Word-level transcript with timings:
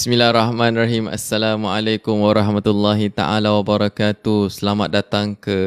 Bismillahirrahmanirrahim. 0.00 1.12
Assalamualaikum 1.12 2.24
warahmatullahi 2.24 3.12
taala 3.12 3.52
wabarakatuh. 3.52 4.48
Selamat 4.48 4.88
datang 4.88 5.36
ke 5.36 5.60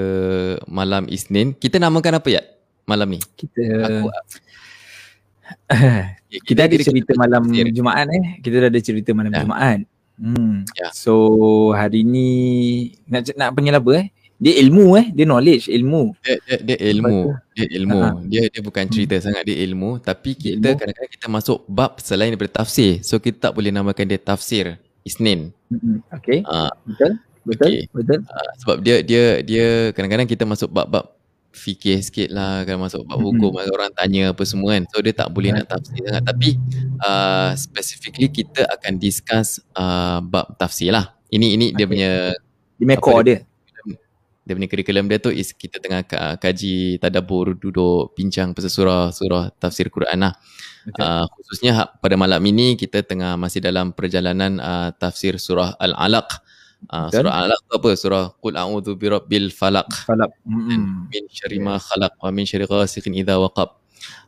malam 0.66 1.06
Isnin. 1.06 1.54
Kita 1.54 1.78
namakan 1.78 2.18
apa 2.18 2.34
ya 2.34 2.42
malam 2.90 3.14
ni? 3.14 3.22
Kita 3.38 3.62
Aku, 3.86 4.10
kita, 6.34 6.50
kita 6.50 6.62
ada 6.66 6.76
cerita 6.82 7.14
malam 7.14 7.46
Jumaat 7.78 8.10
eh. 8.10 8.42
Kita 8.42 8.56
dah 8.58 8.70
ada 8.74 8.82
cerita 8.82 9.14
malam 9.14 9.38
ya. 9.38 9.46
Jumaat. 9.46 9.80
Hmm. 10.18 10.66
Ya. 10.82 10.90
So 10.98 11.14
hari 11.78 12.02
ni 12.02 12.30
nak 13.06 13.30
nak 13.38 13.54
panggil 13.54 13.78
apa 13.78 13.92
eh? 14.02 14.06
Dia 14.44 14.60
ilmu 14.60 15.00
eh, 15.00 15.08
dia 15.16 15.24
knowledge, 15.24 15.72
ilmu. 15.72 16.12
Dia 16.20 16.36
dia, 16.44 16.58
dia 16.60 16.78
ilmu, 16.92 17.32
dia 17.56 17.68
ilmu. 17.80 18.00
Ha. 18.04 18.10
Dia 18.28 18.44
dia 18.52 18.60
bukan 18.60 18.84
cerita 18.92 19.16
hmm. 19.16 19.24
sangat 19.24 19.44
dia 19.48 19.58
ilmu, 19.64 20.04
tapi 20.04 20.36
kita 20.36 20.76
kadang-kadang 20.76 21.12
kita 21.16 21.28
masuk 21.32 21.64
bab 21.72 22.04
selain 22.04 22.36
daripada 22.36 22.60
tafsir. 22.60 23.00
So 23.08 23.24
kita 23.24 23.48
tak 23.48 23.52
boleh 23.56 23.72
namakan 23.72 24.04
dia 24.04 24.20
tafsir 24.20 24.76
Isnin. 25.08 25.56
Hmm. 25.72 26.04
Okay. 26.12 26.44
Uh, 26.44 26.68
betul. 26.84 27.12
Betul. 27.48 27.68
Okay. 27.72 27.84
Betul. 27.96 28.20
Uh, 28.28 28.52
sebab 28.60 28.76
dia 28.84 29.00
dia 29.00 29.40
dia 29.40 29.96
kadang-kadang 29.96 30.28
kita 30.28 30.44
masuk 30.44 30.68
bab-bab 30.68 31.16
fikir 31.54 32.02
sikit 32.02 32.34
lah 32.34 32.66
kalau 32.66 32.90
masuk 32.90 33.06
bab 33.06 33.22
hukum 33.22 33.54
hmm. 33.54 33.70
orang 33.70 33.94
tanya 33.94 34.34
apa 34.34 34.42
semua 34.42 34.74
kan 34.74 34.90
so 34.90 34.98
dia 35.06 35.14
tak 35.14 35.30
boleh 35.30 35.54
nak 35.54 35.70
tafsir 35.70 36.02
sangat 36.02 36.26
tapi 36.26 36.58
uh, 36.98 37.54
specifically 37.54 38.26
kita 38.26 38.66
akan 38.74 38.98
discuss 38.98 39.62
uh, 39.78 40.18
bab 40.26 40.50
tafsir 40.58 40.90
lah 40.90 41.14
ini 41.30 41.54
ini 41.54 41.70
okay. 41.70 41.78
dia 41.78 41.86
punya 41.86 42.12
di 42.74 42.86
core 42.98 43.24
dia 43.24 43.38
dia 44.44 44.54
punya 44.60 44.68
kurikulum 44.68 45.08
dia 45.08 45.24
tu 45.24 45.32
is 45.32 45.56
kita 45.56 45.80
tengah 45.80 46.04
kaji 46.36 47.00
tadabur 47.00 47.56
duduk 47.56 48.12
bincang 48.12 48.52
pasal 48.52 48.68
surah 48.68 49.04
surah 49.16 49.44
tafsir 49.56 49.88
Quran 49.88 50.28
lah. 50.28 50.36
Okay. 50.84 51.00
Uh, 51.00 51.24
khususnya 51.40 51.72
ha, 51.80 51.84
pada 51.88 52.20
malam 52.20 52.44
ini 52.44 52.76
kita 52.76 53.08
tengah 53.08 53.40
masih 53.40 53.64
dalam 53.64 53.96
perjalanan 53.96 54.60
uh, 54.60 54.92
tafsir 55.00 55.40
surah 55.40 55.80
Al-Alaq. 55.80 56.28
Uh, 56.92 57.08
surah 57.08 57.32
Al-Alaq 57.32 57.60
tu 57.64 57.74
apa? 57.80 57.92
Surah 57.96 58.24
Qul 58.44 58.60
a'udzu 58.60 59.00
birabbil 59.00 59.48
falaq. 59.48 59.88
Falaq. 60.04 60.36
Mm-hmm. 60.44 61.08
Min 61.08 61.24
syarri 61.32 61.60
ma 61.64 61.80
khalaq 61.80 62.20
wa 62.20 62.30
min 62.36 62.44
syarri 62.44 62.68
ghasiqin 62.68 63.16
idza 63.16 63.40
waqab. 63.40 63.80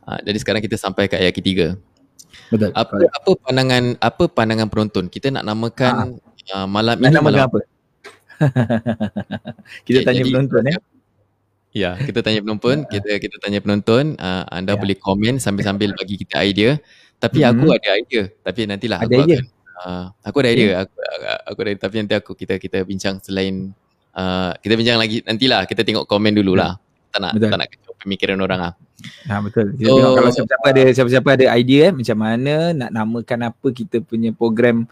Uh, 0.07 0.19
jadi 0.23 0.38
sekarang 0.39 0.61
kita 0.63 0.79
sampai 0.79 1.11
ke 1.11 1.19
ayat 1.19 1.35
ketiga. 1.35 1.75
Betul. 2.47 2.72
Apa 2.72 3.03
apa 3.03 3.31
pandangan 3.35 3.83
apa 4.00 4.23
pandangan 4.31 4.72
penonton? 4.72 5.11
Kita 5.11 5.27
nak 5.35 5.44
namakan 5.44 6.23
uh, 6.55 6.67
malam 6.72 7.03
nak 7.03 7.11
ini 7.11 7.19
malam 7.19 7.52
apa? 7.52 7.59
kita 9.88 10.00
okay, 10.02 10.05
tanya 10.05 10.22
jadi, 10.23 10.30
penonton 10.31 10.64
eh. 10.69 10.78
Ya, 11.75 11.91
kita 12.00 12.23
tanya 12.23 12.39
penonton, 12.39 12.78
kita 12.94 13.19
kita 13.19 13.36
tanya 13.44 13.59
penonton, 13.59 14.16
uh, 14.16 14.44
anda 14.47 14.73
ya. 14.73 14.80
boleh 14.80 14.95
komen 14.95 15.44
sambil-sambil 15.44 15.91
bagi 16.00 16.16
kita 16.16 16.44
idea. 16.47 16.80
Tapi 17.19 17.44
hmm. 17.44 17.52
aku 17.52 17.66
ada 17.72 17.89
idea, 18.00 18.23
tapi 18.44 18.59
nantilah 18.67 19.00
ada 19.03 19.08
aku 19.08 19.19
idea. 19.28 19.39
akan 19.39 19.56
uh, 19.83 20.06
aku 20.23 20.38
ada 20.44 20.50
idea, 20.52 20.69
aku, 20.83 20.95
aku 21.52 21.59
ada 21.63 21.72
tapi 21.80 21.95
nanti 22.03 22.16
aku 22.16 22.31
kita 22.36 22.56
kita 22.59 22.78
bincang 22.88 23.19
selain 23.23 23.75
uh, 24.16 24.52
kita 24.59 24.73
bincang 24.75 24.97
lagi 25.00 25.23
nantilah 25.23 25.67
kita 25.67 25.83
tengok 25.83 26.08
komen 26.08 26.36
dululah. 26.36 26.80
Tak 27.11 27.19
nak 27.23 27.31
betul. 27.39 27.47
tak 27.47 27.58
nak 27.63 27.67
kacau 27.72 27.91
pemikiran 28.03 28.38
orang 28.44 28.59
ah. 28.72 28.73
Ha 29.31 29.39
betul. 29.44 29.75
Kita 29.75 29.88
so, 29.88 29.95
tengok 29.95 30.13
kalau 30.16 30.31
siapa-siapa 30.31 30.66
ada 30.72 30.83
siapa-siapa 30.91 31.30
ada 31.39 31.45
idea 31.56 31.81
eh 31.88 31.94
macam 31.95 32.17
mana 32.19 32.53
nak 32.75 32.89
namakan 32.91 33.39
apa 33.52 33.67
kita 33.72 33.97
punya 34.03 34.30
program 34.36 34.88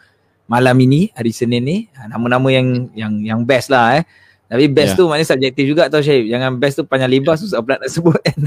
malam 0.47 0.75
ini 0.83 1.09
hari 1.15 1.31
Senin 1.31 1.63
ni 1.63 1.77
ha, 1.95 2.11
nama-nama 2.11 2.47
yang 2.51 2.91
yang 2.93 3.13
yang 3.23 3.39
best 3.47 3.71
lah 3.71 4.01
eh 4.01 4.03
tapi 4.51 4.69
best 4.69 4.93
yeah. 4.93 4.99
tu 4.99 5.03
maknanya 5.07 5.29
subjektif 5.33 5.65
juga 5.65 5.87
tau 5.87 6.03
Syed 6.03 6.27
jangan 6.29 6.59
best 6.59 6.75
tu 6.77 6.83
panjang 6.85 7.09
lebar 7.09 7.39
susah 7.39 7.63
pula 7.63 7.79
nak 7.79 7.89
sebut 7.89 8.19
kan 8.19 8.39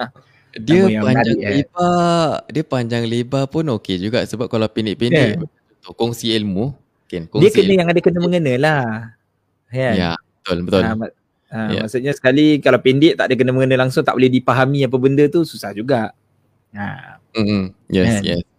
dia 0.66 0.82
panjang 0.86 1.04
menarik, 1.04 1.36
lebar 1.42 2.26
eh. 2.46 2.52
dia 2.54 2.62
panjang 2.64 3.04
lebar 3.04 3.44
pun 3.50 3.64
okey 3.76 3.98
juga 3.98 4.22
sebab 4.24 4.46
kalau 4.46 4.70
pendek-pendek 4.70 5.42
yeah. 5.42 5.92
kongsi 5.98 6.32
ilmu 6.38 6.72
kan 7.10 7.26
kongsi 7.26 7.42
dia 7.42 7.50
kena 7.50 7.64
ilmu. 7.66 7.78
yang 7.82 7.88
ada 7.90 8.00
kena 8.00 8.18
mengena 8.22 8.52
lah 8.56 8.84
kan 9.68 9.94
ya 9.98 10.10
betul 10.16 10.58
betul 10.64 10.82
ha, 10.86 10.92
ha, 10.94 11.58
yeah. 11.74 11.82
maksudnya 11.84 12.12
sekali 12.14 12.62
kalau 12.62 12.78
pendek 12.78 13.18
tak 13.18 13.26
ada 13.28 13.34
kena 13.34 13.50
mengena 13.50 13.76
langsung 13.82 14.06
tak 14.06 14.14
boleh 14.14 14.30
dipahami 14.30 14.86
apa 14.86 14.96
benda 14.96 15.26
tu 15.26 15.42
susah 15.42 15.74
juga 15.74 16.14
ha 16.72 17.18
mm-hmm. 17.34 17.62
yes 17.90 18.08
kan? 18.08 18.22
yes 18.24 18.51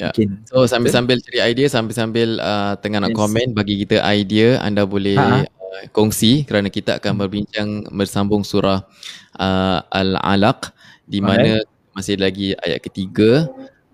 Ya. 0.00 0.10
So 0.48 0.64
sambil-sambil 0.64 1.20
cari 1.20 1.44
idea, 1.44 1.68
sambil-sambil 1.68 2.40
uh, 2.40 2.72
tengah 2.80 3.04
nak 3.04 3.12
yes. 3.12 3.18
komen 3.20 3.46
bagi 3.52 3.84
kita 3.84 4.00
idea, 4.00 4.56
anda 4.64 4.88
boleh 4.88 5.20
uh, 5.20 5.44
kongsi 5.92 6.48
kerana 6.48 6.72
kita 6.72 6.96
akan 6.96 7.20
berbincang 7.20 7.84
bersambung 7.92 8.40
surah 8.40 8.80
uh, 9.36 9.78
Al-Alaq 9.92 10.72
di 11.04 11.20
mana 11.20 11.60
okay. 11.60 11.92
masih 11.92 12.16
lagi 12.16 12.56
ayat 12.64 12.80
ketiga. 12.80 13.44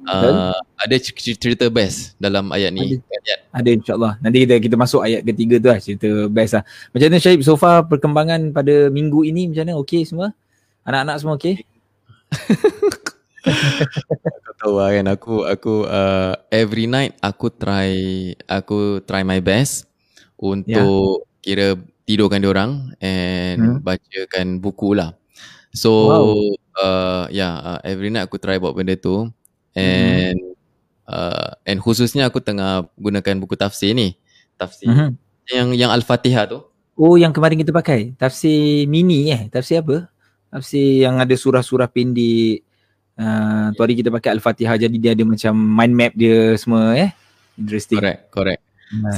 Uh, 0.06 0.54
ada 0.78 0.94
cerita 1.02 1.66
best 1.66 2.14
dalam 2.22 2.54
ayat 2.54 2.70
ni. 2.70 3.02
Ada, 3.02 3.34
ada 3.50 3.68
insyaAllah. 3.74 4.12
Nanti 4.22 4.46
kita 4.46 4.54
kita 4.62 4.76
masuk 4.78 5.02
ayat 5.02 5.26
ketiga 5.26 5.58
tu 5.58 5.68
lah, 5.74 5.78
cerita 5.82 6.08
best 6.30 6.54
lah. 6.54 6.62
Macam 6.94 7.06
mana 7.10 7.18
Syahib, 7.18 7.42
so 7.42 7.58
far 7.58 7.82
perkembangan 7.90 8.54
pada 8.54 8.86
minggu 8.94 9.26
ini 9.26 9.50
macam 9.50 9.66
mana? 9.66 9.74
Okay 9.82 10.06
semua? 10.06 10.30
Anak-anak 10.86 11.16
semua 11.18 11.34
okay? 11.34 11.66
aku 13.46 14.52
tahu 14.58 14.74
lah 14.82 14.90
kan 14.90 15.06
aku 15.06 15.34
aku 15.46 15.74
uh, 15.86 16.34
every 16.50 16.90
night 16.90 17.14
aku 17.22 17.48
try 17.54 17.90
aku 18.50 19.00
try 19.06 19.22
my 19.22 19.38
best 19.38 19.86
untuk 20.34 21.22
yeah. 21.22 21.42
kira 21.42 21.66
tidurkan 22.06 22.42
dia 22.42 22.50
orang 22.50 22.70
and 23.02 23.58
hmm. 23.58 23.78
bacakan 23.82 24.58
buku 24.58 24.98
lah. 24.98 25.14
So 25.70 25.90
wow. 26.08 26.26
uh, 26.78 27.24
yeah 27.30 27.54
uh, 27.58 27.80
every 27.86 28.10
night 28.10 28.26
aku 28.26 28.38
try 28.42 28.58
buat 28.58 28.74
benda 28.74 28.98
tu 28.98 29.30
and 29.78 30.38
hmm. 30.38 30.54
uh, 31.06 31.54
and 31.62 31.78
khususnya 31.78 32.26
aku 32.26 32.42
tengah 32.42 32.90
gunakan 32.98 33.38
buku 33.38 33.54
tafsir 33.54 33.94
ni. 33.94 34.18
Tafsir 34.58 34.90
hmm. 34.90 35.10
yang 35.50 35.68
yang 35.76 35.90
Al-Fatihah 35.94 36.50
tu. 36.50 36.58
Oh 36.96 37.14
yang 37.14 37.30
kemarin 37.30 37.60
kita 37.60 37.70
pakai 37.76 38.16
tafsir 38.16 38.88
mini 38.90 39.30
eh 39.30 39.46
tafsir 39.52 39.84
apa? 39.84 40.10
Tafsir 40.50 41.06
yang 41.06 41.20
ada 41.20 41.34
surah-surah 41.36 41.90
pendek 41.92 42.65
Uh, 43.16 43.72
tu 43.72 43.80
hari 43.80 43.96
kita 43.96 44.12
pakai 44.12 44.36
Al-Fatihah 44.36 44.76
jadi 44.76 44.96
dia 45.00 45.10
ada 45.16 45.24
macam 45.24 45.56
mind 45.56 45.94
map 45.96 46.12
dia 46.12 46.52
semua 46.60 46.92
eh. 46.92 47.10
Interesting. 47.56 47.96
Correct, 47.96 48.22
correct. 48.28 48.62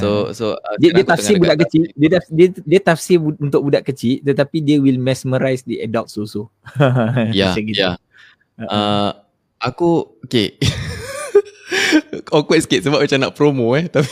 So 0.01 0.33
so 0.33 0.57
uh, 0.57 0.75
dia, 0.81 0.95
dia 0.97 1.05
tafsir 1.05 1.37
budak 1.37 1.61
kecil. 1.67 1.93
Dia, 1.93 2.17
dia 2.33 2.47
dia 2.49 2.79
tafsir 2.81 3.21
untuk 3.21 3.61
budak 3.61 3.85
kecil 3.85 4.17
tetapi 4.25 4.65
dia 4.65 4.81
will 4.81 4.97
mesmerize 4.97 5.61
the 5.67 5.83
adults 5.83 6.17
also. 6.17 6.49
Ya, 7.35 7.53
yeah, 7.53 7.53
ya. 7.53 7.73
Yeah. 7.75 7.95
Uh, 8.65 9.11
aku 9.61 10.17
okay. 10.25 10.57
Awkward 12.33 12.65
sikit 12.65 12.89
sebab 12.89 13.05
macam 13.05 13.19
nak 13.21 13.35
promo 13.37 13.77
eh 13.77 13.85
tapi 13.93 14.09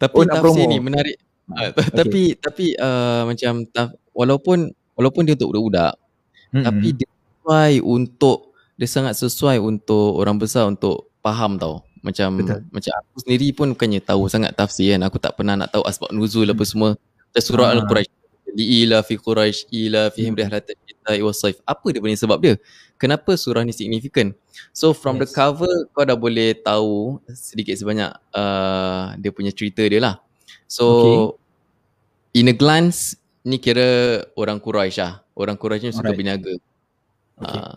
tapi 0.00 0.16
oh, 0.16 0.24
tafsir 0.24 0.64
ni 0.70 0.80
menarik. 0.80 1.20
Uh, 1.50 1.74
okay. 1.74 1.90
Tapi 1.92 2.22
tapi 2.40 2.66
uh, 2.78 3.28
macam 3.28 3.68
taf, 3.68 3.92
walaupun 4.16 4.72
walaupun 4.96 5.28
dia 5.28 5.36
untuk 5.36 5.52
budak-budak 5.52 5.94
mm-hmm. 6.56 6.64
tapi 6.64 6.88
dia 6.96 7.10
try 7.44 7.72
untuk 7.84 8.49
dia 8.80 8.88
sangat 8.88 9.12
sesuai 9.20 9.60
untuk 9.60 10.16
orang 10.16 10.40
besar 10.40 10.64
untuk 10.64 11.12
faham 11.20 11.60
tau. 11.60 11.84
Macam 12.00 12.40
Betul. 12.40 12.64
macam 12.72 12.92
aku 12.96 13.16
sendiri 13.20 13.52
pun 13.52 13.76
bukannya 13.76 14.00
tahu 14.00 14.24
sangat 14.32 14.56
tafsir 14.56 14.96
kan. 14.96 15.04
Aku 15.04 15.20
tak 15.20 15.36
pernah 15.36 15.52
nak 15.52 15.68
tahu 15.68 15.84
asbab 15.84 16.16
nuzul 16.16 16.48
hmm. 16.48 16.56
apa 16.56 16.64
semua. 16.64 16.90
Macam 16.96 17.42
surah 17.44 17.66
ah. 17.68 17.76
Al-Quraish. 17.76 18.08
Li 18.56 18.64
ila 18.82 19.04
fi 19.04 19.14
Quraish 19.20 19.68
ila 19.68 20.08
fihim 20.08 20.32
hmm. 20.32 20.40
rihlatan 20.40 20.76
kita 20.88 21.12
wa 21.20 21.32
saif. 21.36 21.60
Apa 21.68 21.92
dia 21.92 22.00
punya 22.00 22.16
sebab 22.16 22.40
dia? 22.40 22.56
Kenapa 22.96 23.36
surah 23.36 23.68
ni 23.68 23.76
signifikan? 23.76 24.32
So 24.72 24.96
from 24.96 25.20
yes. 25.20 25.28
the 25.28 25.36
cover 25.36 25.74
kau 25.92 26.08
dah 26.08 26.16
boleh 26.16 26.56
tahu 26.56 27.20
sedikit 27.36 27.76
sebanyak 27.76 28.16
uh, 28.32 29.12
dia 29.20 29.28
punya 29.28 29.52
cerita 29.52 29.84
dia 29.84 30.00
lah. 30.00 30.24
So 30.64 30.84
okay. 30.88 32.40
in 32.40 32.48
a 32.48 32.56
glance 32.56 33.12
ni 33.44 33.60
kira 33.60 34.24
orang 34.40 34.56
Quraisy 34.56 35.04
lah. 35.04 35.20
Orang 35.36 35.60
Quraisy 35.60 35.92
ni 35.92 35.92
suka 35.92 36.16
berniaga. 36.16 36.56
Okay. 37.44 37.60
Uh, 37.60 37.76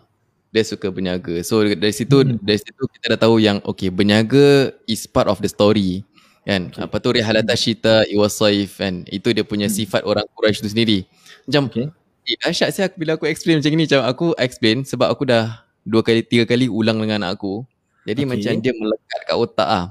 dia 0.54 0.62
suka 0.62 0.86
berniaga. 0.86 1.42
So 1.42 1.66
dari 1.66 1.90
situ 1.90 2.22
hmm. 2.22 2.38
dari 2.38 2.62
situ 2.62 2.82
kita 2.94 3.18
dah 3.18 3.26
tahu 3.26 3.42
yang 3.42 3.58
okay 3.66 3.90
berniaga 3.90 4.70
is 4.86 5.02
part 5.10 5.26
of 5.26 5.42
the 5.42 5.50
story. 5.50 6.06
Kan? 6.46 6.70
Okay. 6.70 6.86
Apa 6.86 7.02
tu 7.02 7.10
rihalata 7.10 7.58
syita 7.58 8.06
iwasaif 8.06 8.78
kan. 8.78 9.02
Itu 9.10 9.34
dia 9.34 9.42
punya 9.42 9.66
hmm. 9.66 9.74
sifat 9.74 10.06
orang 10.06 10.22
Quraisy 10.30 10.62
tu 10.62 10.70
sendiri. 10.70 11.10
Macam 11.50 11.66
okay. 11.66 11.90
eh, 12.30 12.38
dahsyat 12.38 12.70
sih 12.70 12.86
bila 12.94 13.18
aku 13.18 13.26
explain 13.26 13.58
macam 13.58 13.74
ni 13.74 13.82
macam 13.90 14.02
aku 14.06 14.26
explain 14.38 14.86
sebab 14.86 15.10
aku 15.10 15.26
dah 15.26 15.66
dua 15.82 16.06
kali 16.06 16.22
tiga 16.22 16.46
kali 16.46 16.70
ulang 16.70 17.02
dengan 17.02 17.26
anak 17.26 17.42
aku. 17.42 17.66
Jadi 18.06 18.22
okay. 18.22 18.30
macam 18.30 18.52
dia 18.62 18.72
melekat 18.78 19.20
kat 19.26 19.36
otak 19.36 19.66
ah. 19.68 19.86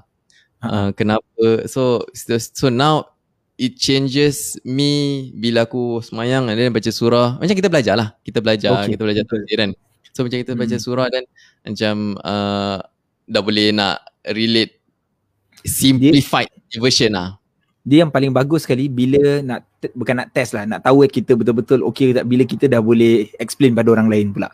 Uh, 0.64 0.96
kenapa 0.96 1.68
so, 1.68 2.08
so 2.16 2.40
so 2.40 2.72
now 2.72 3.04
it 3.60 3.76
changes 3.76 4.56
me 4.64 5.28
bila 5.36 5.68
aku 5.68 6.00
semayang 6.00 6.48
dan 6.48 6.72
baca 6.72 6.88
surah 6.88 7.36
macam 7.36 7.52
kita 7.52 7.68
belajar 7.68 8.00
lah 8.00 8.16
kita 8.24 8.40
belajar 8.40 8.72
okay. 8.80 8.96
kita 8.96 9.04
belajar 9.04 9.24
tafsir 9.28 9.58
kan 9.60 9.70
So 10.14 10.22
macam 10.22 10.40
kita 10.46 10.54
baca 10.54 10.78
hmm. 10.78 10.84
surah 10.86 11.08
dan 11.10 11.24
macam 11.66 11.96
uh, 12.22 12.78
dah 13.26 13.42
boleh 13.42 13.74
nak 13.74 14.06
relate 14.30 14.78
simplified 15.66 16.54
dia, 16.70 16.78
version 16.78 17.12
lah. 17.18 17.42
Dia 17.84 18.06
yang 18.06 18.14
paling 18.14 18.32
bagus 18.32 18.64
sekali 18.64 18.88
bila 18.88 19.42
nak 19.44 19.66
bukan 19.92 20.24
nak 20.24 20.30
test 20.32 20.56
lah, 20.56 20.64
nak 20.70 20.86
tahu 20.86 21.04
kita 21.10 21.36
betul-betul 21.36 21.84
okey 21.92 22.16
tak 22.16 22.30
bila 22.30 22.46
kita 22.46 22.70
dah 22.70 22.80
boleh 22.80 23.34
explain 23.42 23.74
pada 23.74 23.90
orang 23.92 24.08
lain 24.08 24.32
pula. 24.32 24.54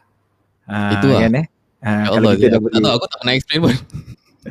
Ha, 0.66 0.98
Itu 0.98 1.12
lah. 1.12 1.28
Kan, 1.28 1.34
eh? 1.44 1.46
Ha, 1.84 1.90
ya 1.90 2.08
kalau 2.14 2.30
Allah, 2.30 2.32
kita 2.40 2.48
dah 2.56 2.60
boleh. 2.64 2.74
Tak 2.74 2.82
tahu, 2.82 2.94
aku 2.96 3.08
tak 3.12 3.18
pernah 3.20 3.36
explain 3.36 3.60
pun. 3.62 3.76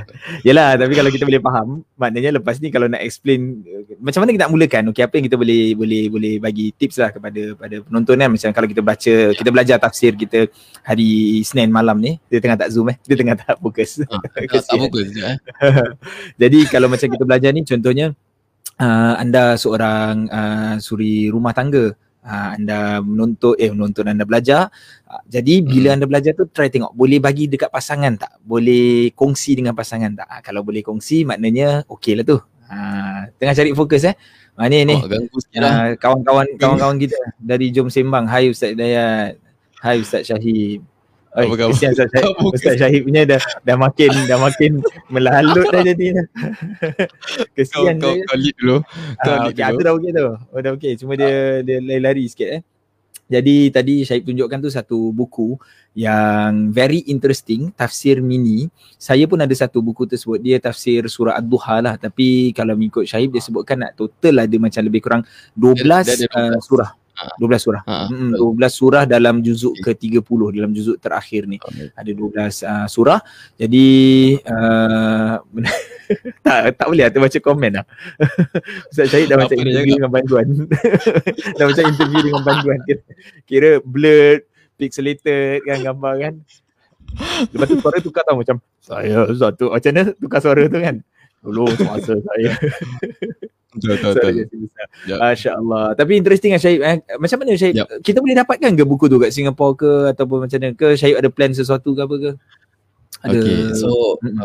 Yelah 0.47 0.79
tapi 0.79 0.93
kalau 0.95 1.11
kita 1.11 1.25
boleh 1.25 1.43
faham 1.43 1.69
maknanya 1.99 2.39
lepas 2.39 2.59
ni 2.63 2.69
kalau 2.71 2.87
nak 2.87 3.03
explain 3.03 3.63
macam 3.99 4.25
mana 4.25 4.31
kita 4.35 4.43
nak 4.47 4.53
mulakan? 4.55 4.83
Okey 4.93 5.03
apa 5.05 5.15
yang 5.19 5.27
kita 5.27 5.37
boleh 5.37 5.63
boleh 5.75 6.03
boleh 6.09 6.35
bagi 6.39 6.73
tips 6.77 6.97
lah 7.03 7.11
kepada 7.11 7.55
pada 7.59 7.77
penonton 7.83 8.17
kan 8.19 8.31
macam 8.31 8.51
kalau 8.55 8.69
kita 8.71 8.83
baca 8.83 9.15
kita 9.35 9.49
belajar 9.51 9.77
tafsir 9.81 10.13
kita 10.15 10.49
hari 10.83 11.41
Isnin 11.43 11.71
malam 11.73 11.99
ni 11.99 12.17
dia 12.31 12.39
tengah 12.39 12.59
tak 12.59 12.71
zoom 12.73 12.93
eh? 12.93 12.97
Dia 13.05 13.17
tengah 13.19 13.37
tak 13.39 13.57
fokus. 13.59 14.01
Ha, 14.09 14.25
tak, 14.25 14.65
tak 14.65 14.79
fokus 14.81 15.13
je 15.13 15.21
eh. 15.21 15.37
Jadi 16.41 16.65
kalau 16.73 16.89
macam 16.89 17.13
kita 17.13 17.25
belajar 17.29 17.51
ni 17.53 17.61
contohnya 17.61 18.17
uh, 18.81 19.15
anda 19.21 19.59
seorang 19.61 20.31
uh, 20.33 20.75
suri 20.81 21.29
rumah 21.29 21.53
tangga 21.53 21.93
uh, 22.29 22.51
anda 22.55 23.01
menuntut 23.01 23.57
eh 23.57 23.73
menuntut 23.73 24.05
anda 24.05 24.29
belajar. 24.29 24.69
Uh, 25.09 25.25
jadi 25.25 25.65
bila 25.65 25.89
hmm. 25.91 25.97
anda 25.97 26.07
belajar 26.07 26.33
tu 26.37 26.45
try 26.53 26.69
tengok 26.69 26.93
boleh 26.93 27.19
bagi 27.19 27.49
dekat 27.49 27.73
pasangan 27.73 28.21
tak? 28.21 28.37
Boleh 28.45 29.11
kongsi 29.17 29.57
dengan 29.57 29.73
pasangan 29.73 30.13
tak? 30.13 30.29
Uh, 30.29 30.41
kalau 30.45 30.61
boleh 30.61 30.85
kongsi 30.85 31.25
maknanya 31.25 31.89
okey 31.89 32.21
lah 32.21 32.25
tu. 32.29 32.37
Uh, 32.69 33.33
tengah 33.41 33.57
cari 33.57 33.73
fokus 33.73 34.05
eh. 34.05 34.15
Mana 34.53 34.75
ni? 34.85 34.93
Oh, 34.93 35.07
uh, 35.09 35.95
kawan-kawan 35.97 36.59
kawan-kawan 36.61 37.01
kita 37.01 37.17
dari 37.41 37.73
Jom 37.73 37.89
Sembang. 37.89 38.29
Hai 38.29 38.53
Ustaz 38.53 38.77
Dayat. 38.77 39.41
Hai 39.81 40.03
Ustaz 40.03 40.29
Syahid 41.39 41.51
Oh, 41.55 41.71
kesian 41.71 41.93
Ustaz 41.95 42.09
Syahid. 42.11 42.35
Ustaz 42.51 42.75
Syahid 42.81 43.03
punya 43.07 43.23
dah 43.23 43.41
dah 43.63 43.77
makin 43.79 44.11
dah 44.27 44.39
makin 44.43 44.73
melalut 45.07 45.67
dah 45.71 45.83
jadi. 45.87 46.07
kesian 47.57 48.03
kau, 48.03 48.11
kau, 48.11 48.27
kau 48.27 48.37
lead 48.39 48.55
dulu. 48.59 48.77
Kau 49.23 49.31
ah, 49.31 49.39
lead 49.47 49.55
okay, 49.55 49.63
dulu. 49.63 49.71
Aku 49.71 49.81
dah 49.87 49.93
okey 49.95 50.11
tu. 50.11 50.27
Oh 50.51 50.61
dah 50.61 50.73
okey. 50.75 50.93
Cuma 50.99 51.13
dia 51.15 51.63
dia 51.63 51.79
lari-lari 51.79 52.27
sikit 52.27 52.51
eh. 52.51 52.63
Jadi 53.29 53.69
tadi 53.69 54.09
Syahid 54.09 54.25
tunjukkan 54.25 54.59
tu 54.65 54.71
satu 54.73 55.13
buku 55.13 55.61
yang 55.93 56.73
very 56.73 57.05
interesting, 57.13 57.69
tafsir 57.77 58.25
mini. 58.25 58.73
Saya 58.97 59.29
pun 59.29 59.37
ada 59.37 59.53
satu 59.53 59.85
buku 59.85 60.09
tersebut. 60.09 60.41
Dia 60.41 60.57
tafsir 60.57 61.05
surah 61.13 61.37
Ad-Duha 61.37 61.77
lah. 61.85 61.95
Tapi 62.01 62.57
kalau 62.57 62.73
mengikut 62.73 63.05
Syahid 63.05 63.29
dia 63.29 63.45
sebutkan 63.45 63.85
nak 63.85 64.01
total 64.01 64.49
ada 64.49 64.57
macam 64.57 64.81
lebih 64.81 65.05
kurang 65.05 65.23
12 65.61 65.85
dia, 65.85 66.17
dia, 66.17 66.17
dia 66.25 66.29
uh, 66.33 66.57
surah. 66.65 66.91
12 67.39 67.65
surah. 67.65 67.83
Ha, 67.83 68.07
hmm, 68.07 68.39
12 68.39 68.71
surah 68.71 69.03
dalam 69.05 69.43
juzuk 69.43 69.75
ke-30 69.83 70.41
dalam 70.55 70.71
juzuk 70.71 70.97
terakhir 71.03 71.51
ni. 71.51 71.59
Okay. 71.59 71.91
Ada 71.95 72.11
12 72.15 72.63
uh, 72.63 72.87
surah. 72.87 73.21
Jadi 73.59 73.89
uh, 74.47 75.43
tak 76.47 76.79
tak 76.79 76.87
boleh 76.87 77.05
lah 77.07 77.13
baca 77.19 77.39
komen 77.43 77.71
lah. 77.83 77.85
Ustaz 78.91 79.07
Syahid 79.11 79.27
dah 79.33 79.39
macam 79.39 79.57
interview 79.59 79.95
dengan 79.99 80.13
bantuan. 80.13 80.47
dah 81.59 81.65
macam 81.67 81.85
interview 81.91 82.21
dengan 82.23 82.43
bantuan. 82.47 82.79
Kira, 82.87 83.01
kira 83.45 83.71
blurred, 83.83 84.43
pixelated 84.79 85.67
kan 85.67 85.79
gambar 85.83 86.15
kan. 86.23 86.35
Lepas 87.51 87.67
tu 87.73 87.77
suara 87.81 87.99
tukar 88.05 88.23
tau 88.23 88.37
macam 88.37 88.61
saya 88.85 89.25
satu 89.33 89.73
macam 89.73 89.91
mana 89.91 90.13
tukar 90.17 90.41
suara 90.45 90.63
tu 90.71 90.79
kan. 90.79 90.97
Tolong 91.43 91.71
semasa 91.75 92.15
saya. 92.19 92.51
Betul, 93.79 93.97
betul, 93.97 94.13
betul. 94.15 94.67
Yep. 95.09 95.19
Masya 95.23 95.51
Allah. 95.57 95.85
Tapi 95.95 96.13
interesting 96.19 96.51
kan 96.53 96.61
Syahid. 96.61 96.81
Eh? 96.83 96.97
Macam 97.17 97.37
mana 97.41 97.55
Syahid? 97.55 97.77
Yep. 97.79 97.89
Kita 98.03 98.19
boleh 98.19 98.37
dapatkan 98.37 98.73
ke 98.75 98.83
buku 98.85 99.07
tu 99.07 99.17
kat 99.23 99.31
Singapore 99.31 99.73
ke 99.79 99.91
ataupun 100.13 100.45
macam 100.45 100.59
mana? 100.59 100.75
Ke 100.75 100.99
Syahid 100.99 101.17
ada 101.17 101.31
plan 101.31 101.55
sesuatu 101.55 101.95
ke 101.95 102.01
apa 102.03 102.17
ke? 102.19 102.31
Ada. 103.19 103.35
Okay, 103.35 103.61
so 103.75 103.91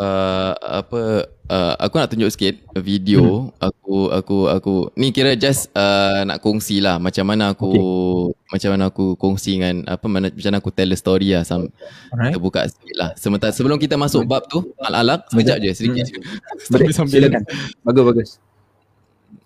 uh, 0.01 0.57
apa 0.57 1.29
uh, 1.45 1.73
aku 1.77 1.93
nak 1.93 2.09
tunjuk 2.09 2.33
sikit 2.33 2.57
video 2.81 3.53
hmm. 3.53 3.61
aku 3.61 3.95
aku 4.09 4.37
aku 4.49 4.73
ni 4.97 5.13
kira 5.13 5.37
just 5.37 5.69
uh, 5.77 6.25
nak 6.25 6.41
kongsi 6.41 6.81
lah 6.81 6.97
macam 6.97 7.21
mana 7.29 7.53
aku 7.53 7.69
okay. 7.69 8.49
macam 8.49 8.69
mana 8.73 8.83
aku 8.89 9.13
kongsi 9.13 9.61
dengan 9.61 9.85
apa 9.85 10.09
mana 10.09 10.33
macam 10.33 10.49
mana 10.49 10.57
aku 10.57 10.73
tell 10.73 10.89
the 10.89 10.97
story 10.97 11.37
lah 11.37 11.45
sam, 11.45 11.69
kita 12.09 12.41
buka 12.41 12.65
sikit 12.65 12.95
lah 12.97 13.09
sementara 13.13 13.53
sebelum 13.53 13.77
kita 13.77 13.93
masuk 13.93 14.25
bab 14.25 14.49
tu 14.49 14.65
al-alaq 14.81 15.21
sekejap 15.29 15.57
je 15.61 15.71
sedikit 15.77 16.05
hmm. 16.09 16.89
je 16.89 16.93
sambil 16.97 17.13
silakan 17.21 17.43
bagus 17.85 18.03
bagus 18.09 18.29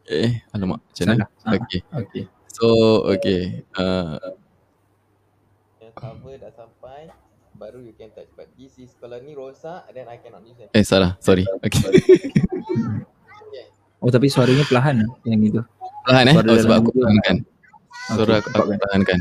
Eh, 0.07 0.39
alamak, 0.56 0.80
macam 0.88 1.06
mana? 1.12 1.25
Okay. 1.44 1.83
okay. 1.92 2.24
So, 2.48 2.68
okay. 3.12 3.68
Uh, 3.75 4.15
cover 5.92 6.39
dah 6.39 6.48
sampai, 6.56 7.12
baru 7.59 7.83
you 7.83 7.92
can 7.92 8.07
touch. 8.15 8.31
But 8.38 8.48
this 8.56 8.80
is, 8.80 8.95
kalau 9.04 9.19
ni 9.19 9.36
rosak, 9.36 9.83
then 9.92 10.07
I 10.07 10.15
cannot 10.24 10.48
use 10.48 10.63
it. 10.63 10.71
Eh, 10.71 10.88
salah. 10.88 11.19
Sorry. 11.19 11.44
Okay. 11.59 11.83
oh, 14.00 14.07
tapi 14.07 14.31
suaranya 14.31 14.63
perlahan 14.63 15.04
lah, 15.04 15.09
yang 15.27 15.44
itu. 15.44 15.59
Perlahan 16.07 16.31
eh? 16.31 16.36
Suara 16.39 16.51
oh, 16.56 16.59
sebab 16.63 16.75
aku 16.80 16.89
perlahankan. 16.95 17.36
Suara 18.07 18.24
okay, 18.24 18.39
aku, 18.39 18.50
aku 18.56 18.71
perlahankan. 18.80 19.19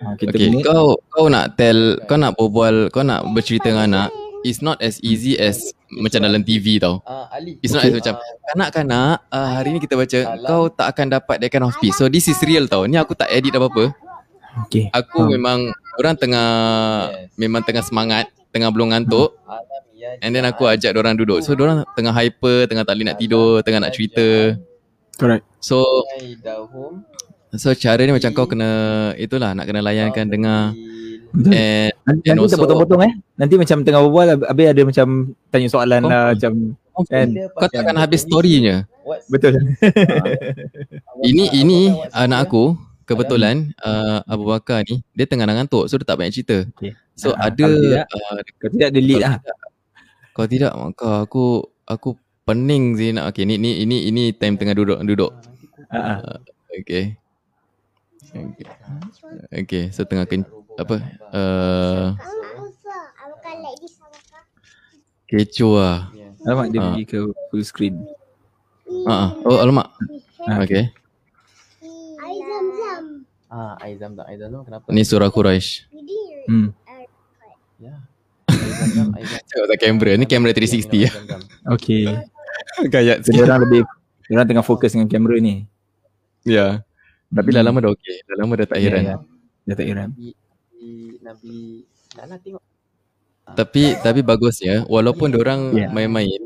Ah, 0.00 0.16
okay, 0.16 0.64
kau 0.64 0.96
kau 1.12 1.28
nak 1.28 1.60
tell, 1.60 2.00
kau 2.08 2.16
nak 2.16 2.32
berbual, 2.38 2.88
kau 2.88 3.04
nak 3.04 3.20
bercerita 3.36 3.68
dengan 3.68 3.84
anak, 3.92 4.08
it's 4.44 4.60
not 4.64 4.80
as 4.80 5.00
easy 5.04 5.36
as 5.36 5.72
macam 5.90 6.22
dalam 6.24 6.42
TV 6.44 6.78
tau. 6.80 7.02
Uh, 7.02 7.26
Ali. 7.32 7.58
It's 7.60 7.74
not 7.74 7.84
okay. 7.84 7.92
as 7.92 7.98
macam 8.00 8.14
kanak-kanak 8.52 9.14
uh, 9.28 9.48
hari 9.58 9.68
ni 9.76 9.80
kita 9.82 9.94
baca 9.98 10.18
Alam. 10.24 10.46
kau 10.46 10.62
tak 10.70 10.86
akan 10.96 11.06
dapat 11.20 11.36
that 11.42 11.50
kind 11.50 11.64
of 11.66 11.74
speech. 11.74 11.96
So 11.96 12.06
this 12.06 12.30
is 12.30 12.38
real 12.46 12.70
tau. 12.70 12.86
Ni 12.86 12.96
aku 12.96 13.12
tak 13.16 13.28
edit 13.28 13.52
apa-apa. 13.56 13.92
Okay. 14.66 14.90
Aku 14.90 15.26
hmm. 15.26 15.30
memang 15.38 15.58
orang 15.98 16.14
tengah 16.18 16.48
yes. 17.12 17.30
memang 17.38 17.62
tengah 17.62 17.84
semangat, 17.84 18.30
tengah 18.50 18.70
belum 18.72 18.94
ngantuk. 18.94 19.36
Hmm. 19.46 19.68
And 20.24 20.32
then 20.32 20.48
aku 20.48 20.64
ajak 20.64 20.96
orang 20.96 21.14
duduk. 21.14 21.44
So 21.44 21.52
orang 21.54 21.84
tengah 21.92 22.10
hyper, 22.16 22.64
tengah 22.66 22.88
tak 22.88 22.96
boleh 22.96 23.06
nak 23.12 23.18
tidur, 23.20 23.60
tengah 23.60 23.84
nak 23.84 23.92
cerita. 23.92 24.56
Correct. 25.20 25.44
So 25.60 25.84
So 27.52 27.74
cara 27.76 28.00
ni 28.06 28.14
macam 28.14 28.30
kau 28.32 28.46
kena 28.48 28.70
itulah 29.18 29.52
nak 29.52 29.68
kena 29.68 29.84
layankan 29.84 30.30
dengar 30.30 30.72
And, 31.30 31.94
nanti, 32.02 32.26
and 32.30 32.38
nanti 32.42 32.58
potong-potong 32.58 33.00
eh. 33.06 33.12
Nanti 33.38 33.54
macam 33.54 33.76
tengah 33.86 34.00
berbual 34.02 34.26
habis 34.50 34.66
ada 34.66 34.82
macam 34.82 35.06
tanya 35.54 35.68
soalan 35.70 36.00
oh. 36.06 36.10
lah 36.10 36.22
macam 36.34 36.52
kan. 37.06 37.28
Kau 37.56 37.68
tak 37.70 37.80
akan 37.86 37.96
habis 37.96 38.26
storynya. 38.26 38.84
Betul. 39.30 39.56
ini 41.28 41.44
ini 41.54 41.78
anak 42.12 42.50
aku 42.50 42.74
kebetulan 43.06 43.74
uh, 43.82 44.22
Abu 44.26 44.46
Bakar 44.46 44.86
ni 44.86 45.02
dia 45.14 45.26
tengah 45.26 45.46
ngantuk 45.50 45.86
so 45.86 45.98
dia 45.98 46.06
tak 46.06 46.18
banyak 46.18 46.34
cerita. 46.34 46.66
Okay. 46.76 46.94
So 47.14 47.32
uh, 47.34 47.38
ada 47.38 47.66
tidak, 47.66 48.06
uh, 48.10 48.38
tidak 48.70 48.90
delete 48.94 49.22
lah. 49.22 49.34
Kalau 50.34 50.48
tidak 50.50 50.72
maka 50.74 51.26
aku 51.26 51.66
aku 51.86 52.18
pening 52.46 52.98
sih 52.98 53.10
nak 53.14 53.30
okey 53.34 53.46
ni 53.46 53.54
ni 53.58 53.82
ini 53.82 54.10
ini 54.10 54.22
time 54.34 54.58
tengah 54.58 54.74
duduk 54.74 54.98
duduk. 55.06 55.32
Uh, 55.90 56.38
okay. 56.74 57.18
Okay. 58.30 58.66
Okay, 59.50 59.84
so 59.90 60.06
tengah 60.06 60.22
ken- 60.22 60.46
apa 60.78 60.96
uh, 61.34 62.06
kecoh 65.26 65.74
lah 65.78 66.10
alamak 66.46 66.66
dia 66.70 66.78
uh. 66.78 66.84
pergi 66.90 67.04
ke 67.06 67.18
full 67.50 67.64
screen 67.64 67.94
uh, 69.06 69.34
oh 69.46 69.58
alamak 69.58 69.90
uh, 70.46 70.58
okay 70.62 70.94
Ah, 73.50 73.74
Aizam 73.82 74.14
tak 74.14 74.30
Aizam 74.30 74.48
tu 74.54 74.62
kenapa? 74.62 74.86
Ni 74.94 75.02
surah 75.02 75.26
Quraisy. 75.26 75.90
Hmm. 76.46 76.70
Ya. 77.82 77.98
Cakap 78.46 79.62
pasal 79.66 79.78
kamera. 79.82 80.14
Ni 80.14 80.26
kamera 80.30 80.54
360 80.54 80.86
ya. 81.10 81.10
Okay. 81.74 82.06
Gayat 82.86 83.26
sikit. 83.26 83.42
Dia 83.42 83.50
orang 83.50 83.66
lebih, 83.66 83.82
orang 84.30 84.46
tengah 84.46 84.62
fokus 84.62 84.94
dengan 84.94 85.10
kamera 85.10 85.42
ni. 85.42 85.66
Ya. 86.46 86.86
Tapi 87.34 87.50
dah 87.50 87.66
lama 87.66 87.82
dah 87.82 87.90
okay. 87.90 88.22
Dah 88.22 88.36
lama 88.38 88.52
dah 88.54 88.66
tak 88.70 88.78
heran. 88.78 89.02
Ya, 89.02 89.10
ya. 89.10 89.16
Dah 89.66 89.74
tak 89.74 89.86
heran. 89.90 90.08
Nabi 91.30 91.86
Nana 92.18 92.36
tengok. 92.42 92.62
Tapi 93.54 93.94
tapi 94.02 94.20
bagusnya 94.26 94.82
walaupun 94.90 95.30
orang 95.38 95.74
yeah. 95.78 95.90
main-main. 95.94 96.42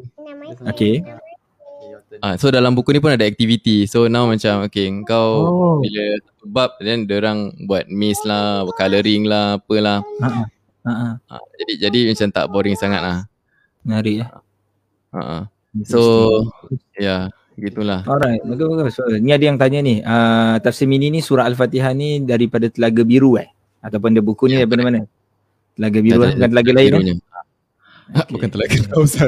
Okay. 0.69 1.01
Ah, 2.21 2.37
so 2.37 2.53
dalam 2.53 2.77
buku 2.77 2.93
ni 2.93 3.01
pun 3.01 3.17
ada 3.17 3.25
aktiviti. 3.25 3.89
So 3.89 4.07
now 4.13 4.29
macam 4.29 4.69
okay 4.69 4.93
kau 5.09 5.29
oh. 5.49 5.75
bila 5.81 6.05
bab 6.45 6.71
then 6.85 7.09
orang 7.09 7.57
buat 7.65 7.89
miss 7.89 8.21
lah, 8.29 8.69
coloring 8.77 9.25
lah, 9.25 9.57
apalah. 9.57 10.05
Uh-huh. 10.21 10.47
Uh-huh. 10.85 11.13
Ah, 11.33 11.43
jadi 11.65 11.89
jadi 11.89 11.99
macam 12.13 12.29
tak 12.29 12.47
boring 12.53 12.77
sangat 12.77 13.01
lah. 13.01 13.19
Menarik 13.89 14.21
ya. 14.21 14.27
Uh-huh. 15.17 15.43
So 15.89 16.01
ya 16.95 17.01
yeah, 17.01 17.21
gitulah. 17.57 18.05
Alright, 18.05 18.45
bagus 18.45 18.67
bagus. 18.69 18.95
So, 19.01 19.09
ni 19.17 19.33
ada 19.33 19.45
yang 19.45 19.59
tanya 19.59 19.81
ni, 19.83 20.05
uh, 20.05 20.61
tafsir 20.63 20.87
mini 20.87 21.11
ni 21.11 21.21
surah 21.23 21.47
Al-Fatihah 21.51 21.95
ni 21.97 22.23
daripada 22.23 22.71
Telaga 22.71 23.03
Biru 23.03 23.39
eh? 23.39 23.54
Ataupun 23.85 24.17
dia 24.17 24.25
buku 24.25 24.49
ni 24.49 24.57
ya, 24.57 24.65
daripada 24.65 24.83
mana? 24.89 25.01
Telaga 25.77 25.99
biru 26.01 26.21
lah, 26.25 26.33
bukan 26.33 26.49
telaga 26.49 26.73
lain 26.73 26.91
kan? 26.91 27.05
Okay. 27.05 27.19
Bukan 28.37 28.49
telaga 28.53 28.77
so, 29.17 29.25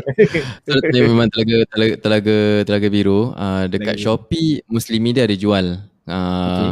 dia 0.92 1.02
memang 1.08 1.32
telaga, 1.32 1.64
telaga, 1.72 1.94
telaga, 1.96 2.38
telaga 2.68 2.88
biru. 2.92 3.32
Uh, 3.32 3.64
dekat 3.72 3.96
telaga 3.96 4.04
Shopee, 4.04 4.60
Muslimi 4.68 5.16
dia 5.16 5.24
ada 5.24 5.32
jual. 5.32 5.80
Uh, 6.04 6.12
okay. 6.44 6.70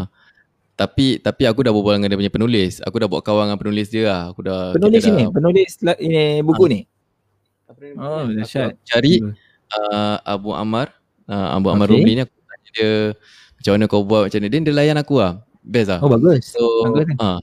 Tapi 0.75 1.07
tapi 1.23 1.43
aku 1.49 1.64
dah 1.64 1.73
berbual 1.73 1.97
dengan 1.97 2.12
dia 2.12 2.21
punya 2.21 2.29
penulis. 2.29 2.85
Aku 2.85 3.00
dah 3.00 3.09
buat 3.09 3.25
kawan 3.25 3.49
dengan 3.49 3.57
penulis 3.57 3.88
dia 3.88 4.05
lah. 4.11 4.23
Aku 4.37 4.45
dah, 4.45 4.76
penulis 4.76 5.00
ini? 5.07 5.25
Dah, 5.25 5.33
penulis 5.33 5.71
ini 5.97 6.45
buku 6.45 6.64
uh, 6.67 6.69
ni? 6.69 6.81
Oh, 7.97 8.29
dahsyat. 8.29 8.76
Cari 8.85 9.25
uh, 9.73 10.17
Abu 10.29 10.53
Ammar. 10.53 10.93
Uh, 11.25 11.57
Abu 11.57 11.73
Ammar 11.73 11.88
okay. 11.88 12.05
Rumli 12.05 12.12
ni 12.21 12.23
aku 12.26 12.37
tanya 12.37 12.69
dia 12.75 12.91
macam 13.57 13.73
mana 13.73 13.85
kau 13.88 14.03
buat 14.05 14.23
macam 14.29 14.38
ni. 14.45 14.49
Dia, 14.53 14.61
dia 14.61 14.75
layan 14.75 14.99
aku 15.00 15.25
lah. 15.25 15.41
Best 15.64 15.88
lah. 15.88 16.05
Oh, 16.05 16.12
bagus. 16.12 16.53
So, 16.53 16.61
bagus, 16.93 17.17
kan? 17.17 17.17
uh, 17.17 17.38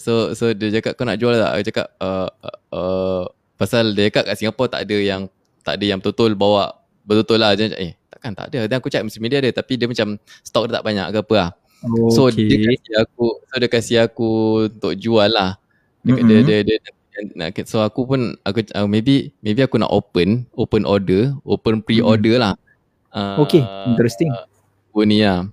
so 0.00 0.32
so 0.32 0.50
dia 0.56 0.80
cakap 0.80 0.96
kau 0.96 1.04
nak 1.04 1.20
jual 1.20 1.36
tak? 1.36 1.50
Aku 1.52 1.64
cakap 1.68 1.86
uh, 2.00 2.28
uh, 2.40 2.58
uh, 2.72 3.22
pasal 3.60 3.92
dia 3.92 4.08
cakap 4.08 4.32
kat 4.32 4.36
Singapore 4.40 4.68
tak 4.72 4.88
ada 4.88 4.96
yang 4.96 5.22
tak 5.64 5.80
ada 5.80 5.84
yang 5.84 5.98
betul-betul 5.98 6.32
bawa 6.36 6.76
betul-betul 7.06 7.38
lah 7.40 7.54
eh 7.56 7.92
takkan 8.12 8.32
tak 8.34 8.46
ada 8.52 8.60
dan 8.66 8.76
aku 8.78 8.88
cakap 8.90 9.06
mesin 9.08 9.22
media 9.22 9.38
ada 9.38 9.50
tapi 9.50 9.78
dia 9.78 9.86
macam 9.86 10.18
stok 10.42 10.68
dia 10.68 10.74
tak 10.78 10.84
banyak 10.84 11.06
ke 11.10 11.18
apa 11.22 11.34
lah 11.34 11.50
okay. 11.82 12.10
so 12.12 12.22
dia 12.30 12.56
kasi 12.66 12.90
aku 12.98 13.26
so 13.46 13.54
dia 13.56 13.68
kasi 13.70 13.92
aku 13.98 14.30
untuk 14.68 14.92
jual 14.98 15.28
lah 15.30 15.58
dia, 16.06 16.12
mm-hmm. 16.14 16.28
dia, 16.28 16.38
dia, 16.42 16.58
dia, 16.62 16.76
dia, 17.50 17.62
so 17.66 17.82
aku 17.82 18.06
pun 18.06 18.20
aku 18.46 18.62
uh, 18.74 18.86
maybe 18.86 19.34
maybe 19.42 19.62
aku 19.62 19.78
nak 19.80 19.90
open 19.90 20.46
open 20.54 20.82
order 20.86 21.34
open 21.46 21.82
pre-order 21.82 22.38
mm-hmm. 22.38 22.46
lah 22.46 22.54
uh, 23.14 23.42
okay 23.42 23.62
interesting 23.90 24.30
uh, 24.30 24.46
ni 25.06 25.22
lah 25.22 25.46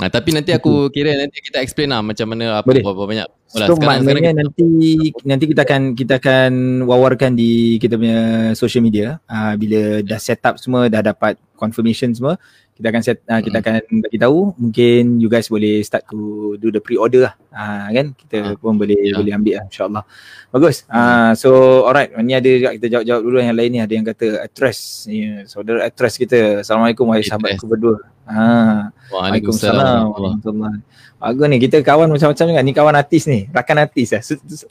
Ha, 0.00 0.08
tapi 0.08 0.32
nanti 0.32 0.48
aku 0.56 0.88
kira 0.88 1.12
nanti 1.12 1.44
kita 1.44 1.60
explain 1.60 1.92
lah 1.92 2.00
macam 2.00 2.24
mana 2.32 2.64
apa 2.64 2.72
berapa 2.72 3.04
banyak. 3.04 3.28
Mula, 3.52 3.66
so 3.68 3.74
sekarang, 3.76 4.00
maknanya 4.00 4.32
sekarang 4.32 4.36
nanti 4.40 4.68
kita... 4.96 5.22
nanti 5.28 5.44
kita 5.44 5.60
akan 5.68 5.82
kita 5.92 6.14
akan 6.16 6.52
wawarkan 6.88 7.30
di 7.36 7.76
kita 7.76 8.00
punya 8.00 8.20
social 8.56 8.80
media. 8.80 9.20
Uh, 9.28 9.52
bila 9.60 10.00
dah 10.00 10.16
set 10.16 10.40
up 10.40 10.56
semua 10.56 10.88
dah 10.88 11.04
dapat 11.04 11.36
confirmation 11.60 12.16
semua 12.16 12.40
kita 12.80 12.88
akan 12.96 13.02
set 13.04 13.20
uh, 13.28 13.44
kita 13.44 13.60
akan 13.60 14.00
bagi 14.08 14.16
tahu. 14.16 14.56
Mungkin 14.56 15.20
you 15.20 15.28
guys 15.28 15.52
boleh 15.52 15.84
start 15.84 16.08
to 16.08 16.56
do 16.56 16.72
the 16.72 16.80
pre-order 16.80 17.28
lah. 17.28 17.34
Uh, 17.52 17.92
kan? 17.92 18.06
Kita 18.16 18.36
uh, 18.40 18.56
pun 18.56 18.80
boleh 18.80 18.96
yeah. 18.96 19.20
boleh 19.20 19.32
ambil 19.36 19.54
lah 19.60 19.64
insyaallah. 19.68 20.04
Bagus. 20.48 20.88
Uh, 20.88 21.36
so 21.36 21.84
alright. 21.84 22.08
Ni 22.24 22.32
ada 22.32 22.48
juga 22.48 22.72
kita 22.72 22.88
jawab-jawab 22.88 23.20
dulu. 23.20 23.36
Yang 23.44 23.58
lain 23.60 23.70
ni 23.76 23.80
ada 23.84 23.92
yang 23.92 24.06
kata 24.08 24.26
address. 24.40 25.04
Yeah, 25.12 25.44
saudara 25.44 25.84
address 25.84 26.16
kita. 26.16 26.64
Assalamualaikum 26.64 27.04
wahai 27.04 27.20
sahabatku 27.20 27.68
berdua. 27.68 28.00
Ha 28.24 28.88
Waalaikumsalam. 29.12 30.16
Warahmatullahi 30.16 30.80
Bagus 31.20 31.46
ni. 31.52 31.60
Kita 31.60 31.84
kawan 31.84 32.08
macam-macam 32.08 32.44
juga. 32.48 32.64
Ni 32.64 32.72
kawan 32.72 32.96
artis 32.96 33.28
ni. 33.28 33.44
Rakan 33.52 33.76
artis 33.76 34.08
eh. 34.16 34.22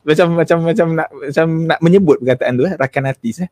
Macam 0.01 0.33
macam 0.33 0.57
macam 0.65 0.87
nak 0.97 1.07
macam 1.13 1.45
nak 1.69 1.79
menyebut 1.85 2.17
perkataan 2.17 2.57
tu 2.57 2.65
eh. 2.65 2.73
Rakan 2.73 3.05
artis 3.05 3.35
eh. 3.45 3.49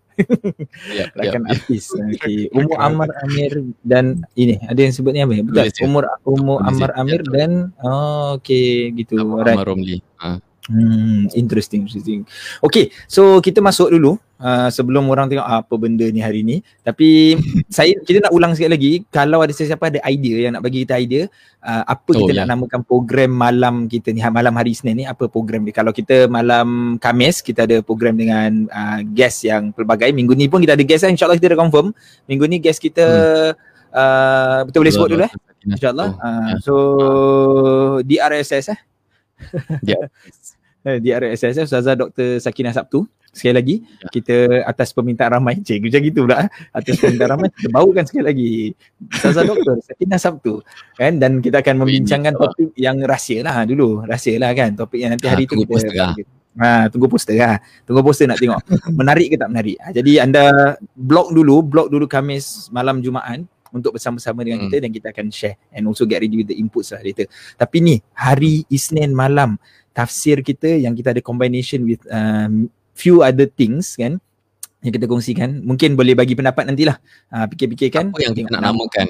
Yep, 0.97 1.07
rakan 1.21 1.41
yep, 1.45 1.51
artis. 1.53 1.83
Okey. 2.17 2.49
Umur 2.57 2.73
Amar 2.81 3.13
Amir 3.21 3.69
dan 3.85 4.25
ini 4.47 4.55
ada 4.63 4.79
yang 4.79 4.93
sebut 4.95 5.11
ni 5.11 5.19
apa 5.19 5.43
betul 5.43 5.67
umur 5.83 6.03
umur 6.23 6.63
Amar 6.63 6.95
Amir 6.95 7.21
dan 7.27 7.75
oh 7.83 8.39
okey 8.39 8.95
gitu 8.95 9.19
Amar 9.19 9.67
Romli 9.67 9.99
ha 10.23 10.39
Hmm, 10.67 11.31
interesting, 11.31 11.87
interesting. 11.87 12.27
Okay, 12.59 12.91
so 13.07 13.39
kita 13.39 13.63
masuk 13.63 13.87
dulu 13.87 14.19
uh, 14.35 14.67
sebelum 14.67 15.07
orang 15.07 15.31
tengok 15.31 15.47
apa 15.47 15.73
benda 15.79 16.03
ni 16.11 16.19
hari 16.19 16.43
ni. 16.43 16.59
Tapi 16.83 17.39
saya 17.71 17.95
kita 18.03 18.27
nak 18.27 18.35
ulang 18.35 18.51
sekali 18.51 18.71
lagi, 18.75 18.91
kalau 19.07 19.39
ada 19.39 19.55
sesiapa 19.55 19.87
ada 19.87 20.03
idea 20.11 20.43
yang 20.47 20.59
nak 20.59 20.63
bagi 20.67 20.83
kita 20.83 20.99
idea, 20.99 21.23
uh, 21.63 21.83
apa 21.87 22.11
oh, 22.11 22.19
kita 22.19 22.35
yeah. 22.35 22.43
nak 22.43 22.59
namakan 22.59 22.83
program 22.83 23.31
malam 23.31 23.75
kita 23.87 24.11
ni, 24.11 24.19
malam 24.19 24.53
hari 24.59 24.75
Isnin 24.75 24.99
ni, 24.99 25.05
apa 25.07 25.31
program 25.31 25.63
ni. 25.63 25.71
Kalau 25.71 25.95
kita 25.95 26.27
malam 26.27 26.99
Kamis, 26.99 27.39
kita 27.39 27.63
ada 27.63 27.79
program 27.79 28.19
dengan 28.19 28.67
uh, 28.67 28.99
guest 29.07 29.47
yang 29.47 29.71
pelbagai. 29.71 30.11
Minggu 30.11 30.35
ni 30.35 30.51
pun 30.51 30.59
kita 30.59 30.75
ada 30.75 30.83
guest 30.83 31.07
lah, 31.07 31.15
insyaAllah 31.15 31.39
kita 31.39 31.55
dah 31.55 31.59
confirm. 31.63 31.95
Minggu 32.27 32.43
ni 32.43 32.59
guest 32.59 32.83
kita, 32.83 33.07
hmm. 33.55 33.76
Uh, 33.94 34.65
betul 34.67 34.82
boleh 34.84 34.94
sebut 34.94 35.10
dulu 35.13 35.24
eh? 35.27 35.34
InsyaAllah. 35.67 36.10
Uh, 36.15 36.51
so, 36.63 36.74
DRSS 38.08 38.72
eh? 38.72 38.79
Ya. 39.84 40.00
Eh, 40.88 41.03
di 41.03 41.12
RSSF 41.12 41.67
Ustazah 41.67 42.00
Dr. 42.00 42.39
Sakinah 42.39 42.72
Sabtu 42.72 43.03
sekali 43.27 43.53
lagi 43.60 43.75
ya. 43.84 44.08
kita 44.08 44.38
atas 44.63 44.96
permintaan 44.96 45.36
ramai 45.36 45.60
cik 45.60 45.84
macam 45.84 46.00
gitu 46.00 46.20
pula 46.24 46.48
eh. 46.48 46.50
atas 46.72 46.96
permintaan 47.03 47.32
ramai 47.36 47.48
kita 47.51 47.67
bawakan 47.75 48.03
sekali 48.08 48.24
lagi 48.24 48.51
Ustazah 49.03 49.44
Dr. 49.44 49.84
Sakinah 49.84 50.15
Sabtu 50.15 50.63
kan 50.96 51.20
dan 51.20 51.44
kita 51.44 51.60
akan 51.60 51.84
membincangkan 51.84 52.39
topik 52.39 52.72
yang 52.79 53.03
rahsia 53.03 53.44
lah 53.44 53.67
dulu 53.67 54.08
rahsia 54.08 54.39
lah 54.39 54.56
kan 54.56 54.79
topik 54.79 55.03
yang 55.03 55.12
nanti 55.12 55.27
hari 55.27 55.44
ha, 55.44 55.50
tu 55.51 55.56
kita 55.60 55.67
poster 55.67 55.91
lah. 55.91 56.13
ha, 56.56 56.70
tunggu 56.88 57.08
poster 57.12 57.36
lah 57.36 57.60
tunggu 57.84 58.01
poster 58.01 58.25
nak 58.32 58.39
tengok 58.39 58.62
menarik 58.96 59.27
ke 59.27 59.36
tak 59.36 59.50
menarik 59.51 59.77
ha, 59.84 59.91
jadi 59.91 60.12
anda 60.24 60.44
blog 60.96 61.36
dulu 61.36 61.67
blog 61.67 61.88
dulu 61.91 62.08
Kamis 62.08 62.72
malam 62.72 63.03
Jumaat 63.03 63.44
untuk 63.75 63.95
bersama-sama 63.95 64.43
dengan 64.43 64.63
hmm. 64.63 64.65
kita 64.69 64.77
dan 64.83 64.89
kita 64.93 65.07
akan 65.12 65.25
share 65.31 65.55
and 65.74 65.88
also 65.88 66.07
get 66.07 66.24
ready 66.24 66.39
with 66.39 66.50
the 66.50 66.57
inputs 66.57 66.95
lah 66.95 67.01
later. 67.03 67.27
Tapi 67.59 67.77
ni 67.83 67.95
hari 68.15 68.63
Isnin 68.71 69.12
malam 69.12 69.59
tafsir 69.97 70.45
kita 70.45 70.77
yang 70.77 70.93
kita 70.93 71.17
ada 71.17 71.21
combination 71.25 71.83
with 71.83 72.01
um, 72.13 72.69
few 72.93 73.25
other 73.25 73.50
things 73.50 73.97
kan 73.97 74.21
yang 74.86 74.93
kita 74.93 75.09
kongsikan. 75.09 75.65
Mungkin 75.65 75.97
boleh 75.97 76.13
bagi 76.13 76.38
pendapat 76.38 76.69
nantilah. 76.69 76.97
Uh, 77.33 77.45
fikir-fikirkan. 77.50 78.13
Apa 78.13 78.21
yang 78.21 78.33
kita 78.38 78.50
nak 78.53 78.63
namakan? 78.74 79.07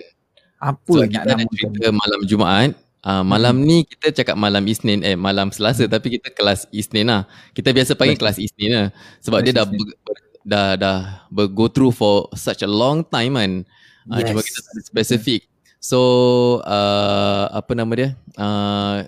Apa 0.58 0.92
so, 0.92 1.02
yang 1.04 1.12
nak 1.12 1.26
namakan? 1.28 1.54
cerita 1.54 1.88
malam 1.92 2.20
Jumaat. 2.24 2.72
Uh, 3.08 3.24
malam 3.24 3.56
hmm. 3.62 3.68
ni 3.68 3.78
kita 3.88 4.12
cakap 4.12 4.36
malam 4.36 4.68
Isnin 4.68 5.00
eh 5.06 5.16
malam 5.16 5.48
Selasa 5.54 5.88
hmm. 5.88 5.94
tapi 5.94 6.18
kita 6.20 6.32
kelas 6.34 6.68
Isnin 6.72 7.08
lah. 7.08 7.24
Kita 7.52 7.72
biasa 7.72 7.96
panggil 7.96 8.18
kelas 8.20 8.38
Isnin 8.40 8.72
lah. 8.74 8.88
Sebab 9.24 9.44
kelas 9.44 9.48
dia 9.48 9.54
dah 9.54 9.66
ber, 9.68 10.18
dah 10.48 10.68
dah 10.80 10.98
ber 11.28 11.48
go 11.52 11.68
through 11.68 11.92
for 11.92 12.32
such 12.36 12.64
a 12.64 12.70
long 12.70 13.04
time 13.04 13.36
kan 13.36 13.52
uh, 14.12 14.20
yes. 14.20 14.28
cuma 14.32 14.42
kita 14.44 14.60
tak 14.64 14.72
ada 14.74 14.82
spesifik 14.84 15.42
so 15.78 16.00
uh, 16.66 17.52
apa 17.52 17.72
nama 17.78 17.92
dia 17.94 18.10
uh, 18.40 19.06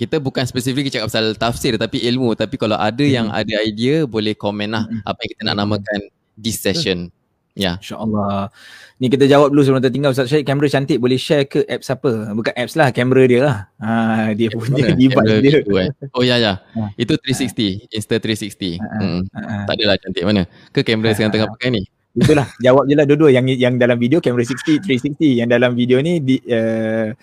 kita 0.00 0.16
bukan 0.16 0.48
spesifik 0.48 0.88
cakap 0.88 1.12
pasal 1.12 1.36
tafsir 1.36 1.76
tapi 1.76 2.00
ilmu 2.08 2.32
tapi 2.32 2.56
kalau 2.56 2.80
ada 2.80 3.04
hmm. 3.04 3.12
yang 3.12 3.26
ada 3.28 3.54
idea 3.60 4.08
boleh 4.08 4.32
komen 4.32 4.72
lah 4.72 4.88
hmm. 4.88 5.04
apa 5.04 5.18
yang 5.20 5.30
kita 5.36 5.42
nak 5.44 5.56
namakan 5.60 6.00
this 6.40 6.56
session 6.56 7.12
ya 7.52 7.62
yeah. 7.62 7.74
insyaallah 7.76 8.48
ni 8.96 9.12
kita 9.12 9.28
jawab 9.28 9.52
dulu 9.52 9.60
sebelum 9.60 9.84
tertinggal 9.84 10.16
Ustaz 10.16 10.32
Syed 10.32 10.48
kamera 10.48 10.72
cantik 10.72 10.96
boleh 10.96 11.20
share 11.20 11.44
ke 11.44 11.66
apps 11.68 11.92
apa 11.92 12.32
bukan 12.32 12.52
apps 12.56 12.80
lah 12.80 12.88
kamera 12.96 13.22
dia 13.28 13.40
lah 13.44 13.56
ha 13.82 14.32
dia 14.32 14.48
punya 14.54 14.88
device 14.96 15.36
dia 15.44 15.52
itu, 15.60 15.72
eh? 15.76 15.88
oh 16.16 16.24
ya 16.24 16.40
ya 16.40 16.56
ha. 16.56 16.88
itu 16.96 17.12
360 17.12 17.92
insta 17.92 18.16
360 18.16 18.80
ha. 18.80 18.86
hmm. 19.04 19.20
ha. 19.36 19.64
tak 19.68 19.74
adalah 19.76 19.96
cantik 20.00 20.24
mana 20.24 20.42
ke 20.72 20.80
kamera 20.80 21.12
ha. 21.12 21.14
sekarang 21.18 21.32
tengah 21.36 21.50
pakai 21.52 21.68
ni 21.76 21.82
Itulah 22.10 22.46
jawab 22.58 22.90
je 22.90 22.94
lah 22.98 23.06
dua-dua 23.06 23.30
yang 23.30 23.46
yang 23.46 23.78
dalam 23.78 23.94
video 23.94 24.18
kamera 24.18 24.42
60 24.42 24.82
360 24.82 25.40
yang 25.40 25.48
dalam 25.48 25.78
video 25.78 26.02
ni 26.02 26.18
di, 26.18 26.42
uh, 26.50 27.14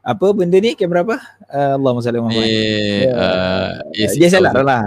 apa 0.00 0.26
benda 0.32 0.56
ni 0.62 0.78
kamera 0.78 1.02
apa? 1.02 1.16
Uh, 1.50 1.74
Allahumma 1.76 2.00
salli 2.00 2.22
Muhammad. 2.22 2.46
Eh, 2.46 3.10
uh, 3.10 3.70
dia 4.16 4.28
salah 4.30 4.52
lah. 4.54 4.82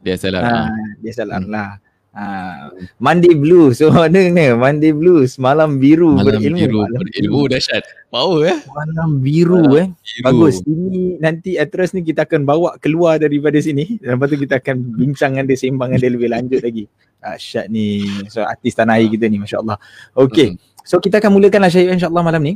Dia 0.00 0.16
salah 0.16 0.40
lah. 0.40 0.66
Dia 1.04 1.12
salah 1.12 1.38
hmm. 1.38 1.50
lah. 1.52 1.70
Uh, 2.08 2.72
Monday 2.96 3.36
Blues 3.36 3.78
so 3.78 3.92
mana 4.00 4.32
ni? 4.32 4.50
Monday 4.56 4.96
Blues 4.96 5.36
malam 5.36 5.76
biru 5.76 6.16
malam 6.16 6.40
berilmu 6.40 6.58
biru 6.64 6.78
malam 6.80 7.00
berilmu 7.04 7.40
dahsyat. 7.52 7.84
Power 8.08 8.48
eh? 8.48 8.58
Malam 8.64 9.20
biru 9.20 9.60
malam 9.60 9.76
eh? 9.76 9.86
biru. 9.92 10.24
bagus. 10.24 10.54
Ini 10.64 11.20
nanti 11.20 11.60
address 11.60 11.92
ni 11.92 12.00
kita 12.02 12.24
akan 12.24 12.48
bawa 12.48 12.80
keluar 12.80 13.20
daripada 13.20 13.60
sini. 13.60 14.00
Dan 14.00 14.16
lepas 14.16 14.32
tu 14.32 14.40
kita 14.40 14.56
akan 14.58 14.76
bincang 14.96 15.36
dengan 15.36 15.44
dia 15.46 15.58
sembang 15.60 15.88
dengan 15.92 16.00
dia 16.00 16.10
lebih 16.10 16.28
lanjut 16.32 16.60
lagi. 16.64 16.84
Dahsyat 17.20 17.66
ni. 17.68 18.08
So 18.32 18.40
artis 18.42 18.72
tanah 18.72 18.98
air 18.98 19.12
kita 19.12 19.28
ni 19.28 19.38
masya-Allah. 19.38 19.76
Okey. 20.16 20.56
Hmm. 20.56 20.80
so 20.88 20.96
kita 20.98 21.20
akan 21.20 21.36
mulakan 21.36 21.60
lah 21.60 21.70
Syahid 21.70 21.92
insya-Allah 21.92 22.24
malam 22.24 22.40
ni. 22.40 22.54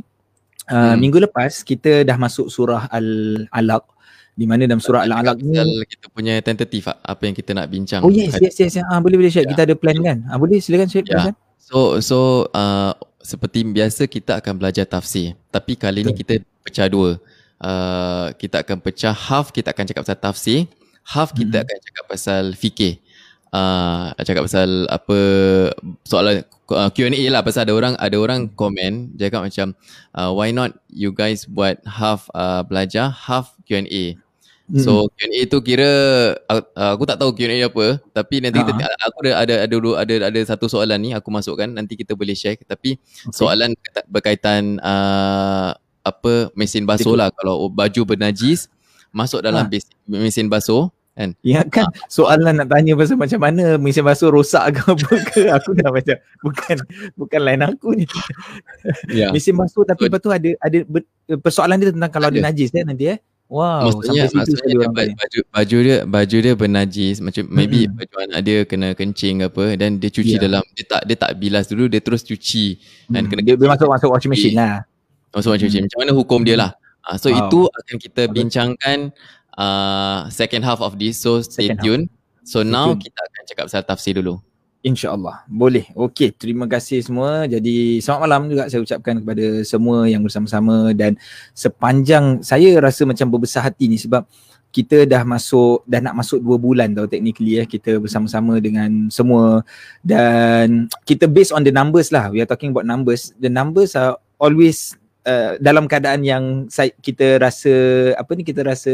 Uh, 0.65 0.91
hmm. 0.91 0.95
Minggu 0.97 1.17
lepas 1.29 1.61
kita 1.61 2.01
dah 2.01 2.17
masuk 2.17 2.49
surah 2.49 2.89
Al-Alaq 2.89 3.83
di 4.33 4.45
mana 4.49 4.65
dalam 4.65 4.81
surah 4.81 5.05
Al-Alaq 5.05 5.37
ni 5.45 5.61
kita 5.85 6.09
punya 6.09 6.41
tentatif 6.41 6.89
apa 6.89 7.21
yang 7.21 7.37
kita 7.37 7.53
nak 7.53 7.69
bincang. 7.69 8.01
Oh 8.01 8.09
yes 8.09 8.33
yes 8.41 8.57
yes. 8.57 8.81
Ah 8.89 8.97
boleh 8.97 9.21
boleh 9.21 9.29
Syed. 9.29 9.45
Ya. 9.45 9.53
Kita 9.53 9.61
ada 9.69 9.75
plan 9.77 9.97
kan. 10.01 10.25
Ah 10.25 10.41
boleh 10.41 10.57
silakan 10.57 10.89
Syed. 10.89 11.05
Ya. 11.05 11.37
So 11.61 12.01
so 12.01 12.49
uh, 12.51 12.97
seperti 13.21 13.61
biasa 13.63 14.09
kita 14.09 14.41
akan 14.41 14.57
belajar 14.57 14.89
tafsir. 14.89 15.37
Tapi 15.53 15.77
kali 15.77 16.01
ni 16.01 16.17
kita 16.17 16.41
pecah 16.65 16.89
dua. 16.89 17.21
Uh, 17.63 18.33
kita 18.35 18.59
akan 18.59 18.81
pecah 18.83 19.15
half 19.15 19.53
kita 19.55 19.71
akan 19.71 19.87
cakap 19.87 20.03
pasal 20.03 20.19
tafsir, 20.19 20.59
half 21.07 21.31
kita 21.31 21.61
hmm. 21.61 21.63
akan 21.63 21.77
cakap 21.79 22.05
pasal 22.11 22.43
fikih 22.59 22.99
uh, 23.53 24.11
cakap 24.25 24.49
pasal 24.49 24.89
apa 24.89 25.17
soalan 26.03 26.41
uh, 26.73 26.89
Q&A 26.89 27.23
lah 27.29 27.45
pasal 27.45 27.69
ada 27.69 27.73
orang 27.77 27.93
ada 28.01 28.17
orang 28.17 28.49
komen 28.57 29.13
dia 29.13 29.29
cakap 29.29 29.47
macam 29.47 29.67
uh, 30.17 30.33
why 30.33 30.49
not 30.49 30.73
you 30.89 31.13
guys 31.13 31.45
buat 31.45 31.77
half 31.85 32.27
uh, 32.33 32.65
belajar 32.65 33.13
half 33.13 33.53
Q&A 33.69 34.17
So 34.71 35.05
mm-hmm. 35.05 35.13
Q&A 35.19 35.41
tu 35.51 35.59
kira 35.59 35.91
uh, 36.47 36.91
aku 36.95 37.03
tak 37.03 37.19
tahu 37.19 37.35
Q&A 37.35 37.67
apa 37.67 37.99
tapi 38.15 38.39
nanti 38.39 38.63
uh-huh. 38.63 38.71
kita 38.71 38.95
aku 39.05 39.17
ada 39.27 39.31
ada 39.43 39.53
ada 39.67 39.75
ada 39.75 39.91
ada 39.99 40.15
ada 40.31 40.39
satu 40.47 40.71
soalan 40.71 41.03
ni 41.03 41.11
aku 41.11 41.27
masukkan 41.35 41.67
nanti 41.67 41.99
kita 41.99 42.15
boleh 42.15 42.31
share 42.31 42.55
tapi 42.63 42.95
okay. 42.95 43.35
soalan 43.35 43.75
berkaitan 44.07 44.79
uh, 44.79 45.75
apa 45.99 46.47
mesin 46.55 46.87
basuh 46.87 47.11
lah 47.11 47.27
kalau 47.35 47.67
baju 47.67 48.15
bernajis 48.15 48.71
masuk 49.11 49.43
dalam 49.43 49.67
uh. 49.67 49.83
mesin 50.07 50.47
basuh 50.47 50.87
kan? 51.13 51.29
Ya 51.45 51.61
kan? 51.65 51.85
ha. 51.87 52.09
soalan 52.09 52.57
nak 52.57 52.67
tanya 52.73 52.97
pasal 52.97 53.17
macam 53.17 53.39
mana 53.39 53.77
mesin 53.77 54.01
basuh 54.01 54.33
rosak 54.33 54.77
ke 54.77 54.81
apa 54.81 55.09
ke? 55.29 55.41
Aku 55.61 55.69
dah 55.77 55.89
macam 55.93 56.17
bukan 56.41 56.77
bukan 57.13 57.39
lain 57.41 57.61
aku 57.61 57.93
ni. 57.93 58.05
Ya. 59.13 59.29
mesin 59.35 59.53
basuh 59.53 59.85
tapi 59.85 60.09
lepas 60.09 60.19
tu 60.19 60.33
ada 60.33 60.49
ada 60.57 60.77
persoalan 61.37 61.77
dia 61.77 61.93
tentang 61.93 62.11
kalau 62.11 62.33
ada, 62.33 62.41
ada. 62.41 62.49
najis 62.49 62.73
eh 62.73 62.83
nanti 62.83 63.05
eh? 63.13 63.19
Wow 63.53 64.01
maksudnya, 64.01 64.25
sampai 64.25 64.49
situ 64.49 64.55
maksudnya 64.57 64.73
dia 64.73 64.89
baju, 64.89 65.39
baju 65.53 65.77
dia 65.77 65.97
baju 66.09 66.37
dia 66.41 66.53
bernajis. 66.57 67.17
Macam 67.21 67.43
hmm. 67.45 67.53
maybe 67.53 67.79
baju 67.85 68.15
anak 68.25 68.39
dia 68.41 68.57
kena 68.65 68.87
kencing 68.97 69.45
apa 69.45 69.63
dan 69.77 70.01
dia 70.01 70.09
cuci 70.09 70.35
ya. 70.37 70.41
dalam 70.41 70.63
dia 70.73 70.85
tak 70.89 71.01
dia 71.05 71.17
tak 71.19 71.31
bilas 71.37 71.69
dulu 71.69 71.85
dia 71.85 72.01
terus 72.01 72.25
cuci. 72.25 72.81
Hmm. 73.07 73.13
dan 73.13 73.23
kena 73.29 73.41
dia, 73.45 73.53
dia 73.53 73.69
masuk 73.69 73.85
masuk 73.85 74.09
washing 74.09 74.31
machine 74.33 74.57
lah. 74.57 74.81
Masuk 75.29 75.53
washing 75.53 75.69
machine. 75.69 75.85
Hmm. 75.85 75.93
macam 75.93 75.99
mana 76.01 76.11
hukum 76.17 76.41
dia 76.41 76.57
lah. 76.57 76.71
Uh, 77.03 77.19
so 77.19 77.27
wow. 77.27 77.45
itu 77.45 77.59
akan 77.67 77.95
kita 77.99 78.21
bincangkan 78.31 78.97
uh, 79.57 80.29
second 80.29 80.63
half 80.63 80.79
of 80.81 80.97
this 80.97 81.21
so 81.21 81.41
stay 81.41 81.69
second 81.69 81.79
tuned 81.83 82.05
half. 82.09 82.47
so 82.47 82.61
stay 82.61 82.71
now 82.71 82.93
kita 82.95 83.19
akan 83.19 83.41
cakap 83.49 83.63
pasal 83.69 83.83
tafsir 83.85 84.15
dulu 84.17 84.37
InsyaAllah. 84.83 85.47
Boleh. 85.47 85.87
Okey. 85.95 86.35
Terima 86.35 86.67
kasih 86.67 86.99
semua. 86.99 87.47
Jadi 87.47 88.03
selamat 88.03 88.21
malam 88.27 88.41
juga 88.51 88.63
saya 88.67 88.83
ucapkan 88.83 89.23
kepada 89.23 89.63
semua 89.63 90.11
yang 90.11 90.19
bersama-sama 90.27 90.91
dan 90.91 91.15
sepanjang 91.55 92.43
saya 92.43 92.83
rasa 92.83 93.07
macam 93.07 93.31
berbesar 93.31 93.63
hati 93.63 93.87
ni 93.87 93.95
sebab 93.95 94.27
kita 94.73 95.05
dah 95.05 95.21
masuk 95.23 95.85
dah 95.85 96.01
nak 96.01 96.17
masuk 96.17 96.41
dua 96.41 96.57
bulan 96.57 96.97
tau 96.97 97.05
technically 97.05 97.61
eh 97.61 97.67
kita 97.69 98.01
bersama-sama 98.01 98.57
dengan 98.57 99.07
semua 99.13 99.61
dan 100.01 100.89
kita 101.05 101.29
based 101.29 101.53
on 101.53 101.61
the 101.61 101.69
numbers 101.69 102.09
lah 102.09 102.33
we 102.33 102.41
are 102.41 102.49
talking 102.49 102.73
about 102.73 102.81
numbers 102.81 103.37
the 103.37 103.53
numbers 103.53 103.93
are 103.93 104.17
always 104.41 104.97
uh, 105.27 105.59
dalam 105.59 105.87
keadaan 105.87 106.21
yang 106.23 106.43
saya, 106.67 106.91
kita 106.99 107.39
rasa 107.39 107.73
apa 108.15 108.31
ni 108.35 108.43
kita 108.43 108.61
rasa 108.63 108.93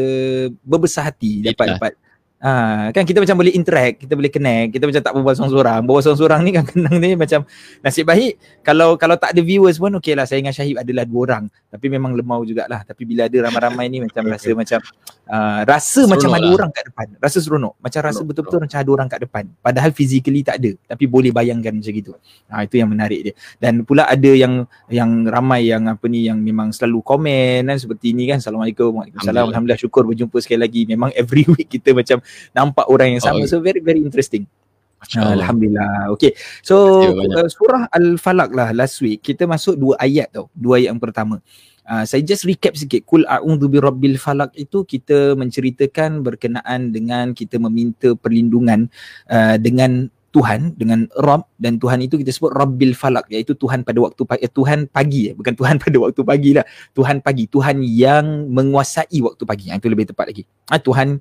berbesar 0.64 1.14
hati 1.14 1.44
dapat 1.44 1.78
dapat 1.78 1.94
Ha, 2.40 2.88
kan 2.96 3.04
kita 3.04 3.20
macam 3.20 3.36
boleh 3.36 3.52
interact, 3.52 4.08
kita 4.08 4.16
boleh 4.16 4.32
connect, 4.32 4.72
kita 4.72 4.88
macam 4.88 5.02
tak 5.04 5.12
berbual 5.12 5.36
seorang-seorang. 5.36 5.80
Berbual 5.84 6.04
seorang-seorang 6.08 6.40
ni 6.48 6.52
kan 6.56 6.64
kenang 6.64 6.96
ni 7.04 7.12
macam 7.20 7.44
nasib 7.84 8.08
baik 8.08 8.40
kalau 8.64 8.96
kalau 8.96 9.20
tak 9.20 9.36
ada 9.36 9.42
viewers 9.44 9.76
pun 9.76 9.92
okey 10.00 10.16
lah 10.16 10.24
saya 10.24 10.40
dengan 10.40 10.56
Syahib 10.56 10.80
adalah 10.80 11.04
dua 11.04 11.22
orang. 11.28 11.44
Tapi 11.68 11.86
memang 11.92 12.16
lemau 12.16 12.40
jugalah. 12.48 12.88
Tapi 12.88 13.04
bila 13.04 13.28
ada 13.28 13.38
ramai-ramai 13.44 13.92
ni 13.92 14.00
macam 14.08 14.24
rasa 14.24 14.56
macam 14.56 14.80
uh, 15.28 15.62
rasa 15.68 16.08
seronok 16.08 16.16
macam 16.16 16.30
lah. 16.32 16.40
ada 16.40 16.48
orang 16.56 16.70
kat 16.72 16.84
depan. 16.88 17.08
Rasa 17.20 17.38
seronok. 17.44 17.74
Macam 17.78 18.00
rasa 18.08 18.22
betul-betul 18.24 18.60
macam 18.64 18.78
ada 18.80 18.90
orang 18.96 19.08
kat 19.12 19.20
depan. 19.28 19.44
Padahal 19.60 19.92
physically 19.92 20.42
tak 20.42 20.64
ada. 20.64 20.72
Tapi 20.96 21.04
boleh 21.12 21.36
bayangkan 21.36 21.76
macam 21.76 21.92
gitu. 21.92 22.16
Ha, 22.48 22.64
itu 22.64 22.80
yang 22.80 22.90
menarik 22.90 23.20
dia. 23.20 23.34
Dan 23.60 23.84
pula 23.84 24.08
ada 24.08 24.32
yang 24.32 24.64
yang 24.88 25.28
ramai 25.28 25.68
yang 25.68 25.92
apa 25.92 26.08
ni 26.08 26.26
yang 26.26 26.40
memang 26.40 26.72
selalu 26.72 27.04
komen 27.04 27.68
kan 27.68 27.76
seperti 27.76 28.16
ni 28.16 28.32
kan. 28.32 28.40
Assalamualaikum. 28.40 28.96
Waalaikumsalam. 28.96 29.28
Alhamdulillah. 29.28 29.52
Alhamdulillah 29.52 29.82
syukur 29.84 30.08
berjumpa 30.08 30.38
sekali 30.40 30.64
lagi. 30.64 30.82
Memang 30.88 31.12
every 31.20 31.44
week 31.54 31.68
kita 31.68 31.92
macam 31.92 32.24
nampak 32.52 32.86
orang 32.90 33.18
yang 33.18 33.22
sama. 33.24 33.44
Oh, 33.44 33.50
so 33.50 33.62
very 33.62 33.80
very 33.80 34.02
interesting. 34.02 34.46
Uh, 35.16 35.32
Alhamdulillah. 35.40 36.12
Okay. 36.12 36.36
So 36.60 37.08
uh, 37.08 37.48
surah 37.48 37.88
Al-Falaq 37.96 38.52
lah 38.52 38.70
last 38.76 39.00
week 39.00 39.24
kita 39.24 39.48
masuk 39.48 39.80
dua 39.80 39.96
ayat 39.96 40.28
tau. 40.36 40.52
Dua 40.52 40.76
ayat 40.76 40.92
yang 40.92 41.00
pertama. 41.00 41.40
Uh, 41.90 42.06
saya 42.06 42.22
just 42.22 42.46
recap 42.46 42.78
sikit. 42.78 43.02
Kul 43.02 43.26
a'udzu 43.26 43.66
birabbil 43.66 44.22
falaq 44.22 44.54
itu 44.54 44.86
kita 44.86 45.34
menceritakan 45.34 46.22
berkenaan 46.22 46.94
dengan 46.94 47.34
kita 47.34 47.58
meminta 47.58 48.14
perlindungan 48.14 48.86
uh, 49.26 49.58
dengan 49.58 50.06
Tuhan 50.30 50.78
dengan 50.78 51.10
Rabb 51.18 51.50
dan 51.58 51.82
Tuhan 51.82 52.06
itu 52.06 52.22
kita 52.22 52.30
sebut 52.30 52.54
Rabbil 52.54 52.94
Falak 52.94 53.30
iaitu 53.34 53.58
Tuhan 53.58 53.82
pada 53.82 53.98
waktu 53.98 54.22
pagi 54.26 54.42
eh, 54.46 54.52
Tuhan 54.52 54.86
pagi 54.86 55.22
eh, 55.30 55.34
bukan 55.34 55.54
Tuhan 55.58 55.76
pada 55.84 55.98
waktu 55.98 56.22
pagi 56.22 56.52
lah. 56.54 56.66
Tuhan 56.94 57.22
pagi 57.26 57.50
Tuhan 57.50 57.82
yang 57.82 58.50
menguasai 58.50 59.18
waktu 59.26 59.44
pagi. 59.44 59.74
Yang 59.74 59.86
itu 59.86 59.90
lebih 59.90 60.06
tepat 60.14 60.26
lagi. 60.30 60.44
Ha, 60.70 60.78
Tuhan 60.78 61.18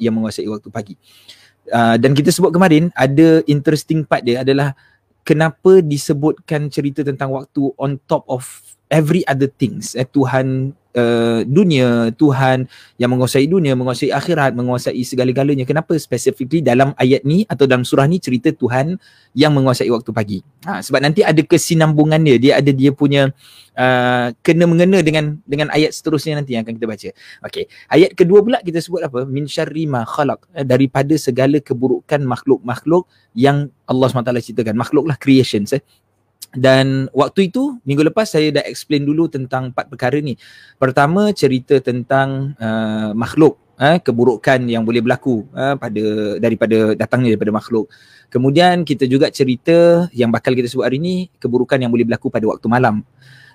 yang 0.00 0.14
menguasai 0.14 0.48
waktu 0.48 0.68
pagi. 0.68 0.94
Uh, 1.64 1.96
dan 1.96 2.12
kita 2.12 2.28
sebut 2.28 2.52
kemarin 2.52 2.92
ada 2.92 3.40
interesting 3.48 4.04
part 4.04 4.20
dia 4.20 4.44
adalah 4.44 4.76
kenapa 5.24 5.80
disebutkan 5.80 6.68
cerita 6.68 7.00
tentang 7.00 7.32
waktu 7.32 7.72
on 7.80 7.96
top 8.04 8.28
of 8.28 8.44
every 8.92 9.24
other 9.24 9.48
things 9.48 9.96
eh, 9.96 10.04
Tuhan 10.04 10.76
uh, 10.94 11.40
dunia, 11.44 12.10
Tuhan 12.14 12.66
yang 12.96 13.10
menguasai 13.12 13.46
dunia, 13.50 13.74
menguasai 13.74 14.14
akhirat, 14.14 14.54
menguasai 14.54 15.02
segala-galanya. 15.02 15.66
Kenapa 15.66 15.98
specifically 15.98 16.62
dalam 16.62 16.94
ayat 16.96 17.26
ni 17.26 17.44
atau 17.50 17.66
dalam 17.68 17.82
surah 17.82 18.06
ni 18.06 18.22
cerita 18.22 18.54
Tuhan 18.54 18.96
yang 19.34 19.52
menguasai 19.52 19.90
waktu 19.90 20.10
pagi? 20.14 20.38
Ha, 20.64 20.80
sebab 20.80 21.02
nanti 21.02 21.26
ada 21.26 21.42
kesinambungan 21.42 22.22
dia, 22.22 22.36
dia 22.40 22.52
ada 22.62 22.70
dia 22.70 22.90
punya 22.94 23.30
uh, 23.76 24.30
kena 24.40 24.64
mengena 24.64 25.02
dengan 25.02 25.38
dengan 25.44 25.68
ayat 25.74 25.92
seterusnya 25.92 26.40
nanti 26.40 26.56
yang 26.56 26.62
akan 26.64 26.74
kita 26.78 26.86
baca. 26.88 27.08
Okey, 27.50 27.64
ayat 27.90 28.10
kedua 28.14 28.40
pula 28.40 28.58
kita 28.62 28.78
sebut 28.80 29.02
apa? 29.04 29.26
Min 29.26 29.50
syarri 29.50 29.84
ma 29.84 30.06
khalaq 30.06 30.46
eh, 30.54 30.64
daripada 30.64 31.14
segala 31.18 31.58
keburukan 31.58 32.22
makhluk-makhluk 32.22 33.06
yang 33.34 33.68
Allah 33.84 34.08
SWT 34.08 34.30
ceritakan. 34.40 34.78
Makhluklah 34.78 35.18
creations 35.18 35.74
eh 35.76 35.82
dan 36.54 37.10
waktu 37.10 37.50
itu 37.50 37.78
minggu 37.82 38.06
lepas 38.08 38.30
saya 38.30 38.54
dah 38.54 38.64
explain 38.64 39.02
dulu 39.02 39.26
tentang 39.26 39.74
empat 39.74 39.90
perkara 39.90 40.18
ni. 40.22 40.38
Pertama 40.78 41.34
cerita 41.34 41.78
tentang 41.82 42.54
uh, 42.58 43.10
makhluk 43.12 43.58
uh, 43.78 43.98
keburukan 43.98 44.62
yang 44.66 44.86
boleh 44.86 45.02
berlaku 45.02 45.46
uh, 45.54 45.74
pada 45.74 46.38
daripada 46.38 46.94
datangnya 46.94 47.34
daripada 47.34 47.52
makhluk. 47.54 47.90
Kemudian 48.30 48.82
kita 48.82 49.06
juga 49.06 49.30
cerita 49.30 50.10
yang 50.14 50.30
bakal 50.30 50.54
kita 50.54 50.66
sebut 50.66 50.86
hari 50.86 50.98
ni 50.98 51.30
keburukan 51.38 51.78
yang 51.78 51.90
boleh 51.90 52.06
berlaku 52.06 52.30
pada 52.30 52.46
waktu 52.46 52.66
malam. 52.70 53.02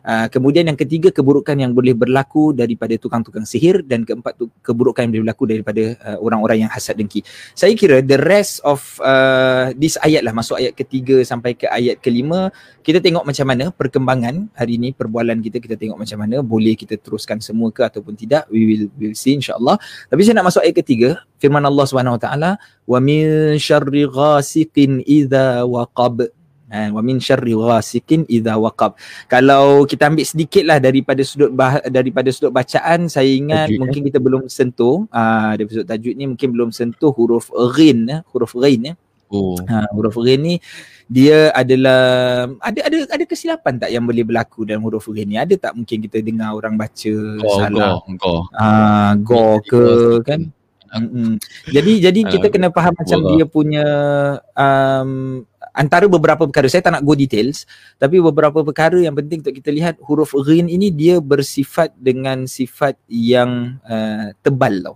Uh, 0.03 0.27
kemudian 0.31 0.67
yang 0.67 0.79
ketiga 0.79 1.11
keburukan 1.11 1.55
yang 1.59 1.75
boleh 1.75 1.91
berlaku 1.91 2.55
daripada 2.55 2.95
tukang-tukang 2.95 3.43
sihir 3.43 3.83
dan 3.83 4.07
keempat 4.07 4.39
tu 4.39 4.47
keburukan 4.63 5.03
yang 5.05 5.11
boleh 5.11 5.23
berlaku 5.27 5.43
daripada 5.49 5.83
uh, 6.07 6.17
orang-orang 6.23 6.67
yang 6.67 6.71
hasad 6.71 6.95
dengki. 6.95 7.23
Saya 7.51 7.75
kira 7.75 7.99
the 7.99 8.15
rest 8.15 8.63
of 8.63 8.79
uh, 9.03 9.75
this 9.75 9.99
ayat 9.99 10.23
lah 10.23 10.31
masuk 10.31 10.55
ayat 10.55 10.73
ketiga 10.75 11.19
sampai 11.27 11.55
ke 11.55 11.67
ayat 11.67 11.99
kelima 11.99 12.51
kita 12.79 13.03
tengok 13.03 13.27
macam 13.27 13.45
mana 13.45 13.65
perkembangan 13.75 14.47
hari 14.55 14.79
ini 14.79 14.95
perbualan 14.95 15.43
kita 15.43 15.59
kita 15.59 15.75
tengok 15.75 15.99
macam 15.99 16.17
mana 16.19 16.39
boleh 16.39 16.73
kita 16.79 16.95
teruskan 16.95 17.43
semua 17.43 17.69
ke 17.69 17.83
ataupun 17.83 18.15
tidak 18.15 18.47
we 18.47 18.65
will 18.65 18.85
will 18.95 19.15
see 19.15 19.35
insyaallah. 19.35 19.75
Tapi 20.07 20.21
saya 20.23 20.39
nak 20.39 20.47
masuk 20.49 20.63
ayat 20.63 20.75
ketiga 20.79 21.09
firman 21.39 21.63
Allah 21.63 21.85
Subhanahu 21.87 22.15
Wa 22.17 22.21
Taala 22.23 22.51
wa 22.87 22.99
min 23.03 23.55
syarri 23.59 24.07
ghasiqin 24.07 25.03
idza 25.03 25.67
waqab 25.67 26.31
Eh, 26.69 26.93
wa 26.93 27.01
min 27.01 27.17
syarri 27.17 27.57
ghasikin 27.57 28.29
idza 28.29 28.53
waqab. 28.53 28.93
Kalau 29.25 29.89
kita 29.89 30.05
ambil 30.13 30.21
sedikitlah 30.21 30.77
daripada 30.77 31.25
sudut 31.25 31.49
bah- 31.49 31.81
daripada 31.89 32.29
sudut 32.29 32.53
bacaan 32.53 33.09
saya 33.09 33.25
ingat 33.25 33.73
tajud, 33.73 33.79
mungkin 33.81 34.01
eh? 34.01 34.05
kita 34.13 34.19
belum 34.21 34.41
sentuh 34.45 35.09
ah 35.09 35.49
uh, 35.49 35.51
dari 35.57 35.65
sudut 35.65 35.87
tajuk 35.89 36.13
ni 36.13 36.29
mungkin 36.29 36.49
belum 36.53 36.69
sentuh 36.69 37.09
huruf 37.09 37.49
ghin 37.73 38.05
eh, 38.13 38.21
huruf 38.29 38.53
ghin 38.53 38.93
eh. 38.93 38.95
Oh. 39.29 39.57
Ha, 39.65 39.89
huruf 39.93 40.17
ghin 40.21 40.41
ni 40.41 40.55
dia 41.09 41.49
adalah 41.57 42.45
ada 42.61 42.79
ada 42.85 42.97
ada 43.17 43.23
kesilapan 43.25 43.81
tak 43.81 43.89
yang 43.89 44.05
boleh 44.05 44.21
berlaku 44.21 44.61
dalam 44.61 44.85
huruf 44.85 45.09
ghin 45.09 45.25
ni? 45.25 45.41
Ada 45.41 45.57
tak 45.57 45.73
mungkin 45.73 46.05
kita 46.05 46.21
dengar 46.21 46.53
orang 46.53 46.77
baca 46.77 47.13
oh, 47.41 47.57
salah? 47.57 47.97
Go, 48.05 48.13
go. 48.21 48.33
Ah, 48.53 49.17
go 49.17 49.57
ke 49.65 50.21
kan? 50.21 50.53
Mm-hmm. 50.89 51.33
Jadi 51.69 51.93
jadi 52.01 52.19
kita 52.25 52.47
uh, 52.49 52.51
kena 52.53 52.69
faham 52.73 52.93
macam 52.97 53.19
dia 53.33 53.45
punya 53.45 53.85
um, 54.57 55.45
antara 55.73 56.05
beberapa 56.09 56.45
perkara 56.45 56.67
saya 56.67 56.81
tak 56.85 56.99
nak 56.99 57.03
go 57.05 57.13
details 57.13 57.65
tapi 58.01 58.17
beberapa 58.19 58.61
perkara 58.65 58.97
yang 58.99 59.15
penting 59.15 59.41
untuk 59.41 59.55
kita 59.55 59.69
lihat 59.69 59.95
huruf 60.03 60.33
ghin 60.45 60.67
ini 60.67 60.89
dia 60.89 61.21
bersifat 61.21 61.93
dengan 61.97 62.45
sifat 62.49 62.97
yang 63.09 63.77
uh, 63.85 64.33
tebal 64.41 64.81
tau. 64.81 64.95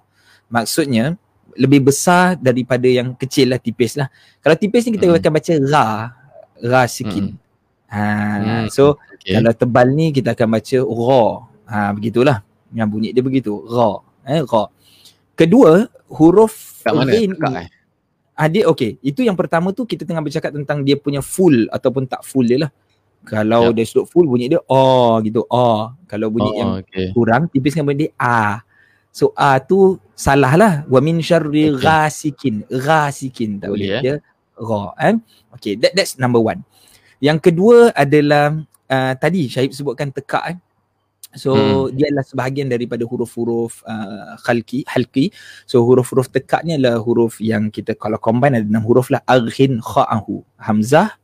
Maksudnya 0.49 1.17
lebih 1.53 1.89
besar 1.93 2.37
daripada 2.37 2.85
yang 2.89 3.13
kecil 3.13 3.53
lah 3.53 3.59
tipis 3.61 3.97
lah. 3.97 4.09
Kalau 4.41 4.57
tipis 4.57 4.85
ni 4.89 4.97
kita 4.97 5.09
hmm. 5.09 5.17
akan 5.21 5.31
baca 5.33 5.53
ra 5.69 5.87
ra 6.63 6.81
sikit. 6.89 7.25
Hmm. 7.29 7.37
ha 7.93 8.05
hmm. 8.41 8.65
so 8.73 8.97
okay. 9.13 9.37
kalau 9.37 9.51
tebal 9.53 9.87
ni 9.93 10.09
kita 10.09 10.33
akan 10.33 10.47
baca 10.57 10.77
ra. 10.81 11.23
Ha 11.69 11.77
begitulah. 11.93 12.37
Yang 12.73 12.87
bunyi 12.89 13.09
dia 13.13 13.23
begitu 13.23 13.53
ra. 13.69 14.01
Eh 14.25 14.41
ra. 14.41 14.69
Kedua 15.33 15.85
huruf 16.13 16.85
kat 16.85 16.93
mana? 16.93 17.09
kat 17.09 17.53
eh 17.65 17.82
Ah 18.33 18.49
dia 18.49 18.65
okey. 18.69 18.97
Itu 19.05 19.21
yang 19.21 19.37
pertama 19.37 19.69
tu 19.71 19.85
kita 19.85 20.03
tengah 20.03 20.25
bercakap 20.25 20.49
tentang 20.53 20.81
dia 20.81 20.97
punya 20.97 21.21
full 21.21 21.69
ataupun 21.69 22.09
tak 22.09 22.25
full 22.25 22.45
dia 22.49 22.65
lah. 22.65 22.71
Kalau 23.23 23.71
yep. 23.71 23.77
dia 23.77 23.85
sudut 23.87 24.05
full 24.09 24.27
bunyi 24.27 24.51
dia 24.51 24.59
oh 24.67 25.21
gitu. 25.21 25.45
Oh. 25.47 25.93
Kalau 26.09 26.27
bunyi 26.33 26.51
oh, 26.51 26.57
yang 26.57 26.71
okay. 26.81 27.13
kurang 27.13 27.47
tipis 27.47 27.77
kan 27.77 27.85
bunyi 27.85 28.09
dia 28.09 28.11
a. 28.17 28.59
So 29.13 29.31
a 29.37 29.61
tu 29.61 30.01
salah 30.17 30.53
lah. 30.57 30.73
Wa 30.89 30.99
min 30.99 31.21
syarri 31.21 31.71
okay. 31.71 31.85
ghasikin. 31.85 32.65
Ghasikin 32.67 33.61
tak 33.61 33.69
boleh. 33.71 34.01
Dia 34.01 34.15
ra 34.57 34.83
eh. 34.97 35.15
Okay 35.61 35.77
that, 35.77 35.93
that's 35.93 36.17
number 36.17 36.41
one. 36.41 36.65
Yang 37.23 37.53
kedua 37.53 37.93
adalah 37.93 38.59
uh, 38.89 39.13
tadi 39.15 39.47
Syahib 39.47 39.71
sebutkan 39.71 40.09
tekak 40.11 40.43
eh. 40.51 40.57
So 41.33 41.53
hmm. 41.89 41.97
dia 41.97 42.05
adalah 42.13 42.25
sebahagian 42.25 42.67
daripada 42.69 43.03
huruf-huruf 43.05 43.81
uh, 43.89 44.37
khalqi, 44.45 44.85
halqi. 44.85 45.33
So 45.65 45.81
huruf-huruf 45.85 46.29
tekak 46.29 46.65
ni 46.65 46.77
adalah 46.77 47.01
huruf 47.01 47.41
yang 47.41 47.73
kita 47.73 47.97
kalau 47.97 48.21
combine 48.21 48.57
ada 48.57 48.65
enam 48.65 48.85
huruf 48.85 49.09
lah. 49.09 49.21
Aghin 49.25 49.81
kha'ahu. 49.81 50.45
Hamzah, 50.61 51.17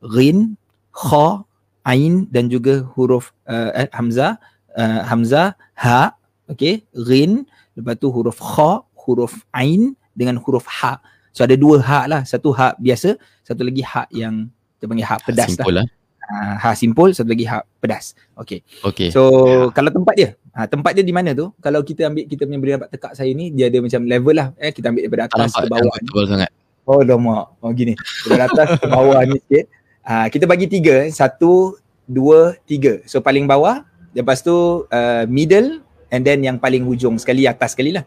ghin, 0.00 0.56
kha, 0.96 1.44
ain 1.84 2.28
dan 2.32 2.48
juga 2.48 2.84
huruf 2.96 3.32
uh, 3.48 3.72
eh, 3.76 3.88
hamzah, 3.92 4.40
uh, 4.76 5.00
hamzah, 5.08 5.56
ha, 5.76 6.16
okay, 6.48 6.84
ghin, 6.92 7.44
lepas 7.76 7.96
tu 8.00 8.08
huruf 8.12 8.40
kha, 8.40 8.84
huruf 8.96 9.44
ain 9.56 9.96
dengan 10.16 10.40
huruf 10.40 10.64
ha. 10.68 11.00
So 11.30 11.46
ada 11.46 11.54
dua 11.54 11.78
ha 11.80 12.10
lah. 12.10 12.26
Satu 12.26 12.50
ha 12.58 12.74
biasa, 12.76 13.14
satu 13.46 13.62
lagi 13.62 13.86
ha 13.86 14.04
yang 14.10 14.50
kita 14.76 14.84
panggil 14.90 15.06
ha 15.06 15.16
pedas 15.22 15.54
Simple 15.54 15.72
lah. 15.78 15.86
lah 15.86 15.99
uh, 16.30 16.54
ha 16.62 16.72
simpul 16.78 17.10
satu 17.10 17.34
lagi 17.34 17.44
ha 17.50 17.66
pedas. 17.82 18.14
Okey. 18.38 18.62
Okey. 18.86 19.10
So 19.10 19.22
yeah. 19.26 19.66
kalau 19.74 19.90
tempat 19.90 20.14
dia? 20.14 20.30
Ha, 20.50 20.66
tempat 20.66 20.98
dia 20.98 21.06
di 21.06 21.14
mana 21.14 21.30
tu? 21.30 21.54
Kalau 21.62 21.82
kita 21.86 22.10
ambil 22.10 22.26
kita 22.26 22.42
punya 22.42 22.58
beri 22.58 22.72
dapat 22.74 22.88
tekak 22.90 23.12
saya 23.14 23.30
ni 23.30 23.54
dia 23.54 23.70
ada 23.70 23.78
macam 23.78 24.00
level 24.02 24.34
lah. 24.34 24.48
Eh 24.58 24.74
kita 24.74 24.90
ambil 24.90 25.02
daripada 25.06 25.22
atas 25.30 25.54
ke 25.54 25.66
bawah 25.70 25.94
betul 26.02 26.24
sangat. 26.26 26.50
Oh 26.86 27.00
lama 27.06 27.50
oh 27.62 27.70
gini. 27.70 27.94
Dari 28.26 28.42
atas 28.42 28.68
ke 28.78 28.86
bawah 28.90 29.22
ni 29.26 29.38
sikit. 29.46 29.66
Ha, 30.06 30.26
kita 30.26 30.44
bagi 30.50 30.66
tiga 30.66 31.06
eh. 31.06 31.10
satu 31.14 31.78
dua 32.06 32.58
tiga. 32.66 32.98
So 33.06 33.22
paling 33.22 33.46
bawah 33.46 33.86
lepas 34.10 34.42
tu 34.42 34.86
uh, 34.90 35.24
middle 35.30 35.82
and 36.10 36.26
then 36.26 36.42
yang 36.42 36.58
paling 36.58 36.82
hujung. 36.82 37.14
Sekali 37.18 37.46
atas 37.46 37.78
sekali 37.78 37.94
lah. 37.94 38.02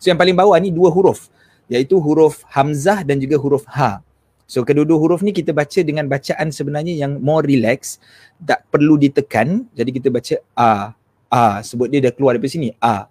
So 0.00 0.08
yang 0.08 0.20
paling 0.20 0.36
bawah 0.36 0.56
ni 0.56 0.72
dua 0.72 0.88
huruf. 0.88 1.28
Iaitu 1.68 2.00
huruf 2.00 2.40
hamzah 2.48 3.04
dan 3.04 3.20
juga 3.20 3.36
huruf 3.36 3.68
ha 3.68 4.00
So 4.46 4.66
kedua-dua 4.66 4.98
huruf 5.00 5.24
ni 5.24 5.32
kita 5.32 5.56
baca 5.56 5.80
dengan 5.80 6.04
bacaan 6.10 6.52
sebenarnya 6.52 6.92
yang 6.92 7.18
more 7.22 7.46
relax, 7.46 7.96
tak 8.42 8.66
perlu 8.68 9.00
ditekan. 9.00 9.64
Jadi 9.72 9.90
kita 9.96 10.08
baca 10.12 10.34
a, 10.52 10.70
a 11.32 11.42
sebut 11.64 11.88
dia 11.88 12.04
dah 12.04 12.12
keluar 12.12 12.36
dari 12.36 12.50
sini 12.52 12.68
a. 12.82 13.08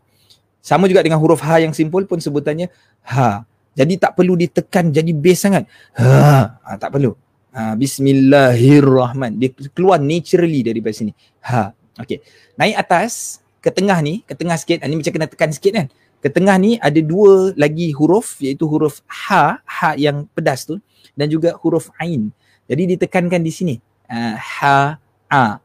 Sama 0.62 0.86
juga 0.86 1.02
dengan 1.02 1.18
huruf 1.18 1.42
ha 1.42 1.58
yang 1.58 1.74
simple 1.74 2.06
pun 2.06 2.22
sebutannya 2.22 2.70
ha. 3.10 3.42
Jadi 3.72 3.98
tak 3.98 4.20
perlu 4.20 4.36
ditekan 4.36 4.92
jadi 4.92 5.12
bass 5.16 5.48
sangat. 5.48 5.64
Ha, 5.96 6.60
ha 6.60 6.72
tak 6.76 6.92
perlu. 6.94 7.16
Ha, 7.52 7.76
bismillahirrahman. 7.76 9.36
Dia 9.40 9.52
keluar 9.76 10.00
naturally 10.00 10.64
daripada 10.64 10.96
sini. 10.96 11.16
Ha. 11.44 11.72
Okey. 12.00 12.24
Naik 12.56 12.76
atas 12.80 13.40
ke 13.60 13.72
tengah 13.72 14.00
ni, 14.00 14.24
ke 14.24 14.34
tengah 14.36 14.56
sikit. 14.60 14.84
Ini 14.84 14.96
macam 14.96 15.12
kena 15.12 15.28
tekan 15.28 15.52
sikit 15.52 15.72
kan. 15.76 15.88
Ke 16.22 16.30
tengah 16.30 16.54
ni 16.62 16.78
ada 16.78 17.02
dua 17.02 17.50
lagi 17.58 17.90
huruf 17.98 18.38
iaitu 18.46 18.70
huruf 18.70 19.02
ha, 19.10 19.58
ha 19.66 19.90
yang 19.98 20.30
pedas 20.38 20.70
tu 20.70 20.78
dan 21.18 21.28
juga 21.28 21.58
huruf 21.66 21.90
ain. 21.98 22.30
Jadi 22.70 22.96
ditekankan 22.96 23.42
di 23.42 23.50
sini. 23.50 23.76
Uh, 24.06 24.38
ha 24.38 25.02
a. 25.28 25.58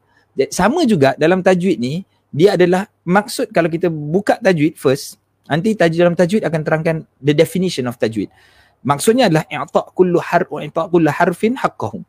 Sama 0.49 0.88
juga 0.88 1.12
dalam 1.21 1.45
tajwid 1.45 1.77
ni 1.77 2.09
dia 2.33 2.57
adalah 2.57 2.88
maksud 3.05 3.53
kalau 3.53 3.69
kita 3.69 3.92
buka 3.92 4.40
tajwid 4.40 4.81
first 4.81 5.21
nanti 5.45 5.77
tajwid 5.77 6.01
dalam 6.01 6.16
tajwid 6.16 6.42
akan 6.45 6.61
terangkan 6.64 6.97
the 7.21 7.37
definition 7.37 7.85
of 7.85 8.01
tajwid. 8.01 8.33
Maksudnya 8.81 9.29
adalah 9.29 9.45
i'ta 9.49 9.83
kullu 9.92 10.21
harf 10.21 10.49
i'ta 10.61 10.88
kullu 10.88 11.12
harfin 11.12 11.53
haqqahu. 11.53 12.01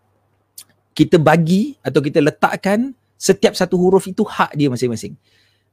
Kita 0.95 1.19
bagi 1.19 1.75
atau 1.83 1.99
kita 1.99 2.23
letakkan 2.23 2.95
setiap 3.17 3.53
satu 3.57 3.75
huruf 3.75 4.07
itu 4.07 4.23
hak 4.23 4.55
dia 4.55 4.71
masing-masing. 4.71 5.17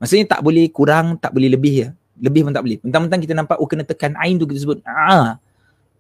Maksudnya 0.01 0.27
tak 0.37 0.41
boleh 0.43 0.67
kurang, 0.69 1.17
tak 1.21 1.31
boleh 1.33 1.49
lebih 1.53 1.75
ya. 1.87 1.89
Lebih 2.21 2.47
pun 2.47 2.53
tak 2.55 2.63
boleh. 2.63 2.79
Mentang-mentang 2.83 3.21
kita 3.23 3.35
nampak 3.35 3.57
oh 3.59 3.67
kena 3.67 3.83
tekan 3.83 4.15
ain 4.19 4.39
tu 4.39 4.47
kita 4.47 4.61
sebut 4.63 4.79
ah. 4.87 5.39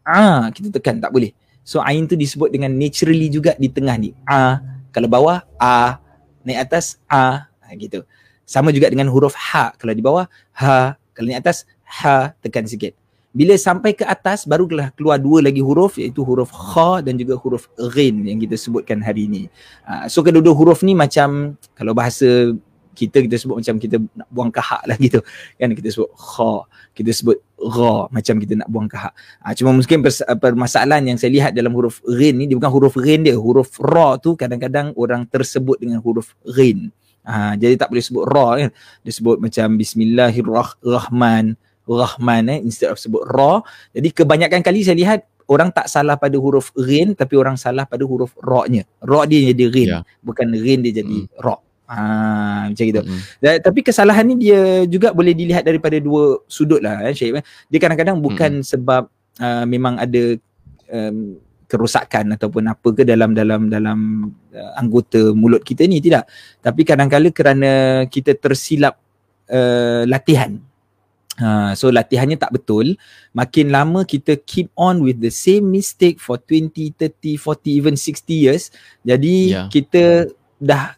Ah, 0.04 0.52
kita 0.52 0.70
tekan 0.74 1.00
tak 1.00 1.10
boleh. 1.10 1.34
So 1.64 1.80
ain 1.80 2.04
tu 2.04 2.14
disebut 2.14 2.52
dengan 2.52 2.70
naturally 2.76 3.32
juga 3.32 3.56
di 3.56 3.72
tengah 3.72 3.96
ni. 3.96 4.12
A, 4.28 4.60
kalau 4.92 5.08
bawah 5.08 5.42
a, 5.56 5.96
naik 6.44 6.68
atas 6.68 7.00
a, 7.08 7.48
ha, 7.48 7.66
gitu. 7.74 8.04
Sama 8.44 8.68
juga 8.70 8.92
dengan 8.92 9.08
huruf 9.08 9.32
ha, 9.32 9.72
kalau 9.74 9.96
di 9.96 10.04
bawah 10.04 10.28
ha, 10.60 10.94
kalau 11.16 11.26
naik 11.32 11.40
atas 11.40 11.64
ha, 11.88 12.36
tekan 12.44 12.68
sikit. 12.68 12.92
Bila 13.34 13.58
sampai 13.58 13.98
ke 13.98 14.06
atas 14.06 14.46
barulah 14.46 14.94
keluar 14.94 15.18
dua 15.18 15.42
lagi 15.42 15.58
huruf 15.58 15.98
iaitu 15.98 16.22
huruf 16.22 16.54
kha 16.54 17.02
dan 17.02 17.18
juga 17.18 17.34
huruf 17.34 17.66
ghin 17.74 18.22
yang 18.22 18.38
kita 18.38 18.54
sebutkan 18.54 19.02
hari 19.02 19.26
ini. 19.26 19.42
Uh, 19.82 20.06
so 20.06 20.22
kedua-dua 20.22 20.54
huruf 20.54 20.86
ni 20.86 20.94
macam 20.94 21.58
kalau 21.74 21.98
bahasa 21.98 22.54
kita 22.94 23.26
kita 23.26 23.36
sebut 23.36 23.58
macam 23.58 23.74
kita 23.82 23.98
nak 24.14 24.28
buang 24.30 24.50
kahak 24.54 24.86
lah 24.86 24.96
gitu. 24.96 25.20
Kan 25.58 25.74
kita 25.74 25.90
sebut 25.90 26.10
kha 26.14 26.52
kita 26.94 27.10
sebut 27.10 27.36
ra 27.58 28.06
macam 28.08 28.34
kita 28.38 28.54
nak 28.60 28.68
buang 28.70 28.86
kahak 28.86 29.16
ha, 29.40 29.56
cuma 29.56 29.72
mungkin 29.72 30.04
permasalahan 30.36 31.02
yang 31.14 31.18
saya 31.18 31.32
lihat 31.32 31.50
dalam 31.56 31.72
huruf 31.72 32.04
ghin 32.04 32.36
ni 32.36 32.44
dia 32.44 32.60
bukan 32.60 32.70
huruf 32.70 32.94
ghin 33.00 33.24
dia 33.24 33.34
huruf 33.34 33.80
ra 33.80 34.20
tu 34.20 34.36
kadang-kadang 34.36 34.92
orang 34.94 35.26
tersebut 35.26 35.82
dengan 35.82 35.98
huruf 36.00 36.38
ghin. 36.46 36.94
Ha, 37.24 37.56
jadi 37.56 37.80
tak 37.80 37.88
boleh 37.88 38.04
sebut 38.04 38.24
ra 38.28 38.48
kan? 38.60 38.70
Dia 39.00 39.12
sebut 39.12 39.36
macam 39.40 39.66
bismillahirrahman 39.80 41.56
rahman 41.84 42.44
eh 42.48 42.58
instead 42.64 42.92
of 42.92 43.00
sebut 43.00 43.24
ra. 43.28 43.60
Jadi 43.92 44.12
kebanyakan 44.12 44.60
kali 44.64 44.84
saya 44.84 44.96
lihat 44.96 45.28
orang 45.48 45.72
tak 45.72 45.88
salah 45.88 46.16
pada 46.16 46.36
huruf 46.40 46.72
ghin 46.76 47.12
tapi 47.12 47.36
orang 47.36 47.56
salah 47.60 47.84
pada 47.84 48.04
huruf 48.04 48.32
ra-nya. 48.40 48.84
Ra 49.04 49.24
dia 49.28 49.52
jadi 49.52 49.64
ghin 49.68 49.88
yeah. 49.88 50.02
bukan 50.24 50.52
ghin 50.56 50.80
dia 50.84 51.04
jadi 51.04 51.28
hmm. 51.28 51.40
ra 51.40 51.56
Ah 51.84 52.72
macam 52.72 52.84
gitu. 52.88 53.02
Mm-hmm. 53.04 53.60
Tapi 53.60 53.80
kesalahan 53.84 54.24
ni 54.24 54.48
dia 54.48 54.88
juga 54.88 55.12
boleh 55.12 55.36
dilihat 55.36 55.68
daripada 55.68 56.00
dua 56.00 56.40
sudut 56.48 56.80
lah 56.80 57.04
eh, 57.04 57.12
Syed. 57.12 57.44
Dia 57.68 57.78
kadang-kadang 57.80 58.24
bukan 58.24 58.60
mm-hmm. 58.60 58.70
sebab 58.72 59.02
uh, 59.40 59.64
memang 59.68 60.00
ada 60.00 60.40
um, 60.88 61.36
kerosakan 61.68 62.32
ataupun 62.36 62.70
apa 62.72 62.88
ke 62.94 63.02
dalam 63.04 63.36
dalam 63.36 63.68
dalam 63.68 63.98
uh, 64.56 64.72
anggota 64.80 65.36
mulut 65.36 65.60
kita 65.60 65.84
ni 65.84 66.00
tidak. 66.00 66.24
Tapi 66.64 66.88
kadang-kala 66.88 67.28
kerana 67.28 67.70
kita 68.08 68.32
tersilap 68.32 68.96
uh, 69.52 70.08
latihan. 70.08 70.56
Uh, 71.34 71.74
so 71.74 71.90
latihannya 71.90 72.38
tak 72.38 72.54
betul 72.54 72.94
Makin 73.34 73.74
lama 73.74 74.06
kita 74.06 74.38
keep 74.46 74.70
on 74.78 75.02
with 75.02 75.18
the 75.18 75.34
same 75.34 75.66
mistake 75.66 76.22
for 76.22 76.38
20, 76.38 76.94
30, 76.94 77.42
40, 77.42 77.74
even 77.74 77.98
60 77.98 78.22
years 78.30 78.70
Jadi 79.02 79.50
yeah. 79.50 79.66
kita 79.66 80.30
dah 80.62 80.94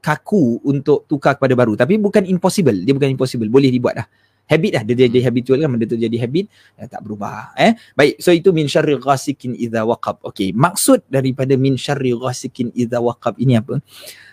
kaku 0.00 0.58
untuk 0.64 1.04
tukar 1.06 1.36
kepada 1.36 1.54
baru. 1.54 1.76
Tapi 1.76 2.00
bukan 2.00 2.24
impossible. 2.26 2.76
Dia 2.82 2.96
bukan 2.96 3.12
impossible. 3.12 3.46
Boleh 3.52 3.70
dibuat 3.70 4.00
dah 4.00 4.08
habit 4.50 4.70
dah 4.74 4.82
dia 4.82 5.06
jadi 5.06 5.18
hmm. 5.22 5.26
habitual 5.30 5.58
kan? 5.62 5.68
Benda 5.70 5.86
tu 5.86 5.94
jadi 5.94 6.16
habit 6.18 6.50
ya, 6.74 6.84
tak 6.90 7.00
berubah. 7.06 7.54
Eh 7.54 7.78
baik. 7.94 8.18
So 8.18 8.34
itu 8.34 8.50
min 8.50 8.66
syarri 8.66 8.98
ghasikin 8.98 9.54
idza 9.54 9.86
waqab. 9.86 10.18
Okey. 10.26 10.50
Maksud 10.50 11.06
daripada 11.06 11.54
min 11.54 11.78
syarri 11.78 12.10
ghasikin 12.18 12.74
idza 12.74 12.98
waqab 12.98 13.38
ini 13.38 13.62
apa? 13.62 13.78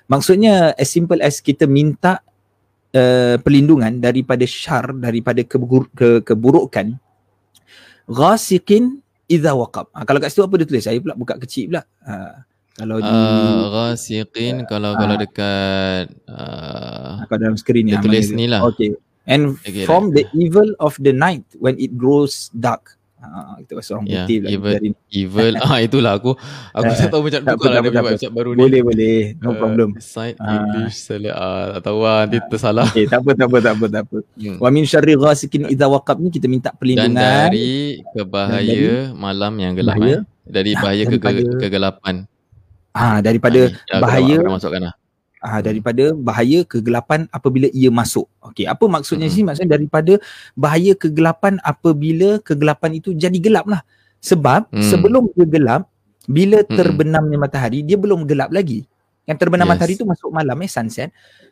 Maksudnya 0.09 0.73
as 0.73 0.89
simple 0.89 1.21
as 1.21 1.37
kita 1.37 1.69
minta 1.69 2.25
uh, 2.97 3.37
perlindungan 3.37 4.01
daripada 4.01 4.41
syar 4.49 4.89
daripada 4.97 5.45
keburuk, 5.45 5.93
ke, 5.93 6.25
keburukan 6.25 6.97
ghasikin 8.09 9.05
idza 9.29 9.53
waqab. 9.53 9.93
Ha, 9.93 10.01
kalau 10.07 10.17
kat 10.17 10.33
situ 10.33 10.41
apa 10.41 10.55
dia 10.57 10.65
tulis? 10.65 10.81
Saya 10.81 10.97
pula 10.97 11.13
buka 11.13 11.37
kecil 11.37 11.75
pula. 11.75 11.85
Ha, 12.07 12.46
kalau 12.77 13.01
di 13.01 13.09
uh, 13.09 13.73
ghasiqin 13.73 14.61
uh, 14.61 14.65
kalau 14.69 14.93
uh, 14.93 14.97
kalau 15.01 15.15
dekat 15.17 16.13
uh, 16.29 17.25
kat 17.25 17.37
dalam 17.41 17.57
skrin 17.57 17.89
ni 17.89 17.97
tulis 17.97 18.29
ni 18.29 18.45
lah. 18.45 18.61
Okay. 18.69 18.93
And 19.27 19.57
okay, 19.65 19.83
from 19.83 20.13
the 20.13 20.29
evil 20.37 20.77
of 20.79 20.93
the 21.01 21.11
night 21.11 21.43
when 21.57 21.75
it 21.81 21.97
grows 21.97 22.53
dark. 22.53 22.95
Ah, 23.17 23.57
itu 23.57 23.73
pasal 23.73 23.97
orang 23.97 24.07
yeah, 24.13 24.29
putih 24.29 24.37
lah 24.45 24.49
evil, 24.53 24.77
evil. 25.09 25.53
ah 25.65 25.81
itulah 25.81 26.21
aku. 26.21 26.37
Aku 26.69 26.91
tak 26.93 27.09
tahu 27.09 27.21
macam 27.25 27.41
tu 27.43 27.65
lah 27.65 27.81
dari 27.81 27.97
website 27.97 28.29
baru 28.29 28.53
ni. 28.53 28.61
Boleh 28.61 28.81
boleh. 28.85 29.17
No 29.41 29.49
uh, 29.51 29.55
problem. 29.57 29.89
uh, 29.97 30.29
english 30.37 31.01
salah 31.01 31.33
ah, 31.33 31.63
tak 31.73 31.81
tahu 31.89 31.99
lah 32.05 32.17
nanti 32.23 32.37
tersalah. 32.45 32.87
Okay, 32.93 33.09
tak 33.09 33.25
apa 33.25 33.31
tak 33.33 33.47
apa 33.49 33.57
tak 33.57 33.73
apa 33.73 33.85
tak 33.89 34.03
apa. 34.05 34.17
Hmm. 34.37 34.57
wa 34.61 34.69
min 34.69 34.85
syarri 34.85 35.17
ghasikin 35.17 35.65
idza 35.65 35.89
waqab 35.89 36.21
ni 36.21 36.29
kita 36.29 36.45
minta 36.45 36.69
perlindungan. 36.77 37.17
Dan 37.17 37.49
dari 37.49 38.05
kebahaya 38.13 38.61
dan 38.61 39.17
dari 39.17 39.17
malam 39.17 39.53
yang 39.57 39.73
gelap 39.73 39.97
bahaya, 39.97 40.13
eh. 40.13 40.21
dari 40.45 40.71
bahaya 40.77 41.03
ke 41.09 41.17
kegelapan 41.57 42.29
Ah 42.93 43.19
daripada 43.23 43.71
ha, 43.91 43.99
bahaya 43.99 44.39
masukkan 44.43 44.91
lah. 44.91 44.95
Ah 45.37 45.61
daripada 45.61 46.17
bahaya 46.17 46.65
kegelapan 46.65 47.29
apabila 47.29 47.69
ia 47.71 47.93
masuk. 47.93 48.25
Okey, 48.41 48.65
apa 48.65 48.85
maksudnya 48.89 49.29
hmm. 49.29 49.35
sih? 49.35 49.43
Maksudnya 49.45 49.77
daripada 49.77 50.17
bahaya 50.57 50.97
kegelapan 50.97 51.61
apabila 51.61 52.41
kegelapan 52.41 52.97
itu 52.97 53.13
jadi 53.13 53.37
gelap 53.37 53.69
lah. 53.69 53.81
Sebab 54.17 54.73
hmm. 54.73 54.81
sebelum 54.81 55.29
dia 55.37 55.45
gelap, 55.45 55.81
bila 56.25 56.65
hmm. 56.65 56.73
terbenamnya 56.73 57.37
matahari, 57.37 57.85
dia 57.85 57.95
belum 57.95 58.25
gelap 58.25 58.49
lagi. 58.49 58.83
Yang 59.29 59.37
terbenam 59.43 59.67
yes. 59.67 59.71
matahari 59.75 59.93
itu 59.99 60.07
masuk 60.07 60.29
malam 60.31 60.57
eh 60.63 60.71
sunset. 60.71 61.09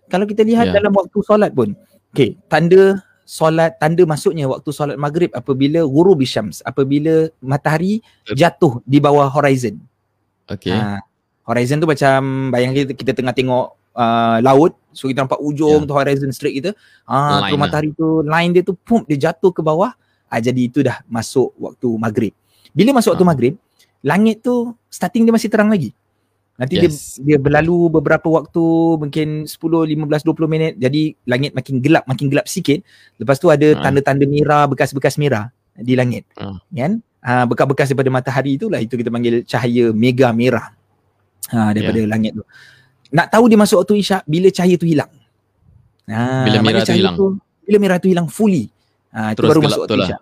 Kalau 0.10 0.26
kita 0.26 0.42
lihat 0.42 0.72
yeah. 0.72 0.76
dalam 0.82 0.96
waktu 0.96 1.18
solat 1.22 1.52
pun. 1.54 1.78
Okey, 2.16 2.40
tanda 2.48 3.04
solat 3.26 3.76
tanda 3.82 4.06
masuknya 4.06 4.46
waktu 4.46 4.70
solat 4.70 4.96
maghrib 4.96 5.34
apabila 5.34 5.84
ghurub 5.84 6.22
syams, 6.24 6.64
apabila 6.64 7.28
matahari 7.44 8.00
jatuh 8.32 8.80
di 8.88 8.98
bawah 9.04 9.28
horizon. 9.28 9.82
Okey. 10.48 10.72
Ha, 10.72 11.02
horizon 11.46 11.78
tu 11.78 11.88
macam 11.88 12.50
bayang 12.50 12.74
kita 12.74 12.92
kita 12.98 13.12
tengah 13.14 13.34
tengok 13.34 13.78
uh, 13.96 14.38
laut 14.42 14.74
so 14.92 15.08
kita 15.08 15.24
nampak 15.24 15.40
ujung 15.40 15.86
yeah. 15.86 15.90
tu 15.90 15.94
horizon 15.94 16.32
straight 16.34 16.58
kita 16.58 16.72
ah 17.06 17.46
uh, 17.46 17.50
tu 17.50 17.56
matahari 17.56 17.94
lah. 17.94 17.98
tu 17.98 18.08
line 18.26 18.52
dia 18.52 18.64
tu 18.66 18.74
pum 18.74 19.06
dia 19.06 19.30
jatuh 19.30 19.54
ke 19.54 19.62
bawah 19.62 19.94
ah 20.28 20.40
jadi 20.42 20.62
itu 20.68 20.82
dah 20.82 21.06
masuk 21.08 21.54
waktu 21.62 21.88
maghrib 21.96 22.34
bila 22.74 22.98
masuk 22.98 23.16
waktu 23.16 23.26
uh. 23.26 23.30
maghrib 23.32 23.54
langit 24.02 24.42
tu 24.42 24.74
starting 24.90 25.26
dia 25.26 25.34
masih 25.34 25.50
terang 25.50 25.72
lagi 25.72 25.94
nanti 26.56 26.80
yes. 26.80 27.20
dia 27.20 27.36
dia 27.36 27.38
berlalu 27.38 27.92
beberapa 28.00 28.32
waktu 28.32 28.64
mungkin 28.96 29.44
10 29.44 29.52
15 29.52 30.08
20 30.08 30.54
minit 30.54 30.74
jadi 30.80 31.12
langit 31.28 31.52
makin 31.52 31.84
gelap 31.84 32.04
makin 32.08 32.32
gelap 32.32 32.48
sikit 32.48 32.80
lepas 33.20 33.36
tu 33.40 33.52
ada 33.52 33.76
uh. 33.76 33.82
tanda-tanda 33.84 34.24
merah 34.24 34.64
bekas-bekas 34.66 35.20
merah 35.20 35.52
di 35.76 36.00
langit 36.00 36.24
uh. 36.40 36.56
kan 36.72 37.04
uh, 37.28 37.46
bekas-bekas 37.50 37.92
daripada 37.92 38.12
matahari 38.14 38.56
itulah 38.56 38.80
itu 38.80 38.96
kita 38.96 39.12
panggil 39.12 39.44
cahaya 39.44 39.92
mega 39.92 40.32
merah 40.32 40.72
ha, 41.52 41.74
daripada 41.76 42.00
yeah. 42.00 42.10
langit 42.10 42.32
tu. 42.34 42.44
Nak 43.14 43.28
tahu 43.30 43.46
dia 43.52 43.58
masuk 43.60 43.78
waktu 43.86 43.96
isyak 44.02 44.22
bila 44.26 44.48
cahaya 44.50 44.76
tu 44.78 44.88
hilang. 44.90 45.12
Ha, 46.10 46.46
bila 46.46 46.58
merah 46.62 46.82
tu 46.86 46.94
hilang. 46.94 47.16
Tu, 47.18 47.28
bila 47.66 47.78
merah 47.82 47.98
tu 48.02 48.08
hilang 48.10 48.28
fully. 48.30 48.70
Ha, 49.14 49.34
itu 49.34 49.42
baru 49.46 49.62
masuk 49.62 49.82
waktu 49.86 49.98
lah. 49.98 50.08
isyak. 50.10 50.22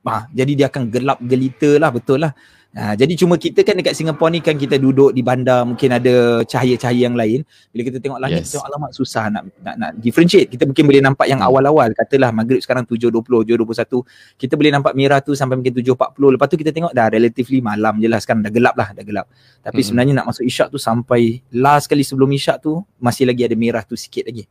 Ha, 0.00 0.14
jadi 0.32 0.52
dia 0.56 0.66
akan 0.72 0.82
gelap 0.88 1.18
gelita 1.20 1.70
lah 1.76 1.90
betul 1.92 2.18
lah. 2.22 2.32
Ha, 2.70 2.94
jadi 2.94 3.18
cuma 3.18 3.34
kita 3.34 3.66
kan 3.66 3.74
dekat 3.74 3.98
Singapura 3.98 4.30
ni 4.30 4.38
kan 4.38 4.54
kita 4.54 4.78
duduk 4.78 5.10
di 5.10 5.26
bandar 5.26 5.66
mungkin 5.66 5.90
ada 5.90 6.46
cahaya-cahaya 6.46 7.10
yang 7.10 7.18
lain. 7.18 7.42
Bila 7.74 7.82
kita 7.82 7.98
tengok 7.98 8.22
langit 8.22 8.46
yes. 8.46 8.54
tengok 8.54 8.66
alamat 8.70 8.90
susah 8.94 9.26
nak, 9.26 9.42
nak 9.58 9.74
nak 9.74 9.90
differentiate. 9.98 10.46
Kita 10.46 10.70
mungkin 10.70 10.86
boleh 10.86 11.02
nampak 11.02 11.26
yang 11.26 11.42
awal-awal 11.42 11.90
katalah 11.98 12.30
maghrib 12.30 12.62
sekarang 12.62 12.86
7.20, 12.86 13.58
7.21. 13.58 14.38
Kita 14.38 14.54
boleh 14.54 14.70
nampak 14.70 14.94
merah 14.94 15.18
tu 15.18 15.34
sampai 15.34 15.58
mungkin 15.58 15.74
7.40. 15.82 16.14
Lepas 16.38 16.46
tu 16.46 16.56
kita 16.62 16.70
tengok 16.70 16.92
dah 16.94 17.06
relatively 17.10 17.58
malam 17.58 17.98
je 17.98 18.06
lah 18.06 18.22
sekarang 18.22 18.46
dah 18.46 18.54
gelap 18.54 18.74
lah 18.78 18.88
dah 18.94 19.02
gelap. 19.02 19.26
Tapi 19.66 19.80
hmm. 19.82 19.86
sebenarnya 19.90 20.14
nak 20.22 20.26
masuk 20.30 20.46
isyak 20.46 20.70
tu 20.70 20.78
sampai 20.78 21.42
last 21.50 21.90
kali 21.90 22.06
sebelum 22.06 22.30
isyak 22.30 22.62
tu 22.62 22.78
masih 23.02 23.26
lagi 23.26 23.42
ada 23.42 23.56
merah 23.58 23.82
tu 23.82 23.98
sikit 23.98 24.30
lagi. 24.30 24.46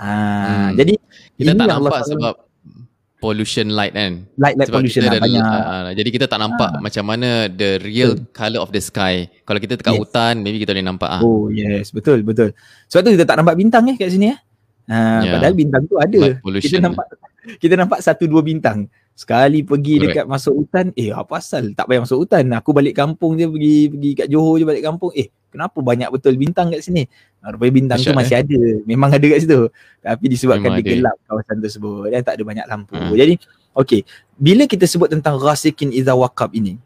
Ha, 0.00 0.08
hmm. 0.08 0.68
Jadi 0.72 0.94
kita 1.36 1.52
tak 1.52 1.68
nampak 1.68 2.00
Allah 2.00 2.00
sebab 2.00 2.47
pollution 3.18 3.74
light 3.74 3.94
kan. 3.94 4.24
Light 4.38 4.54
light 4.54 4.70
Sebab 4.70 4.78
pollution 4.82 5.02
lah, 5.06 5.18
banyak. 5.18 5.42
Uh, 5.42 5.90
jadi 5.94 6.08
kita 6.14 6.26
tak 6.30 6.38
nampak 6.38 6.70
ha. 6.74 6.78
macam 6.78 7.04
mana 7.04 7.50
the 7.50 7.82
real 7.82 8.14
betul. 8.14 8.30
colour 8.34 8.60
of 8.62 8.70
the 8.70 8.82
sky. 8.82 9.26
Kalau 9.42 9.58
kita 9.58 9.74
dekat 9.78 9.94
yes. 9.94 10.00
hutan 10.00 10.34
maybe 10.40 10.62
kita 10.62 10.70
boleh 10.74 10.86
nampak 10.86 11.10
ah. 11.10 11.20
Oh 11.22 11.50
yes, 11.50 11.90
betul 11.90 12.22
betul. 12.22 12.54
Sebab 12.90 13.00
tu 13.06 13.10
kita 13.18 13.26
tak 13.26 13.36
nampak 13.42 13.58
bintang 13.58 13.84
eh 13.90 13.96
kat 13.98 14.14
sini 14.14 14.32
eh. 14.32 14.38
Uh, 14.88 15.20
yeah. 15.20 15.32
padahal 15.36 15.54
bintang 15.58 15.82
tu 15.84 15.98
ada. 16.00 16.20
Kita 16.40 16.78
nampak 16.80 17.06
kita 17.58 17.74
nampak 17.74 17.98
satu 18.00 18.24
dua 18.30 18.40
bintang. 18.40 18.86
Sekali 19.18 19.66
pergi 19.66 19.98
Correct. 19.98 20.14
dekat 20.14 20.26
masuk 20.30 20.54
hutan, 20.62 20.94
eh 20.94 21.10
apa 21.10 21.42
asal 21.42 21.74
tak 21.74 21.90
payah 21.90 22.06
masuk 22.06 22.22
hutan. 22.22 22.54
Aku 22.54 22.70
balik 22.70 22.94
kampung 22.94 23.34
je 23.34 23.50
pergi 23.50 23.90
pergi 23.90 24.10
kat 24.14 24.26
Johor 24.30 24.62
je 24.62 24.64
balik 24.70 24.86
kampung. 24.86 25.10
Eh, 25.10 25.26
kenapa 25.50 25.82
banyak 25.82 26.06
betul 26.14 26.38
bintang 26.38 26.70
kat 26.70 26.86
sini? 26.86 27.02
Ah, 27.42 27.50
rupanya 27.50 27.74
bintang 27.82 27.98
Asyad, 27.98 28.14
tu 28.14 28.14
masih 28.14 28.36
eh? 28.38 28.42
ada. 28.46 28.62
Memang 28.86 29.10
ada 29.10 29.26
kat 29.26 29.38
situ. 29.42 29.60
Tapi 30.06 30.24
disebabkan 30.30 30.70
Memang 30.70 30.86
dia 30.86 31.02
gelap 31.02 31.16
kawasan 31.26 31.58
tersebut 31.58 32.14
dan 32.14 32.20
tak 32.22 32.38
ada 32.38 32.42
banyak 32.46 32.66
lampu. 32.70 32.94
Hmm. 32.94 33.10
Jadi, 33.18 33.34
okey, 33.74 34.00
bila 34.38 34.62
kita 34.70 34.86
sebut 34.86 35.10
tentang 35.10 35.34
ghasikin 35.42 35.90
idza 35.90 36.14
waqab 36.14 36.54
ini, 36.54 36.78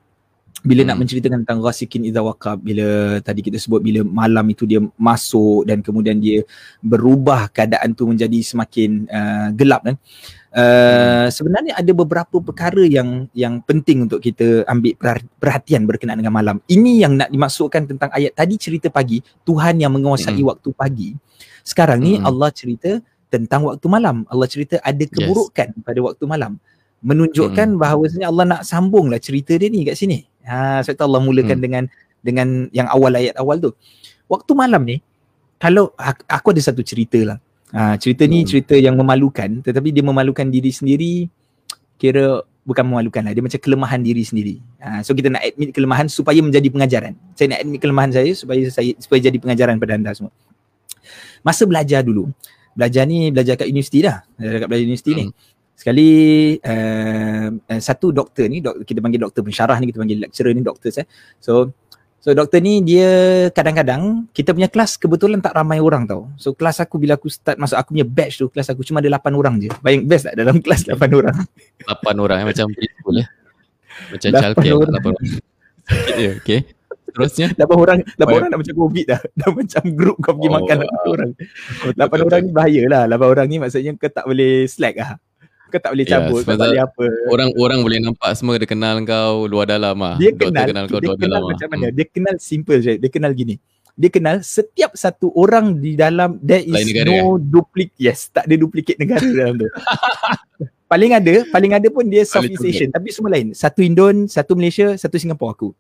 bila 0.65 0.81
hmm. 0.81 0.89
nak 0.89 0.99
menceritakan 1.05 1.39
tentang 1.45 1.61
ghasikin 1.61 2.09
idza 2.09 2.25
waqab 2.25 2.65
bila 2.65 3.21
tadi 3.21 3.45
kita 3.45 3.61
sebut 3.61 3.85
bila 3.85 4.09
malam 4.09 4.49
itu 4.49 4.65
dia 4.65 4.81
masuk 4.97 5.69
dan 5.69 5.85
kemudian 5.85 6.17
dia 6.17 6.49
berubah 6.81 7.53
keadaan 7.53 7.93
tu 7.93 8.09
menjadi 8.09 8.41
semakin 8.41 9.05
uh, 9.11 9.49
gelap 9.53 9.85
kan 9.85 10.01
Uh, 10.53 11.33
sebenarnya 11.33 11.73
ada 11.81 11.93
beberapa 11.97 12.37
perkara 12.45 12.85
yang 12.85 13.25
yang 13.33 13.65
penting 13.65 14.05
untuk 14.05 14.21
kita 14.21 14.69
ambil 14.69 14.93
perhatian 15.41 15.89
berkenaan 15.89 16.21
dengan 16.21 16.37
malam. 16.37 16.57
Ini 16.69 17.09
yang 17.09 17.17
nak 17.17 17.33
dimaksudkan 17.33 17.89
tentang 17.89 18.13
ayat 18.13 18.37
tadi 18.37 18.61
cerita 18.61 18.93
pagi, 18.93 19.25
Tuhan 19.49 19.81
yang 19.81 19.97
menguasai 19.97 20.37
hmm. 20.37 20.51
waktu 20.53 20.69
pagi. 20.77 21.09
Sekarang 21.65 22.05
ni 22.05 22.21
hmm. 22.21 22.29
Allah 22.29 22.53
cerita 22.53 23.01
tentang 23.33 23.65
waktu 23.65 23.87
malam. 23.89 24.29
Allah 24.29 24.45
cerita 24.45 24.77
ada 24.85 25.01
keburukan 25.01 25.73
yes. 25.73 25.81
pada 25.89 26.01
waktu 26.05 26.25
malam. 26.29 26.61
Menunjukkan 27.01 27.69
hmm. 27.73 27.81
bahawasanya 27.81 28.27
Allah 28.29 28.45
nak 28.45 28.63
sambunglah 28.69 29.17
cerita 29.25 29.57
dia 29.57 29.73
ni 29.73 29.89
kat 29.89 29.97
sini. 29.97 30.29
Ha 30.45 30.85
sebab 30.85 31.09
Allah 31.09 31.21
mulakan 31.25 31.59
hmm. 31.59 31.65
dengan 31.65 31.85
dengan 32.21 32.49
yang 32.77 32.93
awal 32.93 33.17
ayat 33.17 33.41
awal 33.41 33.57
tu. 33.57 33.73
Waktu 34.29 34.53
malam 34.53 34.85
ni 34.85 35.01
kalau 35.57 35.97
aku 36.29 36.53
ada 36.53 36.61
satu 36.61 36.85
cerita 36.85 37.17
lah. 37.25 37.41
Ha, 37.73 37.97
cerita 37.97 38.29
ni 38.29 38.45
hmm. 38.45 38.49
cerita 38.49 38.75
yang 38.77 39.01
memalukan 39.01 39.65
tetapi 39.65 39.97
dia 39.97 40.05
memalukan 40.05 40.45
diri 40.45 40.69
sendiri 40.69 41.25
kira 41.97 42.45
bukan 42.69 42.85
memalukan 42.85 43.25
lah 43.25 43.33
dia 43.33 43.41
macam 43.41 43.59
kelemahan 43.59 44.01
diri 44.05 44.23
sendiri. 44.23 44.61
Ha, 44.79 45.01
so 45.01 45.17
kita 45.17 45.33
nak 45.33 45.41
admit 45.41 45.73
kelemahan 45.73 46.07
supaya 46.07 46.39
menjadi 46.45 46.69
pengajaran. 46.69 47.17
Saya 47.33 47.57
nak 47.57 47.61
admit 47.65 47.79
kelemahan 47.81 48.11
saya 48.13 48.31
supaya 48.37 48.61
saya 48.69 48.93
supaya 49.01 49.21
jadi 49.25 49.37
pengajaran 49.41 49.81
pada 49.81 49.97
anda 49.97 50.13
semua. 50.13 50.31
Masa 51.41 51.65
belajar 51.65 52.05
dulu. 52.05 52.29
Belajar 52.77 53.09
ni 53.09 53.33
belajar 53.33 53.57
kat 53.57 53.67
universiti 53.67 54.05
dah. 54.05 54.21
Belajar 54.37 54.59
kat 54.63 54.69
belajar 54.69 54.85
universiti 54.87 55.13
hmm. 55.13 55.19
ni. 55.19 55.27
Sekali 55.73 56.09
uh, 56.63 57.47
satu 57.83 58.15
doktor 58.15 58.47
ni 58.47 58.63
dok, 58.63 58.87
kita 58.87 59.03
panggil 59.03 59.19
doktor 59.19 59.43
pensyarah 59.43 59.81
ni 59.83 59.91
kita 59.91 59.99
panggil 59.99 60.19
lecturer 60.23 60.53
ni 60.55 60.63
doktor 60.63 60.95
saya. 60.95 61.09
So 61.43 61.75
So 62.23 62.31
doktor 62.39 62.63
ni 62.63 62.79
dia 62.87 63.11
kadang-kadang 63.51 64.31
kita 64.31 64.55
punya 64.55 64.71
kelas 64.71 64.95
kebetulan 64.95 65.43
tak 65.43 65.59
ramai 65.59 65.83
orang 65.83 66.07
tau. 66.07 66.31
So 66.39 66.55
kelas 66.55 66.79
aku 66.79 66.95
bila 67.03 67.19
aku 67.19 67.27
start 67.27 67.59
masuk 67.59 67.75
aku 67.75 67.99
punya 67.99 68.07
batch 68.07 68.39
tu 68.39 68.47
kelas 68.47 68.71
aku 68.71 68.87
cuma 68.87 69.03
ada 69.03 69.11
8 69.19 69.35
orang 69.35 69.59
je. 69.59 69.75
Bayang 69.83 70.07
best 70.07 70.31
tak 70.31 70.39
dalam 70.39 70.55
kelas 70.65 70.87
8 70.87 71.03
orang. 71.19 71.35
8 71.83 72.23
orang 72.23 72.39
eh 72.39 72.47
macam 72.47 72.71
preschool 72.79 73.17
eh. 73.19 73.27
Macam 74.15 74.31
childcare 74.39 74.87
8 74.87 75.03
orang. 75.03 75.27
Ya, 76.15 76.31
okay. 76.39 76.61
Terusnya 77.11 77.59
8 77.59 77.67
orang 77.75 77.99
8 78.15 78.23
oh, 78.23 78.35
orang 78.39 78.49
dah 78.55 78.59
macam 78.63 78.75
covid 78.79 79.07
dah. 79.11 79.21
Dah 79.43 79.51
macam 79.51 79.83
group 79.91 80.17
kau 80.23 80.33
pergi 80.39 80.47
oh, 80.47 80.55
makan 80.63 80.77
8 80.79 81.15
orang. 81.19 81.31
8 81.99 82.27
orang 82.31 82.41
ni 82.47 82.51
bahayalah. 82.55 83.03
8 83.11 83.35
orang 83.35 83.47
ni 83.51 83.57
maksudnya 83.59 83.99
kau 83.99 84.07
tak 84.07 84.31
boleh 84.31 84.71
slack 84.71 84.95
ah 85.03 85.19
kau 85.73 85.81
tak 85.81 85.93
boleh 85.97 86.05
cabut, 86.05 86.45
yeah, 86.45 86.53
tak 86.53 86.69
boleh 86.69 86.83
apa. 86.85 87.07
Orang-orang 87.33 87.79
boleh 87.81 87.99
nampak 88.05 88.31
semua 88.37 88.61
dia 88.61 88.69
kenal 88.69 89.01
kau 89.09 89.49
luar 89.49 89.65
dalam 89.65 89.97
ah. 90.05 90.21
Dia 90.21 90.37
kenal, 90.37 90.69
kenal 90.69 90.85
kau 90.93 91.01
dia 91.01 91.09
luar 91.09 91.17
kenal 91.17 91.41
dalam. 91.41 91.51
Macam 91.57 91.69
mana? 91.73 91.87
Hmm. 91.89 91.97
Dia 91.97 92.07
kenal 92.13 92.35
simple 92.37 92.79
je. 92.85 92.93
Dia 93.01 93.09
kenal 93.09 93.33
gini. 93.33 93.57
Dia 93.97 94.09
kenal 94.13 94.41
setiap 94.45 94.93
satu 94.97 95.33
orang 95.33 95.81
di 95.81 95.97
dalam 95.97 96.37
there 96.41 96.65
is 96.65 96.77
negara, 96.77 97.09
no 97.09 97.17
ya? 97.17 97.25
duplicate. 97.41 97.97
Yes, 97.97 98.29
tak 98.29 98.45
ada 98.45 98.55
duplicate 98.61 99.01
negara 99.01 99.25
dalam 99.41 99.55
tu. 99.57 99.69
paling 100.93 101.13
ada, 101.17 101.35
paling 101.49 101.73
ada 101.73 101.89
pun 101.89 102.05
dia 102.05 102.21
Southeast 102.29 102.69
Asian 102.69 102.93
tapi 102.93 103.09
semua 103.09 103.33
lain. 103.33 103.57
Satu 103.57 103.81
Indon, 103.81 104.29
satu 104.29 104.53
Malaysia, 104.53 104.93
satu 105.01 105.17
Singapura 105.17 105.57
aku. 105.57 105.73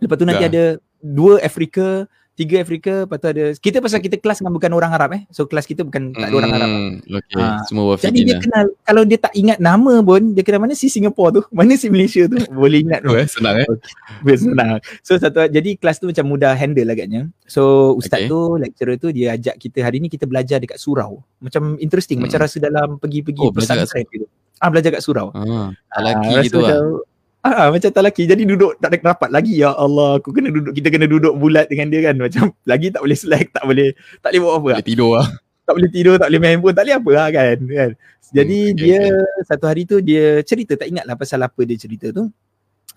Lepas 0.00 0.16
tu 0.16 0.24
nanti 0.24 0.44
ya. 0.44 0.50
ada 0.52 0.64
dua 1.04 1.40
Afrika, 1.44 2.08
tiga 2.38 2.62
Afrika 2.62 3.02
lepas 3.02 3.18
tu 3.18 3.26
ada 3.26 3.44
kita 3.58 3.82
pasal 3.82 3.98
kita 3.98 4.14
kelas 4.22 4.38
dengan 4.38 4.54
bukan 4.54 4.70
orang 4.70 4.94
Arab 4.94 5.10
eh 5.18 5.22
so 5.34 5.50
kelas 5.50 5.66
kita 5.66 5.82
bukan 5.82 6.14
tak 6.14 6.30
ada 6.30 6.36
orang 6.38 6.52
Arab 6.54 6.70
hmm, 6.70 6.94
okay. 7.10 7.42
ha. 7.42 7.58
semua 7.66 7.84
wafikin 7.90 8.14
jadi 8.14 8.20
dia 8.22 8.30
lah. 8.30 8.42
kenal 8.46 8.66
kalau 8.86 9.02
dia 9.02 9.18
tak 9.18 9.34
ingat 9.34 9.58
nama 9.58 9.94
pun 10.06 10.22
dia 10.38 10.46
kenal 10.46 10.62
mana 10.62 10.78
si 10.78 10.86
Singapore 10.86 11.30
tu 11.34 11.42
mana 11.50 11.74
si 11.74 11.90
Malaysia 11.90 12.30
tu 12.30 12.38
boleh 12.54 12.86
ingat 12.86 13.02
tu 13.02 13.10
oh, 13.10 13.18
eh, 13.18 13.26
senang 13.26 13.58
eh 13.58 13.66
okay. 13.66 14.36
senang 14.38 14.78
so 15.02 15.18
satu 15.18 15.50
jadi 15.50 15.70
kelas 15.82 15.98
tu 15.98 16.06
macam 16.06 16.24
mudah 16.30 16.54
handle 16.54 16.86
agaknya 16.86 17.26
so 17.50 17.94
ustaz 17.98 18.22
okay. 18.22 18.30
tu 18.30 18.38
lecturer 18.54 18.96
tu 19.02 19.10
dia 19.10 19.34
ajak 19.34 19.58
kita 19.58 19.82
hari 19.82 19.98
ni 19.98 20.06
kita 20.06 20.30
belajar 20.30 20.62
dekat 20.62 20.78
surau 20.78 21.18
macam 21.42 21.74
interesting 21.82 22.22
hmm. 22.22 22.30
macam 22.30 22.38
rasa 22.46 22.62
dalam 22.62 23.02
pergi-pergi 23.02 23.42
oh, 23.42 23.50
kat, 23.50 24.06
gitu. 24.14 24.30
ah 24.62 24.70
belajar 24.70 24.94
kat 24.94 25.02
surau 25.02 25.34
ah, 25.34 25.74
lagi 25.98 26.38
ah, 26.38 26.42
gitu 26.46 26.62
lah 26.62 27.02
Ah, 27.38 27.70
macam 27.70 27.86
tak 27.88 28.02
laki. 28.02 28.26
Jadi 28.26 28.42
duduk 28.42 28.76
tak 28.82 28.90
ada 28.92 29.14
rapat 29.14 29.30
lagi. 29.30 29.54
Ya 29.54 29.70
Allah, 29.70 30.18
aku 30.18 30.34
kena 30.34 30.50
duduk. 30.50 30.74
Kita 30.74 30.90
kena 30.90 31.06
duduk 31.06 31.38
bulat 31.38 31.70
dengan 31.70 31.86
dia 31.88 32.10
kan. 32.10 32.18
Macam 32.18 32.50
lagi 32.66 32.90
tak 32.90 33.00
boleh 33.00 33.18
slack, 33.18 33.46
tak 33.54 33.64
boleh 33.64 33.94
tak 34.20 34.34
boleh 34.34 34.40
buat 34.42 34.54
apa. 34.54 34.70
Boleh 34.74 34.86
tidur 34.86 35.12
lah. 35.22 35.28
Tak 35.68 35.74
boleh 35.76 35.90
tidur, 35.92 36.16
tak 36.16 36.32
boleh 36.32 36.40
main 36.40 36.52
handphone, 36.56 36.74
tak 36.74 36.84
boleh 36.88 36.96
apa 36.96 37.10
lah 37.12 37.28
kan. 37.28 37.56
kan? 37.60 37.90
Jadi 38.28 38.58
hmm, 38.60 38.72
okay, 38.72 38.82
dia 38.84 38.98
okay. 39.04 39.42
satu 39.44 39.64
hari 39.68 39.82
tu 39.84 39.96
dia 40.00 40.40
cerita, 40.40 40.72
tak 40.80 40.88
ingat 40.88 41.04
lah 41.04 41.16
pasal 41.16 41.40
apa 41.44 41.60
dia 41.64 41.76
cerita 41.76 42.08
tu 42.08 42.32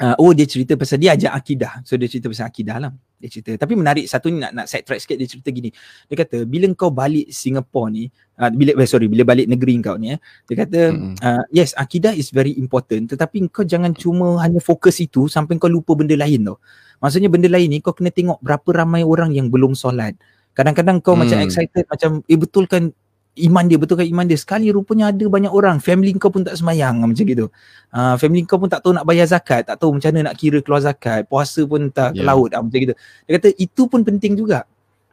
uh, 0.01 0.15
oh 0.17 0.33
dia 0.33 0.49
cerita 0.49 0.73
pasal 0.73 0.97
dia 0.97 1.13
ajak 1.13 1.31
akidah. 1.31 1.73
So 1.85 1.95
dia 1.95 2.09
cerita 2.09 2.27
pasal 2.27 2.49
akidah 2.49 2.77
lah. 2.81 2.91
Dia 3.21 3.29
cerita. 3.29 3.53
Tapi 3.53 3.77
menarik 3.77 4.09
satu 4.09 4.33
ni 4.33 4.41
nak 4.41 4.51
nak 4.57 4.65
side 4.65 4.81
track 4.81 4.99
sikit 5.05 5.17
dia 5.21 5.29
cerita 5.29 5.53
gini. 5.53 5.69
Dia 6.09 6.15
kata 6.25 6.43
bila 6.49 6.65
kau 6.73 6.89
balik 6.89 7.29
Singapore 7.29 7.87
ni, 7.93 8.03
uh, 8.41 8.49
bila 8.49 8.73
eh, 8.81 8.89
sorry 8.89 9.05
bila 9.05 9.21
balik 9.21 9.45
negeri 9.45 9.77
kau 9.79 9.95
ni 10.01 10.17
eh, 10.17 10.19
dia 10.49 10.55
kata 10.65 10.79
uh, 11.21 11.43
yes 11.53 11.77
akidah 11.77 12.17
is 12.17 12.33
very 12.33 12.57
important 12.57 13.13
tetapi 13.13 13.45
kau 13.53 13.61
jangan 13.61 13.93
cuma 13.93 14.41
hanya 14.41 14.57
fokus 14.57 14.97
itu 14.99 15.29
sampai 15.29 15.61
kau 15.61 15.69
lupa 15.69 15.93
benda 15.93 16.17
lain 16.17 16.49
tau. 16.49 16.57
Maksudnya 17.01 17.29
benda 17.29 17.49
lain 17.49 17.69
ni 17.69 17.77
kau 17.81 17.93
kena 17.93 18.09
tengok 18.09 18.41
berapa 18.41 18.69
ramai 18.73 19.05
orang 19.05 19.33
yang 19.33 19.53
belum 19.53 19.77
solat. 19.77 20.17
Kadang-kadang 20.51 20.99
kau 20.99 21.15
hmm. 21.15 21.21
macam 21.23 21.37
excited 21.45 21.85
macam 21.87 22.25
eh 22.27 22.35
betul 22.35 22.67
kan 22.67 22.91
iman 23.31 23.63
dia 23.63 23.77
betul 23.79 23.95
kan 23.95 24.07
iman 24.07 24.25
dia. 24.27 24.35
Sekali 24.35 24.67
rupanya 24.71 25.09
ada 25.15 25.25
banyak 25.27 25.51
orang 25.51 25.79
family 25.79 26.11
kau 26.19 26.27
pun 26.27 26.43
tak 26.43 26.59
semayang 26.59 26.99
macam 26.99 27.23
gitu. 27.23 27.47
Uh, 27.91 28.15
family 28.19 28.43
kau 28.43 28.59
pun 28.59 28.67
tak 28.67 28.83
tahu 28.83 28.91
nak 28.91 29.07
bayar 29.07 29.27
zakat 29.27 29.67
tak 29.67 29.79
tahu 29.79 29.95
macam 29.95 30.11
mana 30.11 30.31
nak 30.31 30.35
kira 30.35 30.59
keluar 30.59 30.83
zakat 30.83 31.23
puasa 31.31 31.63
pun 31.63 31.87
tak 31.87 32.15
yeah. 32.15 32.23
ke 32.23 32.27
laut 32.27 32.49
uh, 32.51 32.59
macam 32.59 32.79
gitu. 32.79 32.95
Dia 32.97 33.31
kata 33.39 33.47
itu 33.55 33.81
pun 33.87 34.03
penting 34.03 34.35
juga. 34.35 34.67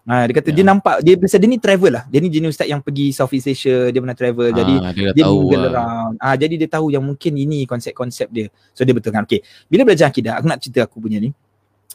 Uh, 0.09 0.25
dia 0.25 0.35
kata 0.41 0.49
yeah. 0.51 0.57
dia 0.57 0.65
nampak 0.65 0.97
dia 1.05 1.15
biasa 1.21 1.37
dia 1.37 1.49
ni 1.53 1.61
travel 1.61 1.93
lah. 1.95 2.05
Dia 2.09 2.19
ni 2.19 2.33
jenis 2.33 2.57
ustaz 2.57 2.67
yang 2.67 2.81
pergi 2.81 3.13
Southeast 3.13 3.47
Asia 3.53 3.93
dia 3.93 4.01
pernah 4.03 4.17
travel. 4.17 4.51
Uh, 4.51 4.57
jadi 4.57 4.75
dia, 4.97 5.11
dia 5.15 5.25
mingle 5.29 5.61
lah. 5.69 5.71
around. 5.71 6.15
Uh, 6.19 6.37
jadi 6.41 6.55
dia 6.59 6.69
tahu 6.69 6.87
yang 6.91 7.05
mungkin 7.05 7.33
ini 7.37 7.69
konsep-konsep 7.69 8.27
dia. 8.33 8.49
So 8.75 8.83
dia 8.83 8.97
betul 8.97 9.13
kan? 9.15 9.29
Okay 9.29 9.45
bila 9.69 9.85
belajar 9.85 10.09
akidah 10.11 10.41
aku 10.41 10.47
nak 10.49 10.59
cerita 10.59 10.89
aku 10.89 10.99
punya 10.99 11.21
ni 11.21 11.31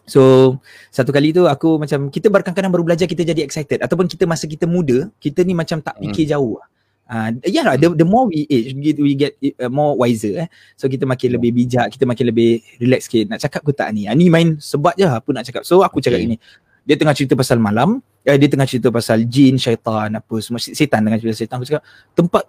So 0.04 0.56
satu 0.92 1.16
kali 1.16 1.32
tu 1.32 1.48
aku 1.48 1.80
macam 1.80 2.12
kita 2.12 2.28
kadang-kadang 2.28 2.72
baru 2.72 2.84
belajar 2.84 3.08
kita 3.08 3.24
jadi 3.24 3.40
excited 3.44 3.80
ataupun 3.80 4.12
kita 4.12 4.28
masa 4.28 4.46
kita 4.52 4.68
muda 4.68 5.08
kita 5.20 5.48
ni 5.48 5.56
macam 5.56 5.80
tak 5.80 5.96
fikir 6.00 6.28
hmm. 6.28 6.34
jauh. 6.36 6.60
Ah 6.60 6.68
uh, 7.14 7.30
yeah 7.48 7.64
lah 7.68 7.76
the, 7.76 7.92
the 7.96 8.08
more 8.08 8.28
we 8.32 8.48
age 8.48 8.76
we 8.80 9.16
get, 9.16 9.36
uh, 9.60 9.72
more 9.72 9.96
wiser 9.96 10.44
eh. 10.44 10.50
So 10.76 10.92
kita 10.92 11.08
makin 11.08 11.36
lebih 11.40 11.56
bijak, 11.56 11.92
kita 11.96 12.04
makin 12.04 12.32
lebih 12.32 12.64
relax 12.84 13.08
sikit. 13.08 13.32
Nak 13.32 13.40
cakap 13.44 13.62
ke 13.64 13.72
tak 13.76 13.90
ni? 13.96 14.08
Ah, 14.08 14.16
ni 14.16 14.28
main 14.28 14.60
sebab 14.60 14.96
je 14.96 15.08
apa 15.08 15.30
nak 15.32 15.44
cakap. 15.48 15.64
So 15.64 15.84
aku 15.84 16.04
cakap 16.04 16.20
ini. 16.20 16.36
Dia 16.84 17.00
tengah 17.00 17.16
cerita 17.16 17.40
pasal 17.40 17.64
malam, 17.64 18.04
eh, 18.28 18.36
dia 18.36 18.52
tengah 18.52 18.68
cerita 18.68 18.92
pasal 18.92 19.24
jin, 19.24 19.56
syaitan, 19.56 20.12
apa 20.20 20.36
semua 20.44 20.60
setan 20.60 21.00
dengan 21.00 21.16
cerita 21.16 21.36
setan. 21.40 21.64
Aku 21.64 21.68
cakap 21.72 21.84
tempat 22.12 22.44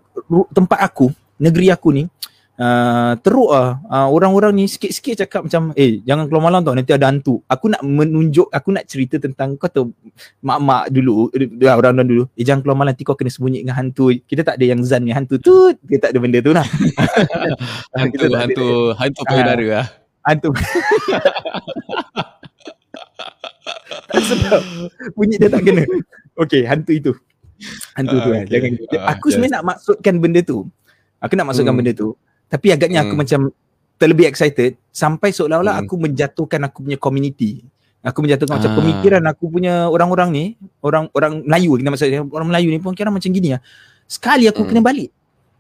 tempat 0.51 0.79
aku, 0.83 1.07
negeri 1.39 1.71
aku 1.71 1.95
ni 1.95 2.05
Uh, 2.07 2.34
teruk 2.55 3.51
lah 3.51 3.83
uh, 3.91 4.07
orang-orang 4.15 4.55
ni 4.55 4.71
sikit-sikit 4.71 5.27
cakap 5.27 5.51
macam 5.51 5.75
eh 5.75 5.99
jangan 6.07 6.31
keluar 6.31 6.47
malam 6.47 6.63
tau 6.63 6.71
nanti 6.79 6.95
ada 6.95 7.11
hantu. 7.11 7.43
Aku 7.51 7.67
nak 7.67 7.83
menunjuk 7.83 8.47
aku 8.47 8.71
nak 8.71 8.87
cerita 8.87 9.19
tentang 9.19 9.59
kau 9.59 9.67
tahu 9.67 9.91
mak-mak 10.39 10.87
dulu 10.95 11.35
uh, 11.35 11.75
orang-orang 11.75 12.07
dulu 12.07 12.23
eh 12.39 12.47
jangan 12.47 12.63
keluar 12.63 12.79
malam 12.79 12.95
nanti 12.95 13.03
kau 13.03 13.19
kena 13.19 13.35
sembunyi 13.35 13.67
dengan 13.67 13.75
hantu. 13.75 14.15
Kita 14.23 14.47
tak 14.47 14.63
ada 14.63 14.65
yang 14.71 14.87
zan 14.87 15.03
ni 15.03 15.11
hantu. 15.11 15.43
Tu 15.43 15.75
kita 15.91 16.07
tak 16.07 16.11
ada 16.15 16.19
benda 16.23 16.39
tu 16.39 16.55
lah. 16.55 16.67
Hantu 17.99 18.27
kita 18.27 18.37
hantu 18.39 18.67
ada. 18.67 18.99
hantu 19.03 19.21
payudara 19.27 19.67
lah. 19.67 19.87
hantu. 20.27 20.51
Sebab 24.15 24.63
bunyi 25.19 25.43
dia 25.43 25.51
tak 25.51 25.63
kena. 25.67 25.83
Okay 26.39 26.63
hantu 26.63 26.93
itu. 26.95 27.13
Hantu 27.99 28.15
uh, 28.15 28.23
tu 28.23 28.31
kan 28.31 28.43
okay. 28.47 28.51
jangan 28.51 28.71
uh, 28.79 29.07
aku 29.11 29.27
sebenarnya 29.35 29.55
nak 29.59 29.65
maksudkan 29.75 30.15
benda 30.23 30.41
tu. 30.47 30.71
Aku 31.19 31.35
nak 31.35 31.47
maksudkan 31.51 31.75
hmm. 31.75 31.83
benda 31.83 31.95
tu 31.99 32.15
tapi 32.49 32.73
agaknya 32.75 33.03
aku 33.05 33.15
hmm. 33.15 33.21
macam 33.21 33.41
terlebih 33.99 34.27
excited 34.29 34.77
sampai 34.91 35.31
seolah-olah 35.31 35.81
hmm. 35.81 35.83
aku 35.87 35.95
menjatuhkan 35.99 36.61
aku 36.67 36.85
punya 36.85 36.99
community. 36.99 37.65
Aku 38.05 38.21
menjatuhkan 38.21 38.53
ah. 38.53 38.59
macam 38.61 38.73
pemikiran 38.77 39.23
aku 39.25 39.45
punya 39.49 39.89
orang-orang 39.89 40.29
ni, 40.29 40.45
orang 40.85 41.09
orang 41.17 41.41
Melayu 41.41 41.81
kita 41.81 41.89
maksudnya 41.89 42.21
orang 42.21 42.49
Melayu 42.53 42.69
ni 42.69 42.77
pun 42.77 42.93
kira 42.93 43.09
macam 43.09 43.31
gini 43.33 43.57
ya. 43.57 43.59
Sekali 44.05 44.45
aku 44.45 44.61
hmm. 44.63 44.69
kena 44.69 44.81
balik. 44.85 45.11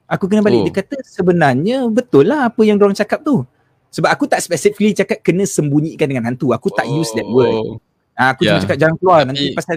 Aku 0.05 0.25
kena 0.29 0.44
balik. 0.44 0.61
Oh. 0.61 0.64
Dia 0.68 0.75
kata 0.85 1.01
sebenarnya 1.01 1.88
betul 1.88 2.29
lah 2.29 2.53
apa 2.53 2.61
yang 2.68 2.77
orang 2.77 2.92
cakap 2.92 3.25
tu. 3.25 3.49
Sebab 3.94 4.11
aku 4.11 4.29
tak 4.29 4.42
specifically 4.44 4.92
cakap 4.92 5.25
kena 5.25 5.49
sembunyikan 5.49 6.05
dengan 6.11 6.29
hantu. 6.29 6.53
Aku 6.53 6.68
tak 6.68 6.85
oh. 6.85 7.01
use 7.01 7.14
that 7.16 7.25
word. 7.25 7.81
Ha, 8.14 8.37
aku 8.37 8.47
yeah. 8.47 8.55
cuma 8.55 8.59
ya. 8.59 8.62
cakap 8.68 8.79
jangan 8.79 8.97
keluar 9.01 9.20
Tapi, 9.23 9.29
nanti 9.33 9.44
pasal 9.57 9.77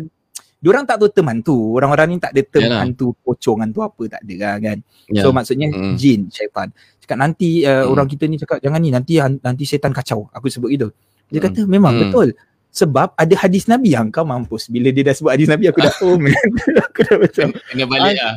diorang 0.58 0.84
tak 0.90 0.98
tahu 1.00 1.10
term 1.14 1.28
hantu. 1.30 1.58
Orang-orang 1.78 2.06
ni 2.12 2.18
tak 2.18 2.34
ada 2.34 2.42
term 2.44 2.68
yeah. 2.68 2.82
hantu, 2.82 3.14
pocong, 3.22 3.64
hantu 3.64 3.80
apa 3.86 4.02
tak 4.10 4.22
ada 4.26 4.34
lah 4.42 4.56
kan. 4.60 4.78
Yeah. 5.08 5.24
So 5.24 5.32
maksudnya 5.32 5.68
mm. 5.70 5.96
jin, 5.96 6.22
syaitan. 6.34 6.70
Cakap 7.08 7.24
nanti 7.24 7.64
uh, 7.64 7.88
mm. 7.88 7.92
orang 7.96 8.08
kita 8.12 8.28
ni 8.28 8.36
cakap 8.36 8.60
jangan 8.60 8.84
ni 8.84 8.92
nanti 8.92 9.16
nanti 9.24 9.64
syaitan 9.64 9.96
kacau. 9.96 10.28
Aku 10.36 10.52
sebut 10.52 10.68
gitu. 10.76 10.92
Dia 11.32 11.40
mm. 11.40 11.46
kata 11.48 11.60
memang 11.64 11.96
mm. 11.96 12.02
betul. 12.04 12.36
Sebab 12.76 13.16
ada 13.16 13.36
hadis 13.40 13.72
Nabi 13.72 13.96
yang 13.96 14.12
kau 14.12 14.28
mampus. 14.28 14.68
Bila 14.68 14.92
dia 14.92 15.08
dah 15.08 15.16
sebut 15.16 15.32
hadis 15.32 15.48
Nabi 15.48 15.72
aku 15.72 15.80
dah 15.80 15.94
oh 16.04 16.20
aku 16.92 17.00
dah 17.08 17.16
betul. 17.16 17.56
Kena 17.72 17.88
balik 17.88 18.20
lah 18.20 18.36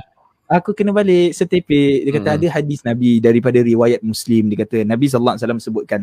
aku 0.50 0.74
kena 0.74 0.90
balik 0.90 1.30
setepek 1.30 2.10
dia 2.10 2.12
kata 2.18 2.28
hmm. 2.34 2.38
ada 2.42 2.46
hadis 2.58 2.82
nabi 2.82 3.22
daripada 3.22 3.62
riwayat 3.62 4.02
muslim 4.02 4.50
dia 4.50 4.66
kata 4.66 4.82
nabi 4.82 5.06
sallallahu 5.06 5.38
alaihi 5.38 5.46
wasallam 5.46 5.62
sebutkan 5.62 6.00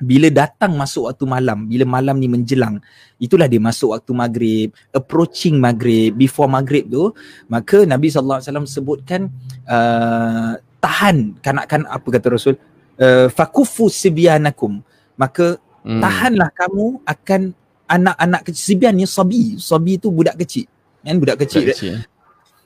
bila 0.00 0.32
datang 0.32 0.76
masuk 0.76 1.08
waktu 1.08 1.24
malam 1.24 1.64
bila 1.64 1.84
malam 1.84 2.16
ni 2.20 2.28
menjelang 2.28 2.76
itulah 3.16 3.48
dia 3.48 3.60
masuk 3.60 3.96
waktu 3.96 4.12
maghrib 4.12 4.68
approaching 4.92 5.56
maghrib 5.56 6.12
before 6.12 6.48
maghrib 6.48 6.88
tu 6.88 7.12
maka 7.48 7.84
nabi 7.88 8.12
sallallahu 8.12 8.40
alaihi 8.40 8.48
wasallam 8.52 8.68
sebutkan 8.68 9.20
uh, 9.64 10.60
tahan 10.80 11.36
kanak-kanak 11.44 11.88
apa 11.88 12.08
kata 12.08 12.26
rasul 12.32 12.56
uh, 12.98 13.28
fakufu 13.28 13.92
sibyanakum 13.92 14.80
maka 15.14 15.60
hmm. 15.84 16.00
tahanlah 16.00 16.50
kamu 16.56 17.04
akan 17.04 17.40
anak-anak 17.84 18.40
kecil 18.48 18.62
sibian 18.74 18.96
ni 18.96 19.04
sabi 19.04 19.60
sabi 19.60 20.00
tu 20.00 20.08
budak 20.08 20.40
kecil 20.40 20.64
kan 21.04 21.16
budak 21.16 21.44
kecil, 21.44 21.68
budak 21.68 21.76
kecil 21.76 21.94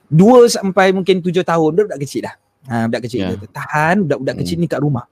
dua 0.09 0.45
sampai 0.49 0.93
mungkin 0.93 1.21
tujuh 1.21 1.41
tahun 1.41 1.69
budak-budak 1.73 2.01
kecil 2.01 2.21
dah. 2.29 2.35
Ha, 2.65 2.75
budak 2.89 3.01
kecil 3.05 3.19
yeah. 3.21 3.49
tahan 3.53 3.95
budak-budak 4.05 4.33
hmm. 4.37 4.41
kecil 4.45 4.57
ni 4.57 4.67
kat 4.69 4.81
rumah. 4.81 5.05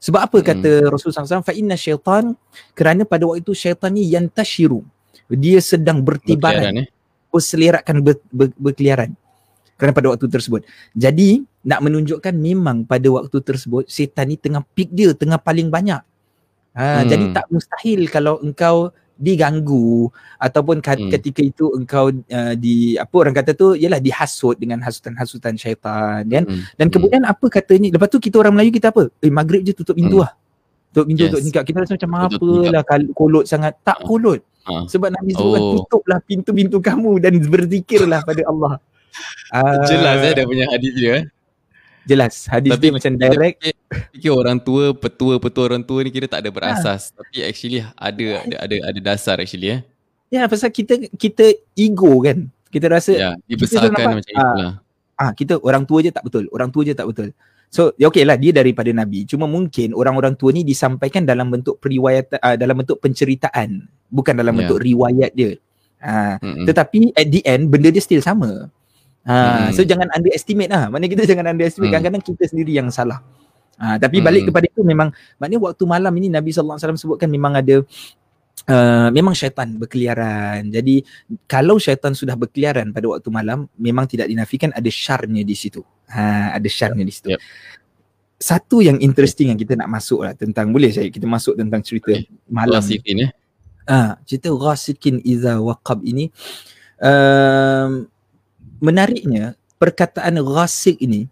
Sebab 0.00 0.20
apa 0.20 0.38
hmm. 0.40 0.46
kata 0.46 0.70
Rasulullah 0.92 1.24
SAW? 1.24 1.44
Fa 1.44 1.56
inna 1.56 1.76
syaitan 1.76 2.36
kerana 2.76 3.02
pada 3.08 3.24
waktu 3.28 3.44
itu 3.44 3.52
syaitan 3.56 3.92
ni 3.92 4.08
yang 4.08 4.28
tashiru. 4.28 4.84
Dia 5.26 5.58
sedang 5.58 6.04
bertibaran. 6.04 6.86
Eh? 6.86 6.88
Berselerakkan 7.32 8.00
ber, 8.00 8.16
ber, 8.32 8.48
berkeliaran. 8.56 9.12
Kerana 9.76 9.92
pada 9.92 10.08
waktu 10.14 10.24
tersebut. 10.30 10.64
Jadi 10.96 11.44
nak 11.66 11.82
menunjukkan 11.82 12.30
memang 12.30 12.86
pada 12.86 13.10
waktu 13.10 13.42
tersebut 13.42 13.90
syaitan 13.90 14.30
ni 14.30 14.38
tengah 14.38 14.62
peak 14.78 14.94
dia, 14.94 15.10
tengah 15.10 15.42
paling 15.42 15.66
banyak. 15.66 15.98
Ha, 16.78 17.02
hmm. 17.02 17.08
Jadi 17.10 17.24
tak 17.34 17.46
mustahil 17.50 18.00
kalau 18.06 18.38
engkau 18.38 18.94
diganggu 19.16 20.12
ataupun 20.36 20.84
hmm. 20.84 21.08
ketika 21.16 21.40
itu 21.40 21.72
engkau 21.72 22.12
uh, 22.12 22.54
di 22.54 23.00
apa 23.00 23.14
orang 23.16 23.32
kata 23.32 23.56
tu 23.56 23.72
ialah 23.72 23.96
dihasut 23.96 24.60
dengan 24.60 24.84
hasutan-hasutan 24.84 25.56
syaitan 25.56 26.20
kan 26.28 26.44
hmm. 26.44 26.76
dan 26.76 26.86
hmm. 26.86 26.92
kemudian 26.92 27.22
hmm. 27.24 27.32
apa 27.32 27.46
katanya 27.48 27.88
lepas 27.96 28.12
tu 28.12 28.20
kita 28.20 28.44
orang 28.44 28.60
Melayu 28.60 28.76
kita 28.76 28.92
apa 28.92 29.08
eh 29.24 29.32
maghrib 29.32 29.64
je 29.64 29.72
tutup 29.72 29.96
pintu 29.96 30.20
hmm. 30.20 30.24
lah 30.28 30.36
tutup 30.92 31.08
pintu 31.08 31.22
yes. 31.24 31.30
tutup 31.32 31.42
nikah 31.48 31.64
kita 31.64 31.76
rasa 31.80 31.92
macam 31.96 32.12
apalah 32.28 32.84
kolot 33.16 33.44
sangat 33.48 33.72
tak 33.80 33.96
ah. 33.96 34.04
kolot 34.04 34.40
ha. 34.68 34.84
sebab 34.84 35.08
Nabi 35.08 35.32
oh. 35.40 35.80
tutuplah 35.80 36.20
pintu-pintu 36.20 36.76
kamu 36.84 37.16
dan 37.16 37.40
berzikirlah 37.40 38.20
pada 38.20 38.44
Allah 38.44 38.72
uh, 39.56 39.80
jelas 39.88 40.28
eh 40.28 40.32
dia 40.36 40.44
punya 40.44 40.68
hadis 40.68 40.92
dia 40.92 41.12
eh 41.24 41.35
jelas 42.06 42.46
hadis 42.46 42.70
tapi, 42.72 42.82
dia 42.86 42.90
macam 42.94 43.12
direct. 43.18 43.56
fikir, 43.58 43.74
fikir 44.14 44.32
orang 44.32 44.58
tua 44.62 44.94
petua-petua 44.94 45.64
orang 45.74 45.82
tua 45.82 46.00
ni 46.06 46.10
kira 46.14 46.30
tak 46.30 46.46
ada 46.46 46.50
berasas. 46.54 47.10
Ha. 47.10 47.20
tapi 47.20 47.36
actually 47.42 47.82
ada 47.82 48.26
ada 48.46 48.56
ada 48.62 48.76
ada 48.94 49.00
dasar 49.02 49.36
actually 49.42 49.76
eh. 49.76 49.80
Ya 50.30 50.46
pasal 50.46 50.70
kita 50.70 51.10
kita 51.18 51.54
ego 51.74 52.22
kan. 52.22 52.46
Kita 52.70 52.86
rasa 52.90 53.12
ya 53.14 53.30
dibesarkan 53.46 54.22
macam 54.22 54.34
ah, 54.34 54.42
itulah 54.42 54.72
ah 55.16 55.32
kita 55.32 55.54
orang 55.64 55.84
tua 55.88 56.04
je 56.04 56.10
tak 56.12 56.24
betul 56.28 56.44
orang 56.54 56.70
tua 56.70 56.82
je 56.86 56.94
tak 56.94 57.06
betul. 57.10 57.34
So 57.68 57.90
ya 57.98 58.06
okey 58.08 58.22
lah 58.22 58.38
dia 58.38 58.54
daripada 58.54 58.88
nabi. 58.94 59.26
Cuma 59.26 59.50
mungkin 59.50 59.92
orang-orang 59.92 60.38
tua 60.38 60.54
ni 60.54 60.62
disampaikan 60.62 61.26
dalam 61.26 61.50
bentuk 61.50 61.82
periwayat 61.82 62.38
uh, 62.38 62.56
dalam 62.56 62.78
bentuk 62.78 63.02
penceritaan. 63.02 63.86
Bukan 64.06 64.38
dalam 64.38 64.54
ya. 64.54 64.58
bentuk 64.64 64.78
riwayat 64.78 65.34
dia 65.34 65.58
uh, 66.02 66.36
tetapi 66.68 67.12
at 67.16 67.28
the 67.28 67.40
end 67.46 67.68
benda 67.68 67.88
dia 67.88 68.02
still 68.02 68.20
sama 68.20 68.68
Ha, 69.26 69.34
hmm. 69.34 69.74
So 69.74 69.82
jangan 69.82 70.06
underestimate 70.14 70.70
lah. 70.70 70.86
Maknanya 70.86 71.10
kita 71.18 71.24
jangan 71.26 71.46
underestimate. 71.50 71.90
Hmm. 71.90 71.94
Kadang-kadang 71.98 72.22
kita 72.22 72.44
sendiri 72.46 72.72
yang 72.78 72.88
salah. 72.94 73.18
Ha, 73.76 73.98
tapi 74.00 74.24
balik 74.24 74.46
hmm. 74.46 74.48
kepada 74.54 74.66
itu 74.70 74.80
memang, 74.86 75.12
maknanya 75.36 75.60
waktu 75.68 75.84
malam 75.84 76.12
ini 76.16 76.32
Nabi 76.32 76.48
SAW 76.48 76.78
sebutkan 76.78 77.28
memang 77.28 77.60
ada, 77.60 77.84
uh, 78.70 79.08
memang 79.12 79.36
syaitan 79.36 79.68
berkeliaran. 79.76 80.70
Jadi 80.72 81.04
kalau 81.44 81.76
syaitan 81.76 82.16
sudah 82.16 82.38
berkeliaran 82.38 82.94
pada 82.94 83.04
waktu 83.10 83.28
malam, 83.28 83.68
memang 83.76 84.08
tidak 84.08 84.30
dinafikan 84.32 84.72
ada 84.72 84.88
syarnya 84.88 85.44
di 85.44 85.52
situ. 85.52 85.84
Ha, 86.08 86.54
ada 86.56 86.68
syarnya 86.70 87.04
di 87.04 87.12
situ. 87.12 87.28
Yep. 87.34 87.40
Satu 88.36 88.84
yang 88.84 89.00
interesting 89.00 89.52
yang 89.52 89.58
kita 89.60 89.76
nak 89.76 89.88
masuk 89.88 90.24
lah 90.24 90.32
tentang, 90.38 90.72
boleh 90.72 90.92
saya 90.92 91.10
kita 91.10 91.26
masuk 91.28 91.58
tentang 91.58 91.82
cerita 91.82 92.14
okay. 92.14 92.30
malam. 92.48 92.80
Rasikin 92.80 93.28
eh. 93.28 93.30
Ha, 93.90 94.18
cerita 94.24 94.54
Rasikin 94.54 95.20
Iza 95.20 95.60
Waqab 95.60 96.00
ini, 96.02 96.32
um, 97.00 98.08
menariknya 98.80 99.56
perkataan 99.76 100.40
ghasik 100.40 101.00
ini 101.00 101.28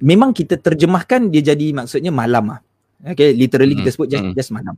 memang 0.00 0.32
kita 0.32 0.56
terjemahkan 0.56 1.28
dia 1.28 1.52
jadi 1.52 1.76
maksudnya 1.76 2.10
malam 2.10 2.56
ah. 2.56 2.60
Okay, 3.00 3.32
literally 3.32 3.72
hmm. 3.72 3.80
kita 3.84 3.90
sebut 3.96 4.08
just, 4.12 4.24
hmm. 4.24 4.34
just 4.36 4.50
malam. 4.52 4.76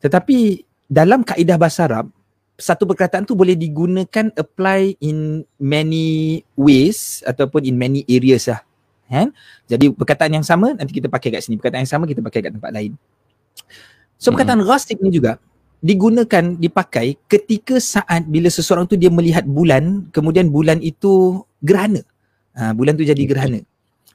Tetapi 0.00 0.64
dalam 0.88 1.20
kaedah 1.20 1.56
bahasa 1.60 1.84
Arab 1.84 2.08
satu 2.56 2.88
perkataan 2.88 3.28
tu 3.28 3.36
boleh 3.36 3.52
digunakan 3.52 4.32
apply 4.32 4.96
in 5.04 5.44
many 5.60 6.40
ways 6.56 7.20
ataupun 7.28 7.68
in 7.68 7.76
many 7.76 8.00
areas 8.08 8.48
lah. 8.48 8.64
Kan? 9.06 9.36
Jadi 9.68 9.92
perkataan 9.92 10.32
yang 10.40 10.46
sama 10.46 10.72
nanti 10.72 10.96
kita 10.96 11.12
pakai 11.12 11.36
kat 11.36 11.44
sini, 11.44 11.60
perkataan 11.60 11.84
yang 11.84 11.92
sama 11.92 12.08
kita 12.08 12.24
pakai 12.24 12.40
kat 12.48 12.52
tempat 12.56 12.72
lain. 12.72 12.96
So 14.16 14.32
perkataan 14.32 14.64
hmm. 14.64 14.68
ghasik 14.72 14.96
ni 15.04 15.12
juga 15.12 15.36
digunakan 15.84 16.56
dipakai 16.56 17.20
ketika 17.28 17.76
saat 17.78 18.24
bila 18.26 18.48
seseorang 18.48 18.88
tu 18.88 18.96
dia 18.96 19.12
melihat 19.12 19.44
bulan 19.44 20.08
kemudian 20.10 20.48
bulan 20.48 20.80
itu 20.80 21.44
gerhana. 21.60 22.02
Ha, 22.56 22.72
bulan 22.72 22.96
tu 22.96 23.04
jadi 23.04 23.22
gerhana. 23.28 23.60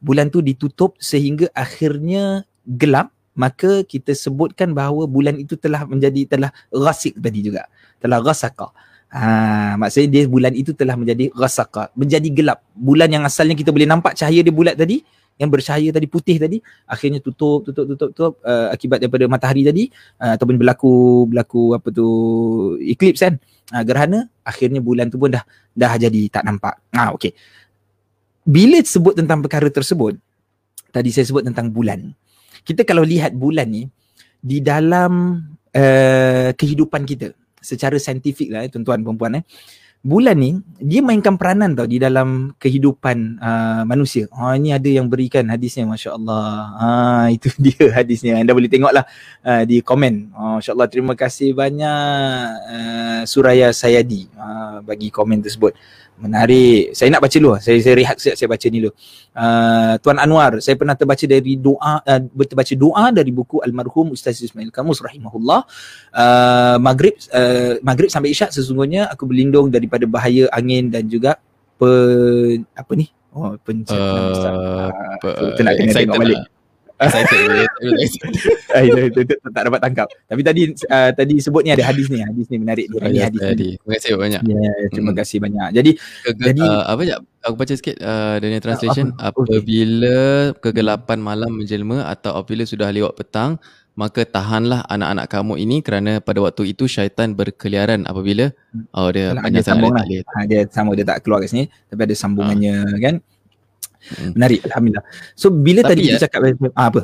Bulan 0.02 0.34
tu 0.34 0.41
ditutup 0.41 0.97
sehingga 0.97 1.50
akhirnya 1.54 2.45
gelap 2.65 3.13
maka 3.38 3.86
kita 3.88 4.12
sebutkan 4.12 4.76
bahawa 4.76 5.08
bulan 5.08 5.39
itu 5.39 5.56
telah 5.56 5.88
menjadi 5.88 6.28
telah 6.28 6.52
rasik 6.74 7.15
tadi 7.21 7.39
juga. 7.45 7.69
Telah 8.02 8.19
rasaka 8.19 8.74
ha, 9.12 9.76
maksudnya 9.78 10.10
dia 10.10 10.24
bulan 10.26 10.56
itu 10.56 10.71
telah 10.71 10.95
menjadi 10.95 11.30
rasaka 11.36 11.91
menjadi 11.93 12.30
gelap. 12.32 12.60
Bulan 12.74 13.12
yang 13.12 13.24
asalnya 13.28 13.54
kita 13.54 13.69
boleh 13.69 13.86
nampak 13.86 14.17
cahaya 14.17 14.41
dia 14.41 14.54
bulat 14.54 14.80
tadi 14.80 15.04
yang 15.41 15.49
bercahaya 15.49 15.89
tadi 15.89 16.06
putih 16.06 16.38
tadi 16.38 16.62
akhirnya 16.86 17.17
tutup 17.17 17.65
tutup 17.65 17.89
tutup 17.89 18.10
tutup 18.13 18.34
uh, 18.45 18.69
akibat 18.69 19.01
daripada 19.01 19.25
matahari 19.25 19.65
tadi 19.65 19.89
uh, 20.21 20.38
ataupun 20.38 20.62
berlaku 20.62 21.25
berlaku 21.25 21.73
apa 21.73 21.89
tu 21.89 22.08
eclipse 22.77 23.25
kan. 23.25 23.41
Uh, 23.73 23.82
gerhana 23.82 24.30
akhirnya 24.45 24.77
bulan 24.77 25.10
tu 25.10 25.17
pun 25.17 25.34
dah 25.34 25.41
dah 25.73 25.97
jadi 25.97 26.30
tak 26.30 26.45
nampak. 26.45 26.77
Ah 26.93 27.10
okey. 27.17 27.34
Bila 28.45 28.77
sebut 28.86 29.17
tentang 29.17 29.41
perkara 29.41 29.65
tersebut 29.73 30.21
tadi 30.93 31.10
saya 31.10 31.25
sebut 31.25 31.41
tentang 31.41 31.73
bulan. 31.73 32.13
Kita 32.62 32.86
kalau 32.86 33.01
lihat 33.01 33.34
bulan 33.34 33.65
ni 33.65 33.89
di 34.38 34.62
dalam 34.62 35.41
uh, 35.73 36.49
kehidupan 36.54 37.01
kita 37.10 37.34
secara 37.62 37.97
saintifik 38.01 38.49
lah 38.49 38.65
eh, 38.65 38.69
tuan-tuan 38.69 39.06
puan-puan 39.06 39.41
eh 39.41 39.43
bulan 40.01 40.33
ni 40.33 40.57
dia 40.81 40.97
mainkan 41.05 41.37
peranan 41.37 41.77
tau 41.77 41.85
di 41.85 42.01
dalam 42.01 42.57
kehidupan 42.57 43.37
uh, 43.37 43.83
manusia. 43.85 44.25
Ha 44.33 44.57
ini 44.57 44.73
ada 44.73 44.89
yang 44.89 45.05
berikan 45.05 45.45
hadisnya 45.45 45.85
masya-Allah. 45.85 46.45
Ha 46.81 46.87
itu 47.37 47.53
dia 47.61 47.93
hadisnya. 47.93 48.41
Anda 48.41 48.57
boleh 48.57 48.65
tengoklah 48.65 49.05
uh, 49.45 49.63
di 49.63 49.85
komen. 49.85 50.33
Oh, 50.33 50.57
masya-Allah 50.57 50.89
terima 50.89 51.13
kasih 51.13 51.53
banyak 51.53 52.45
uh, 52.65 53.21
Suraya 53.29 53.69
Sayadi 53.69 54.25
uh, 54.33 54.81
bagi 54.81 55.13
komen 55.13 55.45
tersebut. 55.45 55.77
Menarik. 56.21 56.93
Saya 56.93 57.10
nak 57.10 57.25
baca 57.25 57.34
dulu. 57.34 57.57
Saya 57.57 57.81
saya 57.81 57.95
rehat 57.97 58.15
sekejap 58.21 58.36
saya 58.38 58.49
baca 58.53 58.65
ni 58.69 58.77
dulu. 58.77 58.91
Uh, 59.34 59.93
Tuan 60.05 60.17
Anwar, 60.21 60.62
saya 60.62 60.77
pernah 60.77 60.93
terbaca 60.93 61.25
dari 61.25 61.57
doa 61.57 61.93
uh, 61.99 62.21
terbaca 62.46 62.73
doa 62.77 63.06
dari 63.10 63.33
buku 63.33 63.58
almarhum 63.65 64.13
Ustaz 64.13 64.37
Ismail 64.37 64.69
Kamus 64.69 65.02
rahimahullah. 65.02 65.65
Uh, 66.13 66.77
maghrib 66.77 67.17
uh, 67.33 67.81
maghrib 67.81 68.13
sampai 68.13 68.29
isyak 68.31 68.54
sesungguhnya 68.54 69.10
aku 69.10 69.25
berlindung 69.25 69.73
daripada 69.73 70.06
bahaya 70.06 70.46
angin 70.54 70.93
dan 70.93 71.10
juga 71.10 71.41
pe, 71.81 71.89
apa 72.77 72.91
ni? 72.93 73.10
Oh, 73.33 73.58
pencernaan 73.65 74.21
uh, 74.21 74.29
besar. 74.29 74.54
Uh, 74.54 75.63
nak 75.65 75.73
kena 75.73 75.93
tengok 75.98 76.21
balik. 76.21 76.37
Lah 76.37 76.60
excited 77.02 77.39
ah, 78.71 78.81
itu, 78.85 79.33
tak 79.52 79.63
dapat 79.67 79.79
tangkap. 79.81 80.08
Tapi 80.29 80.41
tadi 80.45 80.62
uh, 80.69 81.10
tadi 81.12 81.35
sebut 81.41 81.62
ni 81.65 81.71
ada 81.73 81.83
hadis 81.85 82.08
ni. 82.08 82.21
Hadis 82.21 82.45
ni 82.47 82.58
menarik. 82.62 82.85
Dia 82.87 83.10
ni 83.10 83.19
hadis 83.19 83.41
ni. 83.41 83.69
terima 83.77 83.93
kasih 83.97 84.12
banyak. 84.17 84.41
Yeah, 84.45 84.77
terima 84.93 85.12
hmm. 85.12 85.19
kasih 85.19 85.37
banyak. 85.41 85.67
Jadi 85.73 85.91
jadi 86.37 86.63
uh, 86.63 86.83
apa 86.93 87.02
je 87.04 87.13
aku 87.41 87.56
baca 87.58 87.73
sikit 87.73 87.95
uh, 87.99 88.35
dari 88.37 88.62
translation. 88.62 89.13
uh, 89.17 89.33
apa? 89.33 89.39
apabila 89.41 90.19
kegelapan 90.62 91.19
malam 91.19 91.52
menjelma 91.58 92.06
atau 92.06 92.37
apabila 92.37 92.63
sudah 92.63 92.93
lewat 92.93 93.17
petang 93.17 93.58
maka 93.91 94.23
tahanlah 94.23 94.87
anak-anak 94.87 95.27
kamu 95.27 95.54
ini 95.60 95.77
kerana 95.83 96.23
pada 96.23 96.39
waktu 96.39 96.71
itu 96.71 96.87
syaitan 96.87 97.35
berkeliaran. 97.35 98.08
Apabila? 98.08 98.47
Oh 98.95 99.12
dia 99.12 99.35
banyak 99.35 99.63
sangat 99.65 99.91
lah. 99.91 100.06
ha, 100.08 100.47
dia 100.47 100.63
sama 100.71 100.95
dia 100.95 101.04
tak 101.04 101.27
keluar 101.27 101.43
kat 101.43 101.52
sini 101.52 101.65
tapi 101.91 102.08
ada 102.08 102.15
sambungannya 102.15 102.75
ha. 102.87 102.97
kan 103.04 103.15
Hmm. 104.17 104.33
Menarik 104.33 104.65
alhamdulillah. 104.65 105.06
So 105.37 105.54
bila 105.54 105.85
Tapi 105.85 105.89
tadi 105.93 106.02
ya, 106.02 106.08
kita 106.17 106.19
cakap 106.27 106.39
ah, 106.73 106.89
apa? 106.89 107.02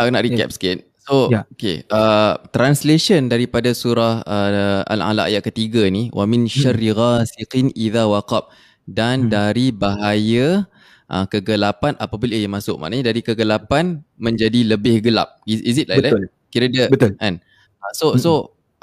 Aku 0.00 0.08
nak 0.10 0.22
recap 0.24 0.48
yeah. 0.48 0.54
sikit. 0.54 0.78
So 1.04 1.28
yeah. 1.28 1.44
okay, 1.52 1.84
uh, 1.92 2.40
translation 2.48 3.28
daripada 3.28 3.76
surah 3.76 4.24
uh, 4.24 4.80
Al-Alaq 4.88 5.28
ayat 5.28 5.42
ketiga 5.44 5.84
ni 5.92 6.08
wa 6.16 6.24
min 6.24 6.48
hmm. 6.48 6.52
syarri 6.52 6.96
ghasiqin 6.96 7.68
idza 7.76 8.08
waqab 8.08 8.48
dan 8.88 9.28
hmm. 9.28 9.30
dari 9.30 9.68
bahaya 9.68 10.64
uh, 11.12 11.28
kegelapan 11.28 11.92
apabila 12.00 12.32
ia 12.32 12.48
masuk. 12.48 12.80
Maknanya 12.80 13.12
dari 13.12 13.20
kegelapan 13.20 14.00
menjadi 14.16 14.64
lebih 14.64 15.04
gelap. 15.04 15.44
Is, 15.44 15.60
is 15.60 15.76
it 15.76 15.92
like 15.92 16.00
Betul. 16.00 16.24
that? 16.24 16.32
Kira 16.48 16.66
dia 16.72 16.84
Betul. 16.88 17.12
kan? 17.20 17.36
Uh, 17.84 17.92
so 17.92 18.06
hmm. 18.16 18.20
so 18.20 18.32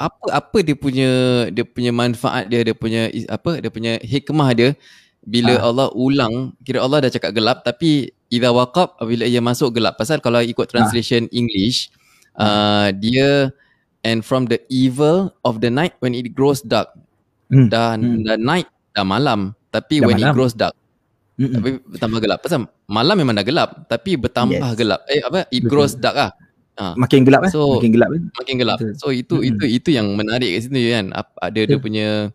apa 0.01 0.25
apa 0.33 0.57
dia 0.65 0.73
punya 0.77 1.09
dia 1.53 1.65
punya 1.65 1.93
manfaat 1.93 2.49
dia 2.49 2.65
dia 2.65 2.73
punya 2.73 3.09
apa 3.29 3.61
dia 3.61 3.69
punya 3.69 3.93
hikmah 4.01 4.49
dia 4.57 4.69
bila 5.22 5.53
ha. 5.57 5.69
Allah 5.69 5.88
ulang 5.93 6.57
kira 6.65 6.82
Allah 6.82 7.05
dah 7.05 7.11
cakap 7.13 7.32
gelap 7.38 7.61
tapi 7.61 8.09
idza 8.34 8.49
waqab 8.49 8.97
apabila 8.97 9.30
ia 9.30 9.38
masuk 9.38 9.78
gelap 9.78 9.97
pasal 9.97 10.17
kalau 10.17 10.41
ikut 10.41 10.65
translation 10.65 11.30
ha. 11.30 11.34
English 11.34 11.93
uh, 12.41 12.89
dia 12.95 13.53
and 14.01 14.26
from 14.26 14.49
the 14.49 14.57
evil 14.74 15.30
of 15.45 15.61
the 15.61 15.69
night 15.69 15.93
when 16.01 16.17
it 16.17 16.34
grows 16.34 16.65
dark 16.65 16.89
hmm. 17.53 17.69
dan 17.69 18.01
hmm. 18.01 18.26
the 18.26 18.36
night 18.38 18.65
dah 18.97 19.05
malam 19.05 19.53
tapi 19.69 20.01
dah 20.01 20.09
when 20.09 20.17
malam. 20.17 20.34
it 20.34 20.38
grows 20.38 20.57
dark 20.57 20.74
hmm. 21.38 21.53
tapi 21.53 21.69
bertambah 21.86 22.19
gelap 22.19 22.39
pasal 22.41 22.65
malam 22.89 23.15
memang 23.19 23.38
dah 23.38 23.45
gelap 23.45 23.69
tapi 23.86 24.17
bertambah 24.17 24.74
yes. 24.74 24.78
gelap 24.80 25.01
eh 25.05 25.22
apa 25.22 25.45
it 25.53 25.61
Betul. 25.61 25.69
grows 25.69 25.93
dark 25.97 26.17
ah 26.17 26.32
Ha. 26.80 26.95
Makin 26.97 27.28
gelap 27.28 27.45
eh? 27.45 27.51
So, 27.51 27.78
makin 27.78 27.91
gelap 27.93 28.09
eh? 28.15 28.22
Makin 28.41 28.55
gelap. 28.57 28.78
Betul. 28.80 28.95
So 28.97 29.11
itu 29.11 29.38
hmm. 29.38 29.49
itu 29.53 29.65
itu 29.67 29.89
yang 29.93 30.07
menarik 30.15 30.55
kat 30.55 30.61
situ 30.65 30.89
kan. 30.89 31.13
Ada 31.38 31.59
dia 31.67 31.78
punya 31.78 32.32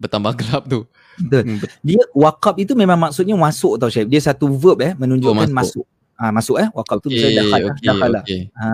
bertambah 0.00 0.32
gelap 0.40 0.62
tu. 0.66 0.88
Betul. 1.18 1.42
Hmm. 1.44 1.58
Dia 1.82 2.00
wakaf 2.14 2.54
itu 2.62 2.72
memang 2.78 2.98
maksudnya 2.98 3.34
masuk 3.34 3.76
tau 3.76 3.90
Chef. 3.90 4.06
Dia 4.06 4.22
satu 4.22 4.46
verb 4.54 4.78
eh 4.82 4.92
menunjukkan 4.94 5.34
oh, 5.34 5.50
masuk. 5.50 5.84
masuk. 5.84 5.86
Ha, 6.18 6.34
masuk 6.34 6.56
eh 6.58 6.68
wakaf 6.74 6.98
tu 6.98 7.14
misalnya 7.14 7.46
dah 7.46 7.46
okay, 7.46 7.86
dah 7.86 8.22
okay. 8.22 8.40
Ha. 8.58 8.68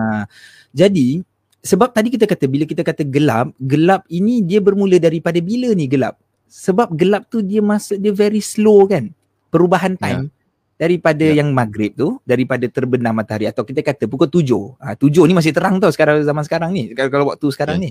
Jadi 0.73 1.21
sebab 1.61 1.93
tadi 1.93 2.13
kita 2.13 2.25
kata 2.25 2.45
bila 2.49 2.65
kita 2.65 2.81
kata 2.81 3.05
gelap, 3.05 3.53
gelap 3.57 4.01
ini 4.09 4.41
dia 4.41 4.61
bermula 4.61 4.97
daripada 4.97 5.37
bila 5.41 5.73
ni 5.73 5.85
gelap? 5.89 6.17
Sebab 6.49 6.93
gelap 6.93 7.29
tu 7.29 7.41
dia 7.41 7.61
masuk 7.61 7.97
dia 7.97 8.13
very 8.13 8.41
slow 8.41 8.85
kan. 8.85 9.09
Perubahan 9.49 9.97
time. 9.97 10.29
Yeah 10.29 10.35
daripada 10.75 11.23
ya. 11.23 11.39
yang 11.39 11.55
maghrib 11.55 11.95
tu 11.95 12.19
daripada 12.27 12.67
terbenam 12.67 13.15
matahari 13.15 13.47
atau 13.47 13.63
kita 13.63 13.79
kata 13.79 14.11
pukul 14.11 14.27
tujuh 14.27 14.75
ha, 14.75 14.91
tujuh 14.91 15.23
ni 15.23 15.31
masih 15.31 15.55
terang 15.55 15.79
tau 15.79 15.87
sekarang 15.87 16.19
zaman 16.19 16.43
sekarang 16.43 16.75
ni 16.75 16.91
kalau, 16.91 17.09
kalau 17.11 17.25
waktu 17.31 17.47
sekarang 17.55 17.79
ya. 17.79 17.83
ni 17.87 17.89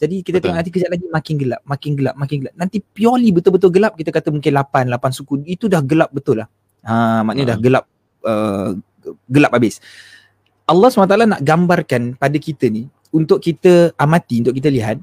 jadi 0.00 0.16
kita 0.24 0.40
Betul. 0.40 0.42
tengok 0.48 0.56
nanti 0.56 0.72
kejap 0.72 0.90
lagi 0.90 1.06
makin 1.12 1.34
gelap 1.36 1.60
makin 1.68 1.92
gelap 1.92 2.14
makin 2.16 2.36
gelap 2.40 2.54
nanti 2.56 2.76
purely 2.80 3.28
betul-betul 3.30 3.70
gelap 3.70 3.92
kita 3.94 4.10
kata 4.10 4.32
mungkin 4.32 4.52
lapan 4.56 4.84
lapan 4.88 5.10
suku 5.12 5.44
itu 5.44 5.68
dah 5.68 5.84
gelap 5.84 6.08
betul 6.10 6.40
lah 6.40 6.48
ha, 6.88 7.20
maknanya 7.20 7.44
ha. 7.44 7.50
dah 7.52 7.58
gelap 7.60 7.84
uh, 8.24 8.68
gelap 9.28 9.52
habis 9.52 9.78
Allah 10.64 10.88
SWT 10.88 11.14
nak 11.26 11.42
gambarkan 11.42 12.14
pada 12.16 12.38
kita 12.40 12.72
ni 12.72 12.88
untuk 13.12 13.42
kita 13.44 13.92
amati 14.00 14.40
untuk 14.40 14.56
kita 14.56 14.72
lihat 14.72 14.96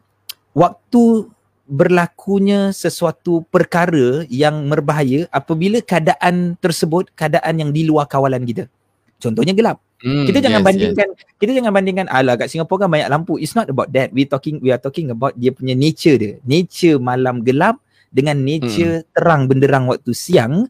waktu 0.57 1.29
berlakunya 1.67 2.71
sesuatu 2.71 3.43
perkara 3.51 4.23
yang 4.31 4.71
berbahaya 4.71 5.27
apabila 5.29 5.83
keadaan 5.83 6.55
tersebut 6.63 7.11
keadaan 7.11 7.59
yang 7.59 7.71
di 7.75 7.83
luar 7.83 8.07
kawalan 8.07 8.47
kita. 8.47 8.71
Contohnya 9.19 9.51
gelap. 9.51 9.83
Hmm, 9.97 10.29
kita 10.29 10.45
jangan 10.45 10.61
yes, 10.61 10.67
bandingkan 10.69 11.07
yes. 11.09 11.25
kita 11.41 11.51
jangan 11.57 11.71
bandingkan 11.73 12.07
ala 12.13 12.37
kat 12.37 12.53
Singapura 12.53 12.85
kan 12.85 12.89
banyak 12.93 13.09
lampu. 13.09 13.41
It's 13.41 13.57
not 13.57 13.65
about 13.65 13.89
that. 13.97 14.13
We 14.13 14.29
talking 14.29 14.61
we 14.61 14.69
are 14.69 14.77
talking 14.77 15.09
about 15.09 15.33
dia 15.33 15.49
punya 15.49 15.73
nature 15.73 16.21
dia. 16.21 16.37
Nature 16.45 17.01
malam 17.01 17.41
gelap 17.41 17.81
dengan 18.13 18.37
nature 18.37 19.01
hmm. 19.01 19.09
terang 19.17 19.49
benderang 19.49 19.89
waktu 19.89 20.13
siang. 20.13 20.69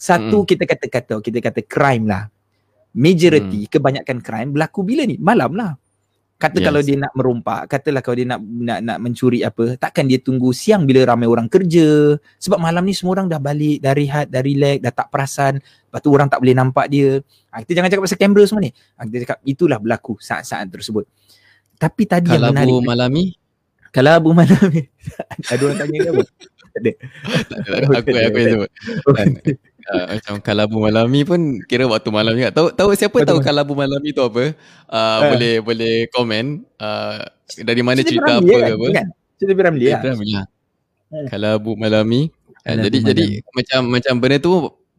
Satu 0.00 0.42
hmm. 0.42 0.48
kita 0.48 0.64
kata 0.64 0.86
kata 0.88 1.14
kita 1.20 1.38
kata 1.44 1.60
crime 1.60 2.08
lah. 2.08 2.32
Majority 2.96 3.68
hmm. 3.68 3.70
kebanyakan 3.70 4.18
crime 4.24 4.50
berlaku 4.56 4.80
bila 4.80 5.04
ni? 5.04 5.20
Malam 5.20 5.52
lah. 5.52 5.76
Kata 6.34 6.58
yes. 6.58 6.66
kalau 6.66 6.80
dia 6.82 6.96
nak 6.98 7.12
merompak, 7.14 7.60
katalah 7.70 8.02
kalau 8.02 8.16
dia 8.18 8.26
nak 8.26 8.42
nak 8.42 8.78
nak 8.82 8.98
mencuri 8.98 9.46
apa, 9.46 9.78
takkan 9.78 10.10
dia 10.10 10.18
tunggu 10.18 10.50
siang 10.50 10.82
bila 10.82 11.06
ramai 11.06 11.30
orang 11.30 11.46
kerja. 11.46 12.18
Sebab 12.42 12.58
malam 12.58 12.82
ni 12.82 12.90
semua 12.90 13.14
orang 13.16 13.30
dah 13.30 13.38
balik, 13.38 13.78
dah 13.78 13.94
rehat, 13.94 14.26
dah 14.34 14.42
relax, 14.42 14.82
dah 14.82 14.92
tak 14.92 15.08
perasan. 15.14 15.62
Lepas 15.62 16.00
tu 16.02 16.10
orang 16.10 16.26
tak 16.26 16.42
boleh 16.42 16.54
nampak 16.58 16.90
dia. 16.90 17.22
Ha, 17.54 17.62
kita 17.62 17.78
jangan 17.78 17.88
cakap 17.88 18.02
pasal 18.10 18.18
kamera 18.18 18.42
semua 18.50 18.62
ni. 18.66 18.70
Ha, 18.74 19.00
kita 19.06 19.18
cakap 19.24 19.38
itulah 19.46 19.78
berlaku 19.78 20.18
saat-saat 20.18 20.66
tersebut. 20.74 21.06
Tapi 21.78 22.02
tadi 22.02 22.34
kalau 22.34 22.50
yang 22.50 22.58
menarik. 22.58 22.66
Kalau 22.66 22.82
Abu 22.82 22.90
Malami? 22.90 23.24
Kalau 23.94 24.10
Abu 24.10 24.30
Malami. 24.34 24.82
Ada 25.54 25.62
orang 25.62 25.78
tanya 25.78 25.98
ke 26.02 26.10
apa? 26.10 26.22
Ada. 26.82 26.92
aku 27.78 27.90
aku 27.94 28.10
yang 28.10 28.52
sebut. 28.58 28.70
uh, 29.92 30.06
macam 30.16 30.34
kalabu 30.40 30.76
malami 30.80 31.20
pun 31.26 31.60
kira 31.68 31.84
waktu 31.84 32.08
malam 32.08 32.32
juga. 32.36 32.50
Tahu 32.54 32.68
tahu 32.72 32.90
siapa 32.96 33.16
Betul. 33.20 33.28
tahu 33.28 33.38
kalabu 33.44 33.72
malami 33.76 34.08
tu 34.14 34.22
apa? 34.24 34.54
Uh, 34.88 34.96
uh. 34.96 35.18
boleh 35.34 35.54
boleh 35.60 35.94
komen 36.12 36.64
uh, 36.80 37.24
dari 37.60 37.82
mana 37.84 38.00
cerita, 38.00 38.40
cerita 38.40 38.44
apa 38.44 38.54
kan? 38.56 38.72
apa. 38.76 38.86
Kan? 38.92 39.06
Cerita 39.36 39.52
Piramli 39.58 39.86
lah. 39.90 40.00
lah. 40.04 40.46
Kalabu 41.28 41.76
malami. 41.76 42.32
Uh, 42.64 42.76
jadi 42.80 42.98
malami. 43.02 43.10
jadi 43.12 43.24
macam 43.52 43.80
macam 43.92 44.14
benda 44.22 44.36
tu 44.40 44.52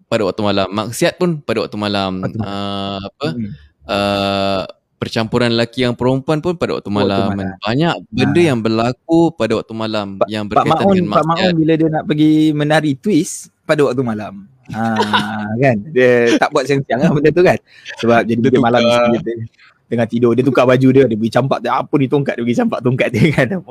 pada 0.06 0.22
waktu 0.28 0.42
malam. 0.46 0.68
Maksiat 0.70 1.14
pun 1.18 1.30
pada 1.42 1.66
waktu 1.66 1.78
malam. 1.80 2.12
Waktu 2.22 2.40
uh, 2.42 3.00
apa? 3.02 3.28
Hmm. 3.34 3.52
Uh, 3.86 4.64
percampuran 4.96 5.54
lelaki 5.54 5.86
yang 5.86 5.94
perempuan 5.94 6.40
pun 6.40 6.56
pada 6.58 6.80
waktu 6.80 6.90
malam. 6.90 7.30
Waktu 7.36 7.46
malam. 7.46 7.62
Banyak 7.62 7.94
benda 8.10 8.42
ha. 8.42 8.48
yang 8.50 8.60
berlaku 8.64 9.20
pada 9.36 9.54
waktu 9.60 9.74
malam 9.76 10.08
pa, 10.18 10.26
yang 10.32 10.46
berkaitan 10.48 10.72
Pak 10.72 10.82
Maun, 10.82 10.96
dengan 10.96 11.10
maksiat. 11.12 11.22
Pak 11.22 11.36
Maun 11.36 11.54
bila 11.60 11.74
dia 11.76 11.90
nak 11.92 12.04
pergi 12.08 12.32
menari 12.56 12.92
twist 12.98 13.54
pada 13.68 13.82
waktu 13.86 14.02
malam. 14.02 14.34
Ha, 14.74 15.54
kan? 15.62 15.78
Dia 15.94 16.42
tak 16.42 16.50
buat 16.50 16.66
siang-siang 16.66 17.06
lah 17.06 17.14
benda 17.14 17.30
tu 17.30 17.46
kan? 17.46 17.58
Sebab 18.02 18.26
jadi 18.26 18.42
dia, 18.42 18.50
dia 18.50 18.62
malam 18.62 18.82
dia 18.82 19.46
tengah 19.86 20.10
tidur 20.10 20.34
dia 20.34 20.42
tukar 20.42 20.66
baju 20.66 20.90
dia 20.90 21.06
dia 21.06 21.14
pergi 21.14 21.30
campak 21.30 21.62
dia 21.62 21.78
apa 21.78 21.94
ni 22.02 22.10
tongkat 22.10 22.42
dia 22.42 22.42
pergi 22.42 22.58
campak 22.58 22.80
tongkat 22.82 23.10
dia 23.14 23.26
kan? 23.34 23.48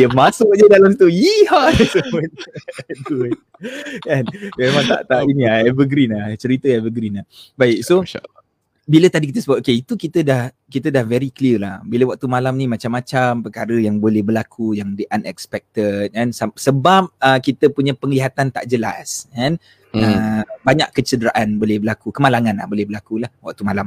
Dia 0.00 0.08
masuk 0.08 0.48
je 0.56 0.64
dalam 0.64 0.96
situ. 0.96 1.12
Yiha 1.12 1.62
kan? 4.08 4.24
Memang 4.56 4.84
tak 4.88 5.04
tak 5.04 5.28
ini 5.28 5.44
lah 5.44 5.60
evergreen 5.68 6.16
lah 6.16 6.32
cerita 6.40 6.72
evergreen 6.72 7.20
lah. 7.20 7.28
Baik 7.60 7.84
so 7.84 8.00
bila 8.82 9.06
tadi 9.06 9.30
kita 9.30 9.38
sebut 9.46 9.62
okay 9.62 9.78
itu 9.78 9.94
kita 9.94 10.26
dah 10.26 10.50
kita 10.66 10.90
dah 10.90 11.06
very 11.06 11.30
clear 11.30 11.62
lah. 11.62 11.78
Bila 11.86 12.14
waktu 12.14 12.26
malam 12.26 12.58
ni 12.58 12.66
macam-macam 12.66 13.46
perkara 13.46 13.76
yang 13.78 14.02
boleh 14.02 14.26
berlaku 14.26 14.74
yang 14.74 14.98
the 14.98 15.06
unexpected 15.14 16.10
kan. 16.10 16.34
Sebab 16.34 17.14
uh, 17.22 17.38
kita 17.38 17.70
punya 17.70 17.94
penglihatan 17.94 18.50
tak 18.50 18.66
jelas 18.66 19.30
kan. 19.30 19.54
Hmm. 19.92 20.02
uh, 20.02 20.42
banyak 20.64 20.88
kecederaan 20.96 21.60
boleh 21.60 21.76
berlaku 21.76 22.16
kemalangan 22.16 22.56
lah 22.56 22.66
boleh 22.66 22.88
berlaku 22.88 23.22
lah 23.22 23.30
waktu 23.38 23.62
malam. 23.62 23.86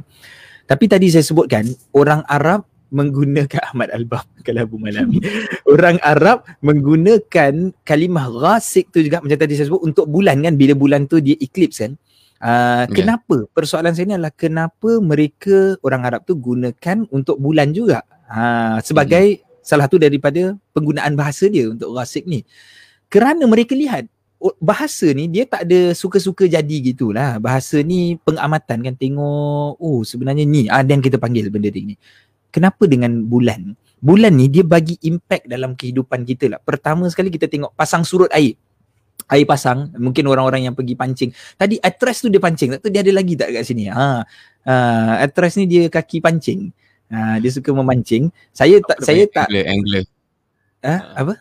Tapi 0.65 0.85
tadi 0.87 1.11
saya 1.11 1.27
sebutkan 1.27 1.67
orang 1.91 2.23
Arab 2.31 2.63
menggunakan 2.93 3.61
Ahmad 3.73 3.91
Albab 3.91 4.23
kalau 4.47 4.63
Abu 4.63 4.79
Malami 4.79 5.19
orang 5.73 5.99
Arab 6.05 6.47
menggunakan 6.63 7.75
kalimah 7.83 8.31
ghasik 8.31 8.95
tu 8.95 9.03
juga 9.03 9.19
macam 9.19 9.35
tadi 9.35 9.59
saya 9.59 9.67
sebut 9.67 9.83
untuk 9.83 10.07
bulan 10.07 10.39
kan. 10.39 10.55
Bila 10.55 10.71
bulan 10.71 11.03
tu 11.11 11.19
dia 11.19 11.35
eclipse 11.35 11.83
kan 11.83 11.99
Uh, 12.45 12.85
yeah. 12.85 12.93
Kenapa? 12.93 13.49
Persoalan 13.57 13.97
saya 13.97 14.05
ni 14.05 14.13
adalah 14.13 14.29
kenapa 14.29 15.01
mereka 15.01 15.81
orang 15.81 16.05
Arab 16.05 16.29
tu 16.29 16.37
gunakan 16.37 16.97
untuk 17.09 17.41
bulan 17.41 17.73
juga 17.73 18.05
uh, 18.29 18.77
sebagai 18.85 19.41
mm. 19.41 19.65
salah 19.65 19.89
satu 19.89 19.97
daripada 19.97 20.53
penggunaan 20.77 21.17
bahasa 21.17 21.49
dia 21.49 21.73
untuk 21.73 21.97
rasik 21.97 22.29
ni. 22.29 22.45
Kerana 23.09 23.49
mereka 23.49 23.73
lihat 23.73 24.05
bahasa 24.61 25.09
ni 25.09 25.25
dia 25.25 25.49
tak 25.49 25.65
ada 25.65 25.97
suka-suka 25.97 26.45
jadi 26.45 26.75
gitulah. 26.85 27.41
Bahasa 27.41 27.81
ni 27.81 28.21
pengamatan 28.21 28.77
kan 28.85 28.93
tengok 28.93 29.81
oh 29.81 30.05
sebenarnya 30.05 30.45
ni 30.45 30.69
ah 30.69 30.85
dan 30.85 31.01
kita 31.01 31.17
panggil 31.17 31.49
benda 31.49 31.73
ni. 31.73 31.97
Kenapa 32.53 32.85
dengan 32.85 33.25
bulan? 33.25 33.73
Bulan 33.97 34.37
ni 34.37 34.53
dia 34.53 34.61
bagi 34.61 35.01
impact 35.01 35.49
dalam 35.49 35.73
kehidupan 35.73 36.21
kita 36.29 36.45
lah. 36.45 36.59
Pertama 36.61 37.09
sekali 37.09 37.33
kita 37.33 37.49
tengok 37.49 37.73
pasang 37.73 38.05
surut 38.05 38.29
air 38.29 38.53
air 39.31 39.45
pasang 39.47 39.89
mungkin 39.97 40.29
orang-orang 40.29 40.69
yang 40.69 40.75
pergi 40.77 40.93
pancing. 40.93 41.29
Tadi 41.57 41.81
actress 41.81 42.21
tu 42.21 42.29
dia 42.29 42.41
pancing 42.41 42.77
tak? 42.77 42.79
Tahu 42.85 42.91
dia 42.93 43.01
ada 43.01 43.13
lagi 43.13 43.33
tak 43.33 43.49
kat 43.53 43.63
sini? 43.65 43.89
Ha. 43.89 44.21
Uh, 44.65 45.13
actress 45.21 45.57
ni 45.57 45.65
dia 45.65 45.89
kaki 45.89 46.21
pancing. 46.21 46.69
Uh, 47.09 47.37
dia 47.41 47.49
suka 47.53 47.69
memancing. 47.73 48.33
Saya 48.53 48.81
tak 48.81 49.01
saya 49.01 49.25
tak 49.29 49.49
angler 49.49 49.65
angler 49.65 50.03
ha. 50.85 50.95
Apa 51.17 51.33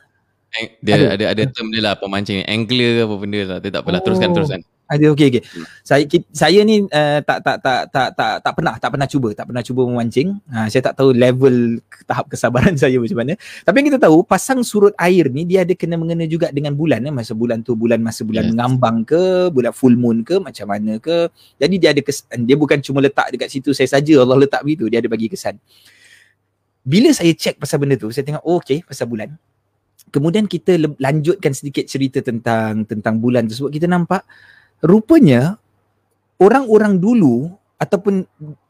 dia 0.83 0.93
ada 0.95 1.07
ada, 1.19 1.25
ada 1.35 1.43
term 1.51 1.69
dia 1.75 1.83
lah 1.83 1.95
pemancing 1.99 2.47
angler 2.47 3.03
apa 3.03 3.15
benda 3.19 3.41
lah 3.43 3.59
dia 3.59 3.71
tak 3.75 3.83
apalah 3.83 4.01
oh. 4.01 4.05
teruskan 4.07 4.31
teruskan 4.31 4.61
ada 4.85 5.05
okey 5.17 5.27
okey. 5.33 5.43
Hmm. 5.43 5.67
Saya 5.81 6.05
saya 6.29 6.61
ni 6.61 6.85
uh, 6.85 7.21
tak, 7.25 7.41
tak 7.41 7.57
tak 7.65 7.81
tak 7.89 8.09
tak 8.13 8.33
tak 8.45 8.53
pernah 8.53 8.75
tak 8.77 8.91
pernah 8.93 9.09
cuba, 9.09 9.29
tak 9.33 9.49
pernah 9.49 9.63
cuba 9.65 9.81
memancing. 9.89 10.37
Ha, 10.53 10.69
saya 10.69 10.93
tak 10.93 11.01
tahu 11.01 11.17
level 11.17 11.81
tahap 12.05 12.29
kesabaran 12.29 12.77
saya 12.83 13.01
macam 13.01 13.17
mana. 13.25 13.33
Tapi 13.65 13.75
yang 13.81 13.89
kita 13.89 14.01
tahu 14.05 14.21
pasang 14.29 14.61
surut 14.61 14.93
air 15.01 15.33
ni 15.33 15.49
dia 15.49 15.65
ada 15.65 15.73
kena 15.73 15.97
mengena 15.97 16.29
juga 16.29 16.53
dengan 16.53 16.77
bulan 16.77 17.01
eh 17.01 17.15
masa 17.15 17.33
bulan 17.33 17.65
tu 17.65 17.73
bulan 17.73 17.97
masa 18.05 18.29
bulan 18.29 18.45
yes. 18.45 18.51
mengambang 18.53 19.09
ke, 19.09 19.49
bulan 19.49 19.73
full 19.73 19.97
moon 19.97 20.21
ke 20.21 20.37
macam 20.37 20.69
mana 20.69 21.01
ke. 21.01 21.33
Jadi 21.57 21.75
dia 21.81 21.97
ada 21.97 22.01
kesan 22.05 22.45
dia 22.45 22.57
bukan 22.61 22.79
cuma 22.85 23.01
letak 23.01 23.33
dekat 23.33 23.49
situ 23.49 23.73
saya 23.73 23.89
saja 23.89 24.21
Allah 24.21 24.37
letak 24.37 24.61
begitu, 24.69 24.93
dia 24.93 25.01
ada 25.01 25.09
bagi 25.09 25.33
kesan. 25.33 25.57
Bila 26.85 27.09
saya 27.17 27.33
check 27.33 27.57
pasal 27.57 27.81
benda 27.81 27.97
tu, 27.97 28.13
saya 28.13 28.21
tengok 28.29 28.45
oh, 28.45 28.61
okey 28.61 28.85
pasal 28.85 29.09
bulan. 29.09 29.33
Kemudian 30.15 30.47
kita 30.47 30.79
lanjutkan 31.03 31.51
sedikit 31.51 31.91
cerita 31.91 32.23
tentang 32.23 32.87
tentang 32.87 33.19
bulan 33.19 33.51
tersebut. 33.51 33.75
Kita 33.75 33.91
nampak 33.91 34.23
rupanya 34.79 35.59
orang-orang 36.39 37.03
dulu 37.03 37.51
ataupun 37.83 38.23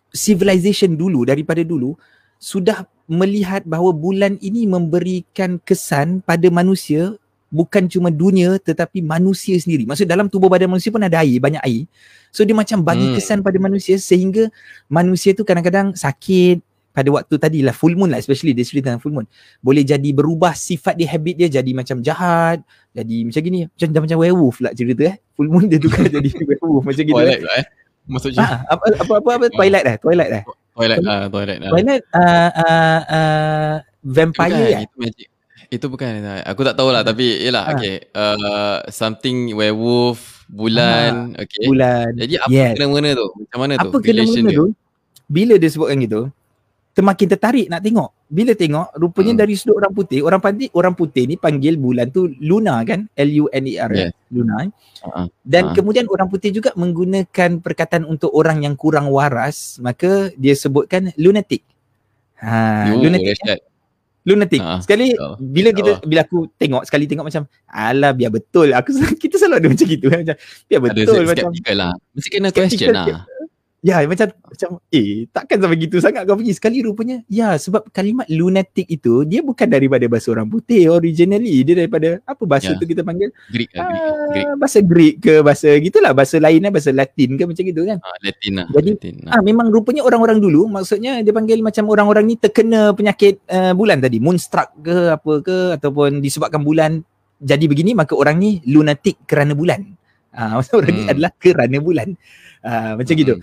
civilization 0.08 0.96
dulu 0.96 1.28
daripada 1.28 1.60
dulu 1.60 2.00
sudah 2.40 2.88
melihat 3.04 3.60
bahawa 3.68 3.92
bulan 3.92 4.40
ini 4.40 4.64
memberikan 4.64 5.60
kesan 5.60 6.24
pada 6.24 6.48
manusia 6.48 7.12
bukan 7.52 7.86
cuma 7.86 8.08
dunia 8.08 8.56
tetapi 8.56 9.04
manusia 9.04 9.54
sendiri. 9.60 9.84
Maksud 9.84 10.08
dalam 10.08 10.32
tubuh 10.32 10.48
badan 10.48 10.72
manusia 10.72 10.90
pun 10.90 11.04
ada 11.04 11.20
air, 11.20 11.38
banyak 11.38 11.60
air. 11.60 11.84
So 12.34 12.42
dia 12.42 12.56
macam 12.56 12.82
bagi 12.82 13.12
hmm. 13.12 13.16
kesan 13.20 13.38
pada 13.44 13.60
manusia 13.60 13.94
sehingga 14.00 14.48
manusia 14.90 15.36
tu 15.36 15.46
kadang-kadang 15.46 15.94
sakit 15.94 16.58
pada 16.94 17.10
waktu 17.10 17.34
tadi 17.42 17.58
lah 17.66 17.74
full 17.74 17.98
moon 17.98 18.06
lah 18.06 18.22
especially 18.22 18.54
dia 18.54 18.62
cerita 18.62 18.94
full 19.02 19.10
moon. 19.10 19.26
Boleh 19.58 19.82
jadi 19.82 20.14
berubah 20.14 20.54
sifat 20.54 20.94
dia 20.94 21.10
habit 21.10 21.34
dia 21.34 21.50
jadi 21.50 21.70
macam 21.74 21.98
jahat 21.98 22.62
jadi 22.94 23.16
macam 23.26 23.40
gini. 23.42 23.66
Macam 23.66 23.88
dah 23.90 24.00
macam 24.06 24.18
werewolf 24.22 24.56
lah 24.62 24.70
cerita 24.70 25.02
eh. 25.10 25.16
Full 25.34 25.50
moon 25.50 25.66
dia 25.66 25.82
tukar 25.82 26.06
jadi 26.22 26.28
werewolf 26.30 26.86
macam 26.86 27.02
gitu 27.02 27.18
Twilight 27.18 27.42
eh. 27.42 27.46
lah 27.50 27.54
eh. 27.58 27.66
Maksudnya 28.04 28.46
ah, 28.46 28.58
apa, 28.78 28.84
apa 28.94 29.12
apa 29.18 29.30
apa? 29.42 29.46
Twilight 29.50 29.84
dah 29.84 29.96
Twilight 29.98 30.30
dah 30.30 30.42
Twilight 30.78 31.02
lah 31.02 31.18
Twilight 31.26 31.60
lah. 31.66 31.70
Twilight 31.74 32.04
uh, 32.14 32.50
uh, 32.62 33.00
uh, 33.10 33.72
vampire 34.06 34.54
bukan, 34.54 34.84
itu 34.86 34.96
magic. 35.02 35.28
Itu 35.74 35.86
bukan 35.90 36.10
aku 36.46 36.60
tak 36.62 36.78
tahu 36.78 36.94
lah 36.94 37.02
ah. 37.02 37.06
tapi 37.10 37.42
yalah 37.42 37.64
ah. 37.66 37.74
okay. 37.74 38.06
Uh, 38.14 38.78
something 38.94 39.50
werewolf 39.58 40.46
bulan 40.46 41.34
ah. 41.34 41.42
okay. 41.42 41.66
bulan. 41.66 42.14
Jadi 42.14 42.38
apa 42.38 42.54
yes. 42.54 42.72
kena 42.78 42.86
mengena 42.86 43.10
tu? 43.18 43.26
Macam 43.34 43.58
mana 43.58 43.72
apa 43.82 43.82
tu? 43.82 43.90
Apa 43.90 43.98
kena 43.98 44.22
mengena 44.22 44.50
tu? 44.54 44.66
Bila 45.26 45.54
dia 45.58 45.70
sebutkan 45.72 45.98
gitu 45.98 46.30
semakin 46.94 47.26
tertarik 47.26 47.66
nak 47.66 47.82
tengok. 47.82 48.10
Bila 48.30 48.52
tengok 48.54 48.94
rupanya 48.98 49.32
hmm. 49.34 49.40
dari 49.42 49.54
sudut 49.58 49.82
orang 49.82 49.92
putih, 49.92 50.20
orang 50.22 50.40
putih 50.40 50.68
orang 50.74 50.94
putih 50.94 51.22
ni 51.26 51.34
panggil 51.34 51.74
bulan 51.74 52.08
tu 52.14 52.30
Luna 52.40 52.80
kan? 52.86 53.10
L 53.18 53.30
U 53.42 53.44
N 53.50 53.64
E 53.66 53.74
R 53.78 53.90
yeah. 53.92 54.10
Luna. 54.30 54.70
Uh-huh. 55.04 55.26
Dan 55.42 55.70
uh-huh. 55.70 55.76
kemudian 55.76 56.06
orang 56.06 56.30
putih 56.30 56.54
juga 56.54 56.70
menggunakan 56.78 57.60
perkataan 57.60 58.06
untuk 58.06 58.30
orang 58.30 58.62
yang 58.62 58.78
kurang 58.78 59.10
waras, 59.10 59.76
maka 59.82 60.30
dia 60.38 60.54
sebutkan 60.54 61.10
lunatic. 61.18 61.66
Ha, 62.40 62.90
Yo, 62.94 63.10
lunatic. 63.10 63.38
Kan? 63.42 63.58
Lunatic. 64.24 64.60
Uh-huh. 64.62 64.80
Sekali 64.80 65.12
oh. 65.20 65.36
bila 65.36 65.70
kita 65.74 66.00
oh. 66.00 66.06
bila 66.06 66.24
aku 66.24 66.48
tengok 66.56 66.82
sekali 66.88 67.04
tengok 67.04 67.28
macam 67.28 67.44
alah 67.68 68.16
biar 68.16 68.32
betul. 68.32 68.72
Aku 68.72 68.94
kita 69.22 69.36
selalu 69.36 69.54
ada 69.60 69.68
macam 69.74 69.86
gitu 69.90 70.06
macam 70.08 70.36
biar 70.70 70.80
betul 70.80 71.22
ada 71.22 71.28
macam. 71.28 71.50
Lah. 71.76 71.92
Mesti 72.16 72.28
kena 72.32 72.48
question 72.54 72.90
lah. 72.94 73.26
Ya 73.84 74.00
macam 74.08 74.32
macam 74.32 74.80
eh 74.88 75.28
takkan 75.28 75.60
sampai 75.60 75.76
gitu 75.76 76.00
sangat 76.00 76.24
kau 76.24 76.40
pergi 76.40 76.56
sekali 76.56 76.80
rupanya. 76.80 77.20
Ya 77.28 77.52
sebab 77.60 77.92
kalimat 77.92 78.24
lunatic 78.32 78.88
itu 78.88 79.28
dia 79.28 79.44
bukan 79.44 79.68
daripada 79.68 80.08
bahasa 80.08 80.32
orang 80.32 80.48
putih 80.48 80.88
originally 80.88 81.60
dia 81.60 81.84
daripada 81.84 82.16
apa 82.24 82.48
bahasa 82.48 82.72
ya. 82.72 82.80
tu 82.80 82.88
kita 82.88 83.04
panggil? 83.04 83.28
Greek, 83.52 83.68
uh, 83.76 83.84
Greek. 84.32 84.46
bahasa 84.56 84.78
Greek 84.80 85.14
ke 85.20 85.44
bahasa 85.44 85.68
gitulah 85.84 86.16
bahasa 86.16 86.40
lainnya 86.40 86.72
bahasa 86.72 86.96
Latin 86.96 87.36
ke 87.36 87.44
macam 87.44 87.60
gitu 87.60 87.84
kan. 87.84 88.00
Ah 88.00 88.16
Latin 88.24 88.52
lah. 88.56 88.66
Jadi 88.72 88.90
Latin, 88.96 89.14
ah 89.28 89.42
memang 89.44 89.68
rupanya 89.68 90.00
orang-orang 90.00 90.40
dulu 90.40 90.64
maksudnya 90.64 91.20
dia 91.20 91.36
panggil 91.36 91.60
macam 91.60 91.84
orang-orang 91.92 92.24
ni 92.24 92.34
terkena 92.40 92.96
penyakit 92.96 93.44
uh, 93.52 93.76
bulan 93.76 94.00
tadi 94.00 94.16
moonstruck 94.16 94.80
ke 94.80 95.12
apa 95.12 95.32
ke 95.44 95.76
ataupun 95.76 96.24
disebabkan 96.24 96.64
bulan 96.64 97.04
jadi 97.36 97.68
begini 97.68 97.92
maka 97.92 98.16
orang 98.16 98.40
ni 98.40 98.64
lunatic 98.64 99.28
kerana 99.28 99.52
bulan. 99.52 99.84
Ah 100.32 100.56
uh, 100.56 100.64
orang 100.80 100.88
hmm. 100.88 101.04
ni 101.04 101.12
adalah 101.12 101.32
kerana 101.36 101.76
bulan. 101.84 102.16
Uh, 102.64 102.96
macam 102.96 103.12
hmm. 103.12 103.20
gitu 103.20 103.36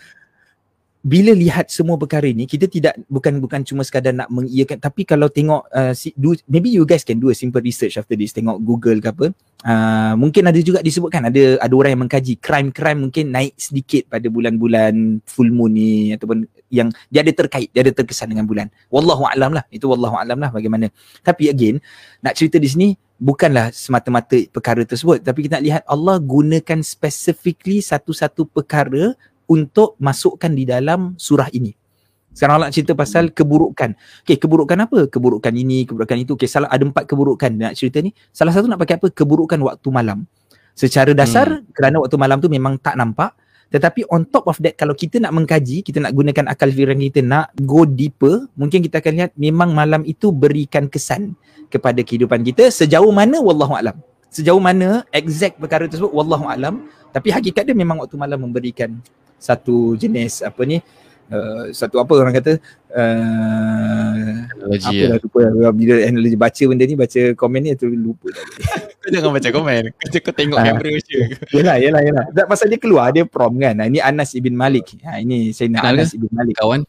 bila 1.02 1.34
lihat 1.34 1.74
semua 1.74 1.98
perkara 1.98 2.30
ini 2.30 2.46
kita 2.46 2.70
tidak 2.70 2.94
bukan 3.10 3.42
bukan 3.42 3.66
cuma 3.66 3.82
sekadar 3.82 4.14
nak 4.14 4.30
mengiyakan 4.30 4.78
tapi 4.78 5.02
kalau 5.02 5.34
tengok 5.34 5.66
uh, 5.74 5.98
do, 6.14 6.38
maybe 6.46 6.70
you 6.70 6.86
guys 6.86 7.02
can 7.02 7.18
do 7.18 7.34
a 7.34 7.36
simple 7.36 7.58
research 7.58 7.98
after 7.98 8.14
this 8.14 8.30
tengok 8.30 8.62
Google 8.62 9.02
ke 9.02 9.10
apa. 9.10 9.26
Uh, 9.62 10.14
mungkin 10.18 10.46
ada 10.46 10.58
juga 10.62 10.82
disebutkan 10.86 11.30
ada 11.34 11.58
ada 11.58 11.74
orang 11.74 11.98
yang 11.98 12.02
mengkaji 12.06 12.38
crime-crime 12.38 13.10
mungkin 13.10 13.34
naik 13.34 13.58
sedikit 13.58 14.14
pada 14.14 14.30
bulan-bulan 14.30 15.26
full 15.26 15.50
moon 15.50 15.74
ni 15.74 16.14
ataupun 16.14 16.46
yang 16.70 16.94
dia 17.10 17.26
ada 17.26 17.34
terkait 17.34 17.74
dia 17.74 17.82
ada 17.82 17.94
terkesan 17.94 18.30
dengan 18.30 18.46
bulan. 18.46 18.70
Wallahu 18.94 19.26
alam 19.26 19.58
lah. 19.58 19.66
Itu 19.74 19.90
wallahu 19.90 20.22
alam 20.22 20.38
lah 20.38 20.54
bagaimana. 20.54 20.94
Tapi 21.26 21.50
again 21.50 21.82
nak 22.22 22.38
cerita 22.38 22.62
di 22.62 22.70
sini 22.70 22.88
bukanlah 23.22 23.70
semata-mata 23.74 24.38
perkara 24.54 24.86
tersebut. 24.86 25.22
Tapi 25.22 25.50
kita 25.50 25.58
nak 25.58 25.66
lihat 25.66 25.82
Allah 25.90 26.18
gunakan 26.18 26.80
specifically 26.82 27.82
satu-satu 27.82 28.50
perkara 28.50 29.14
untuk 29.52 30.00
masukkan 30.00 30.48
di 30.48 30.64
dalam 30.64 31.20
surah 31.20 31.52
ini. 31.52 31.76
Sekarang 32.32 32.64
Allah 32.64 32.72
nak 32.72 32.76
cerita 32.80 32.96
pasal 32.96 33.36
keburukan. 33.36 33.92
Okey, 34.24 34.40
keburukan 34.40 34.80
apa? 34.80 35.12
Keburukan 35.12 35.52
ini, 35.52 35.84
keburukan 35.84 36.16
itu. 36.16 36.40
Okey, 36.40 36.48
salah 36.48 36.72
ada 36.72 36.80
empat 36.88 37.04
keburukan 37.04 37.52
nak 37.52 37.76
cerita 37.76 38.00
ni. 38.00 38.16
Salah 38.32 38.56
satu 38.56 38.72
nak 38.72 38.80
pakai 38.80 38.96
apa? 38.96 39.12
Keburukan 39.12 39.60
waktu 39.60 39.88
malam. 39.92 40.24
Secara 40.72 41.12
dasar 41.12 41.60
hmm. 41.60 41.76
kerana 41.76 42.00
waktu 42.00 42.16
malam 42.16 42.40
tu 42.40 42.48
memang 42.48 42.80
tak 42.80 42.96
nampak. 42.96 43.36
Tetapi 43.72 44.08
on 44.12 44.28
top 44.28 44.48
of 44.52 44.60
that 44.64 44.76
kalau 44.80 44.96
kita 44.96 45.20
nak 45.20 45.32
mengkaji, 45.32 45.84
kita 45.84 46.04
nak 46.04 46.12
gunakan 46.12 46.52
akal 46.52 46.72
fikiran 46.72 47.00
kita 47.00 47.20
nak 47.24 47.56
go 47.64 47.88
deeper, 47.88 48.48
mungkin 48.56 48.84
kita 48.84 49.00
akan 49.00 49.14
lihat 49.16 49.32
memang 49.40 49.72
malam 49.72 50.04
itu 50.04 50.32
berikan 50.32 50.92
kesan 50.92 51.40
kepada 51.72 52.04
kehidupan 52.04 52.44
kita 52.44 52.68
sejauh 52.68 53.12
mana 53.16 53.40
wallahu 53.40 53.76
alam. 53.76 53.96
Sejauh 54.28 54.60
mana 54.60 55.08
exact 55.12 55.56
perkara 55.60 55.88
tersebut 55.88 56.12
wallahu 56.12 56.52
alam, 56.52 56.88
tapi 57.16 57.32
hakikat 57.32 57.68
dia 57.68 57.76
memang 57.76 58.00
waktu 58.04 58.16
malam 58.20 58.44
memberikan 58.44 59.00
satu 59.42 59.98
jenis 59.98 60.46
apa 60.46 60.62
ni 60.70 60.78
uh, 61.34 61.74
satu 61.74 61.98
apa 61.98 62.14
orang 62.14 62.38
kata 62.38 62.62
uh, 62.94 64.46
analogi 64.54 64.86
apa 64.86 65.18
ya. 65.18 65.18
lupa 65.18 65.42
lah. 65.42 65.74
bila 65.74 65.94
analogi 66.06 66.38
baca 66.38 66.64
benda 66.70 66.86
ni 66.86 66.94
baca 66.94 67.22
komen 67.34 67.60
ni 67.66 67.74
tu 67.74 67.90
lupa 67.90 68.30
kau 69.02 69.10
jangan 69.10 69.32
baca 69.34 69.50
komen. 69.50 69.84
Kau, 69.98 70.20
kau 70.22 70.34
tengok 70.34 70.58
uh, 70.62 70.66
kamera 70.66 70.94
je. 71.02 71.20
Yelah 71.58 71.76
yelah 71.82 72.02
yelah. 72.06 72.26
Tak 72.30 72.46
pasal 72.46 72.70
dia 72.70 72.78
keluar 72.78 73.10
dia 73.10 73.26
prom 73.26 73.58
kan. 73.58 73.74
Ini 73.82 73.98
Anas 73.98 74.38
ibn 74.38 74.54
Malik. 74.54 74.94
Ha, 75.02 75.18
ini 75.18 75.50
saya 75.58 75.74
nak 75.74 75.90
Anas 75.90 76.14
ibn 76.14 76.30
Malik. 76.30 76.54
Kawan? 76.62 76.86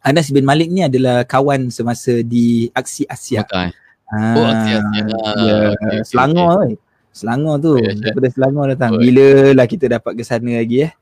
Anas 0.00 0.32
ibn 0.32 0.44
Malik 0.48 0.72
ni 0.72 0.80
adalah 0.80 1.28
kawan 1.28 1.68
semasa 1.68 2.24
di 2.24 2.72
aksi 2.72 3.04
Asia. 3.04 3.44
Okay. 3.44 3.76
Ah, 4.08 4.34
oh 4.40 4.46
aksi 4.48 4.70
Asia. 4.72 5.02
Ya, 5.36 5.56
okay, 5.76 5.98
Selangor 6.08 6.48
okay. 6.64 6.72
Selangor 7.12 7.54
tu. 7.60 7.72
Oh, 7.76 7.92
daripada 8.00 8.28
Selangor 8.32 8.64
datang. 8.72 8.96
Oh. 8.96 9.00
bila 9.04 9.26
lah 9.52 9.66
kita 9.68 9.84
dapat 9.84 10.16
ke 10.16 10.24
sana 10.24 10.64
lagi 10.64 10.88
eh 10.88 10.92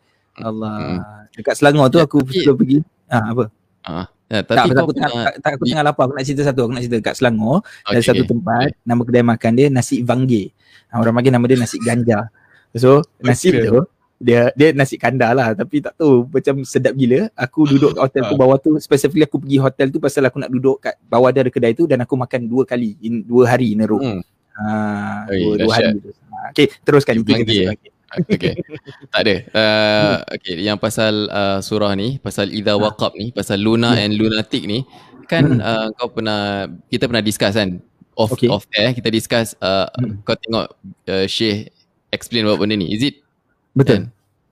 Allah. 0.44 0.76
Hmm. 0.78 1.00
Dekat 1.34 1.54
Selangor 1.58 1.86
tu 1.90 1.98
ya, 1.98 2.04
aku 2.06 2.18
tapi, 2.22 2.34
suka 2.42 2.52
pergi. 2.54 2.78
Ha 3.08 3.18
apa? 3.32 3.44
Ha. 3.88 4.02
Ya, 4.28 4.44
tapi 4.44 4.68
tak, 4.76 4.84
aku, 4.84 4.92
tak, 4.92 5.08
tak, 5.08 5.34
tak, 5.40 5.50
aku 5.56 5.64
tengah 5.64 5.84
lapar. 5.88 6.02
Aku 6.04 6.12
nak 6.12 6.24
cerita 6.28 6.42
satu. 6.44 6.60
Aku 6.68 6.72
nak 6.76 6.82
cerita 6.84 6.98
dekat 7.00 7.14
Selangor. 7.16 7.64
Okay. 7.64 7.96
Ada 7.96 8.00
satu 8.12 8.22
tempat. 8.28 8.68
Okay. 8.68 8.84
Nama 8.84 9.00
kedai 9.00 9.24
makan 9.24 9.52
dia 9.56 9.66
nasi 9.72 10.04
vangge. 10.04 10.52
Ha, 10.92 11.00
orang 11.00 11.14
panggil 11.16 11.32
nama 11.32 11.44
dia 11.48 11.58
nasi 11.58 11.76
ganja. 11.80 12.28
So 12.76 13.00
nasi 13.24 13.48
okay. 13.48 13.64
tu 13.64 13.80
dia 14.18 14.50
dia 14.58 14.74
nasi 14.74 14.98
kandar 14.98 15.30
lah 15.30 15.54
tapi 15.54 15.78
tak 15.78 15.94
tahu 15.94 16.26
macam 16.26 16.66
sedap 16.66 16.90
gila 16.98 17.30
aku 17.38 17.70
duduk 17.70 17.94
kat 17.94 18.02
hotel 18.02 18.22
tu 18.26 18.34
ha. 18.34 18.40
bawah 18.42 18.58
tu 18.58 18.74
specifically 18.82 19.22
aku 19.22 19.38
pergi 19.38 19.58
hotel 19.62 19.86
tu 19.94 20.02
pasal 20.02 20.26
aku 20.26 20.42
nak 20.42 20.50
duduk 20.50 20.82
kat 20.82 20.98
bawah 21.06 21.30
ada 21.30 21.46
kedai 21.46 21.70
tu 21.70 21.86
dan 21.86 22.02
aku 22.02 22.18
makan 22.18 22.50
dua 22.50 22.66
kali 22.66 22.98
in, 22.98 23.22
dua 23.22 23.54
hari 23.54 23.78
in 23.78 23.82
a 23.82 23.86
row 23.86 24.02
hmm. 24.02 24.18
ha, 24.58 25.22
dua, 25.30 25.54
dua 25.62 25.70
hari 25.70 26.02
tu. 26.02 26.10
Ha, 26.10 26.50
okay 26.50 26.66
teruskan 26.82 27.14
okay. 27.22 27.94
Okay 28.16 28.56
Tak 29.12 29.20
ada 29.20 29.36
uh, 29.52 30.16
Okay 30.32 30.56
Yang 30.64 30.78
pasal 30.80 31.14
uh, 31.28 31.58
surah 31.60 31.92
ni 31.92 32.16
Pasal 32.16 32.48
Ida 32.52 32.76
ha. 32.76 32.80
Waqab 32.80 33.12
ni 33.14 33.30
Pasal 33.36 33.60
Luna 33.60 33.94
yeah. 33.94 34.08
and 34.08 34.16
Lunatic 34.16 34.64
ni 34.64 34.88
Kan 35.28 35.60
hmm. 35.60 35.60
uh, 35.60 35.86
kau 35.92 36.08
pernah 36.08 36.68
Kita 36.88 37.04
pernah 37.04 37.24
discuss 37.24 37.56
kan 37.56 37.84
Off, 38.18 38.34
okay. 38.34 38.48
off 38.48 38.64
air 38.74 38.96
Kita 38.96 39.12
discuss 39.12 39.52
uh, 39.60 39.86
hmm. 40.00 40.24
Kau 40.24 40.34
tengok 40.40 40.66
uh, 41.12 41.26
Syekh 41.28 41.68
Explain 42.08 42.48
buat 42.48 42.56
benda 42.56 42.80
ni 42.80 42.96
Is 42.96 43.04
it 43.04 43.20
Betul 43.76 44.08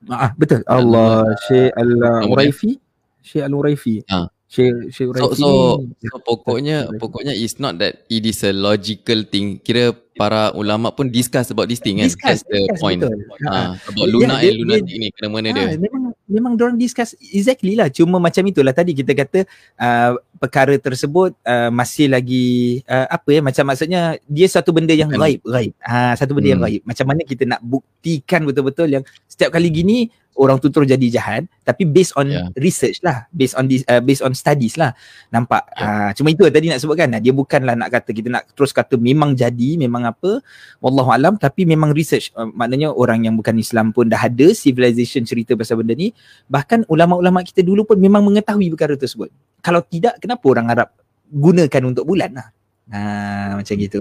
kan? 0.06 0.12
ah, 0.12 0.30
Betul 0.36 0.60
Allah 0.68 1.32
Syekh 1.48 1.72
Al-Uraifi 1.72 2.76
Syekh 3.24 3.44
Al-Uraifi 3.48 3.94
ha. 4.12 4.28
Syekh 4.46 4.92
Syekh 4.92 5.16
so, 5.16 5.32
so, 5.32 5.48
so 5.80 6.16
pokoknya 6.20 6.92
Pokoknya 7.00 7.32
It's 7.32 7.56
not 7.56 7.80
that 7.80 8.04
It 8.12 8.28
is 8.28 8.44
a 8.44 8.52
logical 8.52 9.24
thing 9.24 9.64
Kira 9.64 9.96
para 10.16 10.50
ulama 10.56 10.88
pun 10.90 11.12
discuss 11.12 11.52
about 11.52 11.68
this 11.68 11.78
thing 11.78 12.00
kan. 12.00 12.08
Discuss, 12.08 12.40
that's 12.40 12.48
the 12.48 12.60
discuss, 12.66 12.80
point. 12.80 13.00
betul. 13.04 13.20
ha, 13.46 13.76
about 13.76 14.08
Luna 14.08 14.40
yeah, 14.40 14.48
and 14.48 14.56
Lunatic 14.64 14.96
ni 14.96 15.08
kena 15.12 15.28
mana 15.28 15.48
ha, 15.52 15.56
dia. 15.56 15.76
memang 15.76 16.02
memang 16.26 16.52
orang 16.56 16.80
discuss 16.80 17.12
exactly 17.20 17.76
lah. 17.76 17.92
Cuma 17.92 18.16
macam 18.16 18.42
itulah. 18.48 18.72
Tadi 18.72 18.96
kita 18.96 19.12
kata 19.12 19.40
uh, 19.78 20.16
perkara 20.36 20.76
tersebut 20.76 21.34
uh, 21.42 21.70
masih 21.72 22.12
lagi 22.12 22.80
uh, 22.86 23.08
apa 23.08 23.28
ya 23.32 23.40
macam 23.40 23.64
maksudnya 23.68 24.20
dia 24.28 24.46
satu 24.46 24.70
benda 24.70 24.92
yang 24.92 25.08
gaib 25.08 25.40
gaib. 25.42 25.72
Ha 25.82 26.14
satu 26.14 26.36
benda 26.36 26.48
hmm. 26.48 26.54
yang 26.54 26.62
gaib. 26.62 26.82
Macam 26.84 27.06
mana 27.08 27.20
kita 27.24 27.44
nak 27.48 27.60
buktikan 27.64 28.44
betul-betul 28.44 28.88
yang 28.92 29.04
setiap 29.26 29.56
kali 29.56 29.72
gini 29.72 30.12
orang 30.36 30.60
tu 30.60 30.68
terus 30.68 30.84
jadi 30.84 31.06
jahat 31.08 31.48
tapi 31.64 31.88
based 31.88 32.12
on 32.14 32.28
yeah. 32.28 32.48
research 32.60 33.00
lah 33.00 33.24
based 33.32 33.56
on 33.56 33.66
this 33.66 33.82
uh, 33.88 33.98
based 34.04 34.20
on 34.20 34.36
studies 34.36 34.76
lah. 34.76 34.92
Nampak? 35.32 35.64
Yeah. 35.74 35.88
uh, 35.88 36.10
cuma 36.12 36.30
itu 36.30 36.44
tadi 36.46 36.70
nak 36.70 36.78
sebutkan 36.78 37.16
dia 37.18 37.32
bukanlah 37.32 37.74
nak 37.74 37.88
kata 37.90 38.12
kita 38.12 38.28
nak 38.28 38.44
terus 38.52 38.70
kata 38.70 39.00
memang 39.00 39.32
jadi 39.32 39.80
memang 39.80 40.06
apa 40.06 40.44
wallahu 40.78 41.10
alam 41.10 41.34
tapi 41.40 41.64
memang 41.64 41.96
research. 41.96 42.30
Uh, 42.36 42.52
maknanya 42.52 42.92
orang 42.92 43.24
yang 43.24 43.34
bukan 43.34 43.56
Islam 43.56 43.90
pun 43.90 44.06
dah 44.06 44.20
ada 44.20 44.52
civilization 44.52 45.24
cerita 45.24 45.56
pasal 45.56 45.80
benda 45.80 45.96
ni 45.96 46.12
bahkan 46.46 46.84
ulama-ulama 46.86 47.40
kita 47.42 47.64
dulu 47.64 47.88
pun 47.88 47.96
memang 47.98 48.22
mengetahui 48.22 48.68
perkara 48.76 48.94
tersebut 48.94 49.32
kalau 49.66 49.82
tidak 49.82 50.22
kenapa 50.22 50.44
orang 50.46 50.70
Arab 50.70 50.88
gunakan 51.26 51.82
untuk 51.90 52.06
bulan 52.06 52.30
lah 52.38 52.48
Ha, 52.86 53.58
macam 53.58 53.74
gitu. 53.82 53.98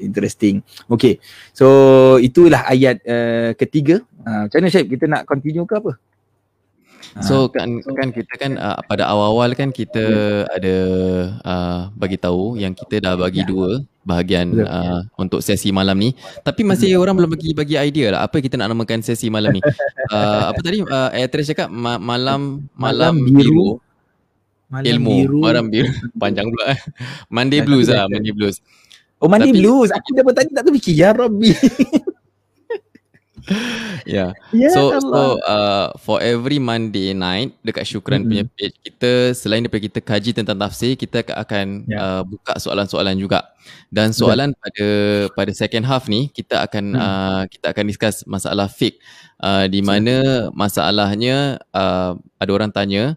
Interesting. 0.00 0.64
Okay. 0.88 1.20
So 1.52 1.68
itulah 2.16 2.64
ayat 2.64 3.04
uh, 3.04 3.52
ketiga. 3.52 4.00
Uh, 4.24 4.48
macam 4.48 4.64
mana 4.64 4.72
Syed? 4.72 4.88
Kita 4.88 5.04
nak 5.04 5.28
continue 5.28 5.68
ke 5.68 5.76
apa? 5.76 5.92
So 7.20 7.52
kan 7.52 7.84
kan 7.84 8.10
kita 8.10 8.32
kan 8.40 8.56
uh, 8.56 8.80
pada 8.88 9.06
awal-awal 9.06 9.52
kan 9.52 9.70
kita 9.70 10.02
yeah. 10.02 10.56
ada 10.56 10.76
uh, 11.44 11.80
bagi 11.94 12.16
tahu 12.16 12.56
yang 12.56 12.72
kita 12.72 12.98
dah 12.98 13.14
bagi 13.14 13.44
yeah. 13.44 13.50
dua 13.52 13.70
bahagian 14.08 14.50
uh, 14.66 15.04
untuk 15.20 15.44
sesi 15.44 15.70
malam 15.70 15.94
ni. 16.00 16.16
Tapi 16.42 16.64
masih 16.66 16.96
yeah. 16.96 17.00
orang 17.04 17.14
belum 17.14 17.30
bagi 17.36 17.52
bagi 17.54 17.76
idea 17.76 18.18
lah 18.18 18.20
apa 18.26 18.40
kita 18.40 18.56
nak 18.56 18.72
namakan 18.72 19.04
sesi 19.04 19.28
malam 19.28 19.54
ni. 19.54 19.62
uh, 20.10 20.44
apa 20.50 20.58
tadi 20.64 20.80
uh, 20.80 21.12
Aitres 21.12 21.52
cakap 21.52 21.68
ma- 21.68 22.00
malam 22.00 22.66
malam, 22.74 23.20
malam 23.20 23.36
biru. 23.36 23.78
Malam 24.74 24.90
ilmu 24.90 25.14
biru. 25.22 25.38
malam 25.38 25.64
biru 25.70 25.90
panjang 26.22 26.50
pula 26.50 26.74
eh. 26.74 26.80
Monday 27.30 27.62
blues 27.62 27.86
lah 27.86 28.10
Monday 28.10 28.34
blues. 28.34 28.58
Oh 29.22 29.30
Monday 29.30 29.54
Tapi, 29.54 29.60
blues. 29.62 29.88
Aku 29.94 30.08
dah 30.18 30.24
bertanya 30.26 30.50
tak 30.58 30.62
tu 30.66 30.72
fikir 30.74 30.94
ya 30.98 31.14
Rabbi. 31.14 31.54
yeah. 34.02 34.34
yeah. 34.50 34.74
So 34.74 34.98
so 34.98 35.38
uh, 35.46 35.94
for 36.02 36.18
every 36.18 36.58
Monday 36.58 37.14
night 37.14 37.54
dekat 37.62 37.86
Syukran 37.86 38.26
mm-hmm. 38.26 38.28
punya 38.28 38.44
page 38.50 38.76
kita 38.82 39.30
selain 39.30 39.62
daripada 39.62 39.86
kita 39.86 40.00
kaji 40.02 40.30
tentang 40.34 40.58
tafsir 40.58 40.98
kita 40.98 41.22
akan 41.30 41.86
yeah. 41.86 42.20
uh, 42.20 42.22
buka 42.26 42.58
soalan-soalan 42.58 43.14
juga. 43.14 43.54
Dan 43.94 44.10
soalan 44.10 44.52
yeah. 44.52 44.60
pada 44.60 44.88
pada 45.38 45.52
second 45.54 45.86
half 45.86 46.10
ni 46.10 46.34
kita 46.34 46.66
akan 46.66 46.84
mm. 46.92 47.00
uh, 47.00 47.42
kita 47.46 47.70
akan 47.70 47.84
discuss 47.86 48.26
masalah 48.26 48.66
fiqh 48.66 48.98
uh, 49.38 49.70
di 49.70 49.80
mana 49.86 50.50
masalahnya 50.50 51.62
uh, 51.70 52.18
ada 52.42 52.50
orang 52.50 52.74
tanya 52.74 53.14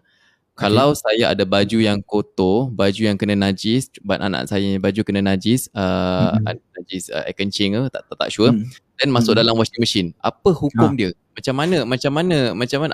kalau 0.58 0.90
saya 0.98 1.30
ada 1.30 1.46
baju 1.46 1.78
yang 1.78 2.02
kotor, 2.02 2.66
baju 2.74 3.02
yang 3.06 3.14
kena 3.14 3.38
najis, 3.38 3.94
buat 4.02 4.18
anak 4.18 4.50
saya 4.50 4.74
baju 4.82 5.00
kena 5.06 5.22
najis, 5.22 5.70
uh, 5.70 6.34
mm-hmm. 6.34 6.58
najis 6.74 7.14
uh, 7.14 7.22
air 7.22 7.34
kencing 7.38 7.78
ke, 7.78 7.82
tak, 7.94 8.02
tak, 8.10 8.16
tak 8.18 8.30
sure. 8.34 8.50
Mm 8.50 8.66
dan 8.98 9.14
masuk 9.14 9.32
hmm. 9.32 9.40
dalam 9.46 9.54
washing 9.54 9.78
machine. 9.80 10.08
Apa 10.18 10.50
hukum 10.50 10.90
ha. 10.90 10.98
dia? 10.98 11.14
Macam 11.38 11.54
mana? 11.54 11.86
Macam 11.86 12.10
mana? 12.10 12.38
Macam 12.50 12.78
mana? 12.82 12.92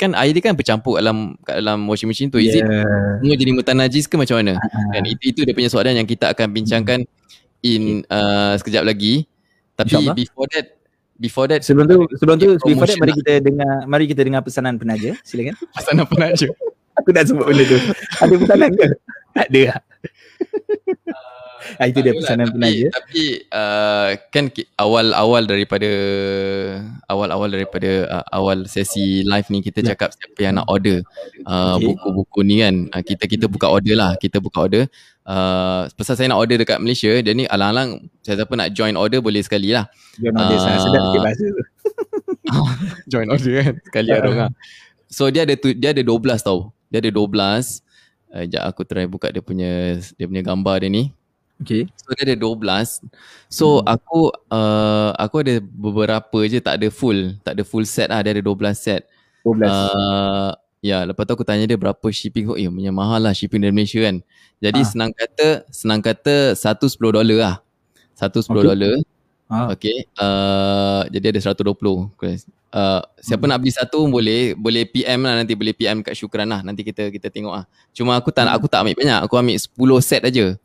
Kan 0.00 0.16
air 0.16 0.32
dia 0.32 0.40
kan 0.40 0.56
bercampur 0.56 0.96
dalam 0.96 1.36
kat 1.44 1.60
dalam 1.60 1.84
washing 1.84 2.08
machine 2.08 2.32
tu. 2.32 2.40
Is 2.40 2.56
yeah. 2.56 2.64
it 2.64 3.20
semua 3.20 3.36
jadi 3.36 3.52
mutanajis 3.52 4.08
ke 4.08 4.16
macam 4.16 4.40
mana? 4.40 4.56
Ha. 4.56 4.66
Dan 4.96 5.04
itu 5.12 5.28
itu 5.28 5.40
dia 5.44 5.52
punya 5.52 5.68
soalan 5.68 6.00
yang 6.00 6.08
kita 6.08 6.32
akan 6.32 6.48
bincangkan 6.56 7.04
in 7.60 8.00
uh, 8.08 8.56
sekejap 8.56 8.88
lagi. 8.88 9.28
Tapi 9.76 10.08
before 10.16 10.48
that 10.56 10.66
before 11.20 11.46
that 11.52 11.60
sebelum 11.60 11.84
tu 11.84 11.98
sebelum 12.16 12.36
tu 12.40 12.56
before 12.64 12.88
that 12.88 12.96
mari 12.96 13.12
kita 13.20 13.32
dengar 13.44 13.72
mari 13.84 14.04
kita 14.08 14.24
dengar 14.24 14.40
pesanan 14.40 14.80
penaja. 14.80 15.12
Silakan. 15.20 15.52
Pesanan 15.76 16.08
penaja. 16.08 16.48
Aku 17.00 17.08
dah 17.14 17.24
sebut 17.24 17.46
benda 17.48 17.64
tu. 17.64 17.78
Ada 18.20 18.34
pesanan 18.36 18.70
ke? 18.76 18.86
Tak 19.32 19.46
ada. 19.48 19.62
ah, 21.80 21.86
itu 21.88 21.98
dia 22.04 22.12
pesanan 22.12 22.46
tapi, 22.50 22.54
penaja. 22.58 22.86
Tapi 22.92 23.22
uh, 23.48 24.08
kan 24.28 24.44
awal-awal 24.76 25.42
daripada 25.46 25.90
awal-awal 27.08 27.48
daripada 27.48 27.90
uh, 28.10 28.24
awal 28.34 28.68
sesi 28.68 29.24
live 29.24 29.48
ni 29.48 29.64
kita 29.64 29.80
ya. 29.80 29.94
cakap 29.94 30.12
siapa 30.12 30.38
yang 30.42 30.60
nak 30.60 30.68
order 30.68 31.00
uh, 31.46 31.78
okay. 31.78 31.86
buku-buku 31.88 32.40
ni 32.44 32.60
kan. 32.60 32.74
Uh, 32.92 33.02
kita 33.02 33.24
kita 33.24 33.44
buka 33.48 33.72
order 33.72 33.96
lah. 33.96 34.12
Kita 34.18 34.42
buka 34.42 34.68
order. 34.68 34.84
Uh, 35.22 35.86
pasal 35.94 36.18
saya 36.18 36.34
nak 36.34 36.42
order 36.42 36.58
dekat 36.58 36.82
Malaysia 36.82 37.14
dan 37.22 37.38
ni 37.38 37.46
alang-alang 37.46 38.10
saya 38.26 38.42
siapa 38.42 38.52
nak 38.58 38.74
join 38.74 38.98
order 38.98 39.22
boleh 39.22 39.40
sekali 39.40 39.70
lah. 39.70 39.86
Join 40.18 40.34
order 40.34 40.58
uh, 40.58 40.78
sedap 40.82 41.02
sikit 41.08 41.20
bahasa 41.22 41.44
tu. 41.46 41.64
join 43.12 43.28
order 43.30 43.52
kan. 43.62 43.74
Sekali 43.86 44.08
ada 44.10 44.28
orang. 44.28 44.52
So 45.12 45.28
dia 45.28 45.44
ada 45.44 45.54
tu, 45.60 45.76
dia 45.76 45.92
ada 45.92 46.00
12 46.00 46.40
tau. 46.40 46.72
Dia 46.92 47.00
ada 47.00 47.08
12. 47.08 47.80
Uh, 48.28 48.44
sekejap 48.44 48.62
aku 48.68 48.80
try 48.84 49.08
buka 49.08 49.32
dia 49.32 49.40
punya 49.40 49.96
dia 50.20 50.26
punya 50.28 50.44
gambar 50.44 50.84
dia 50.84 50.90
ni. 50.92 51.04
Okay. 51.64 51.88
So 51.96 52.12
dia 52.12 52.34
ada 52.34 52.36
12. 52.36 53.08
So 53.48 53.80
hmm. 53.80 53.88
aku 53.88 54.20
uh, 54.52 55.10
aku 55.16 55.36
ada 55.40 55.54
beberapa 55.64 56.38
je 56.44 56.60
tak 56.60 56.76
ada 56.82 56.88
full, 56.92 57.38
tak 57.40 57.56
ada 57.56 57.64
full 57.64 57.88
set 57.88 58.12
lah. 58.12 58.20
Dia 58.20 58.36
ada 58.36 58.44
12 58.44 58.76
set. 58.76 59.08
12. 59.48 59.64
Uh, 59.64 60.52
ya, 60.84 61.06
lepas 61.08 61.24
tu 61.24 61.32
aku 61.32 61.46
tanya 61.46 61.64
dia 61.64 61.78
berapa 61.80 62.06
shipping 62.12 62.52
kau. 62.52 62.56
Eh, 62.58 62.68
punya 62.68 62.92
mahal 62.92 63.24
lah 63.24 63.32
shipping 63.32 63.62
dari 63.62 63.72
Malaysia 63.72 64.02
kan. 64.04 64.20
Jadi 64.60 64.80
ha. 64.82 64.86
senang 64.86 65.10
kata, 65.14 65.48
senang 65.72 66.00
kata 66.04 66.54
satu 66.58 66.86
10 66.86 67.16
dolar 67.18 67.38
lah. 67.38 67.56
Satu 68.12 68.44
10 68.44 68.52
okay. 68.68 69.02
Ha. 69.52 69.76
Okay. 69.76 70.08
Uh, 70.16 71.04
jadi 71.12 71.36
ada 71.36 71.52
120. 71.52 71.68
Uh, 72.72 73.04
siapa 73.20 73.44
hmm. 73.44 73.50
nak 73.52 73.58
beli 73.60 73.72
satu 73.76 74.08
boleh 74.08 74.56
boleh 74.56 74.88
PM 74.88 75.28
lah 75.28 75.44
nanti 75.44 75.52
boleh 75.52 75.76
PM 75.76 76.00
kat 76.00 76.16
Syukran 76.16 76.48
lah 76.48 76.64
nanti 76.64 76.80
kita 76.80 77.12
kita 77.12 77.28
tengok 77.28 77.52
lah 77.52 77.64
cuma 77.92 78.16
aku 78.16 78.32
tak 78.32 78.48
hmm. 78.48 78.56
aku 78.56 78.64
tak 78.64 78.80
ambil 78.80 78.96
banyak 78.96 79.20
aku 79.28 79.36
ambil 79.36 79.60
10 79.60 79.76
set 80.00 80.24
aja 80.24 80.56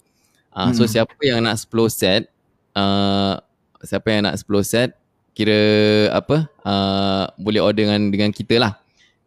Uh, 0.58 0.74
hmm. 0.74 0.76
So 0.82 0.90
siapa 0.90 1.14
yang 1.22 1.46
nak 1.46 1.62
10 1.62 1.70
set 1.94 2.34
uh, 2.74 3.38
Siapa 3.86 4.10
yang 4.10 4.26
nak 4.26 4.42
10 4.42 4.50
set 4.66 4.90
Kira 5.38 5.62
apa 6.10 6.50
uh, 6.66 7.30
Boleh 7.38 7.62
order 7.62 7.86
dengan 7.86 8.10
dengan 8.10 8.34
kita 8.34 8.58
lah 8.58 8.74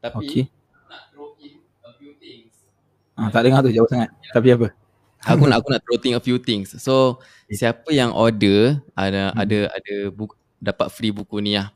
Tapi 0.03 0.27
okay. 0.27 0.43
nak 0.91 1.15
throw 1.15 1.39
in 1.39 1.63
a 1.87 1.91
few 1.95 2.19
things 2.19 2.51
ah, 3.15 3.31
Tak 3.31 3.47
dengar 3.47 3.63
tu 3.63 3.71
jauh 3.71 3.87
sangat 3.87 4.11
Tapi 4.35 4.59
apa 4.59 4.75
Aku 5.29 5.45
nak 5.45 5.57
aku 5.61 5.69
nak 5.73 5.81
throw 5.85 6.01
a 6.01 6.21
few 6.21 6.41
things 6.41 6.73
So 6.81 7.21
siapa 7.53 7.89
yang 7.93 8.17
order 8.17 8.81
Ada 8.97 9.33
hmm. 9.33 9.41
ada 9.41 9.59
ada 9.77 9.95
buku, 10.15 10.35
dapat 10.61 10.89
free 10.89 11.13
buku 11.13 11.41
ni 11.45 11.61
lah 11.61 11.73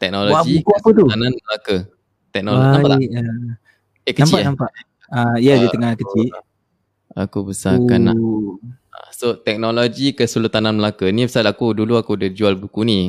Teknologi 0.00 0.32
Wah, 0.32 0.44
buku 0.44 0.70
apa 0.72 0.88
tu? 0.92 1.04
Tanan 1.08 1.32
Melaka 1.36 1.76
Teknologi 2.32 2.64
Nampak 2.64 2.88
tak? 2.88 2.98
Eh 4.02 4.14
kecil 4.16 4.40
nampak, 4.40 4.40
eh? 4.40 4.46
Nampak 4.48 4.70
uh, 5.12 5.36
Ya 5.36 5.52
uh, 5.52 5.56
dia 5.60 5.68
tengah 5.68 5.92
kecil 5.94 6.28
Aku 7.12 7.44
besarkan 7.44 8.00
lah. 8.08 8.16
So 9.12 9.36
teknologi 9.36 10.16
Kesultanan 10.16 10.80
Melaka 10.80 11.08
ni 11.12 11.28
pasal 11.28 11.44
aku 11.44 11.76
dulu 11.76 12.00
aku 12.00 12.16
dah 12.16 12.32
jual 12.32 12.56
buku 12.56 12.88
ni. 12.88 13.00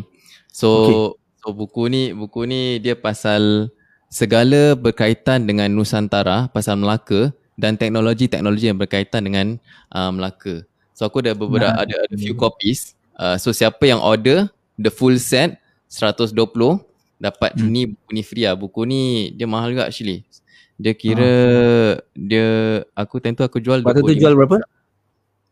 So 0.51 0.68
okay. 0.70 0.99
so 1.39 1.47
buku 1.55 1.88
ni 1.88 2.11
buku 2.11 2.43
ni 2.43 2.84
dia 2.84 2.99
pasal 2.99 3.72
segala 4.11 4.78
berkaitan 4.78 5.47
dengan 5.47 5.72
Nusantara, 5.72 6.51
pasal 6.51 6.78
Melaka 6.84 7.32
dan 7.64 7.80
teknologi-teknologi 7.80 8.68
yang 8.68 8.76
berkaitan 8.76 9.24
dengan 9.24 9.55
uh, 9.95 10.11
Melaka. 10.11 10.68
So 10.91 11.07
aku 11.07 11.24
ada 11.24 11.32
beberapa 11.32 11.72
nah. 11.72 11.88
ada 11.88 11.95
ada 11.95 12.16
few 12.20 12.36
copies. 12.36 12.91
Uh, 13.16 13.39
so 13.39 13.55
siapa 13.55 13.80
yang 13.88 14.03
order 14.03 14.51
the 14.76 14.91
full 14.91 15.16
set 15.16 15.64
120 15.88 16.36
dapat 17.24 17.55
hmm. 17.55 17.70
ni 17.72 17.82
buku 17.88 18.09
ni 18.11 18.22
free 18.28 18.43
lah. 18.43 18.59
Buku 18.59 18.84
ni 18.84 19.32
dia 19.32 19.47
mahal 19.47 19.72
juga 19.72 19.88
actually. 19.88 20.28
Dia 20.76 20.91
kira 20.91 21.32
ha. 21.95 22.03
dia 22.11 22.47
aku 22.91 23.24
tentu 23.24 23.47
aku 23.47 23.64
jual 23.64 23.80
Waktu 23.80 24.03
tu 24.03 24.20
jual 24.20 24.36
berapa? 24.36 24.59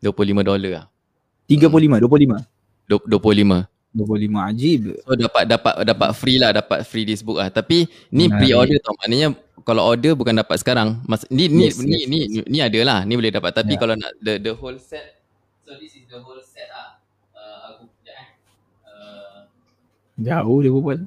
25 0.04 0.44
dolar 0.44 0.60
lah. 0.68 0.84
35, 1.48 1.96
25. 1.96 2.44
25. 3.08 3.71
25 3.92 4.48
ajib. 4.48 4.80
So 5.04 5.12
dapat 5.12 5.44
dapat 5.44 5.74
dapat 5.84 6.10
free 6.16 6.40
lah, 6.40 6.50
dapat 6.56 6.88
free 6.88 7.04
this 7.04 7.20
book 7.20 7.36
lah. 7.36 7.52
Tapi 7.52 7.84
ni 8.08 8.26
nah, 8.26 8.40
pre-order 8.40 8.80
tau. 8.80 8.96
Maknanya 8.96 9.36
kalau 9.68 9.84
order 9.84 10.16
bukan 10.16 10.40
dapat 10.40 10.56
sekarang. 10.64 11.04
Mas, 11.04 11.28
ni 11.28 11.52
ni 11.52 11.68
yes, 11.68 11.76
ni, 11.76 11.92
yes, 11.92 12.08
ni, 12.08 12.18
yes. 12.24 12.30
ni 12.32 12.40
ni 12.48 12.58
ada 12.64 12.80
lah. 12.82 12.98
Ni 13.04 13.12
boleh 13.20 13.32
dapat. 13.32 13.52
Tapi 13.52 13.76
yeah. 13.76 13.80
kalau 13.80 13.94
nak 13.94 14.12
the 14.24 14.40
the 14.40 14.52
whole 14.56 14.76
set. 14.80 15.20
So 15.68 15.76
this 15.76 15.92
is 15.92 16.08
the 16.08 16.18
whole 16.24 16.40
set 16.40 16.72
lah. 16.72 16.98
Uh, 17.36 17.58
aku 17.76 17.82
kejap 18.00 18.16
eh. 18.16 18.28
Uh, 18.88 19.38
Jauh 20.24 20.58
dia 20.64 20.70
berbual. 20.72 20.98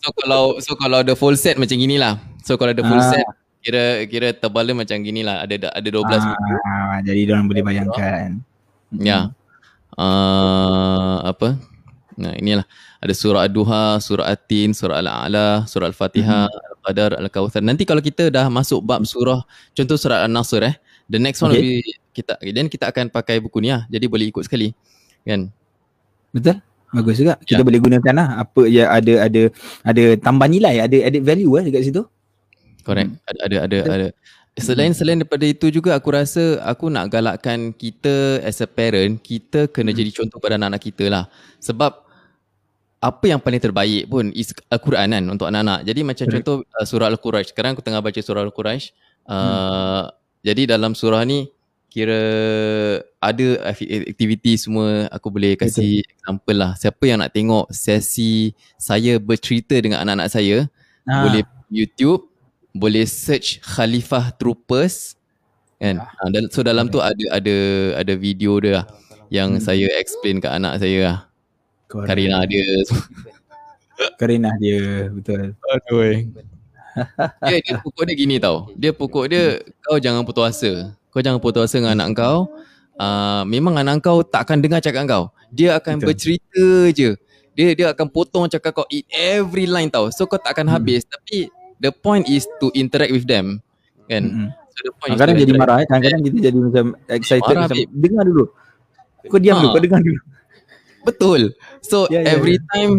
so 0.00 0.08
kalau 0.16 0.42
so 0.64 0.72
kalau 0.80 1.04
the 1.04 1.14
full 1.14 1.36
set 1.36 1.60
macam 1.60 1.76
gini 1.76 2.00
lah. 2.00 2.16
So 2.40 2.56
kalau 2.56 2.72
the 2.72 2.82
full 2.82 3.04
ah. 3.04 3.08
set 3.12 3.28
kira 3.64 4.04
kira 4.04 4.28
tebal 4.36 4.68
dia 4.68 4.76
macam 4.76 4.96
gini 5.00 5.24
lah 5.24 5.40
ada 5.40 5.72
ada 5.72 5.88
12 5.88 6.04
ah, 6.04 6.20
buku. 6.20 6.52
jadi 7.08 7.20
dia 7.24 7.32
orang 7.32 7.48
boleh 7.48 7.64
bayangkan. 7.64 8.28
Ya. 9.00 9.32
Uh, 9.96 11.24
apa? 11.24 11.56
Nah, 12.14 12.32
inilah 12.38 12.62
ada 13.02 13.14
surah 13.14 13.46
Ad-Duha, 13.46 13.98
surah 13.98 14.26
At-Tin, 14.30 14.70
surah 14.70 15.02
Al-A'la, 15.02 15.66
surah 15.66 15.90
Al-Fatihah, 15.90 16.46
mm-hmm. 16.46 16.70
Al-Qadar, 16.78 17.10
Al-Kawthar. 17.18 17.62
Nanti 17.62 17.82
kalau 17.82 17.98
kita 17.98 18.30
dah 18.30 18.46
masuk 18.46 18.80
bab 18.86 19.02
surah 19.02 19.42
contoh 19.74 19.98
surah 19.98 20.22
An-Nasr 20.22 20.62
eh, 20.62 20.74
the 21.10 21.18
next 21.18 21.42
one 21.42 21.52
okay. 21.52 21.60
will 21.60 21.82
be 21.82 22.02
kita 22.14 22.38
then 22.54 22.70
kita 22.70 22.86
akan 22.88 23.10
pakai 23.10 23.42
buku 23.42 23.58
ni 23.58 23.74
lah. 23.74 23.82
Jadi 23.90 24.06
boleh 24.06 24.30
ikut 24.30 24.46
sekali. 24.46 24.70
Kan? 25.26 25.50
Betul? 26.30 26.62
Bagus 26.94 27.18
juga. 27.18 27.34
Kita 27.42 27.62
ya. 27.62 27.66
boleh 27.66 27.80
gunakan 27.82 28.14
lah 28.14 28.28
apa 28.46 28.62
ya 28.70 28.86
ada 28.86 29.26
ada 29.26 29.42
ada 29.82 30.04
tambah 30.22 30.46
nilai, 30.46 30.78
ada 30.78 30.96
added 31.02 31.26
value 31.26 31.58
eh 31.58 31.66
dekat 31.66 31.90
situ. 31.90 32.06
Correct. 32.86 33.10
Hmm. 33.10 33.26
Ada 33.26 33.40
ada 33.42 33.56
ada 33.66 33.78
ada. 33.82 34.08
Selain 34.54 34.94
hmm. 34.94 34.98
selain 35.02 35.18
daripada 35.18 35.42
itu 35.42 35.66
juga 35.74 35.98
aku 35.98 36.14
rasa 36.14 36.62
aku 36.62 36.86
nak 36.86 37.10
galakkan 37.10 37.74
kita 37.74 38.38
as 38.46 38.62
a 38.62 38.70
parent, 38.70 39.18
kita 39.18 39.66
kena 39.66 39.90
hmm. 39.90 39.98
jadi 39.98 40.10
contoh 40.14 40.38
pada 40.38 40.54
anak-anak 40.54 40.82
kita 40.86 41.10
lah. 41.10 41.26
Sebab 41.58 42.03
apa 43.04 43.24
yang 43.28 43.40
paling 43.40 43.60
terbaik 43.60 44.08
pun 44.08 44.32
is 44.32 44.56
Al-Quran 44.72 45.12
kan 45.12 45.24
untuk 45.28 45.44
anak-anak. 45.52 45.84
Jadi 45.84 46.00
macam 46.00 46.24
Correct. 46.24 46.40
contoh 46.40 46.56
uh, 46.64 46.86
surah 46.88 47.12
Al-Quraisy. 47.12 47.52
Sekarang 47.52 47.76
aku 47.76 47.84
tengah 47.84 48.00
baca 48.00 48.16
surah 48.16 48.40
Al-Quraisy. 48.48 48.96
Uh, 49.28 49.36
hmm. 49.36 50.04
Jadi 50.44 50.62
dalam 50.72 50.96
surah 50.96 51.20
ni 51.28 51.52
kira 51.92 52.18
ada 53.22 53.46
aktiviti 53.70 54.58
semua 54.58 55.06
aku 55.12 55.30
boleh 55.30 55.54
kasih 55.54 56.00
Betul. 56.00 56.12
example 56.16 56.56
lah. 56.56 56.72
Siapa 56.80 57.04
yang 57.04 57.20
nak 57.20 57.36
tengok 57.36 57.68
sesi 57.68 58.56
saya 58.80 59.20
bercerita 59.20 59.76
dengan 59.76 60.00
anak-anak 60.00 60.28
saya 60.32 60.64
ha. 61.04 61.28
boleh 61.28 61.44
YouTube 61.68 62.24
boleh 62.74 63.06
search 63.06 63.62
Khalifah 63.62 64.34
Troopers 64.34 65.14
kan 65.78 66.02
ha, 66.02 66.28
so 66.50 66.66
dalam 66.66 66.90
tu 66.90 66.98
ada 66.98 67.22
ada 67.30 67.56
ada 68.02 68.12
video 68.18 68.58
dia 68.58 68.82
lah 68.82 68.86
yang 69.30 69.58
hmm. 69.58 69.62
saya 69.62 69.86
explain 69.98 70.42
kat 70.42 70.50
anak 70.54 70.82
saya 70.82 70.98
lah 71.06 71.18
Correct. 71.94 72.10
Karina 72.10 72.42
dia. 72.50 72.66
Karina 74.18 74.50
dia 74.58 75.06
betul. 75.14 75.54
Aduh 75.54 76.26
dia, 77.50 77.58
dia 77.62 77.74
pokok 77.78 78.02
dia 78.10 78.14
gini 78.18 78.42
tau. 78.42 78.66
Dia 78.74 78.90
pokok 78.90 79.24
dia 79.30 79.62
kau 79.78 79.98
jangan 80.02 80.26
putus 80.26 80.44
asa 80.50 80.90
kau 81.14 81.22
jangan 81.22 81.38
putus 81.38 81.70
asa 81.70 81.78
dengan 81.78 82.02
anak 82.02 82.18
kau. 82.18 82.50
Uh, 82.98 83.46
memang 83.46 83.78
anak 83.78 84.02
kau 84.02 84.26
tak 84.26 84.50
akan 84.50 84.58
dengar 84.58 84.82
cakap 84.82 85.06
kau. 85.06 85.24
Dia 85.54 85.78
akan 85.78 86.02
betul. 86.02 86.06
bercerita 86.10 86.66
je. 86.90 87.10
Dia 87.54 87.78
dia 87.78 87.86
akan 87.94 88.10
potong 88.10 88.50
cakap 88.50 88.74
kau 88.74 88.86
in 88.90 89.06
every 89.14 89.70
line 89.70 89.86
tau. 89.86 90.10
So 90.10 90.26
kau 90.26 90.42
tak 90.42 90.58
akan 90.58 90.66
hmm. 90.66 90.74
habis. 90.74 91.06
Tapi 91.06 91.46
the 91.78 91.94
point 91.94 92.26
is 92.26 92.50
to 92.58 92.74
interact 92.74 93.14
with 93.14 93.30
them 93.30 93.62
kan? 94.10 94.26
Hmm. 94.26 94.50
Kadang-kadang 95.06 95.38
jadi 95.38 95.52
marah 95.54 95.76
eh. 95.82 95.86
Kadang-kadang 95.86 96.20
kita 96.26 96.38
jadi 96.50 96.58
macam 96.58 96.86
excited 97.06 97.54
marah, 97.54 97.70
macam, 97.70 97.86
Dengar 97.94 98.24
dulu. 98.26 98.44
Kau 99.30 99.38
diam 99.38 99.54
ha. 99.54 99.62
dulu 99.62 99.70
Kau 99.78 99.82
dengar 99.82 100.02
dulu 100.02 100.33
Betul 101.04 101.52
So 101.84 102.08
yeah, 102.08 102.24
yeah, 102.24 102.34
every 102.34 102.56
yeah. 102.58 102.68
time 102.72 102.92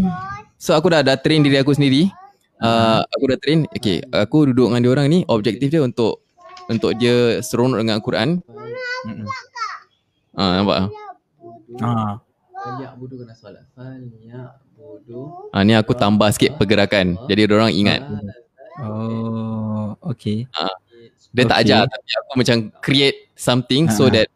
So 0.61 0.77
aku 0.77 0.93
dah 0.93 1.01
dah 1.01 1.17
train 1.19 1.41
diri 1.41 1.57
aku 1.59 1.73
sendiri 1.73 2.07
uh, 2.61 3.01
Aku 3.17 3.23
dah 3.29 3.37
train 3.41 3.65
Okay 3.73 4.05
Aku 4.13 4.49
duduk 4.49 4.69
dengan 4.71 4.81
dia 4.85 4.91
orang 4.93 5.07
ni 5.09 5.19
Objektif 5.27 5.73
dia 5.73 5.81
untuk 5.81 6.21
Untuk 6.69 6.97
dia 6.97 7.41
seronok 7.41 7.81
dengan 7.81 7.97
Al-Quran 8.01 8.29
mm-hmm. 9.05 9.27
Ah, 10.35 10.59
nampak 10.59 10.91
Ah. 11.81 12.19
Falyak 12.55 12.97
bodoh 12.97 13.17
kena 13.21 13.33
solat. 13.37 13.65
Falyak 13.77 14.57
bodoh. 14.73 15.49
Ah 15.53 15.61
ni 15.61 15.77
aku 15.77 15.93
tambah 15.93 16.29
sikit 16.33 16.57
pergerakan. 16.57 17.19
Jadi 17.29 17.45
orang 17.51 17.73
ingat. 17.73 18.01
Oh, 18.81 19.95
okay. 20.01 20.49
Ah. 20.55 20.71
Dia 21.35 21.43
okay. 21.43 21.51
tak 21.51 21.59
ajar 21.67 21.79
tapi 21.91 22.09
aku 22.15 22.31
macam 22.39 22.57
create 22.79 23.17
something 23.35 23.91
uh-huh. 23.91 23.97
so 23.99 24.07
that 24.07 24.27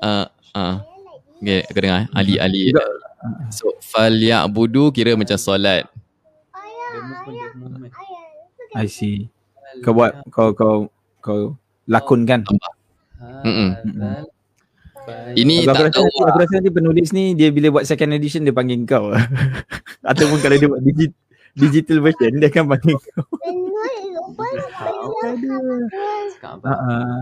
uh, 0.00 0.30
uh, 0.54 0.78
okay, 1.42 1.60
aku 1.66 1.78
dengar 1.78 2.06
Ali 2.14 2.34
Ali. 2.38 2.74
So 3.50 3.74
fal 3.82 4.14
budu 4.50 4.90
kira 4.94 5.14
macam 5.14 5.38
solat. 5.38 5.86
I 8.76 8.86
see. 8.86 9.30
Kau 9.82 9.94
buat 9.94 10.12
kau 10.30 10.50
kau 10.54 10.76
kau 11.22 11.40
lakon 11.88 12.28
kan 12.28 12.44
hmm 13.44 13.70
ini 15.32 15.64
aku 15.64 15.72
tak 15.72 15.88
rasa, 15.88 16.04
tahu. 16.04 16.04
aku 16.04 16.20
lah. 16.20 16.36
rasa 16.36 16.52
nanti 16.60 16.68
penulis 16.68 17.08
ni 17.16 17.32
dia 17.32 17.48
bila 17.48 17.80
buat 17.80 17.88
second 17.88 18.12
edition 18.12 18.44
dia 18.44 18.52
panggil 18.52 18.84
kau. 18.84 19.08
Ataupun 20.10 20.36
kalau 20.44 20.56
dia 20.60 20.68
buat 20.68 20.84
digital 20.84 21.16
digital 21.56 21.98
version 22.04 22.32
dia 22.36 22.52
akan 22.52 22.64
panggil 22.76 22.96
kau 23.00 23.24
Uh-uh. 26.42 27.20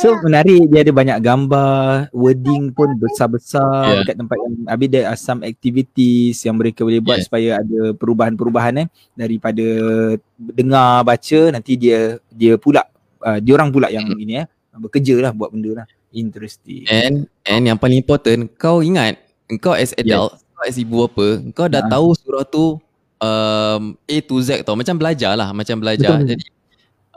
So 0.00 0.16
menarik 0.22 0.70
dia 0.70 0.80
ada 0.86 0.92
banyak 0.94 1.18
gambar, 1.20 2.08
wording 2.14 2.70
pun 2.72 2.94
besar-besar 2.96 3.88
yeah. 3.88 3.98
dekat 4.04 4.16
tempat 4.16 4.36
yang 4.38 4.54
habis 4.68 4.88
there 4.88 5.06
are 5.10 5.18
some 5.18 5.42
activities 5.44 6.40
yang 6.42 6.56
mereka 6.56 6.86
boleh 6.86 7.02
buat 7.02 7.20
yeah. 7.20 7.26
supaya 7.26 7.50
ada 7.60 7.80
perubahan-perubahan 7.94 8.84
eh 8.84 8.88
daripada 9.14 9.66
dengar 10.38 11.02
baca 11.02 11.40
nanti 11.52 11.74
dia 11.74 12.16
dia 12.30 12.54
pula 12.56 12.86
uh, 13.26 13.38
dia 13.42 13.52
orang 13.58 13.70
pula 13.74 13.90
yang 13.90 14.06
mm. 14.06 14.22
ini 14.22 14.34
eh 14.44 14.46
bekerja 14.78 15.18
lah 15.18 15.32
buat 15.34 15.50
benda 15.50 15.82
lah. 15.82 15.86
Interesting. 16.14 16.88
And 16.88 17.28
and 17.44 17.62
yang 17.68 17.76
paling 17.76 18.00
important 18.00 18.48
kau 18.56 18.80
ingat 18.80 19.20
kau 19.60 19.76
as 19.76 19.92
adult, 19.98 20.38
yes. 20.38 20.44
kau 20.56 20.64
as 20.64 20.76
ibu 20.80 20.96
apa, 21.04 21.26
kau 21.52 21.66
dah 21.68 21.84
uh. 21.84 21.90
tahu 21.90 22.06
surah 22.16 22.46
tu 22.46 22.80
um, 23.22 23.94
A 23.94 24.16
to 24.24 24.36
Z 24.42 24.62
tau. 24.64 24.74
Macam 24.74 24.98
belajar 24.98 25.34
lah 25.34 25.50
macam 25.54 25.78
belajar. 25.78 26.18
Betul. 26.22 26.28
jadi 26.34 26.44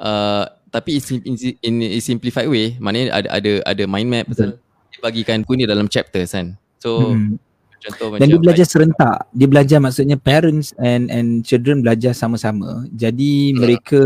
uh, 0.02 0.46
tapi 0.72 1.04
in, 1.04 1.36
in, 1.62 1.76
in 1.84 2.02
simplified 2.02 2.48
way 2.48 2.80
maknanya 2.80 3.12
ada 3.12 3.28
ada 3.36 3.52
ada 3.68 3.84
mind 3.84 4.08
map 4.08 4.26
Betul. 4.32 4.56
dibagikan 4.96 5.44
pun 5.44 5.60
ni 5.60 5.68
dalam 5.68 5.92
chapter 5.92 6.24
kan. 6.24 6.56
So 6.80 7.12
hmm. 7.12 7.36
contoh 7.82 8.08
dan 8.16 8.28
macam 8.28 8.30
dia 8.30 8.40
belajar 8.40 8.66
like, 8.66 8.72
serentak. 8.72 9.18
Dia 9.36 9.48
belajar 9.52 9.78
maksudnya 9.84 10.18
parents 10.18 10.72
and 10.80 11.12
and 11.12 11.44
children 11.44 11.84
belajar 11.84 12.16
sama-sama. 12.16 12.88
Jadi 12.96 13.52
hmm. 13.52 13.58
mereka 13.60 14.02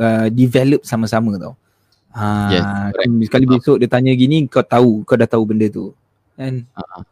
uh, 0.00 0.26
develop 0.28 0.82
sama-sama 0.82 1.38
tau. 1.38 1.54
Ha 2.10 2.50
yes, 2.50 2.66
sekali 3.30 3.46
besok 3.46 3.78
dia 3.78 3.86
tanya 3.86 4.10
gini 4.18 4.42
kau 4.50 4.66
tahu 4.66 5.06
kau 5.06 5.14
dah 5.14 5.30
tahu 5.30 5.46
benda 5.46 5.70
tu? 5.70 5.94
Kan? 6.34 6.66
Uh-huh. 6.74 7.02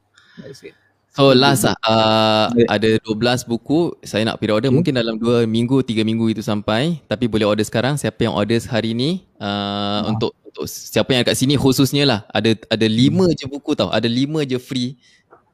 So 1.19 1.35
last 1.35 1.67
lah 1.67 1.75
uh, 1.83 2.47
ada 2.71 2.95
12 3.03 3.51
buku 3.51 3.91
saya 4.07 4.23
nak 4.23 4.39
pre-order 4.39 4.71
hmm. 4.71 4.79
mungkin 4.79 4.95
dalam 4.95 5.19
2 5.19 5.51
minggu 5.51 5.83
3 5.83 6.07
minggu 6.07 6.31
itu 6.31 6.47
sampai 6.47 7.03
tapi 7.11 7.27
boleh 7.27 7.43
order 7.43 7.67
sekarang 7.67 7.99
siapa 7.99 8.23
yang 8.23 8.39
order 8.39 8.55
hari 8.71 8.95
ni 8.95 9.27
uh, 9.43 10.07
hmm. 10.07 10.15
untuk 10.15 10.31
untuk 10.47 10.71
siapa 10.71 11.11
yang 11.19 11.27
kat 11.27 11.35
sini 11.35 11.59
khususnya 11.59 12.07
lah 12.07 12.21
ada 12.31 12.55
ada 12.71 12.87
5 12.87 12.95
hmm. 12.95 13.35
je 13.35 13.51
buku 13.51 13.75
tau 13.75 13.91
ada 13.91 14.07
5 14.07 14.47
je 14.47 14.63
free. 14.63 14.95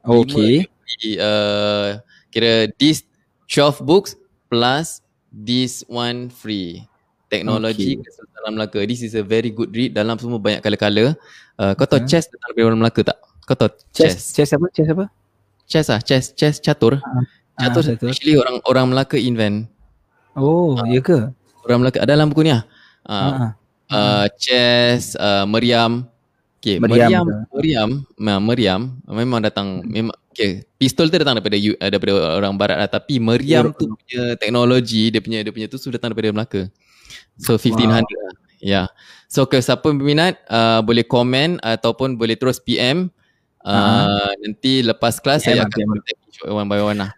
Okay. 0.05 0.69
Free, 0.69 1.17
uh, 1.17 1.97
kira 2.29 2.69
this 2.77 3.01
12 3.49 3.81
books 3.89 4.13
plus 4.53 5.01
this 5.33 5.81
one 5.89 6.29
free. 6.29 6.85
Teknologi 7.25 7.97
okay. 7.97 8.21
dalam 8.37 8.53
Melaka. 8.53 8.85
This 8.85 9.01
is 9.01 9.17
a 9.17 9.25
very 9.25 9.49
good 9.49 9.73
read 9.73 9.97
dalam 9.97 10.13
semua 10.21 10.37
banyak 10.37 10.61
color-color. 10.61 11.17
Uh, 11.57 11.73
kau 11.73 11.89
tahu 11.89 12.05
okay. 12.05 12.21
chess 12.21 12.29
tentang 12.29 12.53
dalam 12.53 12.77
Melaka 12.77 13.01
tak? 13.01 13.17
Kau 13.49 13.57
tahu 13.57 13.73
chess? 13.89 14.13
Chess, 14.29 14.37
chess 14.37 14.49
apa? 14.53 14.69
Chess 14.69 14.93
apa? 14.93 15.09
Chess 15.65 15.89
ah 15.91 15.99
chess 16.01 16.31
chess 16.33 16.57
catur 16.61 16.97
uh, 17.01 17.23
catur 17.59 17.83
uh, 17.83 18.09
actually 18.09 18.37
orang 18.37 18.57
orang 18.65 18.85
Melaka 18.93 19.17
invent 19.17 19.65
oh 20.37 20.77
uh, 20.77 20.85
ya 20.87 21.01
ke 21.01 21.29
orang 21.65 21.79
Melaka 21.83 22.01
ada 22.01 22.17
dalam 22.17 22.29
buku 22.29 22.45
ni 22.45 22.53
ah 22.53 22.63
uh, 23.05 23.13
uh, 23.13 23.51
uh, 23.91 24.25
chess 24.37 25.17
uh, 25.17 25.43
Meriam 25.49 26.09
Okay, 26.65 26.81
Meriam, 26.81 27.45
Meriam, 27.53 27.89
Meriam, 28.17 28.41
Meriam, 28.41 28.81
memang 29.05 29.37
datang, 29.37 29.85
memang, 29.85 30.17
okay, 30.33 30.65
pistol 30.81 31.13
tu 31.13 31.21
datang 31.21 31.37
daripada 31.37 31.61
uh, 31.61 31.89
daripada 31.93 32.41
orang 32.41 32.57
barat 32.57 32.81
lah, 32.81 32.89
tapi 32.89 33.21
Meriam 33.21 33.69
tu 33.69 33.93
punya 33.93 34.33
teknologi, 34.33 35.13
dia 35.13 35.21
punya 35.21 35.45
dia 35.45 35.53
punya 35.53 35.69
tu 35.69 35.77
sudah 35.77 36.01
datang 36.01 36.17
daripada 36.17 36.33
Melaka. 36.33 36.61
So 37.37 37.61
1500 37.61 37.85
wow. 37.85 37.93
lah. 37.93 38.01
Ya. 38.01 38.33
Yeah. 38.65 38.85
So 39.29 39.45
ke 39.45 39.61
siapa 39.61 39.85
berminat 39.85 40.41
uh, 40.49 40.81
boleh 40.81 41.05
komen 41.05 41.61
ataupun 41.61 42.17
boleh 42.17 42.33
terus 42.33 42.57
PM 42.57 43.13
uh, 43.65 44.31
nanti 44.45 44.85
lepas 44.85 45.17
kelas 45.19 45.41
yeah, 45.45 45.65
saya 45.65 45.67
akan 45.67 45.97
contact 45.97 46.19
one 46.45 46.69
by 46.69 46.79
one 46.79 46.99
lah. 47.01 47.11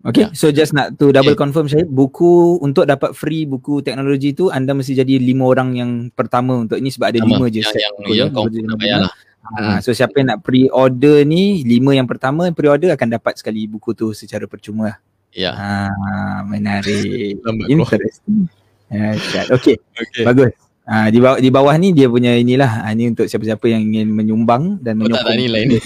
Okay, 0.00 0.24
yeah. 0.24 0.32
so 0.32 0.48
just 0.48 0.72
nak 0.72 0.96
to 0.96 1.12
double 1.12 1.36
okay. 1.36 1.44
confirm 1.44 1.68
saya 1.68 1.84
buku 1.84 2.56
untuk 2.64 2.88
dapat 2.88 3.12
free 3.12 3.44
buku 3.44 3.84
teknologi 3.84 4.32
tu 4.32 4.48
anda 4.48 4.72
mesti 4.72 4.96
jadi 4.96 5.20
lima 5.20 5.44
orang 5.52 5.76
yang 5.76 5.90
pertama 6.08 6.64
untuk 6.64 6.80
ini 6.80 6.88
sebab 6.88 7.12
ada 7.12 7.20
lima 7.20 7.52
je 7.52 7.60
yang, 7.60 7.68
set. 7.68 7.84
Yang, 7.84 7.92
yang 8.16 8.28
kau 8.32 8.48
nak 8.48 8.78
bayar 8.80 8.98
lah. 9.04 9.12
Ha, 9.40 9.80
so 9.84 9.92
siapa 9.92 10.16
yang 10.20 10.36
nak 10.36 10.40
pre-order 10.40 11.24
ni 11.28 11.60
lima 11.68 11.92
yang 11.92 12.08
pertama 12.08 12.48
yang 12.48 12.56
pre-order 12.56 12.92
akan 12.96 13.08
dapat 13.20 13.36
sekali 13.36 13.68
buku 13.68 13.92
tu 13.92 14.16
secara 14.16 14.48
percuma 14.48 14.96
lah. 14.96 14.98
Ya. 15.36 15.52
Ha, 15.52 16.48
menarik. 16.48 17.36
Interesting. 17.72 18.48
Ya, 18.88 19.14
okay. 19.52 19.76
okay. 19.76 20.24
Bagus. 20.28 20.69
Ah 20.90 21.06
di 21.06 21.22
bawah 21.22 21.38
di 21.38 21.50
bawah 21.54 21.74
ni 21.78 21.94
dia 21.94 22.10
punya 22.10 22.34
inilah. 22.34 22.82
Ah 22.82 22.90
ni 22.98 23.06
untuk 23.06 23.30
siapa-siapa 23.30 23.62
yang 23.70 23.86
ingin 23.86 24.10
menyumbang 24.10 24.82
dan 24.82 24.98
menyokong. 24.98 25.22
Oh, 25.22 25.30
tak 25.30 25.38
nilai 25.38 25.62
ni. 25.70 25.78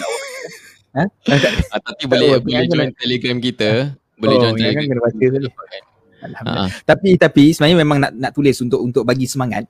ha? 0.96 1.04
ah, 1.76 1.80
tapi 1.84 2.08
boleh 2.08 2.40
boleh 2.40 2.64
join 2.64 2.88
kan? 2.88 2.96
Telegram 2.96 3.36
kita. 3.36 3.68
Boleh 4.16 4.36
oh, 4.40 4.40
join 4.40 4.52
Telegram. 4.56 4.80
Kan 4.80 4.84
kena 4.88 5.02
baca 5.04 5.24
dulu. 5.28 5.48
Alhamdulillah. 6.24 6.70
Ha. 6.72 6.84
Tapi 6.88 7.10
tapi 7.20 7.44
sebenarnya 7.52 7.78
memang 7.84 7.98
nak 8.00 8.12
nak 8.16 8.32
tulis 8.32 8.56
untuk 8.64 8.80
untuk 8.80 9.04
bagi 9.04 9.28
semangat 9.28 9.68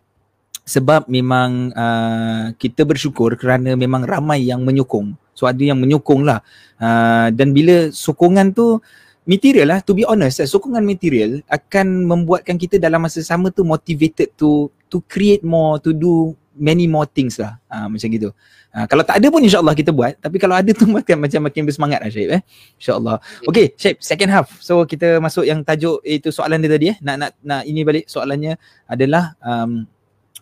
sebab 0.63 1.11
memang 1.11 1.75
uh, 1.75 2.55
kita 2.55 2.87
bersyukur 2.87 3.35
kerana 3.35 3.75
memang 3.75 4.07
ramai 4.07 4.47
yang 4.47 4.63
menyokong. 4.63 5.19
So 5.35 5.51
ada 5.51 5.59
yang 5.59 5.83
menyokong 5.83 6.23
lah. 6.23 6.47
Uh, 6.79 7.35
dan 7.35 7.51
bila 7.51 7.91
sokongan 7.91 8.55
tu 8.55 8.79
material 9.25 9.77
lah 9.77 9.81
to 9.81 9.97
be 9.97 10.05
honest 10.05 10.45
eh, 10.45 10.49
sokongan 10.49 10.85
material 10.85 11.41
akan 11.49 12.05
membuatkan 12.05 12.61
kita 12.61 12.77
dalam 12.77 13.01
masa 13.01 13.25
sama 13.25 13.49
tu 13.49 13.65
motivated 13.65 14.29
to 14.37 14.69
to 14.95 15.03
create 15.11 15.43
more 15.43 15.83
to 15.83 15.91
do 15.91 16.39
many 16.55 16.87
more 16.87 17.05
things 17.05 17.43
lah. 17.43 17.59
Ha, 17.67 17.91
macam 17.91 18.07
gitu. 18.07 18.31
Ha, 18.75 18.87
kalau 18.87 19.03
tak 19.03 19.19
ada 19.19 19.27
pun 19.31 19.43
insyaAllah 19.43 19.75
kita 19.75 19.91
buat. 19.91 20.15
Tapi 20.23 20.39
kalau 20.39 20.55
ada 20.55 20.71
tu 20.71 20.87
makin 20.95 21.19
macam 21.19 21.51
makin 21.51 21.63
bersemangat 21.67 21.99
lah 22.03 22.11
Syed 22.11 22.31
eh. 22.31 22.43
insyaAllah. 22.79 23.19
Okay 23.51 23.75
Syed 23.75 23.99
second 23.99 24.31
half. 24.31 24.55
So 24.63 24.87
kita 24.87 25.19
masuk 25.19 25.45
yang 25.45 25.67
tajuk 25.67 25.99
itu 26.07 26.31
soalan 26.31 26.63
dia 26.63 26.71
tadi 26.71 26.87
eh. 26.95 26.97
Nak 27.03 27.17
nak 27.19 27.31
nak 27.43 27.63
ini 27.67 27.83
balik 27.83 28.07
soalannya 28.07 28.55
adalah 28.87 29.35
um, 29.43 29.87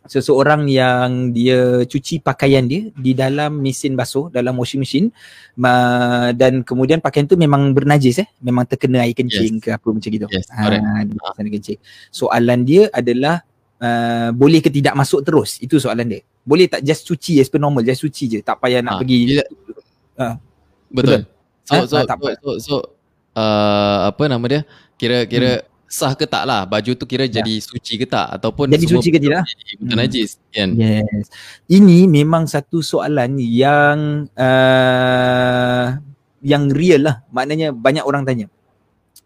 seseorang 0.03 0.66
yang 0.66 1.30
dia 1.30 1.86
cuci 1.86 2.18
pakaian 2.26 2.66
dia 2.66 2.90
di 2.90 3.14
dalam 3.14 3.62
mesin 3.62 3.94
basuh 3.94 4.34
dalam 4.34 4.59
washing 4.59 4.82
machine 4.82 5.14
uh, 5.62 6.34
dan 6.34 6.66
kemudian 6.66 6.98
pakaian 6.98 7.22
tu 7.24 7.38
memang 7.38 7.72
bernajis 7.72 8.20
eh. 8.20 8.28
Memang 8.44 8.68
terkena 8.68 9.05
air 9.05 9.16
kencing 9.16 9.61
yes. 9.61 9.64
ke 9.64 9.68
apa 9.72 9.88
macam 9.88 10.11
gitu. 10.12 10.26
Yes, 10.28 10.48
ha, 10.53 10.68
kencing. 11.36 11.78
Soalan 12.12 12.64
dia 12.66 12.92
adalah 12.92 13.46
uh, 13.83 14.30
boleh 14.30 14.62
ke 14.62 14.70
tidak 14.70 14.95
masuk 14.95 15.26
terus? 15.26 15.59
Itu 15.59 15.83
soalan 15.83 16.07
dia. 16.07 16.22
Boleh 16.47 16.70
tak 16.70 16.87
just 16.87 17.03
cuci 17.03 17.43
as 17.43 17.51
per 17.51 17.59
normal, 17.59 17.83
just 17.83 18.07
cuci 18.07 18.24
je, 18.30 18.39
tak 18.41 18.62
payah 18.62 18.80
nak 18.80 18.97
ha, 18.97 19.01
pergi. 19.03 19.18
Bila, 19.26 19.45
uh, 20.22 20.35
betul. 20.89 20.95
betul. 20.95 21.20
So, 21.66 21.74
ha? 21.74 21.87
so, 21.87 21.95
ha, 21.99 22.03
tak 22.07 22.18
so, 22.18 22.30
so, 22.39 22.51
so 22.59 22.74
uh, 23.35 24.09
apa 24.11 24.22
nama 24.30 24.45
dia? 24.47 24.61
Kira 24.97 25.26
kira 25.26 25.62
hmm 25.62 25.70
sah 25.93 26.16
ke 26.16 26.24
tak 26.24 26.49
lah 26.49 26.64
baju 26.64 26.97
tu 26.97 27.05
kira 27.05 27.28
ya. 27.28 27.45
jadi 27.45 27.61
suci 27.61 28.01
ke 28.01 28.09
tak 28.09 28.41
ataupun 28.41 28.72
jadi 28.72 28.89
suci 28.89 29.12
ke 29.12 29.20
tidak 29.20 29.45
bukan 29.76 29.93
hmm. 29.93 30.01
najis 30.01 30.41
kan 30.49 30.72
yes 30.72 31.28
ini 31.68 32.09
memang 32.09 32.49
satu 32.49 32.80
soalan 32.80 33.37
yang 33.37 34.24
uh, 34.33 36.01
yang 36.41 36.72
real 36.72 37.05
lah 37.05 37.20
maknanya 37.28 37.76
banyak 37.76 38.09
orang 38.09 38.24
tanya 38.24 38.49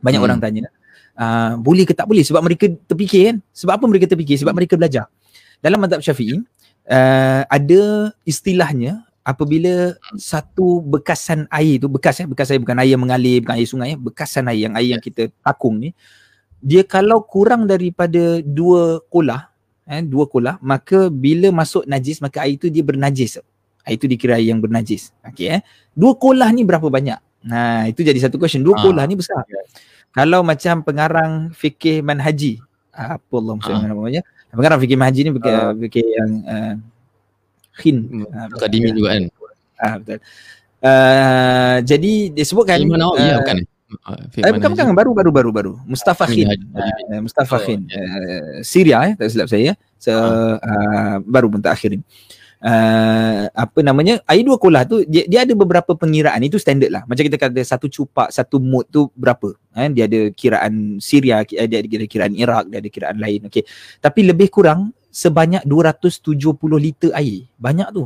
banyak 0.03 0.19
hmm. 0.19 0.27
orang 0.27 0.39
tanya 0.43 0.67
uh, 1.17 1.59
boleh 1.59 1.89
ke 1.89 1.97
tak 1.97 2.07
boleh? 2.07 2.23
Sebab 2.23 2.45
mereka 2.45 2.69
terfikir 2.87 3.33
kan? 3.33 3.37
Sebab 3.51 3.73
apa 3.81 3.85
mereka 3.89 4.07
terfikir? 4.07 4.37
Sebab 4.39 4.55
mereka 4.55 4.77
belajar. 4.79 5.09
Dalam 5.59 5.81
mazhab 5.81 6.05
syafi'i 6.05 6.41
uh, 6.87 7.43
ada 7.49 8.13
istilahnya 8.29 9.03
apabila 9.27 9.99
satu 10.15 10.79
bekasan 10.85 11.51
air 11.51 11.83
tu 11.83 11.91
bekas 11.91 12.23
eh 12.23 12.29
bekas 12.31 12.53
air 12.55 12.63
bukan 12.63 12.79
air 12.79 12.95
yang 12.95 13.03
mengalir 13.03 13.43
bukan 13.43 13.59
air 13.59 13.67
sungai 13.67 13.89
eh 13.97 13.99
bekasan 13.99 14.47
air 14.47 14.71
yang 14.71 14.75
air 14.79 14.95
yang 14.95 15.03
kita 15.03 15.35
takung 15.43 15.83
ni 15.83 15.91
dia 16.63 16.87
kalau 16.87 17.27
kurang 17.27 17.67
daripada 17.67 18.39
dua 18.47 19.03
kolah 19.11 19.51
eh 19.89 20.03
dua 20.07 20.31
kolah 20.31 20.63
maka 20.63 21.11
bila 21.11 21.51
masuk 21.51 21.83
najis 21.91 22.23
maka 22.23 22.47
air 22.47 22.59
tu 22.61 22.71
dia 22.71 22.87
bernajis. 22.87 23.43
Air 23.87 24.03
tu 24.03 24.11
dikira 24.11 24.35
air 24.35 24.51
yang 24.51 24.59
bernajis. 24.59 25.15
Okey 25.23 25.59
eh? 25.59 25.61
Dua 25.95 26.19
kolah 26.19 26.51
ni 26.51 26.67
berapa 26.67 26.87
banyak 26.91 27.19
nah 27.43 27.89
itu 27.89 28.01
jadi 28.05 28.17
satu 28.17 28.41
question 28.41 28.63
dua 28.65 28.77
ha. 28.79 28.83
kolah 28.85 29.05
ni 29.05 29.19
besar 29.19 29.43
kalau 30.15 30.41
macam 30.41 30.81
pengarang 30.81 31.53
fikih 31.53 32.01
manhaji 32.01 32.61
apa 32.93 33.35
Allah 33.37 33.57
ha. 33.61 33.85
namanya 33.85 34.21
pengarang 34.53 34.81
fikih 34.81 34.97
manhaji 34.97 35.21
ni 35.29 35.31
fikih, 35.37 35.53
ha. 35.53 35.73
fikih 35.77 36.07
yang 36.07 36.31
uh, 36.49 36.75
Khin. 37.77 37.97
Hmm, 38.09 38.53
Akademi 38.57 38.91
juga 38.97 39.09
kan. 39.15 39.23
Ah 39.77 39.95
betul. 40.01 40.19
Uh, 40.81 41.77
jadi 41.85 42.13
disebutkan 42.33 42.81
Iman 42.81 43.01
Nawawi 43.01 43.21
uh, 43.21 43.27
ya 43.29 43.37
bukan? 43.41 43.57
Uh, 44.03 44.53
bukan 44.57 44.71
bukan 44.75 44.87
baru 44.97 45.11
baru 45.15 45.31
baru 45.31 45.51
baru 45.53 45.73
Mustafa 45.85 46.25
Khin. 46.29 46.49
Uh, 46.49 47.21
Mustafa 47.21 47.57
oh, 47.57 47.61
Khin. 47.61 47.85
Yeah. 47.89 48.01
Uh, 48.01 48.53
Syria 48.65 49.13
eh 49.13 49.15
tak 49.17 49.29
silap 49.33 49.49
saya. 49.53 49.77
So, 50.01 50.13
uh, 50.13 51.17
baru 51.25 51.53
pun 51.53 51.61
tak 51.61 51.77
akhir 51.77 51.97
ni. 51.97 52.01
Uh, 52.01 52.05
apa 53.55 53.79
namanya 53.87 54.19
air 54.27 54.43
dua 54.43 54.59
kolah 54.59 54.83
tu 54.83 55.07
dia, 55.07 55.23
dia 55.31 55.47
ada 55.47 55.55
beberapa 55.55 55.95
pengiraan 55.95 56.43
itu 56.43 56.59
standard 56.59 56.91
lah 56.91 57.03
macam 57.07 57.23
kita 57.23 57.39
kata 57.39 57.63
satu 57.63 57.87
cupak 57.87 58.35
satu 58.35 58.59
mut 58.59 58.91
tu 58.91 59.07
berapa 59.15 59.55
eh? 59.79 59.87
dia 59.95 60.11
ada 60.11 60.35
kiraan 60.35 60.99
Syria 60.99 61.47
dia 61.47 61.79
ada 61.79 62.07
kiraan 62.11 62.35
Iraq 62.35 62.67
dia 62.67 62.83
ada 62.83 62.91
kiraan 62.91 63.17
lain 63.23 63.47
okey 63.47 63.63
tapi 64.03 64.27
lebih 64.27 64.51
kurang 64.51 64.91
sebanyak 65.17 65.65
270 65.65 66.37
liter 66.77 67.11
air. 67.17 67.49
Banyak 67.57 67.89
tu. 67.97 68.05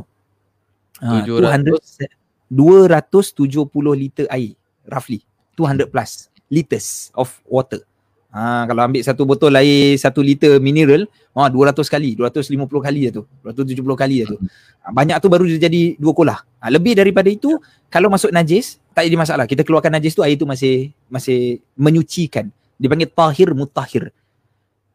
Ha, 1.03 1.27
200, 1.27 2.07
270 2.47 3.67
liter 3.99 4.25
air. 4.31 4.55
Roughly. 4.87 5.27
200 5.59 5.91
plus 5.91 6.31
liters 6.47 7.11
of 7.19 7.27
water. 7.43 7.83
Ha, 8.31 8.63
kalau 8.63 8.87
ambil 8.87 9.03
satu 9.03 9.27
botol 9.27 9.59
air 9.59 9.99
satu 9.99 10.23
liter 10.23 10.63
mineral, 10.63 11.03
ha, 11.35 11.51
200 11.51 11.83
kali, 11.91 12.15
250 12.15 12.47
kali 12.79 13.11
tu. 13.11 13.27
270 13.43 13.83
kali 13.99 14.23
tu. 14.23 14.39
Ha, 14.81 14.95
banyak 14.95 15.19
tu 15.19 15.27
baru 15.27 15.45
jadi 15.47 15.99
dua 15.99 16.13
kolah. 16.15 16.39
Ha, 16.63 16.71
lebih 16.71 16.95
daripada 16.95 17.27
itu, 17.27 17.59
kalau 17.91 18.07
masuk 18.07 18.31
najis, 18.31 18.79
tak 18.95 19.03
jadi 19.03 19.19
masalah. 19.19 19.43
Kita 19.45 19.67
keluarkan 19.67 19.99
najis 19.99 20.15
tu, 20.15 20.23
air 20.23 20.39
tu 20.39 20.47
masih 20.47 20.95
masih 21.11 21.59
menyucikan. 21.75 22.47
Dipanggil 22.79 23.11
tahir 23.11 23.51
mutahir 23.51 24.15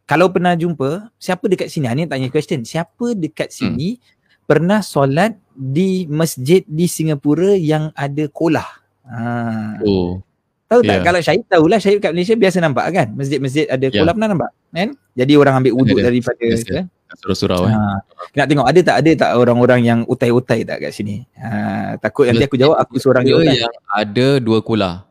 kalau 0.06 0.30
pernah 0.30 0.54
jumpa 0.54 1.10
siapa 1.18 1.50
dekat 1.50 1.68
sini 1.68 1.90
ni 1.92 2.02
tanya 2.06 2.30
question 2.30 2.62
siapa 2.62 3.12
dekat 3.12 3.50
hmm. 3.50 3.58
sini 3.58 3.88
hmm. 3.98 4.46
pernah 4.46 4.80
solat 4.80 5.34
di 5.52 6.06
masjid 6.06 6.62
di 6.64 6.86
Singapura 6.86 7.58
yang 7.58 7.90
ada 7.92 8.30
kolah 8.30 8.70
ha 9.02 9.82
oh 9.82 10.22
tahu 10.66 10.80
yeah. 10.82 10.90
tak 10.98 10.98
kalau 11.06 11.20
Syahid 11.22 11.42
tahulah 11.46 11.78
Syahid 11.78 11.98
kat 12.02 12.10
Malaysia 12.12 12.34
biasa 12.34 12.58
nampak 12.62 12.86
kan? 12.90 13.08
Masjid-masjid 13.14 13.66
ada 13.70 13.86
yeah. 13.86 14.02
kolah 14.02 14.12
pernah 14.14 14.30
nampak? 14.34 14.50
Kan? 14.74 14.88
Jadi 15.16 15.32
orang 15.38 15.54
ambil 15.62 15.72
wuduk 15.74 15.98
daripada 16.02 16.46
kan 16.66 16.86
surau-surau 17.14 17.70
ha. 17.70 17.70
eh. 17.70 17.98
nak 18.34 18.46
tengok 18.50 18.66
ada 18.66 18.80
tak 18.82 18.96
ada 18.98 19.10
tak 19.14 19.30
orang-orang 19.38 19.80
yang 19.86 19.98
utai-utai 20.10 20.66
tak 20.66 20.82
kat 20.82 20.90
sini? 20.90 21.22
Ha 21.38 21.94
takut 22.02 22.26
nanti 22.26 22.44
aku 22.44 22.58
jawab 22.58 22.76
aku 22.82 22.98
seorang 22.98 23.22
yang 23.24 23.70
ada 23.94 24.42
dua 24.42 24.60
kolah 24.60 25.06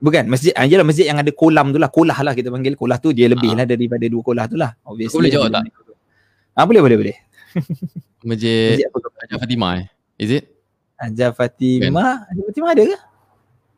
Bukan 0.00 0.28
masjid 0.28 0.52
ah 0.52 0.68
yalah 0.68 0.84
masjid 0.84 1.08
yang 1.08 1.16
ada 1.16 1.32
kolam 1.32 1.72
tu 1.72 1.80
lah 1.80 1.88
kolah 1.88 2.18
lah 2.20 2.36
kita 2.36 2.52
panggil. 2.52 2.76
Kolah 2.76 3.00
tu 3.00 3.16
dia 3.16 3.24
lebih 3.24 3.56
ha. 3.56 3.62
lah 3.62 3.66
daripada 3.68 4.04
dua 4.04 4.20
kolah 4.20 4.44
tu 4.44 4.56
lah 4.60 4.76
obviously. 4.84 5.16
Boleh 5.16 5.30
jawab 5.32 5.48
tak? 5.48 5.64
Ah 6.52 6.64
boleh 6.68 6.80
boleh 6.84 6.96
boleh. 7.00 7.16
Masjid, 8.28 8.80
Hajar 9.20 9.36
Fatimah 9.36 9.72
eh? 9.80 9.86
Is 10.16 10.30
it? 10.32 10.44
Hajar 10.96 11.30
Fatimah? 11.36 12.24
Kan? 12.24 12.36
Hajar 12.36 12.44
Fatimah 12.48 12.70
ada 12.72 12.82
ke 12.84 12.96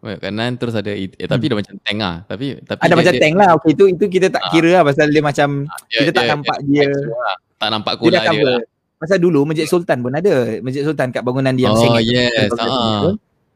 Well, 0.07 0.23
kanan 0.23 0.55
terus 0.55 0.79
ada 0.79 0.95
eh, 0.95 1.11
tapi 1.27 1.51
hmm. 1.51 1.51
dah 1.51 1.57
macam 1.59 1.75
tank 1.83 1.99
lah 1.99 2.17
tapi 2.31 2.47
tapi 2.63 2.79
ada 2.79 2.95
macam 2.95 3.15
tank 3.19 3.35
lah. 3.35 3.49
Okey 3.59 3.71
itu 3.75 3.85
itu 3.91 4.05
kita 4.07 4.27
tak 4.31 4.43
ha. 4.47 4.51
kira 4.55 4.71
lah 4.79 4.83
pasal 4.87 5.11
dia 5.11 5.19
macam 5.19 5.49
ha, 5.67 5.75
dia, 5.91 5.99
kita 5.99 6.11
tak 6.15 6.23
dia, 6.23 6.31
nampak 6.31 6.59
dia, 6.63 6.85
dia, 6.87 7.11
lah. 7.11 7.35
tak 7.59 7.69
nampak 7.75 7.93
kolah 7.99 8.23
dia, 8.23 8.31
dia 8.31 8.43
lah. 8.47 8.61
pasal 9.03 9.19
dulu 9.19 9.41
Masjid 9.43 9.67
Sultan 9.67 9.99
pun 10.07 10.15
ada. 10.15 10.63
Masjid 10.63 10.87
Sultan 10.87 11.11
kat 11.11 11.27
bangunan 11.27 11.51
dia 11.59 11.67
yang 11.67 11.75
oh 11.75 11.99
yes. 11.99 12.55
Ha. 12.55 12.67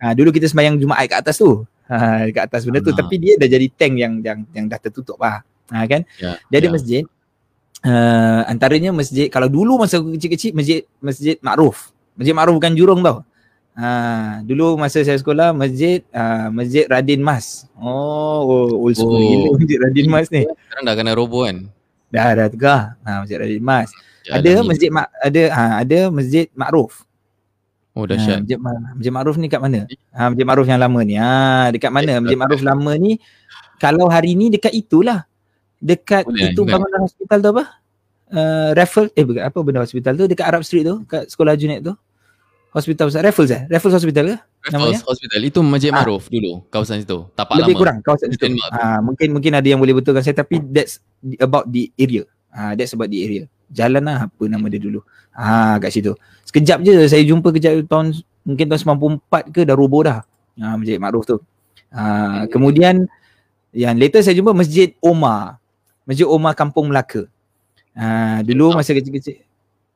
ha. 0.02 0.06
dulu 0.10 0.34
kita 0.34 0.50
sembahyang 0.50 0.82
Jumaat 0.82 1.06
kat 1.06 1.22
atas 1.22 1.38
tu. 1.38 1.62
Ha, 1.86 2.26
dekat 2.26 2.42
atas 2.50 2.66
benda 2.66 2.82
tu. 2.82 2.90
Tapi 2.98 3.14
dia 3.22 3.38
dah 3.38 3.46
jadi 3.46 3.66
tank 3.70 3.94
yang 3.94 4.12
yang 4.18 4.38
yang 4.50 4.66
dah 4.66 4.78
tertutup 4.82 5.22
lah. 5.22 5.46
Ha, 5.70 5.86
kan? 5.86 6.02
Yeah, 6.18 6.34
dia 6.50 6.58
ada 6.58 6.66
yeah. 6.66 6.74
masjid. 6.74 7.02
Uh, 7.80 8.42
antaranya 8.50 8.90
masjid 8.90 9.30
kalau 9.30 9.46
dulu 9.46 9.78
masa 9.78 10.02
kecil-kecil 10.02 10.50
masjid 10.50 10.82
masjid 10.98 11.38
Ma'ruf. 11.46 11.94
Masjid 12.18 12.34
Ma'ruf 12.34 12.58
bukan 12.58 12.74
jurong 12.74 13.06
tau 13.06 13.22
Ha, 13.78 14.42
dulu 14.42 14.76
masa 14.76 15.00
saya 15.06 15.16
sekolah 15.16 15.54
masjid 15.54 16.02
uh, 16.10 16.50
masjid 16.50 16.84
Radin 16.90 17.22
Mas. 17.22 17.70
Oh, 17.78 18.42
oh 18.44 18.86
old 18.86 18.98
school 18.98 19.16
oh. 19.16 19.22
gila 19.22 19.48
masjid 19.56 19.78
Radin 19.78 20.08
Mas 20.10 20.28
ni. 20.28 20.42
Sekarang 20.44 20.84
dah 20.84 20.94
kena 20.98 21.12
robo 21.14 21.46
kan? 21.46 21.70
Dah 22.10 22.34
dah 22.34 22.46
tegah. 22.50 22.82
Ha, 23.06 23.24
masjid 23.24 23.38
Radin 23.40 23.62
Mas. 23.62 23.88
Ya, 24.26 24.36
ada 24.36 24.52
masjid 24.66 24.90
ma- 24.92 25.12
ada 25.22 25.42
ha, 25.54 25.64
ada 25.80 25.98
masjid 26.12 26.46
Ma'ruf. 26.52 27.08
Oh 27.96 28.04
dahsyat. 28.06 28.38
Ha, 28.38 28.42
Masjid, 28.44 28.58
Masjid 28.60 29.12
Ma'ruf 29.14 29.36
ni 29.40 29.46
kat 29.48 29.60
mana? 29.62 29.88
Ha, 30.12 30.28
Masjid 30.28 30.46
Ma'ruf 30.46 30.66
yang 30.68 30.80
lama 30.82 31.00
ni. 31.02 31.14
Ha, 31.16 31.72
dekat 31.72 31.90
mana? 31.90 32.20
Masjid 32.20 32.38
Ma'ruf 32.38 32.60
lama 32.60 32.92
ni 33.00 33.16
kalau 33.80 34.12
hari 34.12 34.36
ni 34.36 34.52
dekat 34.52 34.76
itulah. 34.76 35.24
Dekat 35.80 36.28
Boleh, 36.28 36.52
itu 36.52 36.60
bangunan 36.68 37.08
hospital 37.08 37.38
tu 37.40 37.48
apa? 37.56 37.64
Uh, 38.30 38.70
Raffles 38.76 39.10
eh 39.18 39.26
apa 39.42 39.58
benda 39.64 39.82
hospital 39.82 40.14
tu 40.14 40.28
dekat 40.30 40.46
Arab 40.46 40.62
Street 40.62 40.86
tu 40.86 41.02
kat 41.08 41.26
sekolah 41.32 41.56
Junaid 41.56 41.80
tu. 41.82 41.96
Hospital 42.70 43.10
besar 43.10 43.26
Raffles 43.26 43.50
eh? 43.50 43.62
Raffles 43.66 43.94
Hospital 43.98 44.24
ke? 44.30 44.36
Raffles 44.38 44.70
namanya? 44.70 44.98
Hospital. 45.02 45.40
Itu 45.42 45.58
Masjid 45.66 45.90
Ma'ruf 45.90 46.24
ha. 46.26 46.30
dulu 46.30 46.52
kawasan 46.70 47.02
situ. 47.02 47.26
Tapak 47.34 47.54
Lebih 47.58 47.74
lama. 47.74 47.80
kurang 47.82 47.96
kawasan 48.06 48.28
situ. 48.30 48.46
Ha, 48.70 49.02
mungkin 49.02 49.28
mungkin 49.34 49.52
ada 49.58 49.66
yang 49.66 49.82
boleh 49.82 49.98
betulkan 49.98 50.22
saya 50.22 50.38
tapi 50.38 50.62
that's 50.70 51.02
about 51.42 51.66
the 51.66 51.90
area. 51.98 52.22
Ha, 52.54 52.78
that's 52.78 52.94
about 52.94 53.10
the 53.10 53.18
area. 53.18 53.50
Jalan 53.74 54.06
lah 54.06 54.30
apa 54.30 54.42
nama 54.46 54.66
dia 54.70 54.78
dulu. 54.78 55.02
Ha, 55.34 55.82
kat 55.82 55.90
situ. 55.90 56.14
Sekejap 56.46 56.78
je 56.86 57.10
saya 57.10 57.22
jumpa 57.26 57.50
kejap 57.50 57.82
tahun 57.90 58.22
mungkin 58.46 58.66
tahun 58.70 58.80
94 59.26 59.50
ke 59.50 59.66
dah 59.66 59.74
roboh 59.74 60.06
dah. 60.06 60.22
Ha, 60.62 60.78
Masjid 60.78 61.02
Ma'ruf 61.02 61.26
tu. 61.26 61.42
Ha, 61.90 62.46
kemudian 62.46 63.10
yang 63.74 63.98
later 63.98 64.22
saya 64.22 64.38
jumpa 64.38 64.54
Masjid 64.54 64.94
Omar. 65.02 65.58
Masjid 66.06 66.26
Omar 66.26 66.54
Kampung 66.54 66.86
Melaka. 66.86 67.26
Ha, 67.98 68.46
dulu 68.46 68.78
masa 68.78 68.94
kecil-kecil. 68.94 69.49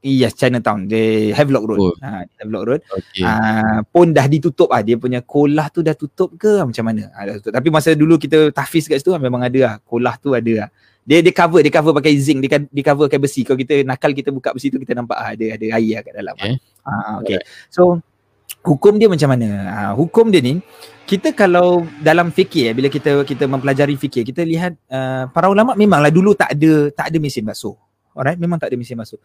Yes, 0.05 0.37
Chinatown. 0.37 0.85
They 0.85 1.33
Havelock 1.33 1.65
Road. 1.65 1.81
Oh. 1.81 1.95
Ha, 2.05 2.29
Havelock 2.45 2.65
Road. 2.69 2.81
Okay. 2.85 3.25
Ha, 3.25 3.81
pun 3.89 4.13
dah 4.13 4.29
ditutup 4.29 4.69
ah. 4.69 4.85
Dia 4.85 5.01
punya 5.01 5.25
kolah 5.25 5.73
tu 5.73 5.81
dah 5.81 5.97
tutup 5.97 6.37
ke 6.37 6.61
macam 6.61 6.85
mana? 6.85 7.09
Ha, 7.17 7.25
dah 7.25 7.35
tutup. 7.41 7.57
Tapi 7.57 7.69
masa 7.73 7.97
dulu 7.97 8.21
kita 8.21 8.53
tahfiz 8.53 8.85
kat 8.85 9.01
situ 9.01 9.17
memang 9.17 9.41
ada 9.41 9.59
lah. 9.65 9.75
Kolah 9.81 10.21
tu 10.21 10.37
ada 10.37 10.69
lah 10.69 10.71
dia 11.05 11.21
dia 11.21 11.33
cover 11.37 11.61
dia 11.61 11.73
cover 11.73 11.93
pakai 11.93 12.17
zinc 12.17 12.41
dia 12.41 12.65
dia 12.65 12.85
cover 12.85 13.07
pakai 13.13 13.21
besi 13.21 13.45
kalau 13.45 13.61
kita 13.61 13.85
nakal 13.85 14.11
kita 14.17 14.33
buka 14.33 14.57
besi 14.57 14.73
tu 14.73 14.81
kita 14.81 14.97
nampak 14.97 15.21
ah, 15.21 15.37
ada 15.37 15.47
ada 15.53 15.67
air 15.77 16.01
lah 16.01 16.03
kat 16.03 16.13
dalam 16.17 16.35
okay. 16.41 16.57
ha 16.89 17.21
okey 17.21 17.39
so 17.69 18.01
hukum 18.65 18.97
dia 18.97 19.09
macam 19.13 19.29
mana 19.37 19.49
ha, 19.69 19.81
hukum 19.93 20.33
dia 20.33 20.41
ni 20.41 20.65
kita 21.05 21.37
kalau 21.37 21.85
dalam 22.01 22.33
fikir 22.33 22.73
bila 22.73 22.89
kita 22.89 23.21
kita 23.29 23.45
mempelajari 23.45 24.01
fikir 24.01 24.25
kita 24.25 24.41
lihat 24.49 24.73
uh, 24.89 25.29
para 25.29 25.53
ulama 25.53 25.77
memanglah 25.77 26.09
dulu 26.09 26.33
tak 26.33 26.57
ada 26.57 26.89
tak 26.97 27.13
ada 27.13 27.17
mesin 27.21 27.45
basuh 27.45 27.77
alright 28.17 28.41
memang 28.41 28.57
tak 28.57 28.73
ada 28.73 28.77
mesin 28.81 28.97
basuh 28.97 29.21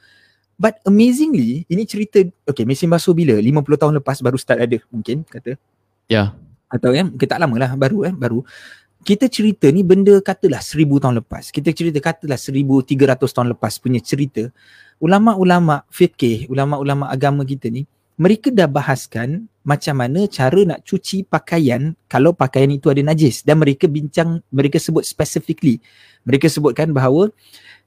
but 0.60 0.76
amazingly 0.84 1.64
ini 1.72 1.88
cerita 1.88 2.20
okey 2.52 2.68
mesin 2.68 2.92
basuh 2.92 3.16
bila 3.16 3.40
50 3.40 3.80
tahun 3.80 3.94
lepas 4.04 4.20
baru 4.20 4.36
start 4.36 4.60
ada 4.60 4.78
mungkin 4.92 5.24
kata 5.24 5.56
ya 6.12 6.12
yeah. 6.12 6.28
atau 6.68 6.92
kan 6.92 7.16
kita 7.16 7.40
tak 7.40 7.40
lama 7.40 7.56
lah 7.56 7.72
baru 7.80 8.12
eh 8.12 8.14
baru 8.14 8.44
kita 9.00 9.32
cerita 9.32 9.72
ni 9.72 9.80
benda 9.80 10.20
katalah 10.20 10.60
seribu 10.60 11.00
tahun 11.00 11.24
lepas. 11.24 11.56
Kita 11.56 11.72
cerita 11.72 12.04
katalah 12.04 12.36
seribu 12.36 12.84
tiga 12.84 13.16
ratus 13.16 13.32
tahun 13.32 13.56
lepas 13.56 13.80
punya 13.80 14.04
cerita. 14.04 14.52
Ulama-ulama 15.00 15.88
fikih, 15.88 16.52
ulama-ulama 16.52 17.08
agama 17.08 17.48
kita 17.48 17.72
ni, 17.72 17.88
mereka 18.20 18.52
dah 18.52 18.68
bahaskan 18.68 19.48
macam 19.64 19.96
mana 19.96 20.28
cara 20.28 20.60
nak 20.68 20.84
cuci 20.84 21.24
pakaian 21.24 21.96
kalau 22.12 22.36
pakaian 22.36 22.68
itu 22.68 22.92
ada 22.92 23.00
najis. 23.00 23.48
Dan 23.48 23.64
mereka 23.64 23.88
bincang, 23.88 24.44
mereka 24.52 24.76
sebut 24.76 25.08
specifically. 25.08 25.80
Mereka 26.28 26.52
sebutkan 26.52 26.92
bahawa 26.92 27.32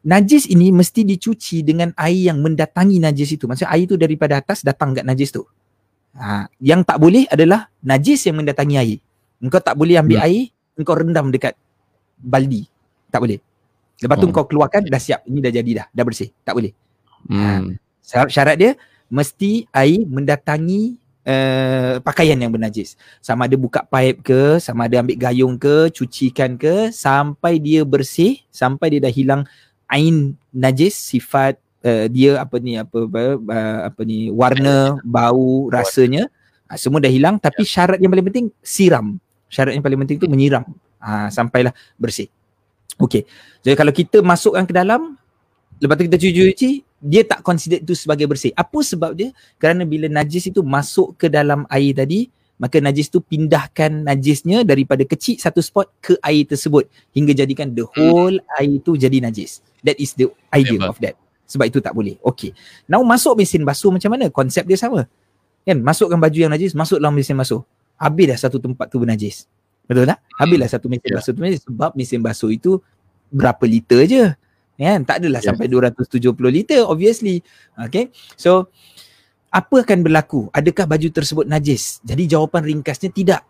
najis 0.02 0.50
ini 0.50 0.74
mesti 0.74 1.06
dicuci 1.06 1.62
dengan 1.62 1.94
air 1.94 2.30
yang 2.30 2.42
mendatangi 2.42 2.98
najis 2.98 3.38
itu. 3.38 3.46
Maksudnya 3.46 3.70
air 3.70 3.86
itu 3.86 3.94
daripada 3.94 4.38
atas 4.38 4.66
datang 4.66 4.94
kat 4.94 5.06
najis 5.06 5.30
tu. 5.30 5.46
Ha, 6.12 6.46
yang 6.60 6.84
tak 6.84 7.00
boleh 7.00 7.24
adalah 7.30 7.70
najis 7.80 8.26
yang 8.28 8.42
mendatangi 8.42 8.76
air. 8.76 8.98
Engkau 9.42 9.62
tak 9.62 9.74
boleh 9.74 9.96
ambil 9.98 10.22
hmm. 10.22 10.26
air, 10.28 10.42
engkau 10.76 10.94
rendam 10.94 11.32
dekat 11.32 11.54
baldi. 12.20 12.68
Tak 13.10 13.22
boleh. 13.22 13.38
Lepas 14.02 14.16
tu 14.18 14.26
oh. 14.28 14.34
kau 14.34 14.46
keluarkan 14.46 14.86
dah 14.86 15.02
siap. 15.02 15.22
Ini 15.26 15.38
dah 15.38 15.52
jadi 15.54 15.70
dah. 15.82 15.86
Dah 15.94 16.04
bersih. 16.04 16.30
Tak 16.42 16.54
boleh. 16.58 16.72
Hmm. 17.30 17.78
Ha. 17.78 18.26
Syarat 18.26 18.58
dia 18.58 18.74
mesti 19.06 19.70
air 19.70 20.02
mendatangi 20.08 20.98
uh, 21.26 22.02
pakaian 22.02 22.38
yang 22.38 22.50
bernajis. 22.50 22.98
Sama 23.22 23.46
ada 23.46 23.54
buka 23.54 23.86
pipe 23.86 24.20
ke, 24.26 24.42
sama 24.58 24.90
ada 24.90 25.02
ambil 25.02 25.16
gayung 25.18 25.54
ke, 25.60 25.90
cucikan 25.94 26.58
ke 26.58 26.90
sampai 26.90 27.62
dia 27.62 27.86
bersih, 27.86 28.42
sampai 28.50 28.98
dia 28.98 29.00
dah 29.06 29.12
hilang 29.12 29.42
ain 29.92 30.32
najis 30.48 30.96
sifat 30.96 31.60
uh, 31.84 32.08
dia 32.08 32.40
apa 32.40 32.56
ni 32.56 32.80
apa 32.80 33.04
apa, 33.04 33.20
uh, 33.36 33.78
apa 33.92 34.00
ni 34.08 34.32
warna, 34.32 34.96
bau, 35.04 35.68
rasanya 35.68 36.32
uh, 36.72 36.78
semua 36.80 37.04
dah 37.04 37.12
hilang 37.12 37.36
tapi 37.36 37.68
ya. 37.68 37.70
syarat 37.78 37.98
yang 38.00 38.08
paling 38.08 38.26
penting 38.32 38.46
siram. 38.64 39.20
Syarat 39.52 39.76
yang 39.76 39.84
paling 39.84 40.00
penting 40.08 40.16
tu 40.16 40.26
menyiram. 40.32 40.64
Uh, 40.96 41.28
sampailah 41.28 41.76
bersih. 42.00 42.32
Okey. 42.96 43.28
Jadi 43.60 43.74
kalau 43.76 43.92
kita 43.92 44.24
masukkan 44.24 44.64
ke 44.64 44.72
dalam 44.72 45.20
lepas 45.76 45.98
tu 45.98 46.04
kita 46.08 46.16
cuci-cuci 46.16 46.70
dia 47.02 47.26
tak 47.26 47.42
consider 47.42 47.82
itu 47.82 47.98
sebagai 47.98 48.30
bersih. 48.30 48.54
Apa 48.54 48.78
sebab 48.80 49.18
dia? 49.18 49.34
Kerana 49.58 49.82
bila 49.82 50.06
najis 50.06 50.46
itu 50.48 50.62
masuk 50.62 51.18
ke 51.18 51.26
dalam 51.26 51.66
air 51.66 51.90
tadi, 51.98 52.30
maka 52.62 52.78
najis 52.78 53.10
tu 53.10 53.18
pindahkan 53.18 54.06
najisnya 54.06 54.62
daripada 54.62 55.02
kecil 55.02 55.34
satu 55.34 55.58
spot 55.58 55.90
ke 55.98 56.14
air 56.22 56.46
tersebut 56.46 56.86
hingga 57.10 57.34
jadikan 57.34 57.74
the 57.74 57.82
whole 57.82 58.38
hmm. 58.38 58.58
air 58.62 58.78
tu 58.78 58.94
jadi 58.94 59.18
najis. 59.18 59.58
That 59.82 59.98
is 59.98 60.14
the 60.14 60.30
idea 60.54 60.78
yeah, 60.78 60.86
of 60.86 61.02
that. 61.02 61.18
Sebab 61.50 61.66
itu 61.66 61.82
tak 61.82 61.90
boleh. 61.90 62.22
Okay. 62.22 62.54
Now 62.86 63.02
masuk 63.02 63.34
mesin 63.34 63.66
basuh 63.66 63.90
macam 63.90 64.14
mana? 64.14 64.30
Konsep 64.30 64.62
dia 64.62 64.78
sama. 64.78 65.10
Kan? 65.66 65.82
Masukkan 65.82 66.22
baju 66.22 66.38
yang 66.38 66.54
najis, 66.54 66.70
masuk 66.78 67.02
dalam 67.02 67.18
mesin 67.18 67.34
basuh. 67.34 67.66
Habis 67.98 68.30
dah 68.30 68.38
satu 68.46 68.62
tempat 68.62 68.86
tu 68.86 69.02
bernajis. 69.02 69.50
Betul 69.90 70.06
tak? 70.06 70.22
Habislah 70.38 70.70
satu 70.70 70.86
mesin 70.86 71.10
yeah. 71.10 71.18
basuh 71.18 71.32
tu 71.34 71.42
najis. 71.42 71.66
Sebab 71.66 71.90
mesin 71.98 72.22
basuh 72.22 72.54
itu 72.54 72.78
berapa 73.34 73.66
liter 73.66 74.06
je 74.06 74.24
kan 74.82 75.00
tak 75.06 75.22
adalah 75.22 75.40
yeah. 75.40 75.48
sampai 75.54 75.66
270 75.70 76.36
liter 76.50 76.80
obviously 76.84 77.40
okay 77.78 78.10
so 78.34 78.68
apa 79.52 79.84
akan 79.84 80.00
berlaku 80.00 80.48
adakah 80.48 80.88
baju 80.88 81.08
tersebut 81.12 81.44
najis 81.44 82.00
jadi 82.00 82.24
jawapan 82.38 82.64
ringkasnya 82.64 83.12
tidak 83.12 83.44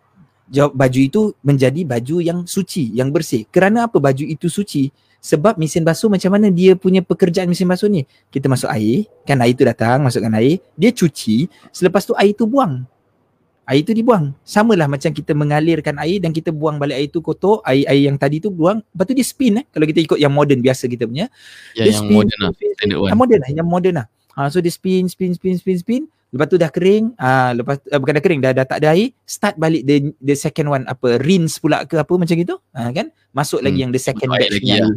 jawab 0.50 0.74
baju 0.74 0.98
itu 0.98 1.20
menjadi 1.46 1.80
baju 1.86 2.16
yang 2.18 2.38
suci 2.42 2.90
yang 2.92 3.14
bersih 3.14 3.46
kerana 3.48 3.86
apa 3.86 4.02
baju 4.02 4.26
itu 4.26 4.50
suci 4.50 4.90
sebab 5.22 5.54
mesin 5.54 5.86
basuh 5.86 6.10
macam 6.10 6.34
mana 6.34 6.50
dia 6.50 6.74
punya 6.74 6.98
pekerjaan 6.98 7.46
mesin 7.46 7.70
basuh 7.70 7.86
ni 7.86 8.02
kita 8.34 8.50
masuk 8.50 8.66
air 8.66 9.06
kan 9.22 9.38
air 9.38 9.54
tu 9.54 9.62
datang 9.62 10.02
masukkan 10.02 10.34
air 10.34 10.58
dia 10.74 10.90
cuci 10.90 11.46
selepas 11.70 12.02
tu 12.02 12.18
air 12.18 12.34
tu 12.34 12.50
buang 12.50 12.82
air 13.72 13.82
tu 13.86 13.94
dibuang. 13.94 14.34
Samalah 14.42 14.90
macam 14.90 15.10
kita 15.14 15.32
mengalirkan 15.32 15.96
air 16.02 16.18
dan 16.18 16.34
kita 16.34 16.50
buang 16.50 16.76
balik 16.76 16.96
air 16.98 17.08
tu 17.08 17.22
kotor, 17.22 17.62
air-air 17.62 18.10
yang 18.10 18.18
tadi 18.18 18.42
tu 18.42 18.50
buang, 18.50 18.82
lepas 18.82 19.04
tu 19.06 19.14
dia 19.14 19.26
spin 19.26 19.62
eh. 19.62 19.64
Kalau 19.70 19.86
kita 19.86 20.00
ikut 20.02 20.18
yang 20.18 20.32
modern 20.34 20.60
biasa 20.60 20.90
kita 20.90 21.06
punya. 21.06 21.30
Ya, 21.78 21.86
dia 21.86 21.92
yang 21.94 22.02
spin, 22.02 22.16
modern 22.18 22.40
lah. 22.42 22.52
Yang 22.82 23.18
modern 23.18 23.40
lah, 23.40 23.50
yang 23.50 23.68
modern 23.68 23.94
lah. 24.02 24.06
Ha, 24.36 24.48
so 24.48 24.58
dia 24.64 24.72
spin, 24.72 25.08
spin, 25.08 25.36
spin, 25.36 25.56
spin, 25.60 25.78
spin. 25.78 26.02
Lepas 26.32 26.48
tu 26.48 26.56
dah 26.56 26.72
kering, 26.72 27.12
ah 27.20 27.52
uh, 27.52 27.60
lepas 27.60 27.76
uh, 27.92 28.00
bukan 28.00 28.16
dah 28.16 28.24
kering, 28.24 28.40
dah 28.40 28.56
dah 28.56 28.64
tak 28.64 28.80
ada 28.80 28.96
air, 28.96 29.12
start 29.28 29.60
balik 29.60 29.84
the 29.84 30.16
the 30.16 30.32
second 30.32 30.72
one 30.72 30.88
apa 30.88 31.20
rinse 31.20 31.60
pula 31.60 31.84
ke 31.84 32.00
apa 32.00 32.08
macam 32.16 32.32
gitu. 32.32 32.56
Uh, 32.72 32.88
kan? 32.88 33.12
Masuk 33.36 33.60
hmm. 33.60 33.66
lagi 33.68 33.78
yang 33.84 33.92
the 33.92 34.00
second 34.00 34.32
batch 34.32 34.48
lagi. 34.48 34.80
Ya. 34.80 34.88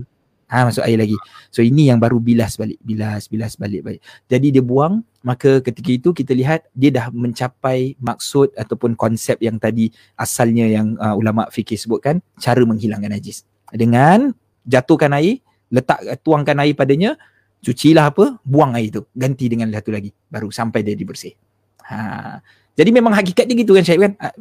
Ha, 0.45 0.61
masuk 0.63 0.86
air 0.86 0.95
lagi. 0.95 1.17
So 1.49 1.65
ini 1.65 1.89
yang 1.89 1.97
baru 1.97 2.21
bilas 2.21 2.55
balik, 2.55 2.77
bilas, 2.79 3.27
bilas 3.27 3.57
balik 3.57 3.81
balik. 3.81 4.01
Jadi 4.29 4.53
dia 4.53 4.63
buang, 4.63 5.01
maka 5.25 5.57
ketika 5.59 5.89
itu 5.89 6.09
kita 6.13 6.38
lihat 6.38 6.69
dia 6.71 6.93
dah 6.93 7.09
mencapai 7.09 7.97
maksud 7.97 8.53
ataupun 8.53 8.93
konsep 8.93 9.41
yang 9.41 9.57
tadi 9.57 9.89
asalnya 10.15 10.69
yang 10.69 10.93
uh, 11.01 11.17
ulama 11.17 11.49
fikir 11.49 11.75
sebutkan, 11.81 12.21
cara 12.38 12.61
menghilangkan 12.61 13.09
najis. 13.09 13.41
Dengan 13.73 14.31
jatuhkan 14.69 15.17
air, 15.17 15.41
letak 15.73 15.99
tuangkan 16.21 16.61
air 16.61 16.77
padanya, 16.77 17.17
cucilah 17.66 18.13
apa, 18.13 18.38
buang 18.45 18.78
air 18.78 18.93
itu, 18.93 19.01
ganti 19.18 19.49
dengan 19.49 19.74
satu 19.74 19.89
lagi, 19.89 20.13
baru 20.30 20.53
sampai 20.53 20.86
dia 20.86 20.93
dibersih. 20.93 21.34
Ha. 21.89 22.38
Jadi 22.78 22.89
memang 22.93 23.18
hakikatnya 23.18 23.57
gitu 23.57 23.74
kan 23.74 23.82
Syed 23.82 23.97
kan? 23.97 24.13
Uh, 24.22 24.36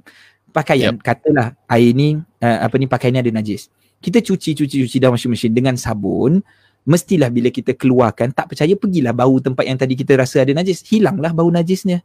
pakaian, 0.53 0.93
yep. 0.93 1.01
katalah 1.01 1.57
air 1.72 1.97
ni, 1.97 2.20
uh, 2.20 2.59
apa 2.68 2.77
ni 2.77 2.85
pakaiannya 2.85 3.25
ada 3.25 3.33
najis 3.33 3.72
kita 4.05 4.20
cuci 4.20 4.53
cuci 4.53 4.77
cuci 4.85 4.97
dalam 5.01 5.16
washing 5.16 5.33
machine 5.33 5.57
dengan 5.57 5.81
sabun 5.81 6.45
mestilah 6.85 7.33
bila 7.33 7.49
kita 7.49 7.72
keluarkan 7.72 8.37
tak 8.37 8.53
percaya 8.53 8.77
pergilah 8.77 9.16
bau 9.16 9.41
tempat 9.41 9.64
yang 9.64 9.81
tadi 9.81 9.97
kita 9.97 10.20
rasa 10.20 10.45
ada 10.45 10.53
najis 10.53 10.85
hilanglah 10.85 11.33
bau 11.33 11.49
najisnya 11.49 12.05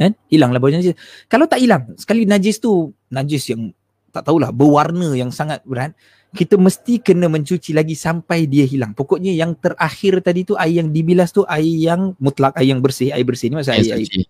kan 0.00 0.16
hilanglah 0.32 0.56
bau 0.56 0.72
najis 0.72 0.96
kalau 1.28 1.44
tak 1.44 1.60
hilang 1.60 1.92
sekali 2.00 2.24
najis 2.24 2.56
tu 2.56 2.96
najis 3.12 3.52
yang 3.52 3.76
tak 4.08 4.24
tahulah 4.24 4.48
berwarna 4.48 5.12
yang 5.12 5.28
sangat 5.28 5.60
berat 5.68 5.92
kita 6.32 6.56
mesti 6.56 7.00
kena 7.04 7.28
mencuci 7.28 7.76
lagi 7.76 7.92
sampai 7.92 8.48
dia 8.48 8.64
hilang 8.64 8.96
pokoknya 8.96 9.32
yang 9.36 9.52
terakhir 9.56 10.24
tadi 10.24 10.48
tu 10.48 10.56
air 10.56 10.80
yang 10.80 10.88
dibilas 10.88 11.28
tu 11.28 11.44
air 11.44 11.68
yang 11.68 12.16
mutlak 12.16 12.56
air 12.56 12.72
yang 12.72 12.80
bersih 12.80 13.12
air 13.12 13.24
bersih 13.24 13.52
ni 13.52 13.60
maksud 13.60 13.76
air, 13.76 14.00
air, 14.00 14.08
air, 14.08 14.26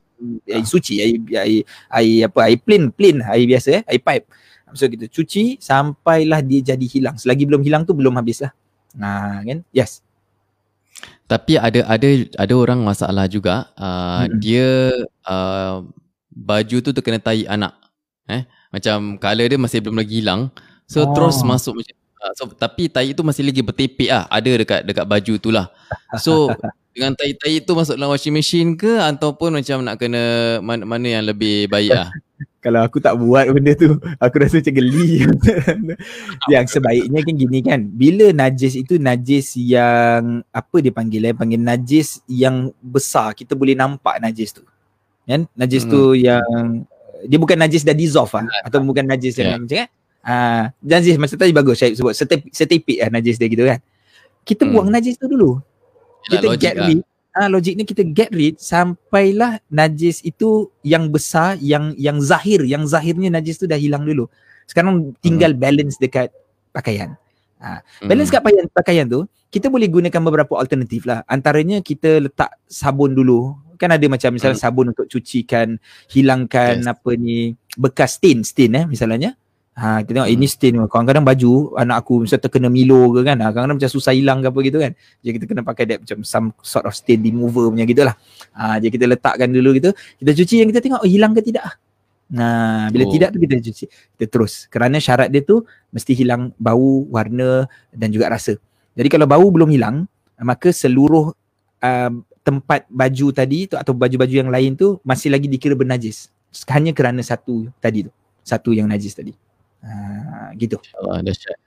air 0.51 0.67
suci 0.67 0.99
air, 0.99 1.17
air, 1.39 1.63
air 1.95 2.27
apa 2.27 2.51
air 2.51 2.59
plain 2.59 2.91
plain 2.91 3.23
air 3.23 3.47
biasa 3.47 3.69
eh 3.79 3.83
air 3.87 4.03
pipe 4.03 4.27
So 4.73 4.89
kita 4.89 5.07
cuci 5.09 5.61
sampailah 5.61 6.41
dia 6.45 6.75
jadi 6.75 6.87
hilang. 6.89 7.17
Selagi 7.21 7.45
belum 7.45 7.63
hilang 7.65 7.85
tu 7.85 7.93
belum 7.93 8.17
habis 8.17 8.41
lah. 8.45 8.53
Nah, 8.97 9.41
kan? 9.45 9.65
Yes. 9.73 10.01
Tapi 11.29 11.57
ada 11.57 11.89
ada 11.89 12.09
ada 12.37 12.55
orang 12.57 12.81
masalah 12.85 13.25
juga. 13.29 13.73
Uh, 13.77 14.29
hmm. 14.29 14.33
Dia 14.41 14.69
uh, 15.29 15.85
baju 16.33 16.77
tu 16.81 16.91
terkena 16.93 17.21
tai 17.21 17.49
anak. 17.49 17.77
Eh, 18.29 18.45
macam 18.73 19.21
color 19.21 19.47
dia 19.49 19.61
masih 19.61 19.79
belum 19.85 20.01
lagi 20.01 20.25
hilang. 20.25 20.53
So 20.93 21.09
oh. 21.09 21.17
terus 21.17 21.41
masuk 21.41 21.81
macam 21.81 21.97
uh, 22.21 22.33
so, 22.37 22.45
tapi 22.53 22.93
tai 22.93 23.17
itu 23.17 23.25
masih 23.25 23.49
lagi 23.49 23.65
bertepik 23.65 24.13
ah. 24.13 24.29
Ada 24.29 24.61
dekat 24.61 24.81
dekat 24.85 25.05
baju 25.09 25.35
tu 25.41 25.49
lah. 25.49 25.73
So 26.21 26.53
dengan 26.93 27.17
tai-tai 27.17 27.65
itu 27.65 27.73
masuk 27.73 27.97
dalam 27.97 28.13
washing 28.13 28.37
machine 28.37 28.77
ke 28.77 29.01
ataupun 29.01 29.57
macam 29.57 29.81
nak 29.81 29.97
kena 29.97 30.61
mana, 30.61 30.85
mana 30.85 31.07
yang 31.09 31.25
lebih 31.25 31.65
baik 31.73 31.97
ah? 31.97 32.13
kalau 32.63 32.79
aku 32.85 33.03
tak 33.03 33.19
buat 33.19 33.51
benda 33.51 33.75
tu 33.75 33.99
aku 34.23 34.35
rasa 34.39 34.63
macam 34.63 34.75
geli 34.79 35.27
yang 36.53 36.65
sebaiknya 36.69 37.21
kan 37.25 37.35
gini 37.35 37.59
kan 37.59 37.81
bila 37.91 38.31
najis 38.31 38.79
itu 38.79 39.03
najis 39.03 39.59
yang 39.59 40.47
apa 40.55 40.77
dia 40.79 40.95
panggil 40.95 41.27
eh 41.27 41.35
panggil 41.35 41.59
najis 41.59 42.23
yang 42.31 42.71
besar 42.79 43.35
kita 43.35 43.59
boleh 43.59 43.75
nampak 43.75 44.23
najis 44.23 44.55
tu 44.55 44.63
kan 45.27 45.49
najis 45.59 45.83
hmm. 45.83 45.91
tu 45.91 46.01
yang 46.15 46.87
dia 47.27 47.39
bukan 47.39 47.59
najis 47.59 47.83
dah 47.83 47.97
dissolve 47.97 48.31
ah 48.37 48.47
atau 48.63 48.79
bukan 48.87 49.11
najis 49.11 49.35
yeah. 49.41 49.59
yang 49.59 49.67
macam 49.67 49.77
kan 49.83 49.89
ah 50.23 50.71
najis 50.79 51.19
macam 51.19 51.35
tadi 51.35 51.51
bagus 51.51 51.83
saya 51.83 51.91
sebut 51.99 52.15
setepik 52.55 52.99
lah 53.03 53.11
najis 53.11 53.37
dia 53.43 53.51
gitu 53.51 53.67
kan 53.67 53.83
kita 54.47 54.63
hmm. 54.67 54.71
buang 54.71 54.89
najis 54.91 55.19
tu 55.19 55.27
dulu 55.27 55.59
kita 56.31 56.55
get 56.55 56.79
lah. 56.79 56.87
rid 56.87 57.03
ah 57.33 57.49
logik 57.51 57.75
ni 57.75 57.83
kita 57.83 58.03
get 58.07 58.31
rid 58.31 58.55
sampailah 58.61 59.59
najis 59.67 60.23
itu 60.23 60.71
yang 60.87 61.11
besar 61.11 61.59
yang 61.59 61.97
yang 61.99 62.23
zahir 62.23 62.63
yang 62.63 62.87
zahirnya 62.87 63.35
najis 63.35 63.59
tu 63.59 63.67
dah 63.67 63.81
hilang 63.81 64.07
dulu 64.07 64.31
sekarang 64.71 65.11
tinggal 65.19 65.57
hmm. 65.57 65.61
balance 65.61 65.97
dekat 65.99 66.31
pakaian 66.71 67.19
ah 67.59 67.83
balance 68.05 68.31
hmm. 68.31 68.37
kat 68.39 68.43
pakaian 68.47 68.67
pakaian 68.71 69.07
tu 69.11 69.21
kita 69.53 69.69
boleh 69.69 69.91
gunakan 69.91 70.23
beberapa 70.23 70.55
alternatif 70.55 71.03
lah 71.09 71.27
antaranya 71.27 71.83
kita 71.83 72.23
letak 72.23 72.63
sabun 72.71 73.17
dulu 73.17 73.59
kan 73.81 73.91
ada 73.91 74.07
macam 74.07 74.39
misalnya 74.39 74.63
hmm. 74.63 74.67
sabun 74.69 74.87
untuk 74.95 75.11
cucikan 75.11 75.75
hilangkan 76.07 76.87
yes. 76.87 76.87
apa 76.87 77.11
ni 77.19 77.59
bekas 77.75 78.23
stain 78.23 78.47
stain 78.47 78.79
eh 78.79 78.85
misalnya 78.87 79.35
Ha, 79.73 80.05
kita 80.05 80.21
tengok 80.21 80.29
hmm. 80.29 80.37
ini 80.37 80.47
stain 80.53 80.77
kadang-kadang 80.85 81.25
baju 81.25 81.73
anak 81.81 82.05
aku 82.05 82.29
misalnya 82.29 82.45
terkena 82.45 82.69
Milo 82.69 83.09
ke 83.17 83.25
kan. 83.25 83.41
Ha, 83.41 83.49
kadang-kadang 83.57 83.79
macam 83.81 83.91
susah 83.91 84.13
hilang 84.13 84.45
ke 84.45 84.53
apa 84.53 84.59
gitu 84.69 84.79
kan. 84.85 84.93
Jadi 85.25 85.33
kita 85.41 85.45
kena 85.49 85.63
pakai 85.65 85.85
that 85.89 85.99
macam 86.05 86.19
some 86.29 86.47
sort 86.61 86.85
of 86.85 86.93
stain 86.93 87.25
remover 87.25 87.73
punya 87.73 87.89
gitulah. 87.89 88.15
Ha, 88.53 88.77
jadi 88.77 88.93
kita 88.93 89.05
letakkan 89.09 89.49
dulu 89.49 89.73
gitu. 89.81 89.97
Kita 90.21 90.31
cuci 90.37 90.55
yang 90.61 90.69
kita 90.69 90.85
tengok 90.85 91.01
oh, 91.01 91.09
hilang 91.09 91.33
ke 91.33 91.41
tidak. 91.41 91.81
Nah, 92.33 92.89
bila 92.93 93.05
oh. 93.09 93.13
tidak 93.13 93.33
tu 93.33 93.39
kita 93.41 93.55
cuci. 93.65 93.85
Kita 93.89 94.27
terus. 94.29 94.69
Kerana 94.69 95.01
syarat 95.01 95.33
dia 95.33 95.41
tu 95.41 95.65
mesti 95.89 96.13
hilang 96.13 96.53
bau, 96.61 97.09
warna 97.09 97.65
dan 97.97 98.13
juga 98.13 98.29
rasa. 98.29 98.61
Jadi 98.93 99.09
kalau 99.09 99.25
bau 99.25 99.49
belum 99.49 99.73
hilang, 99.73 100.05
maka 100.37 100.69
seluruh 100.69 101.33
uh, 101.81 102.13
tempat 102.45 102.85
baju 102.93 103.27
tadi 103.33 103.73
tu 103.73 103.81
atau 103.81 103.97
baju-baju 103.97 104.35
yang 104.35 104.51
lain 104.53 104.77
tu 104.77 105.01
masih 105.01 105.33
lagi 105.33 105.49
dikira 105.49 105.73
bernajis. 105.73 106.29
Hanya 106.69 106.93
kerana 106.93 107.25
satu 107.25 107.73
tadi 107.81 108.05
tu. 108.05 108.13
Satu 108.45 108.77
yang 108.77 108.91
najis 108.91 109.17
tadi. 109.17 109.33
Ha, 109.83 110.55
gitu. 110.57 110.79
Allah 110.99 111.23
dahsyat. 111.27 111.59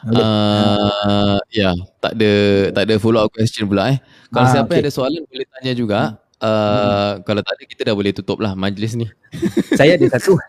Uh, 0.00 1.36
ya, 1.52 1.76
tak 2.00 2.16
ada 2.16 2.32
tak 2.72 2.82
ada 2.88 2.94
follow 2.96 3.20
up 3.20 3.30
question 3.36 3.68
pula 3.68 3.92
eh. 3.92 3.98
Kalau 4.32 4.46
ah, 4.48 4.52
siapa 4.52 4.72
okay. 4.72 4.80
ada 4.80 4.90
soalan 4.90 5.22
boleh 5.28 5.46
tanya 5.52 5.72
juga. 5.76 6.00
Uh, 6.40 6.48
hmm. 6.48 7.28
kalau 7.28 7.44
tak 7.44 7.52
ada 7.52 7.62
kita 7.68 7.82
dah 7.84 7.94
boleh 7.98 8.12
tutup 8.16 8.40
lah 8.40 8.56
majlis 8.56 8.96
ni. 8.96 9.06
Saya 9.78 10.00
ada 10.00 10.06
satu. 10.08 10.40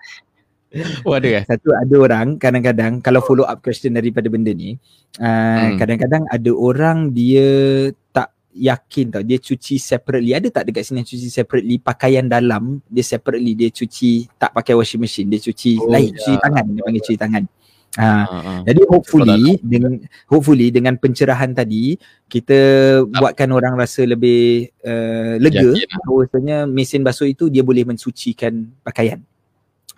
Oh 1.04 1.12
ada 1.12 1.28
eh? 1.28 1.44
Satu 1.44 1.76
ada 1.76 1.96
orang 2.00 2.40
kadang-kadang 2.40 3.04
kalau 3.04 3.20
follow 3.20 3.44
up 3.44 3.60
question 3.60 3.92
daripada 3.92 4.32
benda 4.32 4.56
ni 4.56 4.80
uh, 5.20 5.28
hmm. 5.28 5.76
kadang-kadang 5.76 6.24
ada 6.32 6.52
orang 6.56 7.12
dia 7.12 7.92
yakin 8.52 9.06
tau 9.12 9.24
dia 9.24 9.40
cuci 9.40 9.80
separately. 9.80 10.36
Ada 10.36 10.48
tak 10.52 10.64
dekat 10.70 10.84
sini 10.88 11.08
cuci 11.08 11.30
separately? 11.32 11.76
Pakaian 11.80 12.28
dalam 12.28 12.84
dia 12.88 13.04
separately 13.04 13.56
dia 13.56 13.70
cuci 13.72 14.28
tak 14.36 14.52
pakai 14.52 14.76
washing 14.76 15.02
machine 15.02 15.28
dia 15.32 15.40
cuci 15.40 15.80
oh, 15.80 15.88
lain 15.88 16.12
ya. 16.12 16.20
cuci 16.20 16.34
tangan 16.40 16.66
dia 16.68 16.82
panggil 16.84 17.04
cuci 17.04 17.20
tangan. 17.20 17.44
Ha, 17.92 18.08
uh, 18.24 18.60
jadi 18.64 18.88
hopefully 18.88 19.60
dengan 19.60 20.00
hopefully 20.32 20.72
dengan 20.72 20.96
pencerahan 20.96 21.52
tadi 21.52 22.00
kita 22.32 22.60
uh, 23.04 23.20
buatkan 23.20 23.52
orang 23.52 23.76
rasa 23.76 24.08
lebih 24.08 24.72
uh, 24.88 25.36
lega 25.36 25.76
ya, 25.76 25.84
ya. 25.84 26.00
bahawasanya 26.08 26.58
mesin 26.72 27.04
basuh 27.04 27.28
itu 27.28 27.52
dia 27.52 27.68
boleh 27.68 27.84
mensucikan 27.84 28.72
pakaian. 28.80 29.20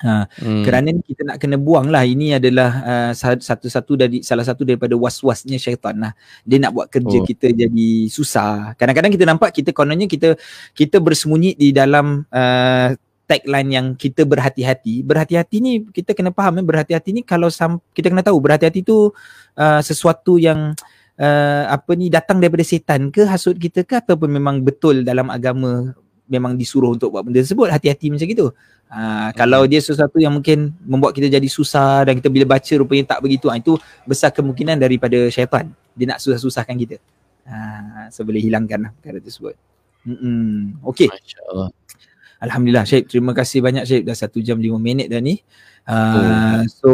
Ha, 0.04 0.28
hmm. 0.28 0.64
kerana 0.68 0.92
kita 1.00 1.22
nak 1.24 1.38
kena 1.40 1.56
buang 1.56 1.88
lah. 1.88 2.04
Ini 2.04 2.36
adalah 2.36 2.72
uh, 2.84 3.12
satu-satu 3.16 3.96
dari 3.96 4.20
salah 4.20 4.44
satu 4.44 4.68
daripada 4.68 5.00
was-wasnya 5.00 5.56
syaitan 5.56 5.96
lah. 5.96 6.12
Dia 6.44 6.60
nak 6.60 6.76
buat 6.76 6.88
kerja 6.92 7.18
oh. 7.20 7.26
kita 7.26 7.56
jadi 7.56 7.90
susah. 8.12 8.76
Kadang-kadang 8.76 9.16
kita 9.16 9.24
nampak 9.24 9.56
kita 9.56 9.72
kononnya 9.72 10.12
kita 10.12 10.36
kita 10.76 11.00
bersembunyi 11.00 11.56
di 11.56 11.72
dalam 11.72 12.28
uh, 12.28 12.88
tagline 13.24 13.70
yang 13.72 13.88
kita 13.96 14.28
berhati-hati. 14.28 15.08
Berhati-hati 15.08 15.58
ni 15.64 15.74
kita 15.88 16.12
kena 16.12 16.36
faham 16.36 16.60
eh, 16.60 16.66
berhati-hati 16.68 17.10
ni 17.16 17.22
kalau 17.24 17.48
sam- 17.48 17.80
kita 17.96 18.12
kena 18.12 18.28
tahu 18.28 18.44
berhati-hati 18.44 18.84
tu 18.84 19.16
uh, 19.56 19.82
sesuatu 19.82 20.36
yang 20.36 20.76
uh, 21.16 21.64
apa 21.72 21.92
ni 21.96 22.12
datang 22.12 22.44
daripada 22.44 22.68
setan 22.68 23.08
ke 23.08 23.24
hasut 23.24 23.56
kita 23.56 23.88
ke 23.88 24.04
ataupun 24.04 24.28
memang 24.28 24.60
betul 24.60 25.08
dalam 25.08 25.32
agama 25.32 25.96
memang 26.28 26.56
disuruh 26.56 26.96
untuk 26.96 27.14
buat 27.14 27.24
benda 27.24 27.44
tersebut 27.44 27.68
hati-hati 27.70 28.10
macam 28.12 28.28
gitu. 28.28 28.48
Ha, 28.94 29.34
kalau 29.34 29.66
dia 29.66 29.82
sesuatu 29.82 30.22
yang 30.22 30.38
mungkin 30.38 30.70
membuat 30.86 31.18
kita 31.18 31.26
jadi 31.26 31.50
susah 31.50 32.06
dan 32.06 32.22
kita 32.22 32.30
bila 32.30 32.46
baca 32.46 32.74
rupanya 32.78 33.18
tak 33.18 33.20
begitu 33.26 33.50
ha, 33.50 33.58
itu 33.58 33.74
besar 34.06 34.30
kemungkinan 34.30 34.78
daripada 34.78 35.18
syaitan. 35.34 35.74
Dia 35.98 36.16
nak 36.16 36.20
susah-susahkan 36.22 36.76
kita. 36.78 36.98
Ha, 37.50 38.08
so 38.14 38.24
boleh 38.24 38.40
hilangkan 38.40 38.90
lah 38.90 38.92
perkara 38.96 39.20
tersebut. 39.20 39.58
Mm-mm. 40.04 40.84
Okay 40.84 41.08
Alhamdulillah 42.44 42.84
Syed. 42.84 43.08
Terima 43.08 43.32
kasih 43.32 43.64
banyak 43.64 43.88
Syed. 43.88 44.04
Dah 44.04 44.20
satu 44.20 44.44
jam 44.44 44.60
lima 44.60 44.76
minit 44.76 45.08
dah 45.08 45.24
ni. 45.24 45.40
Uh, 45.88 45.96
oh. 45.96 46.60
So 46.68 46.92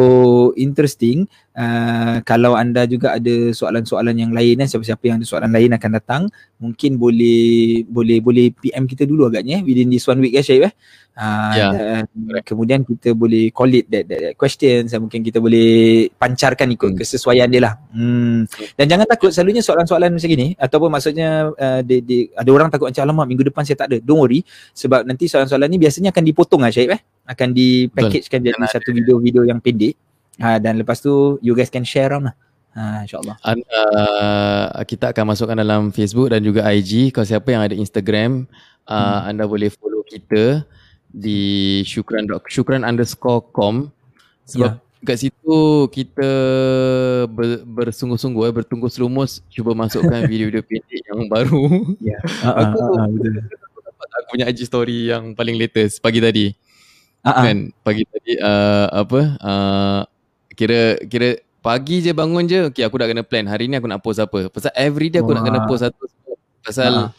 interesting 0.54 1.26
uh, 1.60 2.16
Kalau 2.24 2.56
anda 2.56 2.88
juga 2.88 3.20
ada 3.20 3.52
soalan-soalan 3.52 4.16
yang 4.16 4.32
lain 4.32 4.64
eh, 4.64 4.68
Siapa-siapa 4.68 5.04
yang 5.04 5.18
ada 5.20 5.28
soalan 5.28 5.52
lain 5.52 5.76
akan 5.76 5.92
datang 5.92 6.24
Mungkin 6.64 6.96
boleh 6.96 7.84
boleh 7.86 8.24
boleh 8.24 8.56
PM 8.56 8.88
kita 8.88 9.04
dulu 9.04 9.28
agaknya 9.28 9.60
eh, 9.60 9.64
Within 9.68 9.92
this 9.92 10.08
one 10.08 10.24
week 10.24 10.40
ya 10.40 10.42
Syed 10.42 10.72
eh 10.72 10.74
Uh, 11.20 11.52
yeah. 11.52 11.72
dan 12.08 12.40
kemudian 12.48 12.80
kita 12.88 13.12
boleh 13.12 13.52
call 13.52 13.68
it 13.76 13.92
that, 13.92 14.08
that, 14.08 14.24
that 14.24 14.34
question 14.40 14.88
dan 14.88 15.04
mungkin 15.04 15.20
kita 15.20 15.44
boleh 15.44 16.08
pancarkan 16.16 16.72
ikut 16.72 16.96
hmm. 16.96 17.00
kesesuaian 17.04 17.44
dia 17.52 17.60
lah 17.60 17.76
hmm. 17.92 18.48
dan 18.80 18.86
jangan 18.88 19.04
takut 19.04 19.28
selalunya 19.28 19.60
soalan-soalan 19.60 20.16
macam 20.16 20.32
gini 20.32 20.56
ataupun 20.56 20.88
maksudnya 20.88 21.52
uh, 21.52 21.84
di, 21.84 22.00
di, 22.08 22.18
ada 22.32 22.48
orang 22.56 22.72
takut 22.72 22.88
macam 22.88 23.04
alamak 23.04 23.36
minggu 23.36 23.52
depan 23.52 23.68
saya 23.68 23.84
tak 23.84 23.92
ada 23.92 23.98
don't 24.00 24.16
worry 24.16 24.48
sebab 24.72 25.04
nanti 25.04 25.28
soalan-soalan 25.28 25.68
ni 25.68 25.76
biasanya 25.84 26.16
akan 26.16 26.24
dipotong 26.24 26.64
lah 26.64 26.72
Syed 26.72 26.88
eh? 26.88 27.02
akan 27.28 27.48
dipackagekan 27.52 28.40
jadi 28.40 28.66
satu 28.72 28.90
video-video 28.96 29.44
yang 29.44 29.60
pendek 29.60 30.00
uh, 30.42 30.58
dan 30.58 30.80
lepas 30.80 31.00
tu 31.04 31.38
you 31.44 31.54
guys 31.54 31.72
can 31.72 31.86
share 31.86 32.12
around 32.12 32.32
lah 32.32 32.38
Ha, 32.70 33.02
InsyaAllah 33.02 33.34
uh, 33.50 34.86
Kita 34.86 35.10
akan 35.10 35.34
masukkan 35.34 35.58
dalam 35.58 35.90
Facebook 35.90 36.30
dan 36.30 36.46
juga 36.46 36.62
IG 36.70 37.10
Kalau 37.10 37.26
siapa 37.26 37.50
yang 37.50 37.66
ada 37.66 37.74
Instagram 37.74 38.46
uh, 38.86 38.94
hmm. 38.94 39.30
Anda 39.34 39.50
boleh 39.50 39.74
follow 39.74 40.06
kita 40.06 40.70
di 41.10 41.82
syukran 41.90 42.30
syukran 42.46 42.86
underscore 42.86 43.42
com 43.50 43.90
sebab 44.46 44.78
yeah. 44.78 45.06
kat 45.06 45.18
situ 45.26 45.58
kita 45.90 46.30
ber, 47.26 47.66
bersungguh-sungguh 47.66 48.46
eh, 48.46 48.54
bertunggu 48.54 48.88
selumus 48.94 49.42
cuba 49.50 49.74
masukkan 49.74 50.26
video-video 50.30 50.62
pendek 50.62 51.02
yang 51.10 51.26
baru 51.26 51.66
yeah. 51.98 52.22
uh-uh, 52.46 52.62
aku, 52.62 52.78
uh-uh, 52.78 53.08
betul. 53.10 53.34
aku 53.98 54.28
punya 54.38 54.46
IG 54.54 54.60
story 54.70 55.10
yang 55.10 55.34
paling 55.34 55.58
latest 55.58 55.98
pagi 55.98 56.22
tadi 56.22 56.54
uh-uh. 57.26 57.42
kan 57.42 57.58
pagi 57.82 58.06
tadi 58.06 58.34
uh, 58.38 58.88
apa 58.94 59.22
uh, 59.42 60.02
kira 60.60 61.00
kira 61.08 61.40
pagi 61.64 62.04
je 62.04 62.12
bangun 62.12 62.44
je 62.44 62.68
okay 62.68 62.84
aku 62.84 63.00
dah 63.00 63.08
kena 63.08 63.24
plan. 63.24 63.48
Hari 63.48 63.72
ni 63.72 63.80
aku 63.80 63.88
nak 63.88 64.04
post 64.04 64.20
apa? 64.20 64.52
Pasal 64.52 64.76
every 64.76 65.08
day 65.08 65.24
aku 65.24 65.32
Wah. 65.32 65.40
nak 65.40 65.44
kena 65.48 65.60
post 65.64 65.88
satu 65.88 66.04
pasal 66.60 66.92
uh-huh. 66.92 67.10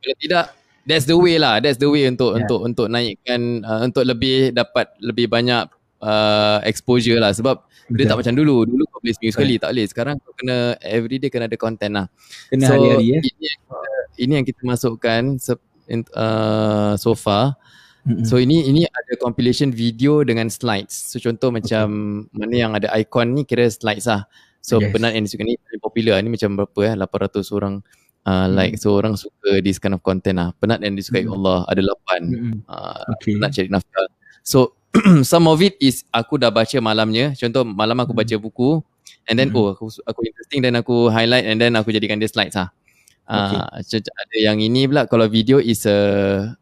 kalau 0.00 0.16
tidak 0.16 0.44
that's 0.88 1.04
the 1.04 1.12
way 1.12 1.36
lah. 1.36 1.60
That's 1.60 1.76
the 1.76 1.92
way 1.92 2.08
untuk 2.08 2.32
yeah. 2.32 2.40
untuk 2.40 2.60
untuk 2.64 2.86
naikkan 2.88 3.60
uh, 3.60 3.84
untuk 3.84 4.08
lebih 4.08 4.56
dapat 4.56 4.88
lebih 5.04 5.28
banyak 5.28 5.68
uh, 6.00 6.64
exposure 6.64 7.20
lah. 7.20 7.36
Sebab 7.36 7.60
okay. 7.60 8.00
dia 8.00 8.08
tak 8.08 8.16
macam 8.24 8.32
dulu. 8.32 8.64
Dulu 8.64 8.82
kau 8.88 9.04
boleh 9.04 9.12
seminggu 9.12 9.34
sekali. 9.36 9.54
Tak 9.60 9.76
boleh. 9.76 9.86
Sekarang 9.92 10.14
kau 10.24 10.32
kena 10.32 10.80
every 10.80 11.20
day 11.20 11.28
kena 11.28 11.52
ada 11.52 11.58
content 11.60 11.92
lah. 11.92 12.06
Kena 12.48 12.64
so, 12.64 12.72
hari-hari 12.80 13.06
eh 13.12 13.20
ini, 13.20 13.48
ini 14.16 14.32
yang 14.40 14.46
kita 14.48 14.64
masukkan 14.64 15.36
uh, 16.16 16.96
so 16.96 17.12
far 17.12 17.60
mm-hmm. 18.06 18.24
so 18.24 18.38
ini 18.38 18.70
ini 18.70 18.86
ada 18.86 19.12
compilation 19.18 19.74
video 19.74 20.22
dengan 20.22 20.46
slides 20.46 21.10
so 21.10 21.18
contoh 21.18 21.50
macam 21.50 21.86
okay. 22.24 22.38
mana 22.38 22.54
yang 22.54 22.72
ada 22.78 22.88
icon 22.96 23.34
ni 23.34 23.42
kira 23.42 23.66
slides 23.66 24.06
lah 24.06 24.24
so 24.62 24.78
yes. 24.78 24.94
benar 24.94 25.10
yang 25.12 25.26
disukai 25.26 25.44
ni 25.46 25.58
popular 25.82 26.22
ni 26.22 26.30
macam 26.30 26.54
berapa 26.54 26.80
eh 26.86 26.94
800 26.94 27.58
orang 27.58 27.74
uh, 28.26 28.46
like 28.50 28.78
hmm. 28.78 28.82
so 28.82 28.94
orang 28.94 29.14
suka 29.14 29.62
this 29.62 29.78
kind 29.78 29.94
of 29.94 30.02
content 30.02 30.38
lah 30.38 30.50
penat 30.58 30.82
dan 30.82 30.94
disukai 30.98 31.26
hmm. 31.26 31.34
Allah 31.34 31.66
ada 31.70 31.82
lapan 31.82 32.20
hmm. 32.26 32.56
uh, 32.66 33.02
okay. 33.14 33.34
nak 33.38 33.54
cari 33.54 33.68
nafkah 33.70 34.06
so 34.42 34.74
some 35.30 35.46
of 35.46 35.60
it 35.60 35.76
is 35.78 36.02
aku 36.10 36.40
dah 36.40 36.50
baca 36.50 36.78
malamnya 36.82 37.34
contoh 37.36 37.62
malam 37.62 37.98
aku 38.02 38.16
baca 38.16 38.34
buku 38.38 38.82
and 39.30 39.38
then 39.38 39.50
hmm. 39.50 39.58
oh 39.58 39.66
aku 39.74 39.90
aku 40.06 40.20
interesting 40.26 40.62
dan 40.62 40.74
aku 40.78 41.10
highlight 41.10 41.46
and 41.46 41.62
then 41.62 41.74
aku 41.78 41.94
jadikan 41.94 42.18
dia 42.18 42.30
slides 42.30 42.58
lah 42.58 42.70
uh, 43.26 43.66
okay. 43.78 44.00
ada 44.02 44.36
yang 44.38 44.58
ini 44.62 44.86
pula 44.86 45.06
kalau 45.06 45.26
video 45.26 45.58
is 45.58 45.86
a, 45.86 45.98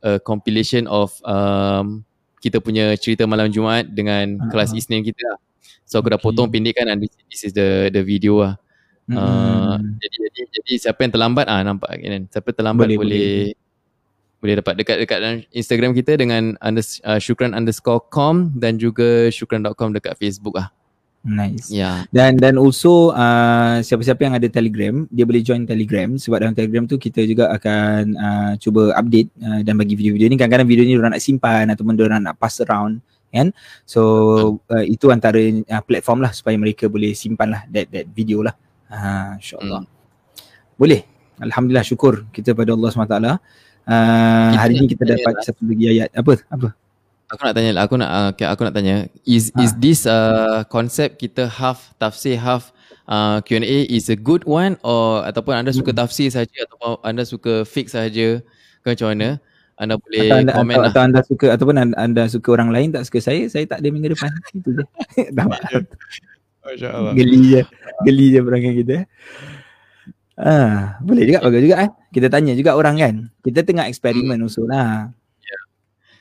a 0.00 0.18
compilation 0.20 0.88
of 0.88 1.14
um, 1.24 2.04
kita 2.44 2.60
punya 2.60 2.92
cerita 3.00 3.24
malam 3.24 3.48
Jumaat 3.48 3.88
dengan 3.88 4.36
uh-huh. 4.36 4.48
kelas 4.52 4.76
Isnin 4.76 5.00
kita 5.00 5.24
lah. 5.24 5.40
So 5.84 6.00
aku 6.00 6.12
dah 6.12 6.20
potong 6.20 6.48
pendek 6.52 6.80
kan 6.80 6.88
and 6.92 7.00
this 7.00 7.44
is 7.44 7.52
the 7.52 7.88
the 7.92 8.04
video 8.04 8.44
lah. 8.44 8.54
Hmm. 9.04 9.16
Uh, 9.20 9.76
jadi 10.00 10.16
jadi 10.32 10.40
jadi 10.48 10.72
siapa 10.80 11.04
yang 11.04 11.12
terlambat 11.12 11.44
ah 11.44 11.60
nampak 11.60 11.92
kan 11.92 12.24
siapa 12.32 12.56
terlambat 12.56 12.88
boleh 12.88 12.96
boleh, 12.96 13.20
boleh, 13.20 14.40
boleh 14.40 14.54
dapat 14.64 14.74
dekat 14.80 14.96
dekat 15.04 15.18
Instagram 15.52 15.92
kita 15.92 16.16
dengan 16.16 16.56
under, 16.64 16.80
uh, 17.04 17.20
syukran 17.20 17.52
underscore 17.52 18.00
com 18.08 18.48
dan 18.56 18.80
juga 18.80 19.28
syukran.com 19.28 19.92
dekat 19.92 20.16
Facebook 20.16 20.56
ah. 20.56 20.72
Nice. 21.24 21.72
Yeah. 21.72 22.04
Dan 22.12 22.36
dan 22.36 22.60
also 22.60 23.08
uh, 23.16 23.80
siapa-siapa 23.80 24.28
yang 24.28 24.36
ada 24.36 24.44
Telegram, 24.52 25.08
dia 25.08 25.24
boleh 25.24 25.40
join 25.40 25.64
Telegram 25.64 26.20
sebab 26.20 26.36
dalam 26.36 26.52
Telegram 26.52 26.84
tu 26.84 27.00
kita 27.00 27.24
juga 27.24 27.48
akan 27.48 28.12
uh, 28.12 28.52
cuba 28.60 28.92
update 28.92 29.32
uh, 29.40 29.64
dan 29.64 29.80
bagi 29.80 29.96
video-video 29.96 30.28
ni 30.28 30.36
kadang-kadang 30.36 30.68
video 30.68 30.84
ni 30.84 31.00
orang 31.00 31.16
nak 31.16 31.24
simpan 31.24 31.72
ataupun 31.72 31.96
orang 31.96 32.28
nak 32.28 32.36
pass 32.36 32.60
around 32.60 33.00
kan. 33.32 33.56
So 33.88 34.00
uh, 34.68 34.84
itu 34.84 35.08
antara 35.08 35.40
uh, 35.40 35.82
platform 35.88 36.28
lah 36.28 36.36
supaya 36.36 36.60
mereka 36.60 36.92
boleh 36.92 37.16
simpan 37.16 37.56
lah 37.56 37.64
that 37.72 37.88
that 37.88 38.04
video 38.12 38.44
lah. 38.44 38.52
Ha, 38.92 39.40
insyaAllah. 39.40 39.80
Hmm. 39.80 39.90
Boleh. 40.76 41.08
Alhamdulillah 41.40 41.88
syukur 41.88 42.28
kita 42.36 42.52
pada 42.52 42.76
Allah 42.76 42.88
SWT. 42.92 43.16
Uh, 43.84 44.52
hari 44.60 44.76
ni 44.76 44.86
kita 44.92 45.08
dapat 45.08 45.40
lah. 45.40 45.42
satu 45.42 45.64
lagi 45.64 45.88
ayat. 45.88 46.12
Apa? 46.12 46.36
Apa? 46.52 46.83
Aku 47.34 47.42
nak 47.42 47.54
tanya 47.58 47.70
aku 47.82 47.94
nak 47.98 48.10
uh, 48.14 48.30
aku 48.30 48.62
nak 48.62 48.74
tanya 48.78 49.10
is 49.26 49.50
ha. 49.50 49.66
is 49.66 49.74
this 49.82 50.06
uh, 50.06 50.62
concept 50.70 51.18
kita 51.18 51.50
half 51.50 51.90
tafsir 51.98 52.38
half 52.38 52.70
uh, 53.10 53.42
Q&A 53.42 53.90
is 53.90 54.06
a 54.06 54.14
good 54.14 54.46
one 54.46 54.78
or 54.86 55.26
ataupun 55.26 55.58
anda 55.58 55.74
suka 55.74 55.90
hmm. 55.90 55.98
tafsir 55.98 56.28
saja 56.30 56.62
ataupun 56.62 57.02
anda 57.02 57.26
suka 57.26 57.66
fix 57.66 57.92
saja 57.98 58.38
ke 58.84 58.86
macam 58.92 59.08
mana? 59.16 59.28
Anda 59.74 59.98
boleh 59.98 60.30
atau 60.30 60.38
anda, 60.38 60.52
komen 60.54 60.74
atau, 60.74 60.82
lah. 60.82 60.90
Atau 60.92 61.02
anda 61.02 61.20
suka 61.26 61.46
ataupun 61.50 61.76
anda, 61.80 61.96
anda 61.98 62.22
suka 62.30 62.48
orang 62.54 62.70
lain 62.70 62.94
tak 62.94 63.10
suka 63.10 63.18
saya, 63.18 63.42
saya 63.50 63.66
tak 63.66 63.82
ada 63.82 63.88
minggu 63.90 64.14
depan. 64.14 64.30
Itu 64.56 64.70
je. 64.70 64.84
Dah 65.36 65.50
Masya-Allah. 66.64 67.12
Geli 67.12 67.40
je. 67.50 67.62
Geli 68.06 68.26
je 68.32 68.40
perangai 68.40 68.72
kita. 68.78 68.96
Ah, 70.34 70.98
boleh 71.02 71.26
juga 71.26 71.44
bagus 71.46 71.60
juga 71.62 71.76
eh. 71.86 71.90
Kita 72.14 72.26
tanya 72.30 72.52
juga 72.54 72.78
orang 72.78 72.96
kan. 72.96 73.14
Kita 73.42 73.66
tengah 73.66 73.90
eksperimen 73.90 74.38
hmm. 74.38 74.48
usul 74.48 74.70
lah. 74.70 75.10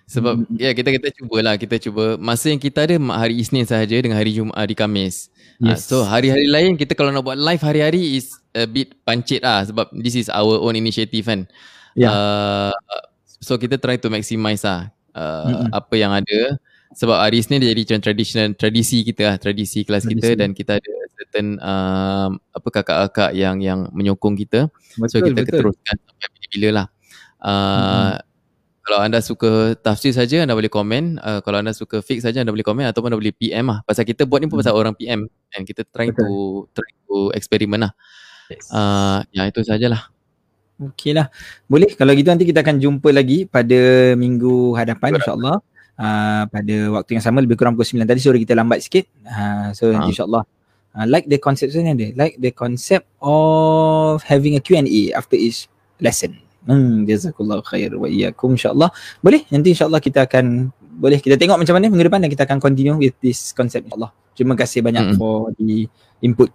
Yeah. 0.04 0.20
Sebab 0.20 0.34
hmm. 0.36 0.58
ya 0.60 0.72
kita 0.76 0.90
kita 1.00 1.08
cubalah 1.16 1.56
kita 1.56 1.76
cuba 1.80 2.20
masa 2.20 2.52
yang 2.52 2.60
kita 2.60 2.84
ada 2.84 3.00
hari 3.16 3.40
Isnin 3.40 3.64
sahaja 3.64 3.96
dengan 3.96 4.20
hari 4.20 4.36
Jumaat 4.36 4.68
hari 4.68 4.76
Kamis. 4.76 5.32
Ah, 5.64 5.74
yes. 5.74 5.88
Uh, 5.88 5.88
so 5.88 5.96
hari-hari 6.04 6.52
lain 6.52 6.76
kita 6.76 6.92
kalau 6.92 7.16
nak 7.16 7.24
buat 7.24 7.40
live 7.40 7.64
hari-hari 7.64 8.20
is 8.20 8.36
a 8.52 8.68
bit 8.68 9.00
pancit 9.08 9.42
lah 9.42 9.64
sebab 9.64 9.88
this 9.96 10.20
is 10.20 10.28
our 10.28 10.60
own 10.60 10.76
initiative 10.76 11.24
kan. 11.24 11.48
Yeah. 11.96 12.12
Uh, 12.12 12.76
so 13.40 13.56
kita 13.56 13.80
try 13.80 13.96
to 13.96 14.12
maximize 14.12 14.68
lah 14.68 14.92
uh, 15.16 15.48
hmm. 15.48 15.70
apa 15.72 15.94
yang 15.96 16.12
ada 16.12 16.60
sebab 16.94 17.18
hari 17.18 17.42
Isnin 17.42 17.64
dia 17.64 17.74
jadi 17.74 17.82
macam 17.90 18.02
traditional 18.06 18.48
tradisi 18.54 18.98
kita 19.02 19.24
lah 19.34 19.36
tradisi 19.42 19.82
kelas 19.82 20.06
tradisi. 20.06 20.20
kita 20.20 20.30
dan 20.38 20.50
kita 20.54 20.72
ada 20.78 20.94
certain 21.18 21.58
um, 21.58 22.30
apa 22.54 22.68
kakak-kakak 22.70 23.32
yang 23.34 23.58
yang 23.62 23.90
menyokong 23.94 24.38
kita 24.38 24.70
betul, 24.98 25.10
so 25.10 25.26
kita 25.26 25.42
betul. 25.42 25.60
teruskan 25.60 25.96
sampai 25.98 26.28
bila-bila 26.38 26.70
lah 26.70 26.88
uh, 27.42 27.50
hmm. 27.50 28.33
Kalau 28.84 29.00
anda 29.00 29.24
suka 29.24 29.80
tafsir 29.80 30.12
saja 30.12 30.44
anda 30.44 30.54
boleh 30.54 30.68
komen 30.68 31.18
uh, 31.24 31.40
kalau 31.40 31.64
anda 31.64 31.72
suka 31.72 32.04
fix 32.04 32.28
saja 32.28 32.44
anda 32.44 32.52
boleh 32.52 32.68
komen 32.68 32.84
ataupun 32.92 33.12
anda 33.12 33.20
boleh 33.20 33.32
PM 33.36 33.72
lah 33.72 33.80
pasal 33.88 34.04
kita 34.04 34.28
buat 34.28 34.44
ni 34.44 34.52
pun 34.52 34.60
pasal 34.60 34.76
hmm. 34.76 34.82
orang 34.84 34.94
PM 35.00 35.20
dan 35.50 35.62
kita 35.64 35.88
try 35.88 36.12
to 36.12 36.28
try 36.76 36.90
to 37.08 37.32
eksperimen 37.32 37.88
lah 37.88 37.92
yes. 38.52 38.68
uh, 38.76 39.24
ya 39.32 39.48
itu 39.48 39.64
sajalah 39.64 40.14
Okey 40.82 41.14
lah. 41.14 41.30
Boleh 41.70 41.94
kalau 41.94 42.12
gitu 42.18 42.28
nanti 42.34 42.50
kita 42.50 42.66
akan 42.66 42.82
jumpa 42.82 43.14
lagi 43.14 43.46
pada 43.46 44.14
minggu 44.18 44.74
hadapan 44.74 45.22
insyaAllah. 45.22 45.62
uh, 45.94 46.44
pada 46.50 46.76
waktu 46.98 47.16
yang 47.16 47.24
sama 47.24 47.40
lebih 47.46 47.56
kurang 47.56 47.78
pukul 47.78 48.02
9 48.02 48.10
tadi 48.10 48.20
sore 48.20 48.42
kita 48.42 48.58
lambat 48.58 48.82
sikit. 48.82 49.06
Uh, 49.24 49.70
so 49.78 49.94
ha. 49.94 50.04
insyaAllah 50.10 50.44
uh, 50.98 51.06
like 51.08 51.30
the 51.30 51.38
concept 51.38 51.78
ni 51.78 51.94
ada. 51.94 52.08
Like 52.18 52.42
the 52.42 52.52
concept 52.52 53.08
of 53.22 54.26
having 54.26 54.58
a 54.58 54.62
Q&A 54.62 55.14
after 55.14 55.38
each 55.38 55.70
lesson. 56.02 56.43
Hmm, 56.64 57.04
jazakallah 57.04 57.60
khair 57.66 57.92
wa 58.00 58.08
iyyakum 58.08 58.56
insyaallah. 58.56 58.90
Boleh 59.20 59.44
nanti 59.52 59.76
insyaallah 59.76 60.00
kita 60.00 60.24
akan 60.24 60.72
boleh 60.94 61.20
kita 61.20 61.36
tengok 61.36 61.60
macam 61.60 61.76
mana 61.76 61.92
minggu 61.92 62.08
depan 62.08 62.22
dan 62.24 62.30
kita 62.32 62.44
akan 62.48 62.60
continue 62.64 62.96
with 62.96 63.16
this 63.20 63.52
concept 63.52 63.90
insyaallah. 63.90 64.16
Terima 64.34 64.56
kasih 64.56 64.80
banyak 64.82 65.14
mm-hmm. 65.14 65.20
for 65.20 65.52
the 65.60 65.86
input. 66.24 66.50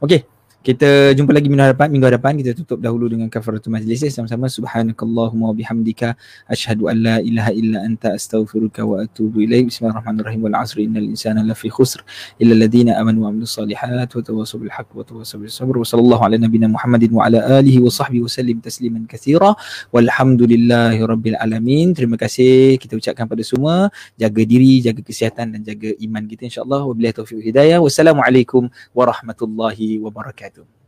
Okay. 0.00 0.24
Kita 0.60 1.16
jumpa 1.16 1.32
lagi 1.32 1.48
minggu 1.48 1.72
hadapan, 1.72 1.88
minggu 1.88 2.04
hadapan 2.04 2.36
kita 2.36 2.52
tutup 2.52 2.84
dahulu 2.84 3.08
dengan 3.08 3.32
kafaratul 3.32 3.72
majlis 3.72 4.04
sama-sama 4.12 4.44
subhanakallahumma 4.44 5.48
wa 5.48 5.56
bihamdika 5.56 6.12
asyhadu 6.52 6.92
an 6.92 7.00
la 7.00 7.16
ilaha 7.24 7.48
illa 7.56 7.80
anta 7.80 8.12
astaghfiruka 8.12 8.84
wa 8.84 9.00
atubu 9.00 9.40
ilaik. 9.40 9.72
Bismillahirrahmanirrahim. 9.72 10.44
Wal 10.44 10.52
'asri 10.60 10.84
innal 10.84 11.08
insana 11.08 11.40
lafi 11.40 11.72
khusr 11.72 12.04
illa 12.36 12.52
alladhina 12.52 12.92
amanu 13.00 13.24
wa 13.24 13.32
'amilus 13.32 13.56
solihat 13.56 14.12
wa 14.12 14.20
tawassaw 14.20 14.60
bil 14.60 14.68
haqqi 14.68 14.92
wa 14.92 15.00
tawassaw 15.00 15.40
bis 15.40 15.56
sabr. 15.56 15.80
Wa 15.80 15.86
sallallahu 15.88 16.28
ala 16.28 16.36
nabiyyina 16.36 16.68
Muhammadin 16.68 17.08
wa 17.08 17.24
ala 17.24 17.40
alihi 17.56 17.80
wa 17.80 17.88
sahbihi 17.88 18.20
wa 18.20 18.28
sallim 18.28 18.60
tasliman 18.60 19.08
katsira. 19.08 19.56
Walhamdulillahi 19.96 21.00
rabbil 21.08 21.40
alamin. 21.40 21.96
Terima 21.96 22.20
kasih 22.20 22.76
kita 22.76 23.00
ucapkan 23.00 23.24
pada 23.24 23.40
semua 23.40 23.88
jaga 24.20 24.44
diri, 24.44 24.84
jaga 24.84 25.00
kesihatan 25.00 25.56
dan 25.56 25.64
jaga 25.64 25.88
iman 26.04 26.28
kita 26.28 26.52
insya-Allah. 26.52 26.84
Wabillahi 26.84 27.16
taufiq 27.16 27.40
hidayah. 27.48 27.80
Wassalamualaikum 27.80 28.68
warahmatullahi 28.92 29.96
wabarakatuh. 30.04 30.49
Wabarakatuh. 30.50 30.79